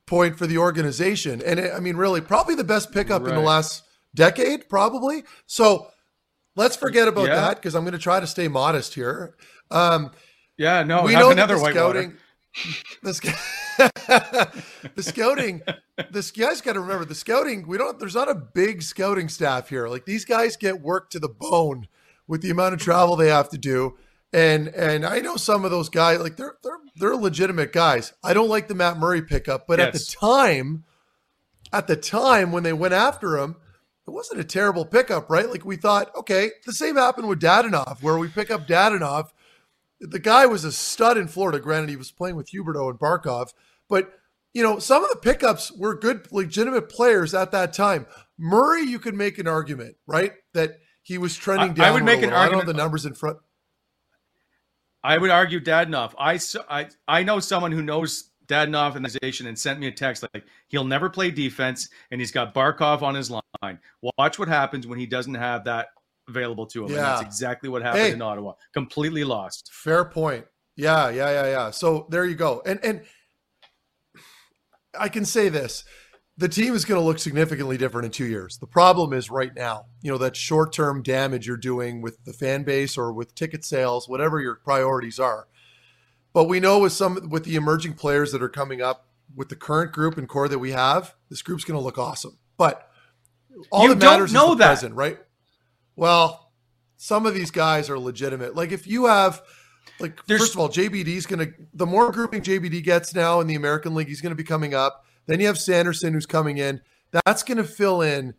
point 0.07 0.39
for 0.39 0.47
the 0.47 0.57
organization, 0.59 1.43
and 1.45 1.61
it, 1.61 1.73
I 1.75 1.79
mean, 1.81 1.97
really, 1.97 2.21
probably 2.23 2.55
the 2.55 2.65
best 2.65 2.91
pickup 2.91 3.23
in 3.29 3.35
the 3.35 3.41
last 3.41 3.83
decade, 4.15 4.69
probably. 4.69 5.25
So 5.47 5.89
let's 6.57 6.75
forget 6.75 7.07
about 7.07 7.29
Yeah. 7.29 7.37
that 7.37 7.57
because 7.57 7.75
I'm 7.75 7.83
going 7.85 7.93
to 7.93 7.99
try 7.99 8.19
to 8.19 8.27
stay 8.27 8.49
modest 8.49 8.95
here. 8.95 9.35
Um, 9.71 10.11
Yeah, 10.57 10.83
no, 10.85 11.03
we 11.03 11.13
have 11.13 11.23
know 11.23 11.31
another 11.31 11.57
the 11.57 11.61
white 11.63 11.75
scouting, 11.75 12.17
the, 13.03 13.15
sc- 13.15 13.75
the 14.95 15.03
scouting, 15.03 15.63
this 16.11 16.31
guys 16.31 16.61
got 16.61 16.75
to 16.75 16.81
remember 16.81 17.05
the 17.05 17.15
scouting. 17.15 17.67
We 17.67 17.79
don't. 17.79 17.99
There's 17.99 18.15
not 18.15 18.29
a 18.29 18.35
big 18.35 18.83
scouting 18.83 19.29
staff 19.29 19.69
here. 19.69 19.89
Like 19.89 20.05
these 20.05 20.25
guys 20.25 20.57
get 20.57 20.81
worked 20.81 21.13
to 21.13 21.19
the 21.19 21.29
bone 21.29 21.87
with 22.27 22.43
the 22.43 22.51
amount 22.51 22.75
of 22.75 22.81
travel 22.81 23.17
they 23.17 23.29
have 23.29 23.49
to 23.51 23.59
do. 23.59 23.97
And 24.33 24.69
and 24.69 25.05
I 25.05 25.21
know 25.21 25.37
some 25.37 25.65
of 25.65 25.71
those 25.71 25.89
guys. 25.89 26.21
Like 26.21 26.37
they're 26.37 26.57
they're 26.63 26.79
they're 26.97 27.17
legitimate 27.17 27.73
guys. 27.73 28.13
I 28.23 28.35
don't 28.35 28.49
like 28.49 28.69
the 28.69 28.75
Matt 28.75 28.99
Murray 28.99 29.23
pickup, 29.23 29.67
but 29.67 29.81
at 29.81 29.93
the 29.93 29.99
time, 29.99 30.85
at 31.73 31.87
the 31.87 31.97
time 31.97 32.53
when 32.53 32.63
they 32.63 32.73
went 32.73 32.95
after 32.95 33.39
him. 33.39 33.57
It 34.09 34.13
wasn't 34.13 34.41
a 34.41 34.45
terrible 34.45 34.85
pickup, 34.85 35.31
right? 35.31 35.49
Like 35.49 35.65
we 35.65 35.77
thought, 35.77 36.13
okay, 36.17 36.51
the 36.67 36.73
same 36.73 36.97
happened 36.97 37.29
with 37.29 37.39
Dadonov, 37.39 38.03
where 38.03 38.19
we 38.19 38.27
pick 38.27 38.51
up 38.51 38.67
Dadonov, 38.67 39.29
the 40.01 40.19
guy 40.19 40.47
was 40.47 40.65
a 40.65 40.73
stud 40.73 41.17
in 41.17 41.29
Florida. 41.29 41.61
Granted, 41.61 41.91
he 41.91 41.97
was 41.97 42.11
playing 42.11 42.37
with 42.37 42.51
Huberdeau 42.51 42.91
and 42.91 42.99
Barkov, 42.99 43.53
but 43.89 44.13
you 44.55 44.63
know 44.63 44.79
some 44.79 45.05
of 45.05 45.11
the 45.11 45.17
pickups 45.17 45.71
were 45.73 45.95
good, 45.95 46.31
legitimate 46.33 46.89
players 46.89 47.35
at 47.35 47.53
that 47.53 47.73
time. 47.73 48.07
Murray, 48.39 48.83
you 48.83 48.99
could 48.99 49.15
make 49.15 49.39
an 49.39 49.47
argument, 49.47 49.97
right, 50.07 50.33
that 50.55 50.79
he 51.03 51.19
was 51.19 51.37
trending 51.37 51.75
down. 51.75 51.87
I 51.87 51.91
would 51.91 52.05
make 52.05 52.23
an 52.23 52.33
argument. 52.33 52.37
I 52.37 52.49
don't 52.49 52.59
have 52.59 52.67
the 52.67 52.75
numbers 52.75 53.07
in 53.07 53.15
front. 53.15 53.39
I 55.03 55.17
would 55.19 55.31
argue 55.31 55.61
Dadonov. 55.61 56.15
I, 56.19 56.39
I, 56.69 56.89
I 57.09 57.23
know 57.23 57.41
someone 57.41 57.73
who 57.73 57.83
knows 57.83 58.31
Dadonov 58.47 58.97
and 58.97 59.05
the 59.05 59.09
organization 59.09 59.47
and 59.47 59.59
sent 59.59 59.79
me 59.79 59.87
a 59.87 59.93
text 59.93 60.25
like 60.35 60.45
he'll 60.69 60.85
never 60.85 61.09
play 61.09 61.31
defense 61.31 61.89
and 62.11 62.21
he's 62.21 62.33
got 62.33 62.55
Barkov 62.55 63.03
on 63.03 63.15
his 63.15 63.31
line. 63.31 63.79
Watch 64.19 64.39
what 64.39 64.49
happens 64.49 64.87
when 64.87 64.99
he 64.99 65.07
doesn't 65.07 65.35
have 65.35 65.65
that 65.65 65.89
available 66.31 66.67
to 66.67 66.85
him. 66.85 66.93
Yeah. 66.93 66.97
And 66.97 67.05
that's 67.05 67.23
exactly 67.23 67.69
what 67.69 67.83
happened 67.83 68.03
hey, 68.03 68.13
in 68.13 68.23
Ottawa. 68.23 68.55
Completely 68.73 69.25
lost. 69.25 69.71
Fair 69.73 70.05
point. 70.05 70.47
Yeah, 70.77 71.11
yeah, 71.11 71.31
yeah, 71.31 71.51
yeah. 71.51 71.71
So 71.71 72.07
there 72.09 72.25
you 72.25 72.35
go. 72.35 72.63
And 72.65 72.83
and 72.83 73.03
I 74.99 75.09
can 75.09 75.25
say 75.25 75.49
this. 75.49 75.85
The 76.39 76.49
team 76.49 76.75
is 76.75 76.87
going 76.87 76.99
to 76.99 77.05
look 77.05 77.19
significantly 77.19 77.77
different 77.77 78.07
in 78.07 78.13
two 78.13 78.25
years. 78.25 78.57
The 78.57 78.67
problem 78.67 79.13
is 79.13 79.31
right 79.31 79.55
now, 79.55 79.85
you 80.01 80.11
know, 80.11 80.17
that 80.19 80.37
short 80.37 80.73
term 80.73 81.03
damage 81.03 81.47
you're 81.47 81.59
doing 81.59 82.01
with 82.01 82.25
the 82.25 82.33
fan 82.33 82.63
base 82.63 82.97
or 82.97 83.13
with 83.13 83.35
ticket 83.35 83.63
sales, 83.63 84.09
whatever 84.09 84.41
your 84.41 84.55
priorities 84.55 85.21
are. 85.21 85.49
But 86.33 86.45
we 86.45 86.59
know 86.59 86.79
with 86.79 86.93
some 86.93 87.29
with 87.29 87.45
the 87.45 87.57
emerging 87.57 87.95
players 87.95 88.33
that 88.33 88.43
are 88.43 88.49
coming 88.49 88.81
up 88.81 89.09
with 89.37 89.51
the 89.51 89.57
current 89.57 89.93
group 89.93 90.17
and 90.17 90.29
core 90.29 90.49
that 90.49 90.59
we 90.59 90.71
have, 90.71 91.15
this 91.29 91.43
group's 91.43 91.65
going 91.65 91.79
to 91.79 91.85
look 91.85 91.99
awesome. 91.99 92.39
But 92.57 92.89
all 93.71 93.83
you 93.83 93.95
that 93.95 93.99
matters 93.99 94.33
is 94.33 94.41
the 94.41 94.55
that. 94.55 94.67
present, 94.67 94.95
right? 94.95 95.19
Well, 96.01 96.51
some 96.97 97.27
of 97.27 97.35
these 97.35 97.51
guys 97.51 97.91
are 97.91 97.99
legitimate. 97.99 98.57
Like 98.57 98.73
if 98.73 98.87
you 98.87 99.05
have 99.05 99.43
like 99.99 100.25
There's, 100.25 100.41
first 100.41 100.55
of 100.55 100.61
all, 100.61 100.71
JBD's 100.71 101.27
going 101.27 101.47
to 101.47 101.53
the 101.75 101.85
more 101.85 102.11
grouping 102.11 102.41
JBD 102.41 102.83
gets 102.83 103.15
now 103.15 103.41
in 103.41 103.47
the 103.47 103.55
American 103.55 103.95
League, 103.95 104.09
he's 104.09 104.23
going 104.23 104.31
to 104.31 104.37
be 104.37 104.43
coming 104.43 104.73
up. 104.73 105.05
Then 105.27 105.41
you 105.41 105.47
have 105.47 105.59
Sanderson 105.59 106.15
who's 106.15 106.25
coming 106.25 106.57
in. 106.57 106.81
That's 107.13 107.43
going 107.43 107.59
to 107.59 107.65
fill 107.65 108.01
in 108.01 108.33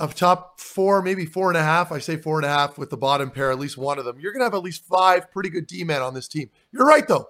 of 0.00 0.16
top 0.16 0.60
four, 0.60 1.00
maybe 1.00 1.26
four 1.26 1.48
and 1.48 1.56
a 1.56 1.62
half. 1.62 1.92
I 1.92 2.00
say 2.00 2.16
four 2.16 2.38
and 2.38 2.44
a 2.44 2.48
half 2.48 2.76
with 2.76 2.90
the 2.90 2.96
bottom 2.96 3.30
pair, 3.30 3.52
at 3.52 3.58
least 3.60 3.78
one 3.78 4.00
of 4.00 4.04
them. 4.04 4.18
You're 4.18 4.32
going 4.32 4.40
to 4.40 4.46
have 4.46 4.54
at 4.54 4.64
least 4.64 4.84
five 4.84 5.30
pretty 5.30 5.48
good 5.48 5.68
D 5.68 5.84
men 5.84 6.02
on 6.02 6.12
this 6.12 6.26
team. 6.26 6.50
You're 6.72 6.86
right, 6.86 7.06
though. 7.06 7.28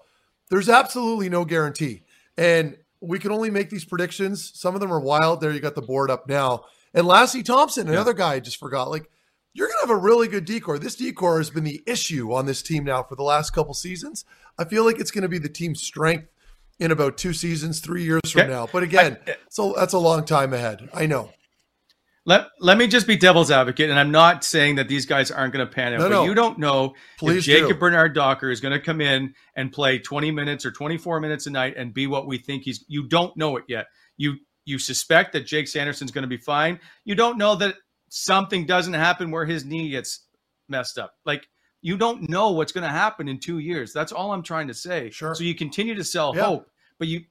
There's 0.49 0.71
absolutely 0.71 1.29
no 1.29 1.45
guarantee. 1.45 2.03
And 2.39 2.79
we 3.03 3.19
can 3.19 3.31
only 3.31 3.51
make 3.51 3.69
these 3.69 3.85
predictions. 3.85 4.53
Some 4.59 4.75
of 4.75 4.81
them 4.81 4.91
are 4.91 5.01
wild. 5.01 5.43
There, 5.43 5.53
you 5.53 5.61
got 5.61 5.75
the 5.75 5.83
board 5.83 6.11
up 6.11 6.31
now. 6.31 6.65
And 6.95 7.07
Lassi 7.07 7.45
Thomson, 7.45 7.89
another 7.89 8.13
yeah. 8.13 8.19
guy 8.19 8.33
I 8.35 8.41
just 8.41 8.59
forgot. 8.59 8.89
Like, 8.89 9.11
you're 9.57 9.69
going 9.69 9.79
to 9.81 9.87
have 9.87 9.97
a 9.97 10.01
really 10.01 10.29
good 10.29 10.45
D 10.45 10.61
corps. 10.61 10.79
This 10.79 10.97
D 10.97 11.11
corps 11.13 11.39
has 11.39 11.49
been 11.49 11.65
the 11.65 11.83
issue 11.87 12.33
on 12.35 12.45
this 12.45 12.63
team 12.63 12.85
now 12.85 13.03
for 13.03 13.17
the 13.17 13.23
last 13.23 13.51
couple 13.51 13.73
seasons. 13.73 14.27
I 14.59 14.65
feel 14.65 14.85
like 14.85 15.01
it's 15.01 15.11
going 15.11 15.23
to 15.23 15.29
be 15.29 15.39
the 15.39 15.49
team's 15.49 15.83
strength 15.83 16.29
in 16.79 16.91
about 16.91 17.17
two 17.17 17.33
seasons, 17.33 17.81
three 17.81 18.05
years 18.05 18.21
from 18.31 18.51
now. 18.51 18.69
But 18.71 18.83
again, 18.83 19.17
so 19.49 19.73
that's 19.75 19.95
a 19.95 19.99
long 19.99 20.27
time 20.27 20.53
ahead. 20.53 20.91
I 20.93 21.07
know. 21.07 21.31
Let, 22.27 22.49
let 22.61 22.77
me 22.77 22.87
just 22.87 23.07
be 23.07 23.17
devil's 23.17 23.51
advocate, 23.51 23.89
and 23.89 23.99
I'm 23.99 24.11
not 24.11 24.45
saying 24.45 24.75
that 24.75 24.89
these 24.89 25.07
guys 25.07 25.31
aren't 25.31 25.55
going 25.55 25.67
to 25.67 25.73
pan 25.73 25.95
out, 25.95 26.01
no, 26.01 26.05
but 26.05 26.11
no. 26.11 26.25
you 26.25 26.35
don't 26.35 26.59
know 26.59 26.95
Please 27.19 27.39
if 27.39 27.45
Jacob 27.45 27.69
do. 27.69 27.75
Bernard 27.77 28.15
Docker 28.15 28.51
is 28.51 28.61
going 28.61 28.73
to 28.73 28.81
come 28.81 29.01
in 29.01 29.33
and 29.55 29.73
play 29.73 30.01
20 30.01 30.33
minutes 30.33 30.67
or 30.67 30.73
24 30.73 31.21
minutes 31.21 31.47
a 31.47 31.51
night 31.51 31.75
and 31.77 31.95
be 31.95 32.07
what 32.07 32.27
we 32.27 32.37
think 32.37 32.65
he's. 32.65 32.85
You 32.89 33.09
don't 33.09 33.35
know 33.37 33.57
it 33.57 33.65
yet. 33.69 33.87
You 34.17 34.35
you 34.67 34.79
suspect 34.79 35.33
that 35.33 35.47
Jake 35.47 35.69
Sanderson's 35.69 36.11
going 36.11 36.23
to 36.23 36.29
be 36.29 36.37
fine. 36.37 36.81
You 37.05 37.15
don't 37.15 37.39
know 37.39 37.55
that 37.55 37.77
something 38.09 38.67
doesn't 38.67 38.95
happen 38.95 39.31
where 39.31 39.45
his 39.45 39.65
knee 39.65 39.91
gets 39.91 40.21
messed 40.69 40.99
up. 40.99 41.15
Like 41.25 41.49
you 41.83 41.97
don't 41.97 42.29
know 42.29 42.51
what's 42.53 42.73
going 42.73 42.83
to 42.83 42.91
happen 42.91 43.29
in 43.29 43.39
two 43.39 43.59
years. 43.59 43.93
That's 43.93 44.13
all 44.13 44.33
I'm 44.33 44.43
trying 44.43 44.69
to 44.69 44.75
say. 44.75 45.11
Sure. 45.11 45.35
So 45.35 45.45
you 45.45 45.55
continue 45.55 45.95
to 45.95 46.05
sell 46.05 46.35
yeah. 46.35 46.45
hope, 46.45 46.71
but 46.99 47.09
you 47.09 47.25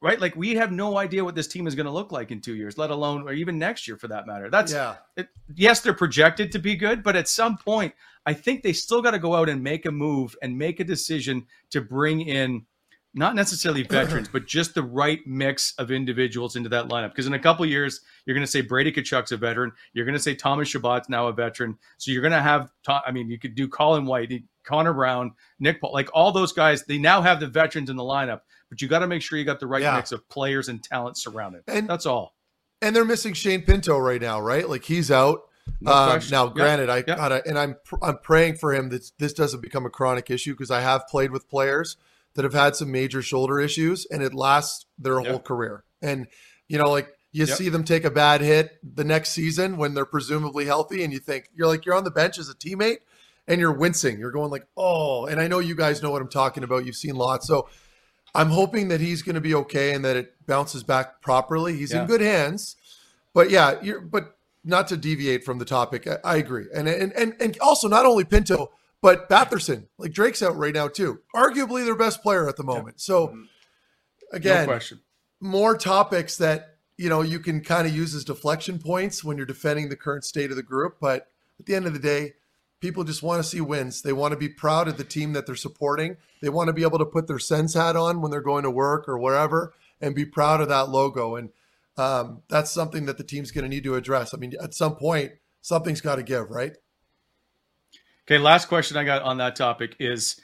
right? 0.00 0.20
Like 0.20 0.34
we 0.36 0.56
have 0.56 0.72
no 0.72 0.98
idea 0.98 1.24
what 1.24 1.34
this 1.34 1.46
team 1.46 1.66
is 1.66 1.74
going 1.74 1.86
to 1.86 1.92
look 1.92 2.12
like 2.12 2.30
in 2.30 2.40
two 2.40 2.54
years, 2.54 2.76
let 2.76 2.90
alone 2.90 3.22
or 3.22 3.32
even 3.32 3.58
next 3.58 3.86
year 3.86 3.96
for 3.96 4.08
that 4.08 4.26
matter. 4.26 4.50
That's 4.50 4.72
yeah. 4.72 4.96
It, 5.16 5.28
yes, 5.54 5.80
they're 5.80 5.94
projected 5.94 6.52
to 6.52 6.58
be 6.58 6.74
good, 6.74 7.02
but 7.02 7.16
at 7.16 7.28
some 7.28 7.56
point, 7.56 7.94
I 8.26 8.34
think 8.34 8.62
they 8.62 8.72
still 8.72 9.00
got 9.00 9.12
to 9.12 9.18
go 9.18 9.34
out 9.34 9.48
and 9.48 9.62
make 9.62 9.86
a 9.86 9.92
move 9.92 10.36
and 10.42 10.58
make 10.58 10.80
a 10.80 10.84
decision 10.84 11.46
to 11.70 11.80
bring 11.80 12.20
in 12.20 12.66
not 13.14 13.34
necessarily 13.34 13.82
veterans, 13.90 14.28
but 14.28 14.46
just 14.46 14.74
the 14.74 14.82
right 14.82 15.20
mix 15.26 15.74
of 15.78 15.90
individuals 15.90 16.56
into 16.56 16.68
that 16.70 16.88
lineup. 16.88 17.10
Because 17.10 17.26
in 17.26 17.34
a 17.34 17.38
couple 17.38 17.66
years, 17.66 18.00
you're 18.24 18.34
going 18.34 18.46
to 18.46 18.50
say 18.50 18.60
Brady 18.60 18.92
Tkachuk's 18.92 19.32
a 19.32 19.36
veteran. 19.36 19.72
You're 19.92 20.06
going 20.06 20.16
to 20.16 20.22
say 20.22 20.34
Thomas 20.34 20.68
Chabot's 20.72 21.08
now 21.08 21.28
a 21.28 21.32
veteran. 21.32 21.78
So 21.98 22.10
you're 22.10 22.22
going 22.22 22.32
to 22.32 22.42
have, 22.42 22.70
I 22.88 23.10
mean, 23.12 23.28
you 23.28 23.38
could 23.38 23.54
do 23.54 23.68
Colin 23.68 24.06
White, 24.06 24.32
Connor 24.64 24.94
Brown, 24.94 25.32
Nick 25.58 25.80
Paul, 25.80 25.92
like 25.92 26.08
all 26.14 26.32
those 26.32 26.52
guys. 26.52 26.84
They 26.84 26.98
now 26.98 27.20
have 27.20 27.40
the 27.40 27.48
veterans 27.48 27.90
in 27.90 27.96
the 27.96 28.02
lineup 28.02 28.40
but 28.72 28.80
you 28.80 28.88
got 28.88 29.00
to 29.00 29.06
make 29.06 29.20
sure 29.20 29.38
you 29.38 29.44
got 29.44 29.60
the 29.60 29.66
right 29.66 29.82
yeah. 29.82 29.96
mix 29.96 30.12
of 30.12 30.26
players 30.30 30.70
and 30.70 30.82
talent 30.82 31.18
surrounding. 31.18 31.60
And 31.68 31.86
that's 31.86 32.06
all. 32.06 32.34
And 32.80 32.96
they're 32.96 33.04
missing 33.04 33.34
Shane 33.34 33.60
Pinto 33.60 33.98
right 33.98 34.20
now, 34.20 34.40
right? 34.40 34.66
Like 34.66 34.82
he's 34.82 35.10
out. 35.10 35.42
No 35.82 35.92
uh, 35.92 36.18
now, 36.30 36.46
granted, 36.46 36.88
I 36.88 37.02
gotta, 37.02 37.46
and 37.46 37.58
I'm 37.58 37.76
I'm 38.00 38.16
praying 38.20 38.56
for 38.56 38.72
him 38.72 38.88
that 38.88 39.10
this 39.18 39.34
doesn't 39.34 39.60
become 39.60 39.84
a 39.84 39.90
chronic 39.90 40.30
issue 40.30 40.54
because 40.54 40.70
I 40.70 40.80
have 40.80 41.06
played 41.06 41.32
with 41.32 41.50
players 41.50 41.98
that 42.34 42.44
have 42.44 42.54
had 42.54 42.76
some 42.76 42.90
major 42.90 43.22
shoulder 43.22 43.60
issues, 43.60 44.06
and 44.06 44.22
it 44.22 44.34
lasts 44.34 44.86
their 44.98 45.20
whole 45.20 45.40
career. 45.40 45.84
And 46.00 46.26
you 46.68 46.78
know, 46.78 46.90
like 46.90 47.08
you 47.32 47.46
yep. 47.46 47.56
see 47.56 47.68
them 47.68 47.84
take 47.84 48.04
a 48.04 48.10
bad 48.10 48.40
hit 48.40 48.78
the 48.82 49.04
next 49.04 49.30
season 49.30 49.76
when 49.76 49.94
they're 49.94 50.04
presumably 50.04 50.66
healthy, 50.66 51.02
and 51.02 51.12
you 51.12 51.18
think 51.18 51.48
you're 51.54 51.66
like 51.66 51.84
you're 51.84 51.94
on 51.94 52.04
the 52.04 52.10
bench 52.10 52.38
as 52.38 52.48
a 52.48 52.54
teammate, 52.54 52.98
and 53.46 53.60
you're 53.60 53.72
wincing. 53.72 54.18
You're 54.18 54.30
going 54.30 54.50
like, 54.50 54.66
oh. 54.76 55.26
And 55.26 55.40
I 55.40 55.48
know 55.48 55.58
you 55.58 55.74
guys 55.74 56.02
know 56.02 56.10
what 56.10 56.22
I'm 56.22 56.28
talking 56.28 56.64
about. 56.64 56.84
You've 56.86 56.96
seen 56.96 57.16
lots, 57.16 57.46
so 57.46 57.68
I'm 58.34 58.50
hoping 58.50 58.88
that 58.88 59.00
he's 59.00 59.22
going 59.22 59.34
to 59.34 59.40
be 59.40 59.54
okay 59.54 59.92
and 59.92 60.04
that 60.04 60.16
it 60.16 60.34
bounces 60.46 60.82
back 60.82 61.20
properly. 61.20 61.76
He's 61.76 61.92
yeah. 61.92 62.02
in 62.02 62.06
good 62.06 62.20
hands. 62.20 62.76
But 63.34 63.50
yeah, 63.50 63.80
you're 63.82 64.00
but 64.00 64.36
not 64.64 64.88
to 64.88 64.96
deviate 64.96 65.44
from 65.44 65.58
the 65.58 65.64
topic. 65.64 66.06
I, 66.06 66.18
I, 66.24 66.36
agree. 66.36 66.66
And, 66.74 66.88
and 66.88 67.12
and 67.12 67.34
and 67.40 67.58
also 67.60 67.88
not 67.88 68.06
only 68.06 68.24
Pinto, 68.24 68.70
but 69.02 69.28
Batherson. 69.28 69.88
Like 69.98 70.12
Drake's 70.12 70.42
out 70.42 70.56
right 70.56 70.72
now 70.72 70.88
too. 70.88 71.20
Arguably 71.34 71.84
their 71.84 71.96
best 71.96 72.22
player 72.22 72.48
at 72.48 72.56
the 72.56 72.62
moment. 72.62 73.00
So 73.00 73.28
mm-hmm. 73.28 73.42
again, 74.32 74.68
no 74.68 74.78
more 75.40 75.76
topics 75.76 76.38
that 76.38 76.76
you 76.96 77.10
know 77.10 77.20
you 77.20 77.40
can 77.40 77.60
kind 77.60 77.86
of 77.86 77.94
use 77.94 78.14
as 78.14 78.24
deflection 78.24 78.78
points 78.78 79.22
when 79.22 79.36
you're 79.36 79.44
defending 79.44 79.90
the 79.90 79.96
current 79.96 80.24
state 80.24 80.50
of 80.50 80.56
the 80.56 80.62
group. 80.62 80.96
But 81.00 81.26
at 81.58 81.66
the 81.66 81.74
end 81.74 81.86
of 81.86 81.92
the 81.92 81.98
day, 81.98 82.34
people 82.80 83.04
just 83.04 83.22
want 83.22 83.42
to 83.42 83.48
see 83.48 83.60
wins. 83.60 84.02
They 84.02 84.12
want 84.12 84.32
to 84.32 84.38
be 84.38 84.48
proud 84.48 84.88
of 84.88 84.96
the 84.96 85.04
team 85.04 85.32
that 85.34 85.46
they're 85.46 85.56
supporting. 85.56 86.16
They 86.40 86.48
want 86.48 86.68
to 86.68 86.72
be 86.72 86.82
able 86.82 86.98
to 86.98 87.04
put 87.04 87.26
their 87.26 87.38
Sens 87.38 87.74
hat 87.74 87.96
on 87.96 88.20
when 88.20 88.30
they're 88.30 88.40
going 88.40 88.62
to 88.62 88.70
work 88.70 89.08
or 89.08 89.18
wherever 89.18 89.74
and 90.00 90.14
be 90.14 90.24
proud 90.24 90.60
of 90.60 90.68
that 90.68 90.88
logo. 90.88 91.36
And 91.36 91.50
um, 91.96 92.42
that's 92.48 92.70
something 92.70 93.06
that 93.06 93.18
the 93.18 93.24
team's 93.24 93.50
going 93.50 93.64
to 93.64 93.68
need 93.68 93.84
to 93.84 93.94
address. 93.94 94.32
I 94.32 94.38
mean, 94.38 94.54
at 94.62 94.74
some 94.74 94.96
point, 94.96 95.32
something's 95.60 96.00
got 96.00 96.16
to 96.16 96.22
give, 96.22 96.50
right? 96.50 96.76
Okay, 98.26 98.38
last 98.38 98.68
question 98.68 98.96
I 98.96 99.04
got 99.04 99.22
on 99.22 99.38
that 99.38 99.56
topic 99.56 99.96
is 99.98 100.40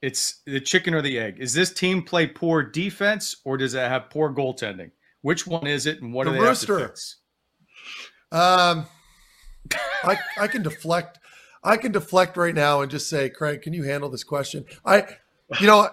it's 0.00 0.40
the 0.46 0.60
chicken 0.60 0.94
or 0.94 1.02
the 1.02 1.18
egg. 1.18 1.36
Is 1.38 1.52
this 1.52 1.72
team 1.72 2.02
play 2.02 2.26
poor 2.26 2.62
defense 2.62 3.36
or 3.44 3.56
does 3.56 3.74
it 3.74 3.80
have 3.80 4.10
poor 4.10 4.32
goaltending? 4.32 4.90
Which 5.22 5.46
one 5.46 5.66
is 5.66 5.86
it 5.86 6.00
and 6.00 6.12
what 6.12 6.26
are 6.26 6.30
the 6.30 6.36
do 6.36 6.42
they 6.42 6.48
rooster. 6.48 6.78
have 6.78 6.88
to 6.88 6.88
fix? 6.88 7.16
Um, 8.30 8.86
I, 10.04 10.18
I 10.38 10.46
can 10.46 10.62
deflect. 10.62 11.18
I 11.62 11.76
can 11.76 11.92
deflect 11.92 12.36
right 12.36 12.54
now 12.54 12.80
and 12.80 12.90
just 12.90 13.08
say, 13.10 13.28
Craig, 13.28 13.62
can 13.62 13.72
you 13.72 13.82
handle 13.82 14.08
this 14.08 14.24
question? 14.24 14.64
I, 14.84 15.06
you 15.60 15.66
know, 15.66 15.90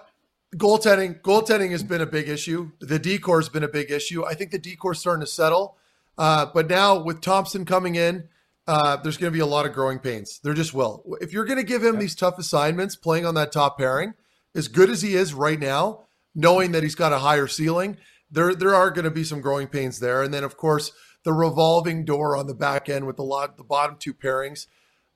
goaltending, 0.54 1.20
goaltending 1.20 1.72
has 1.72 1.82
been 1.82 2.00
a 2.00 2.06
big 2.06 2.28
issue. 2.28 2.70
The 2.78 2.98
D 2.98 3.18
corps 3.18 3.40
has 3.40 3.48
been 3.48 3.64
a 3.64 3.68
big 3.68 3.90
issue. 3.90 4.24
I 4.24 4.34
think 4.34 4.52
the 4.52 4.58
D 4.58 4.76
corps 4.76 4.92
is 4.92 5.00
starting 5.00 5.24
to 5.24 5.30
settle. 5.30 5.76
Uh, 6.16 6.46
but 6.54 6.68
now 6.68 7.02
with 7.02 7.20
Thomson 7.20 7.64
coming 7.64 7.96
in, 7.96 8.28
uh, 8.66 8.96
there's 8.96 9.16
going 9.16 9.32
to 9.32 9.36
be 9.36 9.42
a 9.42 9.46
lot 9.46 9.66
of 9.66 9.72
growing 9.72 9.98
pains. 9.98 10.40
There 10.42 10.54
just 10.54 10.74
will. 10.74 11.04
If 11.20 11.32
you're 11.32 11.44
going 11.44 11.58
to 11.58 11.64
give 11.64 11.84
him 11.84 11.98
these 11.98 12.14
tough 12.14 12.38
assignments, 12.38 12.96
playing 12.96 13.26
on 13.26 13.34
that 13.34 13.52
top 13.52 13.78
pairing, 13.78 14.14
as 14.54 14.68
good 14.68 14.90
as 14.90 15.02
he 15.02 15.14
is 15.14 15.34
right 15.34 15.60
now, 15.60 16.06
knowing 16.34 16.72
that 16.72 16.82
he's 16.82 16.94
got 16.94 17.12
a 17.12 17.18
higher 17.18 17.46
ceiling, 17.46 17.96
there 18.30 18.54
there 18.54 18.74
are 18.74 18.90
going 18.90 19.04
to 19.04 19.10
be 19.10 19.24
some 19.24 19.40
growing 19.40 19.68
pains 19.68 20.00
there. 20.00 20.22
And 20.22 20.34
then 20.34 20.44
of 20.44 20.56
course 20.56 20.92
the 21.24 21.32
revolving 21.32 22.04
door 22.04 22.36
on 22.36 22.46
the 22.46 22.54
back 22.54 22.88
end 22.88 23.06
with 23.06 23.16
the 23.16 23.22
lot 23.22 23.56
the 23.56 23.64
bottom 23.64 23.96
two 23.98 24.14
pairings 24.14 24.66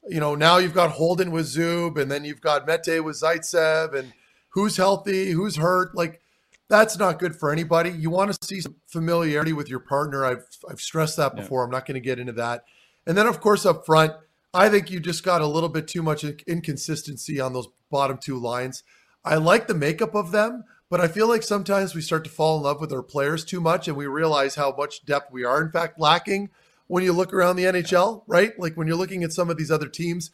you 0.09 0.20
know, 0.20 0.34
now 0.34 0.59
you've 0.59 0.74
got 0.74 0.92
Holden 0.92 1.30
with 1.30 1.46
Zub, 1.46 2.01
and 2.01 2.11
then 2.11 2.24
you've 2.24 2.40
got 2.40 2.66
Mete 2.66 3.05
with 3.05 3.20
Zaitsev, 3.20 3.94
and 3.94 4.12
who's 4.51 4.76
healthy, 4.76 5.32
who's 5.32 5.57
hurt. 5.57 5.94
Like, 5.94 6.20
that's 6.68 6.98
not 6.98 7.18
good 7.18 7.36
for 7.36 7.53
anybody. 7.53 7.90
You 7.90 8.11
want 8.11 8.32
to 8.32 8.46
see 8.46 8.61
some 8.61 8.76
familiarity 8.86 9.53
with 9.53 9.68
your 9.68 9.80
partner. 9.80 10.24
I've 10.24 10.46
I've 10.68 10.80
stressed 10.80 11.16
that 11.16 11.34
before. 11.34 11.64
I'm 11.64 11.70
not 11.70 11.86
going 11.86 11.94
to 11.94 12.01
get 12.01 12.18
into 12.18 12.32
that. 12.34 12.64
And 13.07 13.16
then, 13.16 13.26
of 13.26 13.40
course, 13.40 13.66
up 13.66 13.86
front, 13.86 14.12
I 14.53 14.68
think 14.68 14.90
you 14.90 15.01
just 15.01 15.24
got 15.24 15.40
a 15.40 15.46
little 15.46 15.68
bit 15.68 15.88
too 15.88 16.03
much 16.03 16.24
inconsistency 16.24 17.40
on 17.40 17.53
those 17.53 17.68
bottom 17.90 18.18
two 18.18 18.38
lines. 18.38 18.82
I 19.24 19.36
like 19.36 19.66
the 19.66 19.74
makeup 19.74 20.14
of 20.14 20.32
them, 20.32 20.64
but 20.88 21.01
I 21.01 21.09
feel 21.09 21.28
like 21.28 21.42
sometimes 21.42 21.94
we 21.94 22.01
start 22.01 22.24
to 22.24 22.30
fall 22.30 22.57
in 22.57 22.64
love 22.64 22.80
with 22.80 22.92
our 22.92 23.03
players 23.03 23.44
too 23.44 23.61
much, 23.61 23.86
and 23.86 23.96
we 23.96 24.07
realize 24.07 24.57
how 24.57 24.74
much 24.76 25.05
depth 25.05 25.32
we 25.32 25.44
are 25.44 25.62
in 25.62 25.70
fact 25.70 26.01
lacking 26.01 26.51
when 26.88 27.05
you 27.05 27.12
look 27.12 27.32
around 27.32 27.55
the 27.55 27.64
NHL, 27.64 28.22
right? 28.26 28.59
Like 28.59 28.76
when 28.76 28.88
you're 28.88 28.96
looking 28.96 29.22
at 29.22 29.32
some 29.32 29.48
of 29.48 29.57
these 29.57 29.70
other 29.70 29.88
teams, 29.88 30.32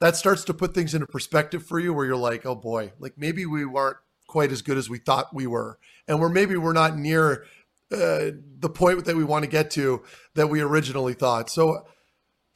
that 0.00 0.16
starts 0.16 0.42
to 0.44 0.54
put 0.54 0.74
things 0.74 0.92
into 0.92 1.06
perspective 1.06 1.64
for 1.64 1.78
you 1.78 1.94
where 1.94 2.04
you're 2.04 2.16
like, 2.16 2.44
oh 2.44 2.56
boy, 2.56 2.92
like 2.98 3.14
maybe 3.16 3.46
we 3.46 3.64
weren't 3.64 3.98
quite 4.26 4.50
as 4.50 4.62
good 4.62 4.76
as 4.76 4.90
we 4.90 4.98
thought 4.98 5.32
we 5.32 5.46
were. 5.46 5.78
And 6.08 6.20
we're 6.20 6.28
maybe 6.28 6.56
we're 6.56 6.72
not 6.72 6.98
near 6.98 7.44
uh, 7.92 8.32
the 8.58 8.70
point 8.74 9.04
that 9.04 9.16
we 9.16 9.22
want 9.22 9.44
to 9.44 9.50
get 9.50 9.70
to 9.72 10.02
that 10.34 10.48
we 10.48 10.60
originally 10.60 11.14
thought. 11.14 11.48
So, 11.48 11.86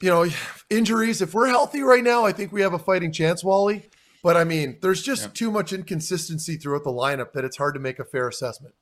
you 0.01 0.09
know, 0.09 0.27
injuries, 0.69 1.21
if 1.21 1.33
we're 1.33 1.47
healthy 1.47 1.81
right 1.81 2.03
now, 2.03 2.25
I 2.25 2.31
think 2.31 2.51
we 2.51 2.61
have 2.61 2.73
a 2.73 2.79
fighting 2.79 3.11
chance, 3.11 3.43
Wally. 3.43 3.89
But 4.23 4.37
I 4.37 4.43
mean, 4.43 4.77
there's 4.81 5.01
just 5.01 5.23
yeah. 5.23 5.29
too 5.33 5.51
much 5.51 5.71
inconsistency 5.71 6.57
throughout 6.57 6.83
the 6.83 6.91
lineup 6.91 7.33
that 7.33 7.45
it's 7.45 7.57
hard 7.57 7.73
to 7.75 7.79
make 7.79 7.99
a 7.99 8.05
fair 8.05 8.27
assessment. 8.27 8.75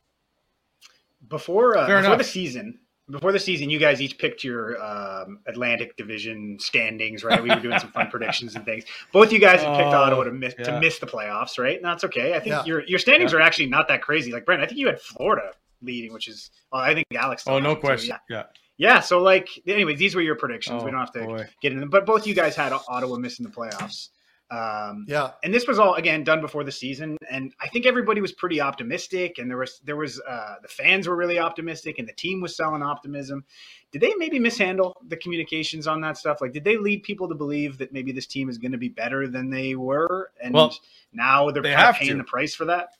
Before 1.27 1.77
uh, 1.77 1.87
before 1.87 2.15
the 2.15 2.23
season, 2.23 2.79
before 3.09 3.31
the 3.31 3.39
season, 3.39 3.69
you 3.69 3.79
guys 3.79 4.01
each 4.01 4.17
picked 4.17 4.43
your 4.43 4.81
um, 4.83 5.39
Atlantic 5.45 5.95
Division 5.95 6.57
standings, 6.59 7.23
right? 7.23 7.41
We 7.41 7.49
were 7.49 7.59
doing 7.59 7.79
some 7.79 7.91
fun 7.91 8.07
predictions 8.11 8.55
and 8.55 8.65
things. 8.65 8.85
Both 9.11 9.31
you 9.31 9.39
guys 9.39 9.61
had 9.61 9.75
picked 9.75 9.89
oh, 9.89 9.97
Ottawa 9.97 10.23
to 10.23 10.31
miss 10.31 10.55
yeah. 10.57 10.65
to 10.65 10.79
miss 10.79 10.99
the 10.99 11.05
playoffs, 11.07 11.57
right? 11.57 11.75
And 11.75 11.85
that's 11.85 12.03
okay. 12.05 12.33
I 12.33 12.39
think 12.39 12.55
yeah. 12.55 12.65
your 12.65 12.83
your 12.85 12.99
standings 12.99 13.31
yeah. 13.31 13.39
are 13.39 13.41
actually 13.41 13.67
not 13.67 13.87
that 13.89 14.01
crazy. 14.01 14.31
Like 14.31 14.45
Brent, 14.45 14.61
I 14.61 14.65
think 14.65 14.79
you 14.79 14.87
had 14.87 14.99
Florida 14.99 15.51
leading, 15.81 16.13
which 16.13 16.27
is 16.27 16.49
well, 16.71 16.81
I 16.81 16.93
think 16.93 17.05
Alex. 17.15 17.43
Oh, 17.47 17.59
no 17.59 17.75
question. 17.75 18.15
Too. 18.27 18.35
yeah. 18.35 18.43
Yeah. 18.77 18.99
So 18.99 19.19
like, 19.21 19.49
anyways, 19.67 19.97
these 19.97 20.15
were 20.15 20.21
your 20.21 20.35
predictions. 20.35 20.81
Oh, 20.81 20.85
we 20.85 20.91
don't 20.91 20.99
have 20.99 21.11
to 21.13 21.25
boy. 21.25 21.47
get 21.61 21.71
into 21.71 21.81
them, 21.81 21.89
but 21.89 22.05
both 22.05 22.27
you 22.27 22.33
guys 22.33 22.55
had 22.55 22.73
Ottawa 22.73 23.17
missing 23.17 23.43
the 23.45 23.51
playoffs. 23.51 24.09
Um, 24.49 25.05
yeah, 25.09 25.31
and 25.43 25.53
this 25.53 25.67
was 25.67 25.77
all 25.77 25.95
again 25.95 26.23
done 26.23 26.39
before 26.39 26.63
the 26.63 26.71
season, 26.71 27.17
and 27.29 27.53
I 27.59 27.67
think 27.67 27.85
everybody 27.85 28.21
was 28.21 28.31
pretty 28.31 28.61
optimistic, 28.61 29.39
and 29.39 29.49
there 29.49 29.57
was 29.57 29.81
there 29.83 29.97
was 29.97 30.21
uh, 30.21 30.55
the 30.61 30.69
fans 30.69 31.05
were 31.05 31.17
really 31.17 31.37
optimistic, 31.37 31.99
and 31.99 32.07
the 32.07 32.13
team 32.13 32.39
was 32.39 32.55
selling 32.55 32.81
optimism. 32.81 33.43
Did 33.91 34.01
they 34.01 34.13
maybe 34.15 34.39
mishandle 34.39 34.95
the 35.05 35.17
communications 35.17 35.85
on 35.85 35.99
that 36.01 36.17
stuff? 36.17 36.39
Like, 36.39 36.53
did 36.53 36.63
they 36.63 36.77
lead 36.77 37.03
people 37.03 37.27
to 37.27 37.35
believe 37.35 37.77
that 37.79 37.91
maybe 37.91 38.13
this 38.13 38.25
team 38.25 38.47
is 38.47 38.57
going 38.57 38.71
to 38.71 38.77
be 38.77 38.87
better 38.87 39.27
than 39.27 39.49
they 39.49 39.75
were, 39.75 40.31
and 40.41 40.53
well, 40.53 40.73
now 41.11 41.51
they're 41.51 41.61
they 41.61 41.75
paying 41.95 42.11
to. 42.11 42.17
the 42.17 42.23
price 42.23 42.55
for 42.55 42.65
that? 42.65 42.91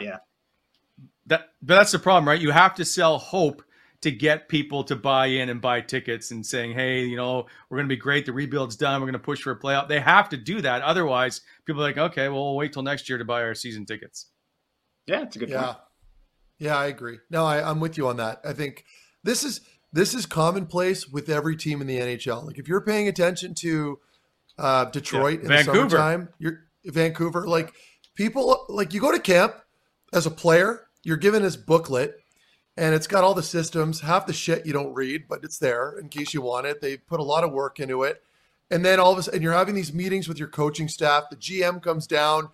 Yeah, 0.00 0.18
that 1.26 1.50
but 1.60 1.74
that's 1.74 1.92
the 1.92 1.98
problem, 1.98 2.26
right? 2.26 2.40
You 2.40 2.52
have 2.52 2.74
to 2.76 2.86
sell 2.86 3.18
hope 3.18 3.62
to 4.02 4.10
get 4.10 4.48
people 4.48 4.82
to 4.84 4.96
buy 4.96 5.26
in 5.26 5.48
and 5.50 5.60
buy 5.60 5.80
tickets 5.80 6.30
and 6.30 6.44
saying, 6.44 6.72
hey, 6.72 7.04
you 7.04 7.16
know, 7.16 7.46
we're 7.68 7.76
going 7.76 7.88
to 7.88 7.94
be 7.94 8.00
great. 8.00 8.24
The 8.24 8.32
rebuild's 8.32 8.76
done. 8.76 9.00
We're 9.00 9.06
going 9.06 9.12
to 9.12 9.18
push 9.18 9.42
for 9.42 9.50
a 9.50 9.58
playoff. 9.58 9.88
They 9.88 10.00
have 10.00 10.30
to 10.30 10.36
do 10.36 10.62
that. 10.62 10.82
Otherwise, 10.82 11.42
people 11.66 11.82
are 11.82 11.86
like, 11.86 11.98
okay, 11.98 12.28
well, 12.28 12.44
we'll 12.44 12.56
wait 12.56 12.72
till 12.72 12.82
next 12.82 13.08
year 13.08 13.18
to 13.18 13.24
buy 13.24 13.42
our 13.42 13.54
season 13.54 13.84
tickets. 13.84 14.26
Yeah, 15.06 15.22
it's 15.22 15.36
a 15.36 15.38
good 15.38 15.50
yeah. 15.50 15.64
point. 15.64 15.78
Yeah, 16.58 16.76
I 16.76 16.86
agree. 16.86 17.18
No, 17.30 17.44
I, 17.44 17.68
I'm 17.68 17.80
with 17.80 17.98
you 17.98 18.08
on 18.08 18.16
that. 18.18 18.40
I 18.44 18.52
think 18.52 18.84
this 19.22 19.44
is 19.44 19.60
this 19.92 20.14
is 20.14 20.26
commonplace 20.26 21.08
with 21.08 21.28
every 21.28 21.56
team 21.56 21.80
in 21.80 21.86
the 21.86 21.98
NHL. 21.98 22.44
Like 22.44 22.58
if 22.58 22.68
you're 22.68 22.82
paying 22.82 23.08
attention 23.08 23.54
to 23.56 23.98
uh, 24.58 24.84
Detroit 24.86 25.40
yeah. 25.40 25.42
in 25.42 25.48
Vancouver. 25.48 25.84
the 25.84 25.90
summertime, 25.90 26.28
you're 26.38 26.60
Vancouver. 26.84 27.48
Like 27.48 27.74
people, 28.14 28.66
like 28.68 28.94
you 28.94 29.00
go 29.00 29.10
to 29.10 29.18
camp 29.18 29.54
as 30.12 30.26
a 30.26 30.30
player, 30.30 30.86
you're 31.02 31.16
given 31.16 31.42
this 31.42 31.56
booklet 31.56 32.19
and 32.76 32.94
it's 32.94 33.06
got 33.06 33.24
all 33.24 33.34
the 33.34 33.42
systems, 33.42 34.00
half 34.00 34.26
the 34.26 34.32
shit 34.32 34.66
you 34.66 34.72
don't 34.72 34.94
read, 34.94 35.28
but 35.28 35.44
it's 35.44 35.58
there 35.58 35.98
in 35.98 36.08
case 36.08 36.32
you 36.32 36.40
want 36.40 36.66
it. 36.66 36.80
They 36.80 36.96
put 36.96 37.20
a 37.20 37.24
lot 37.24 37.44
of 37.44 37.52
work 37.52 37.80
into 37.80 38.02
it. 38.02 38.22
And 38.70 38.84
then 38.84 39.00
all 39.00 39.12
of 39.12 39.18
a 39.18 39.22
sudden, 39.22 39.42
you're 39.42 39.52
having 39.52 39.74
these 39.74 39.92
meetings 39.92 40.28
with 40.28 40.38
your 40.38 40.48
coaching 40.48 40.88
staff. 40.88 41.24
The 41.28 41.36
GM 41.36 41.82
comes 41.82 42.06
down, 42.06 42.48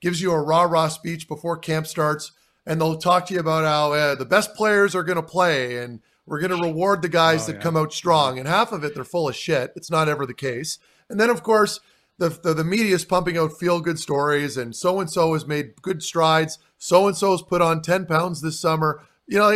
gives 0.00 0.20
you 0.20 0.32
a 0.32 0.40
rah 0.40 0.64
rah 0.64 0.88
speech 0.88 1.26
before 1.26 1.56
camp 1.56 1.86
starts, 1.86 2.32
and 2.66 2.80
they'll 2.80 2.98
talk 2.98 3.26
to 3.26 3.34
you 3.34 3.40
about 3.40 3.64
how 3.64 3.92
uh, 3.92 4.14
the 4.14 4.26
best 4.26 4.54
players 4.54 4.94
are 4.94 5.02
going 5.02 5.16
to 5.16 5.22
play 5.22 5.78
and 5.78 6.00
we're 6.26 6.40
going 6.40 6.56
to 6.56 6.68
reward 6.68 7.02
the 7.02 7.08
guys 7.08 7.44
oh, 7.44 7.46
that 7.46 7.56
yeah. 7.56 7.62
come 7.62 7.76
out 7.76 7.92
strong. 7.92 8.38
And 8.38 8.46
half 8.46 8.72
of 8.72 8.84
it, 8.84 8.94
they're 8.94 9.04
full 9.04 9.28
of 9.28 9.34
shit. 9.34 9.72
It's 9.74 9.90
not 9.90 10.08
ever 10.08 10.26
the 10.26 10.34
case. 10.34 10.78
And 11.08 11.18
then, 11.18 11.30
of 11.30 11.42
course, 11.42 11.80
the, 12.18 12.28
the, 12.28 12.54
the 12.54 12.64
media 12.64 12.94
is 12.94 13.04
pumping 13.04 13.36
out 13.36 13.58
feel 13.58 13.80
good 13.80 13.98
stories, 13.98 14.56
and 14.56 14.76
so 14.76 15.00
and 15.00 15.10
so 15.10 15.32
has 15.32 15.46
made 15.46 15.82
good 15.82 16.02
strides. 16.02 16.58
So 16.78 17.08
and 17.08 17.16
so 17.16 17.32
has 17.32 17.42
put 17.42 17.60
on 17.60 17.82
10 17.82 18.06
pounds 18.06 18.40
this 18.40 18.60
summer. 18.60 19.02
You 19.32 19.38
know, 19.38 19.50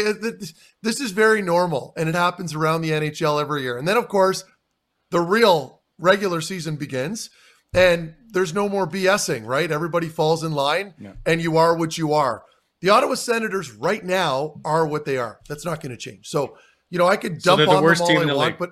this 0.80 1.00
is 1.00 1.10
very 1.10 1.42
normal 1.42 1.92
and 1.98 2.08
it 2.08 2.14
happens 2.14 2.54
around 2.54 2.80
the 2.80 2.92
NHL 2.92 3.38
every 3.38 3.60
year. 3.60 3.76
And 3.76 3.86
then, 3.86 3.98
of 3.98 4.08
course, 4.08 4.42
the 5.10 5.20
real 5.20 5.82
regular 5.98 6.40
season 6.40 6.76
begins 6.76 7.28
and 7.74 8.14
there's 8.30 8.54
no 8.54 8.70
more 8.70 8.86
BSing, 8.86 9.44
right? 9.44 9.70
Everybody 9.70 10.08
falls 10.08 10.42
in 10.42 10.52
line 10.52 10.94
yeah. 10.98 11.12
and 11.26 11.42
you 11.42 11.58
are 11.58 11.76
what 11.76 11.98
you 11.98 12.14
are. 12.14 12.42
The 12.80 12.88
Ottawa 12.88 13.16
Senators 13.16 13.70
right 13.70 14.02
now 14.02 14.62
are 14.64 14.86
what 14.86 15.04
they 15.04 15.18
are. 15.18 15.40
That's 15.46 15.66
not 15.66 15.82
going 15.82 15.90
to 15.90 15.98
change. 15.98 16.26
So, 16.26 16.56
you 16.88 16.96
know, 16.96 17.06
I 17.06 17.18
could 17.18 17.42
dump 17.42 17.60
so 17.60 17.66
the 17.66 17.70
on 17.72 17.84
them 17.84 18.00
all 18.00 18.10
I 18.10 18.24
the 18.24 18.34
want, 18.34 18.38
league. 18.38 18.58
but 18.58 18.70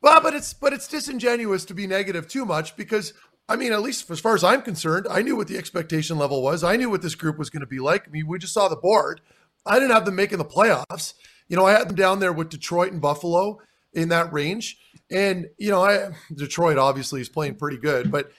well, 0.00 0.22
but 0.22 0.32
it's 0.32 0.54
but 0.54 0.72
it's 0.72 0.88
disingenuous 0.88 1.66
to 1.66 1.74
be 1.74 1.86
negative 1.86 2.26
too 2.26 2.46
much 2.46 2.74
because 2.74 3.12
I 3.50 3.56
mean, 3.56 3.72
at 3.72 3.82
least 3.82 4.10
as 4.10 4.18
far 4.18 4.34
as 4.34 4.42
I'm 4.42 4.62
concerned, 4.62 5.06
I 5.10 5.20
knew 5.20 5.36
what 5.36 5.48
the 5.48 5.58
expectation 5.58 6.16
level 6.16 6.42
was. 6.42 6.64
I 6.64 6.76
knew 6.76 6.88
what 6.88 7.02
this 7.02 7.14
group 7.14 7.36
was 7.38 7.50
going 7.50 7.60
to 7.60 7.66
be 7.66 7.80
like. 7.80 8.08
I 8.08 8.10
mean, 8.10 8.26
we 8.26 8.38
just 8.38 8.54
saw 8.54 8.68
the 8.68 8.76
board. 8.76 9.20
I 9.64 9.78
didn't 9.78 9.92
have 9.92 10.04
them 10.04 10.16
making 10.16 10.38
the 10.38 10.44
playoffs. 10.44 11.14
You 11.48 11.56
know, 11.56 11.66
I 11.66 11.72
had 11.72 11.88
them 11.88 11.96
down 11.96 12.20
there 12.20 12.32
with 12.32 12.48
Detroit 12.48 12.92
and 12.92 13.00
Buffalo 13.00 13.58
in 13.92 14.08
that 14.08 14.32
range. 14.32 14.78
And, 15.10 15.48
you 15.58 15.70
know, 15.70 15.84
I 15.84 16.10
Detroit 16.34 16.78
obviously 16.78 17.20
is 17.20 17.28
playing 17.28 17.56
pretty 17.56 17.76
good, 17.76 18.10
but 18.10 18.32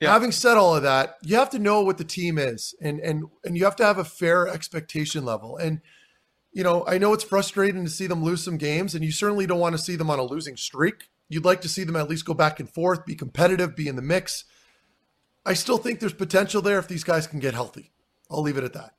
yeah. 0.00 0.12
having 0.12 0.32
said 0.32 0.56
all 0.56 0.74
of 0.74 0.82
that, 0.82 1.16
you 1.22 1.36
have 1.36 1.50
to 1.50 1.58
know 1.58 1.82
what 1.82 1.98
the 1.98 2.04
team 2.04 2.38
is 2.38 2.74
and 2.80 3.00
and 3.00 3.24
and 3.44 3.56
you 3.56 3.64
have 3.64 3.76
to 3.76 3.84
have 3.84 3.98
a 3.98 4.04
fair 4.04 4.48
expectation 4.48 5.24
level. 5.24 5.56
And 5.56 5.80
you 6.52 6.62
know, 6.62 6.84
I 6.86 6.98
know 6.98 7.12
it's 7.12 7.24
frustrating 7.24 7.84
to 7.84 7.90
see 7.90 8.06
them 8.06 8.22
lose 8.22 8.42
some 8.42 8.56
games, 8.56 8.94
and 8.94 9.04
you 9.04 9.10
certainly 9.10 9.44
don't 9.44 9.58
want 9.58 9.74
to 9.74 9.82
see 9.82 9.96
them 9.96 10.08
on 10.08 10.20
a 10.20 10.22
losing 10.22 10.56
streak. 10.56 11.10
You'd 11.28 11.44
like 11.44 11.60
to 11.62 11.68
see 11.68 11.82
them 11.82 11.96
at 11.96 12.08
least 12.08 12.24
go 12.24 12.32
back 12.32 12.60
and 12.60 12.70
forth, 12.70 13.04
be 13.04 13.16
competitive, 13.16 13.74
be 13.74 13.88
in 13.88 13.96
the 13.96 14.02
mix. 14.02 14.44
I 15.44 15.54
still 15.54 15.78
think 15.78 15.98
there's 15.98 16.14
potential 16.14 16.62
there 16.62 16.78
if 16.78 16.86
these 16.86 17.02
guys 17.02 17.26
can 17.26 17.40
get 17.40 17.54
healthy. 17.54 17.90
I'll 18.30 18.40
leave 18.40 18.56
it 18.56 18.64
at 18.64 18.72
that. 18.74 18.94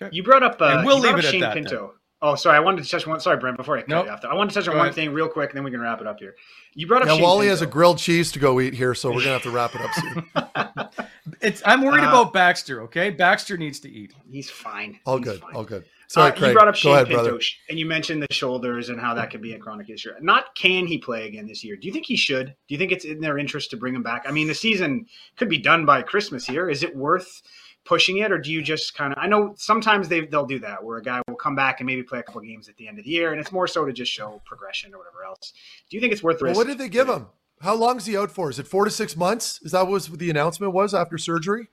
Okay. 0.00 0.14
You 0.14 0.22
brought 0.22 0.42
up, 0.42 0.60
uh, 0.60 0.66
and 0.66 0.86
we'll 0.86 0.98
leave 0.98 1.16
it 1.16 1.22
Shane 1.22 1.42
at 1.42 1.48
that. 1.48 1.54
Pinto. 1.54 1.86
Then. 1.86 1.90
Oh, 2.22 2.34
sorry. 2.34 2.56
I 2.56 2.60
wanted 2.60 2.82
to 2.82 2.90
touch 2.90 3.06
one. 3.06 3.20
Sorry, 3.20 3.36
Brent. 3.36 3.56
Before 3.56 3.76
I 3.76 3.82
cut 3.82 3.88
nope. 3.88 4.06
you 4.06 4.12
off, 4.12 4.24
I 4.24 4.34
wanted 4.34 4.50
to 4.50 4.54
touch 4.60 4.68
on 4.68 4.74
Go 4.74 4.78
one 4.78 4.86
ahead. 4.86 4.94
thing 4.94 5.12
real 5.12 5.28
quick, 5.28 5.50
and 5.50 5.56
then 5.56 5.64
we 5.64 5.70
can 5.70 5.80
wrap 5.80 6.00
it 6.00 6.06
up 6.06 6.18
here. 6.18 6.34
You 6.74 6.86
brought 6.86 7.02
up. 7.02 7.08
Yeah, 7.08 7.14
Shane 7.14 7.22
Wally 7.22 7.40
Pinto. 7.40 7.50
has 7.50 7.62
a 7.62 7.66
grilled 7.66 7.98
cheese 7.98 8.32
to 8.32 8.38
go 8.38 8.60
eat 8.60 8.74
here, 8.74 8.94
so 8.94 9.10
we're 9.10 9.20
gonna 9.20 9.32
have 9.32 9.42
to 9.42 9.50
wrap 9.50 9.74
it 9.74 9.80
up 9.82 9.92
soon. 9.94 11.30
it's. 11.40 11.62
I'm 11.64 11.82
worried 11.82 12.04
uh, 12.04 12.08
about 12.08 12.32
Baxter. 12.32 12.82
Okay, 12.82 13.10
Baxter 13.10 13.56
needs 13.56 13.80
to 13.80 13.90
eat. 13.90 14.14
He's 14.30 14.50
fine. 14.50 14.98
All 15.04 15.18
He's 15.18 15.26
good. 15.26 15.40
Fine. 15.40 15.54
All 15.54 15.64
good. 15.64 15.84
Sorry, 16.08 16.30
uh, 16.30 16.46
You 16.46 16.52
brought 16.52 16.68
up 16.68 16.76
Shane 16.76 16.94
ahead, 16.94 17.08
Pinto, 17.08 17.22
brother. 17.24 17.40
and 17.68 17.78
you 17.78 17.86
mentioned 17.86 18.22
the 18.22 18.32
shoulders 18.32 18.90
and 18.90 19.00
how 19.00 19.14
that 19.14 19.30
could 19.30 19.42
be 19.42 19.54
a 19.54 19.58
chronic 19.58 19.90
issue. 19.90 20.10
Not 20.20 20.54
can 20.54 20.86
he 20.86 20.98
play 20.98 21.26
again 21.26 21.46
this 21.46 21.64
year? 21.64 21.76
Do 21.76 21.86
you 21.86 21.92
think 21.92 22.06
he 22.06 22.16
should? 22.16 22.46
Do 22.46 22.74
you 22.74 22.78
think 22.78 22.92
it's 22.92 23.04
in 23.04 23.20
their 23.20 23.38
interest 23.38 23.70
to 23.70 23.76
bring 23.76 23.94
him 23.94 24.02
back? 24.02 24.24
I 24.26 24.30
mean, 24.30 24.46
the 24.46 24.54
season 24.54 25.06
could 25.36 25.48
be 25.48 25.58
done 25.58 25.84
by 25.84 26.02
Christmas 26.02 26.46
here. 26.46 26.70
Is 26.70 26.82
it 26.82 26.94
worth? 26.94 27.42
Pushing 27.86 28.18
it, 28.18 28.30
or 28.30 28.38
do 28.38 28.52
you 28.52 28.60
just 28.60 28.94
kind 28.94 29.12
of? 29.12 29.18
I 29.18 29.26
know 29.26 29.54
sometimes 29.56 30.08
they 30.08 30.26
they'll 30.26 30.46
do 30.46 30.58
that 30.60 30.82
where 30.82 30.98
a 30.98 31.02
guy 31.02 31.22
will 31.28 31.36
come 31.36 31.54
back 31.54 31.80
and 31.80 31.86
maybe 31.86 32.02
play 32.02 32.18
a 32.18 32.22
couple 32.22 32.40
games 32.42 32.68
at 32.68 32.76
the 32.76 32.86
end 32.88 32.98
of 32.98 33.04
the 33.04 33.10
year, 33.10 33.32
and 33.32 33.40
it's 33.40 33.52
more 33.52 33.66
so 33.66 33.84
to 33.84 33.92
just 33.92 34.12
show 34.12 34.42
progression 34.44 34.94
or 34.94 34.98
whatever 34.98 35.24
else. 35.24 35.52
Do 35.88 35.96
you 35.96 36.00
think 36.00 36.12
it's 36.12 36.22
worth? 36.22 36.40
Well, 36.42 36.54
what 36.54 36.66
did 36.66 36.78
they 36.78 36.88
give 36.88 37.08
him? 37.08 37.26
How 37.62 37.74
long 37.74 37.96
is 37.96 38.04
he 38.04 38.16
out 38.16 38.30
for? 38.30 38.50
Is 38.50 38.58
it 38.58 38.66
four 38.66 38.84
to 38.84 38.90
six 38.90 39.16
months? 39.16 39.60
Is 39.62 39.72
that 39.72 39.86
what 39.86 40.04
the 40.04 40.28
announcement 40.28 40.74
was 40.74 40.92
after 40.92 41.16
surgery? 41.16 41.68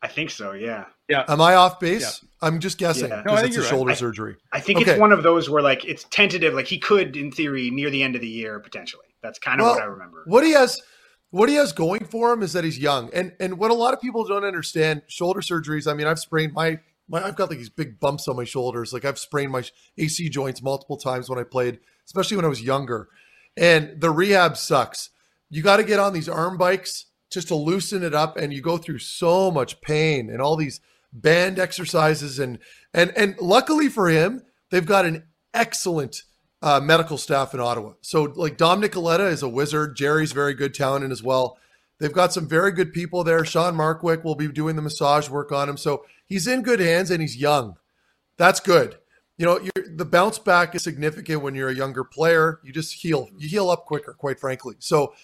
I 0.00 0.08
think 0.08 0.30
so. 0.30 0.52
Yeah. 0.52 0.84
Yeah. 1.08 1.24
Am 1.28 1.40
I 1.40 1.54
off 1.56 1.80
base? 1.80 2.22
Yeah. 2.22 2.28
I'm 2.40 2.60
just 2.60 2.78
guessing 2.78 3.08
because 3.08 3.24
yeah. 3.26 3.34
no, 3.34 3.46
it's 3.46 3.56
a 3.56 3.64
shoulder 3.64 3.88
right. 3.88 3.98
surgery. 3.98 4.36
I, 4.52 4.58
I 4.58 4.60
think 4.60 4.80
okay. 4.80 4.92
it's 4.92 5.00
one 5.00 5.12
of 5.12 5.22
those 5.22 5.50
where 5.50 5.62
like 5.62 5.84
it's 5.84 6.04
tentative. 6.04 6.54
Like 6.54 6.66
he 6.66 6.78
could, 6.78 7.16
in 7.16 7.32
theory, 7.32 7.70
near 7.70 7.90
the 7.90 8.02
end 8.02 8.14
of 8.14 8.20
the 8.20 8.28
year 8.28 8.60
potentially. 8.60 9.06
That's 9.22 9.38
kind 9.38 9.60
of 9.60 9.66
well, 9.66 9.74
what 9.74 9.82
I 9.82 9.86
remember. 9.86 10.22
What 10.26 10.44
he 10.44 10.52
has 10.52 10.80
what 11.30 11.48
he 11.48 11.56
has 11.56 11.72
going 11.72 12.04
for 12.04 12.32
him 12.32 12.42
is 12.42 12.52
that 12.52 12.64
he's 12.64 12.78
young. 12.78 13.10
And 13.12 13.32
and 13.40 13.58
what 13.58 13.70
a 13.70 13.74
lot 13.74 13.94
of 13.94 14.00
people 14.00 14.24
don't 14.24 14.44
understand, 14.44 15.02
shoulder 15.06 15.40
surgeries, 15.40 15.90
I 15.90 15.94
mean, 15.94 16.06
I've 16.06 16.18
sprained 16.18 16.52
my 16.52 16.80
my 17.08 17.24
I've 17.24 17.36
got 17.36 17.50
like 17.50 17.58
these 17.58 17.68
big 17.70 18.00
bumps 18.00 18.28
on 18.28 18.36
my 18.36 18.44
shoulders. 18.44 18.92
Like 18.92 19.04
I've 19.04 19.18
sprained 19.18 19.52
my 19.52 19.64
AC 19.96 20.28
joints 20.28 20.62
multiple 20.62 20.96
times 20.96 21.28
when 21.28 21.38
I 21.38 21.44
played, 21.44 21.80
especially 22.06 22.36
when 22.36 22.44
I 22.44 22.48
was 22.48 22.62
younger. 22.62 23.08
And 23.56 24.00
the 24.00 24.10
rehab 24.10 24.56
sucks. 24.56 25.10
You 25.50 25.62
got 25.62 25.78
to 25.78 25.84
get 25.84 25.98
on 25.98 26.12
these 26.12 26.28
arm 26.28 26.56
bikes 26.56 27.06
just 27.30 27.48
to 27.48 27.54
loosen 27.54 28.02
it 28.02 28.14
up 28.14 28.36
and 28.36 28.52
you 28.52 28.62
go 28.62 28.78
through 28.78 28.98
so 28.98 29.50
much 29.50 29.80
pain 29.80 30.30
and 30.30 30.40
all 30.40 30.56
these 30.56 30.80
band 31.12 31.58
exercises 31.58 32.38
and 32.38 32.58
and 32.94 33.12
and 33.16 33.38
luckily 33.38 33.88
for 33.88 34.08
him, 34.08 34.42
they've 34.70 34.86
got 34.86 35.04
an 35.04 35.24
excellent 35.52 36.22
uh, 36.62 36.80
medical 36.80 37.18
staff 37.18 37.54
in 37.54 37.60
Ottawa. 37.60 37.92
So 38.00 38.24
like 38.24 38.56
Dom 38.56 38.82
Nicoletta 38.82 39.30
is 39.30 39.42
a 39.42 39.48
wizard. 39.48 39.96
Jerry's 39.96 40.32
very 40.32 40.54
good, 40.54 40.74
talented 40.74 41.12
as 41.12 41.22
well. 41.22 41.58
They've 41.98 42.12
got 42.12 42.32
some 42.32 42.48
very 42.48 42.72
good 42.72 42.92
people 42.92 43.24
there. 43.24 43.44
Sean 43.44 43.74
Markwick 43.74 44.24
will 44.24 44.34
be 44.34 44.48
doing 44.48 44.76
the 44.76 44.82
massage 44.82 45.28
work 45.28 45.50
on 45.50 45.68
him. 45.68 45.76
So 45.76 46.04
he's 46.26 46.46
in 46.46 46.62
good 46.62 46.80
hands 46.80 47.10
and 47.10 47.20
he's 47.20 47.36
young. 47.36 47.76
That's 48.36 48.60
good. 48.60 48.98
You 49.36 49.46
know, 49.46 49.60
the 49.88 50.04
bounce 50.04 50.38
back 50.38 50.74
is 50.74 50.82
significant 50.82 51.42
when 51.42 51.54
you're 51.54 51.68
a 51.68 51.74
younger 51.74 52.04
player. 52.04 52.60
You 52.62 52.72
just 52.72 52.94
heal. 52.94 53.28
You 53.36 53.48
heal 53.48 53.70
up 53.70 53.84
quicker, 53.84 54.12
quite 54.12 54.40
frankly. 54.40 54.74
So 54.78 55.14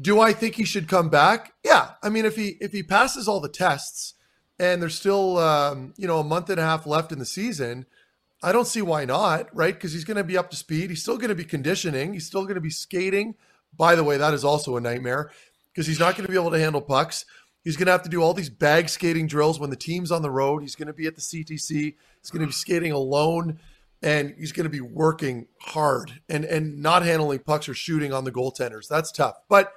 do 0.00 0.20
I 0.20 0.32
think 0.32 0.54
he 0.54 0.64
should 0.64 0.88
come 0.88 1.10
back? 1.10 1.52
Yeah. 1.64 1.90
I 2.02 2.08
mean, 2.08 2.24
if 2.24 2.36
he 2.36 2.56
if 2.60 2.72
he 2.72 2.82
passes 2.82 3.28
all 3.28 3.40
the 3.40 3.50
tests 3.50 4.14
and 4.58 4.80
there's 4.80 4.94
still 4.94 5.36
um, 5.38 5.92
you 5.98 6.06
know 6.06 6.20
a 6.20 6.24
month 6.24 6.48
and 6.48 6.58
a 6.58 6.64
half 6.64 6.86
left 6.86 7.12
in 7.12 7.18
the 7.18 7.26
season– 7.26 7.84
I 8.42 8.52
don't 8.52 8.66
see 8.66 8.82
why 8.82 9.04
not, 9.04 9.54
right? 9.54 9.74
Because 9.74 9.92
he's 9.92 10.04
going 10.04 10.16
to 10.16 10.24
be 10.24 10.38
up 10.38 10.50
to 10.50 10.56
speed. 10.56 10.90
He's 10.90 11.02
still 11.02 11.18
going 11.18 11.28
to 11.28 11.34
be 11.34 11.44
conditioning. 11.44 12.14
He's 12.14 12.26
still 12.26 12.42
going 12.42 12.54
to 12.54 12.60
be 12.60 12.70
skating. 12.70 13.34
By 13.76 13.94
the 13.94 14.04
way, 14.04 14.16
that 14.16 14.34
is 14.34 14.44
also 14.44 14.76
a 14.76 14.80
nightmare 14.80 15.30
because 15.72 15.86
he's 15.86 16.00
not 16.00 16.16
going 16.16 16.26
to 16.26 16.32
be 16.32 16.38
able 16.38 16.50
to 16.50 16.58
handle 16.58 16.80
pucks. 16.80 17.24
He's 17.62 17.76
going 17.76 17.86
to 17.86 17.92
have 17.92 18.02
to 18.02 18.08
do 18.08 18.22
all 18.22 18.32
these 18.32 18.48
bag 18.48 18.88
skating 18.88 19.26
drills 19.26 19.60
when 19.60 19.70
the 19.70 19.76
team's 19.76 20.10
on 20.10 20.22
the 20.22 20.30
road. 20.30 20.62
He's 20.62 20.74
going 20.74 20.88
to 20.88 20.94
be 20.94 21.06
at 21.06 21.14
the 21.14 21.20
CTC. 21.20 21.68
He's 21.70 22.30
going 22.30 22.40
to 22.40 22.46
be 22.46 22.52
skating 22.52 22.92
alone 22.92 23.58
and 24.02 24.34
he's 24.38 24.52
going 24.52 24.64
to 24.64 24.70
be 24.70 24.80
working 24.80 25.46
hard 25.60 26.20
and 26.28 26.44
and 26.44 26.80
not 26.80 27.02
handling 27.02 27.40
pucks 27.40 27.68
or 27.68 27.74
shooting 27.74 28.12
on 28.12 28.24
the 28.24 28.32
goaltenders. 28.32 28.88
That's 28.88 29.12
tough. 29.12 29.36
But 29.48 29.72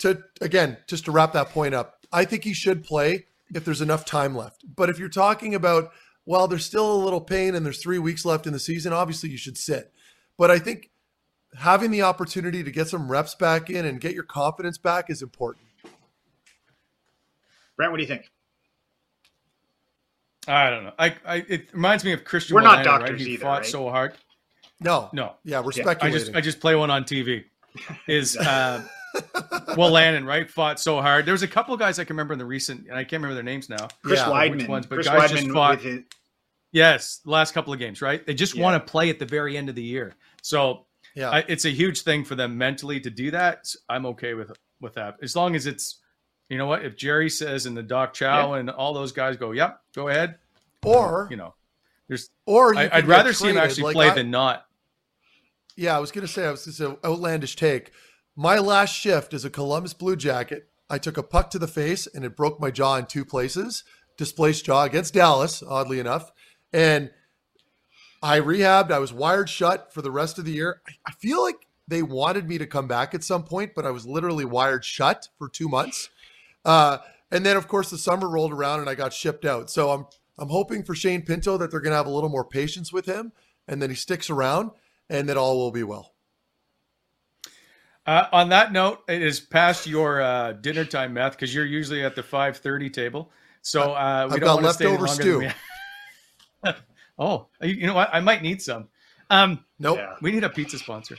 to 0.00 0.22
again, 0.40 0.78
just 0.88 1.04
to 1.04 1.12
wrap 1.12 1.32
that 1.34 1.50
point 1.50 1.74
up, 1.74 2.06
I 2.12 2.24
think 2.24 2.44
he 2.44 2.52
should 2.52 2.84
play 2.84 3.26
if 3.54 3.64
there's 3.64 3.80
enough 3.80 4.04
time 4.04 4.36
left. 4.36 4.64
But 4.74 4.90
if 4.90 4.98
you're 4.98 5.08
talking 5.08 5.54
about, 5.54 5.92
well, 6.26 6.48
there's 6.48 6.64
still 6.64 6.92
a 6.92 7.02
little 7.02 7.20
pain 7.20 7.54
and 7.54 7.64
there's 7.64 7.82
three 7.82 7.98
weeks 7.98 8.24
left 8.24 8.46
in 8.46 8.52
the 8.52 8.58
season, 8.58 8.92
obviously 8.92 9.30
you 9.30 9.38
should 9.38 9.58
sit. 9.58 9.92
But 10.36 10.50
I 10.50 10.58
think 10.58 10.90
having 11.56 11.90
the 11.90 12.02
opportunity 12.02 12.62
to 12.62 12.70
get 12.70 12.88
some 12.88 13.10
reps 13.10 13.34
back 13.34 13.70
in 13.70 13.84
and 13.84 14.00
get 14.00 14.14
your 14.14 14.24
confidence 14.24 14.78
back 14.78 15.10
is 15.10 15.22
important. 15.22 15.66
Brent, 17.76 17.92
what 17.92 17.98
do 17.98 18.02
you 18.02 18.08
think? 18.08 18.30
I 20.46 20.70
don't 20.70 20.84
know. 20.84 20.92
I, 20.98 21.14
I 21.26 21.36
it 21.48 21.72
reminds 21.72 22.04
me 22.04 22.12
of 22.12 22.24
Christian. 22.24 22.54
We're 22.54 22.62
not 22.62 22.84
doctors 22.84 23.12
right? 23.12 23.20
He 23.20 23.32
either, 23.34 23.42
fought 23.42 23.62
right? 23.62 23.66
so 23.66 23.88
hard. 23.88 24.14
No, 24.80 25.08
No, 25.12 25.34
yeah, 25.44 25.60
we're 25.60 25.72
Yeah, 25.72 25.84
I 25.84 25.94
speculating. 25.94 26.04
I 26.04 26.18
just 26.18 26.36
I 26.36 26.40
just 26.40 26.60
play 26.60 26.74
one 26.74 26.90
on 26.90 27.04
TV. 27.04 27.44
Is 28.06 28.36
uh, 28.36 28.82
well, 29.76 29.90
Lannon 29.90 30.24
right 30.24 30.50
fought 30.50 30.80
so 30.80 31.00
hard. 31.00 31.26
There 31.26 31.32
was 31.32 31.42
a 31.42 31.48
couple 31.48 31.72
of 31.74 31.80
guys 31.80 31.98
I 31.98 32.04
can 32.04 32.14
remember 32.14 32.32
in 32.32 32.38
the 32.38 32.44
recent, 32.44 32.86
and 32.88 32.96
I 32.96 33.04
can't 33.04 33.22
remember 33.22 33.34
their 33.34 33.42
names 33.42 33.68
now. 33.68 33.88
Chris 34.02 34.18
Yeah, 34.20 34.26
Wideman. 34.26 34.56
which 34.58 34.68
ones, 34.68 34.86
but 34.86 34.96
Chris 34.96 35.06
guys 35.08 35.30
just 35.30 35.48
fought- 35.50 35.76
with 35.76 35.84
his, 35.84 36.00
Yes, 36.72 37.20
last 37.24 37.54
couple 37.54 37.72
of 37.72 37.78
games, 37.78 38.02
right? 38.02 38.26
They 38.26 38.34
just 38.34 38.54
Yeah. 38.56 38.62
want 38.64 38.84
to 38.84 38.90
play 38.90 39.08
at 39.08 39.20
the 39.20 39.26
very 39.26 39.56
end 39.56 39.68
of 39.68 39.76
the 39.76 39.82
year. 39.82 40.14
So 40.42 40.86
yeah, 41.14 41.30
I, 41.30 41.44
it's 41.46 41.64
a 41.66 41.70
huge 41.70 42.00
thing 42.02 42.24
for 42.24 42.34
them 42.34 42.58
mentally 42.58 42.98
to 43.00 43.10
do 43.10 43.30
that. 43.30 43.72
I'm 43.88 44.06
okay 44.06 44.34
with 44.34 44.50
with 44.80 44.94
that 44.94 45.16
as 45.22 45.36
long 45.36 45.54
as 45.54 45.66
it's, 45.66 46.00
you 46.48 46.58
know 46.58 46.66
what? 46.66 46.84
If 46.84 46.96
Jerry 46.96 47.30
says 47.30 47.66
and 47.66 47.76
the 47.76 47.82
Doc 47.84 48.12
Chow 48.14 48.54
and 48.54 48.68
all 48.68 48.92
those 48.92 49.12
guys 49.12 49.36
go, 49.36 49.52
"Yep, 49.52 49.80
go 49.94 50.08
ahead," 50.08 50.38
or 50.84 51.28
you 51.30 51.36
know, 51.36 51.54
there's. 52.08 52.30
or 52.44 52.74
you 52.74 52.80
I, 52.80 52.90
I'd 52.92 53.06
rather 53.06 53.32
see 53.32 53.50
him 53.50 53.56
actually 53.56 53.84
like 53.84 53.94
play 53.94 54.10
I- 54.10 54.14
than 54.14 54.30
not. 54.32 54.66
Yeah, 55.76 55.96
I 55.96 56.00
was 56.00 56.10
going 56.12 56.26
to 56.26 56.32
say, 56.32 56.44
I 56.46 56.50
was 56.50 56.64
going 56.66 56.92
to 56.94 57.00
say, 57.00 57.08
outlandish 57.08 57.56
take. 57.56 57.90
My 58.36 58.58
last 58.58 58.94
shift 58.94 59.32
as 59.32 59.44
a 59.44 59.50
Columbus 59.50 59.94
Blue 59.94 60.16
Jacket, 60.16 60.68
I 60.90 60.98
took 60.98 61.16
a 61.16 61.22
puck 61.22 61.50
to 61.50 61.58
the 61.58 61.68
face 61.68 62.06
and 62.06 62.24
it 62.24 62.36
broke 62.36 62.60
my 62.60 62.70
jaw 62.70 62.96
in 62.96 63.06
two 63.06 63.24
places, 63.24 63.84
displaced 64.16 64.64
jaw 64.64 64.84
against 64.84 65.14
Dallas, 65.14 65.62
oddly 65.62 66.00
enough. 66.00 66.32
And 66.72 67.10
I 68.22 68.40
rehabbed. 68.40 68.90
I 68.90 68.98
was 68.98 69.12
wired 69.12 69.48
shut 69.48 69.92
for 69.92 70.02
the 70.02 70.10
rest 70.10 70.38
of 70.38 70.44
the 70.44 70.52
year. 70.52 70.80
I, 71.06 71.12
feel 71.12 71.42
like 71.42 71.66
they 71.86 72.02
wanted 72.02 72.48
me 72.48 72.58
to 72.58 72.66
come 72.66 72.88
back 72.88 73.14
at 73.14 73.22
some 73.22 73.44
point, 73.44 73.72
but 73.76 73.86
I 73.86 73.90
was 73.90 74.06
literally 74.06 74.44
wired 74.44 74.84
shut 74.84 75.28
for 75.38 75.48
two 75.48 75.68
months. 75.68 76.08
Uh, 76.64 76.98
and 77.30 77.44
then, 77.44 77.56
of 77.56 77.68
course, 77.68 77.90
the 77.90 77.98
summer 77.98 78.28
rolled 78.28 78.52
around 78.52 78.80
and 78.80 78.88
I 78.88 78.94
got 78.94 79.12
shipped 79.12 79.44
out. 79.44 79.70
So 79.70 79.90
I'm 79.90 80.06
I'm 80.38 80.48
hoping 80.48 80.82
for 80.82 80.94
Shane 80.94 81.22
Pinto 81.22 81.56
that 81.58 81.70
they're 81.70 81.80
going 81.80 81.92
to 81.92 81.96
have 81.96 82.06
a 82.06 82.10
little 82.10 82.28
more 82.28 82.44
patience 82.44 82.92
with 82.92 83.06
him 83.06 83.32
and 83.68 83.80
then 83.80 83.90
he 83.90 83.96
sticks 83.96 84.30
around 84.30 84.70
and 85.08 85.28
that 85.28 85.36
all 85.36 85.58
will 85.58 85.70
be 85.70 85.84
well. 85.84 86.13
Uh, 88.06 88.26
on 88.32 88.48
that 88.50 88.72
note, 88.72 89.00
it 89.08 89.22
is 89.22 89.40
past 89.40 89.86
your 89.86 90.20
uh, 90.20 90.52
dinner 90.52 90.84
time, 90.84 91.14
Meth, 91.14 91.32
because 91.32 91.54
you're 91.54 91.64
usually 91.64 92.04
at 92.04 92.14
the 92.14 92.22
5:30 92.22 92.92
table. 92.92 93.30
So 93.62 93.92
uh, 93.94 94.26
we 94.28 94.34
I've 94.34 94.40
don't 94.40 94.40
got 94.40 94.54
want 94.62 94.66
to 94.66 94.72
stay 94.74 94.86
leftover 94.88 95.06
longer 95.06 95.22
stew. 95.22 95.38
we- 96.64 96.72
oh, 97.18 97.46
you 97.62 97.74
you 97.74 97.86
know 97.86 97.94
what? 97.94 98.10
I 98.12 98.20
might 98.20 98.42
need 98.42 98.60
some. 98.60 98.88
Um, 99.30 99.64
Nope. 99.78 99.98
Yeah. 99.98 100.14
we 100.20 100.32
need 100.32 100.44
a 100.44 100.50
pizza 100.50 100.78
sponsor. 100.78 101.16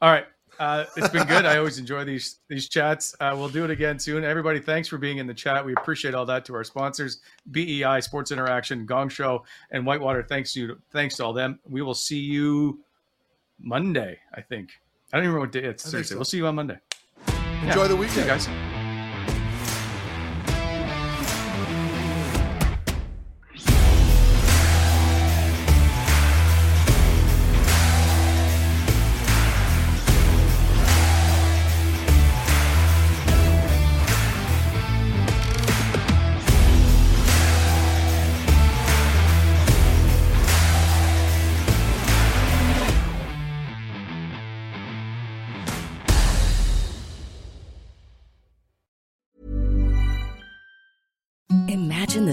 All 0.00 0.10
right. 0.10 0.26
Uh, 0.60 0.84
it's 0.96 1.08
been 1.10 1.26
good. 1.28 1.44
I 1.46 1.56
always 1.58 1.78
enjoy 1.78 2.04
these 2.04 2.38
these 2.48 2.68
chats. 2.68 3.14
Uh, 3.20 3.32
we'll 3.36 3.48
do 3.48 3.64
it 3.64 3.70
again 3.70 3.98
soon. 3.98 4.24
Everybody, 4.24 4.58
thanks 4.58 4.88
for 4.88 4.98
being 4.98 5.18
in 5.18 5.26
the 5.26 5.34
chat. 5.34 5.64
We 5.64 5.72
appreciate 5.74 6.14
all 6.14 6.26
that 6.26 6.44
to 6.46 6.54
our 6.54 6.64
sponsors, 6.64 7.20
BEI 7.52 8.00
Sports 8.00 8.32
Interaction, 8.32 8.84
Gong 8.86 9.08
Show, 9.08 9.44
and 9.70 9.86
Whitewater. 9.86 10.22
Thanks 10.24 10.52
to 10.54 10.60
you. 10.60 10.78
thanks 10.92 11.16
to 11.16 11.24
all 11.24 11.32
them. 11.32 11.60
We 11.68 11.82
will 11.82 11.94
see 11.94 12.18
you 12.18 12.80
Monday. 13.60 14.18
I 14.34 14.40
think. 14.40 14.70
I 15.12 15.16
don't 15.16 15.24
even 15.24 15.34
remember 15.34 15.40
what 15.40 15.52
day 15.52 15.68
it's 15.68 15.90
Thursday. 15.90 16.02
so. 16.14 16.16
We'll 16.16 16.24
see 16.24 16.36
you 16.36 16.46
on 16.46 16.54
Monday. 16.54 16.78
Enjoy 17.62 17.88
the 17.88 17.88
See 17.88 17.90
you 17.92 17.96
weekend. 17.96 18.26
guys. 18.26 18.67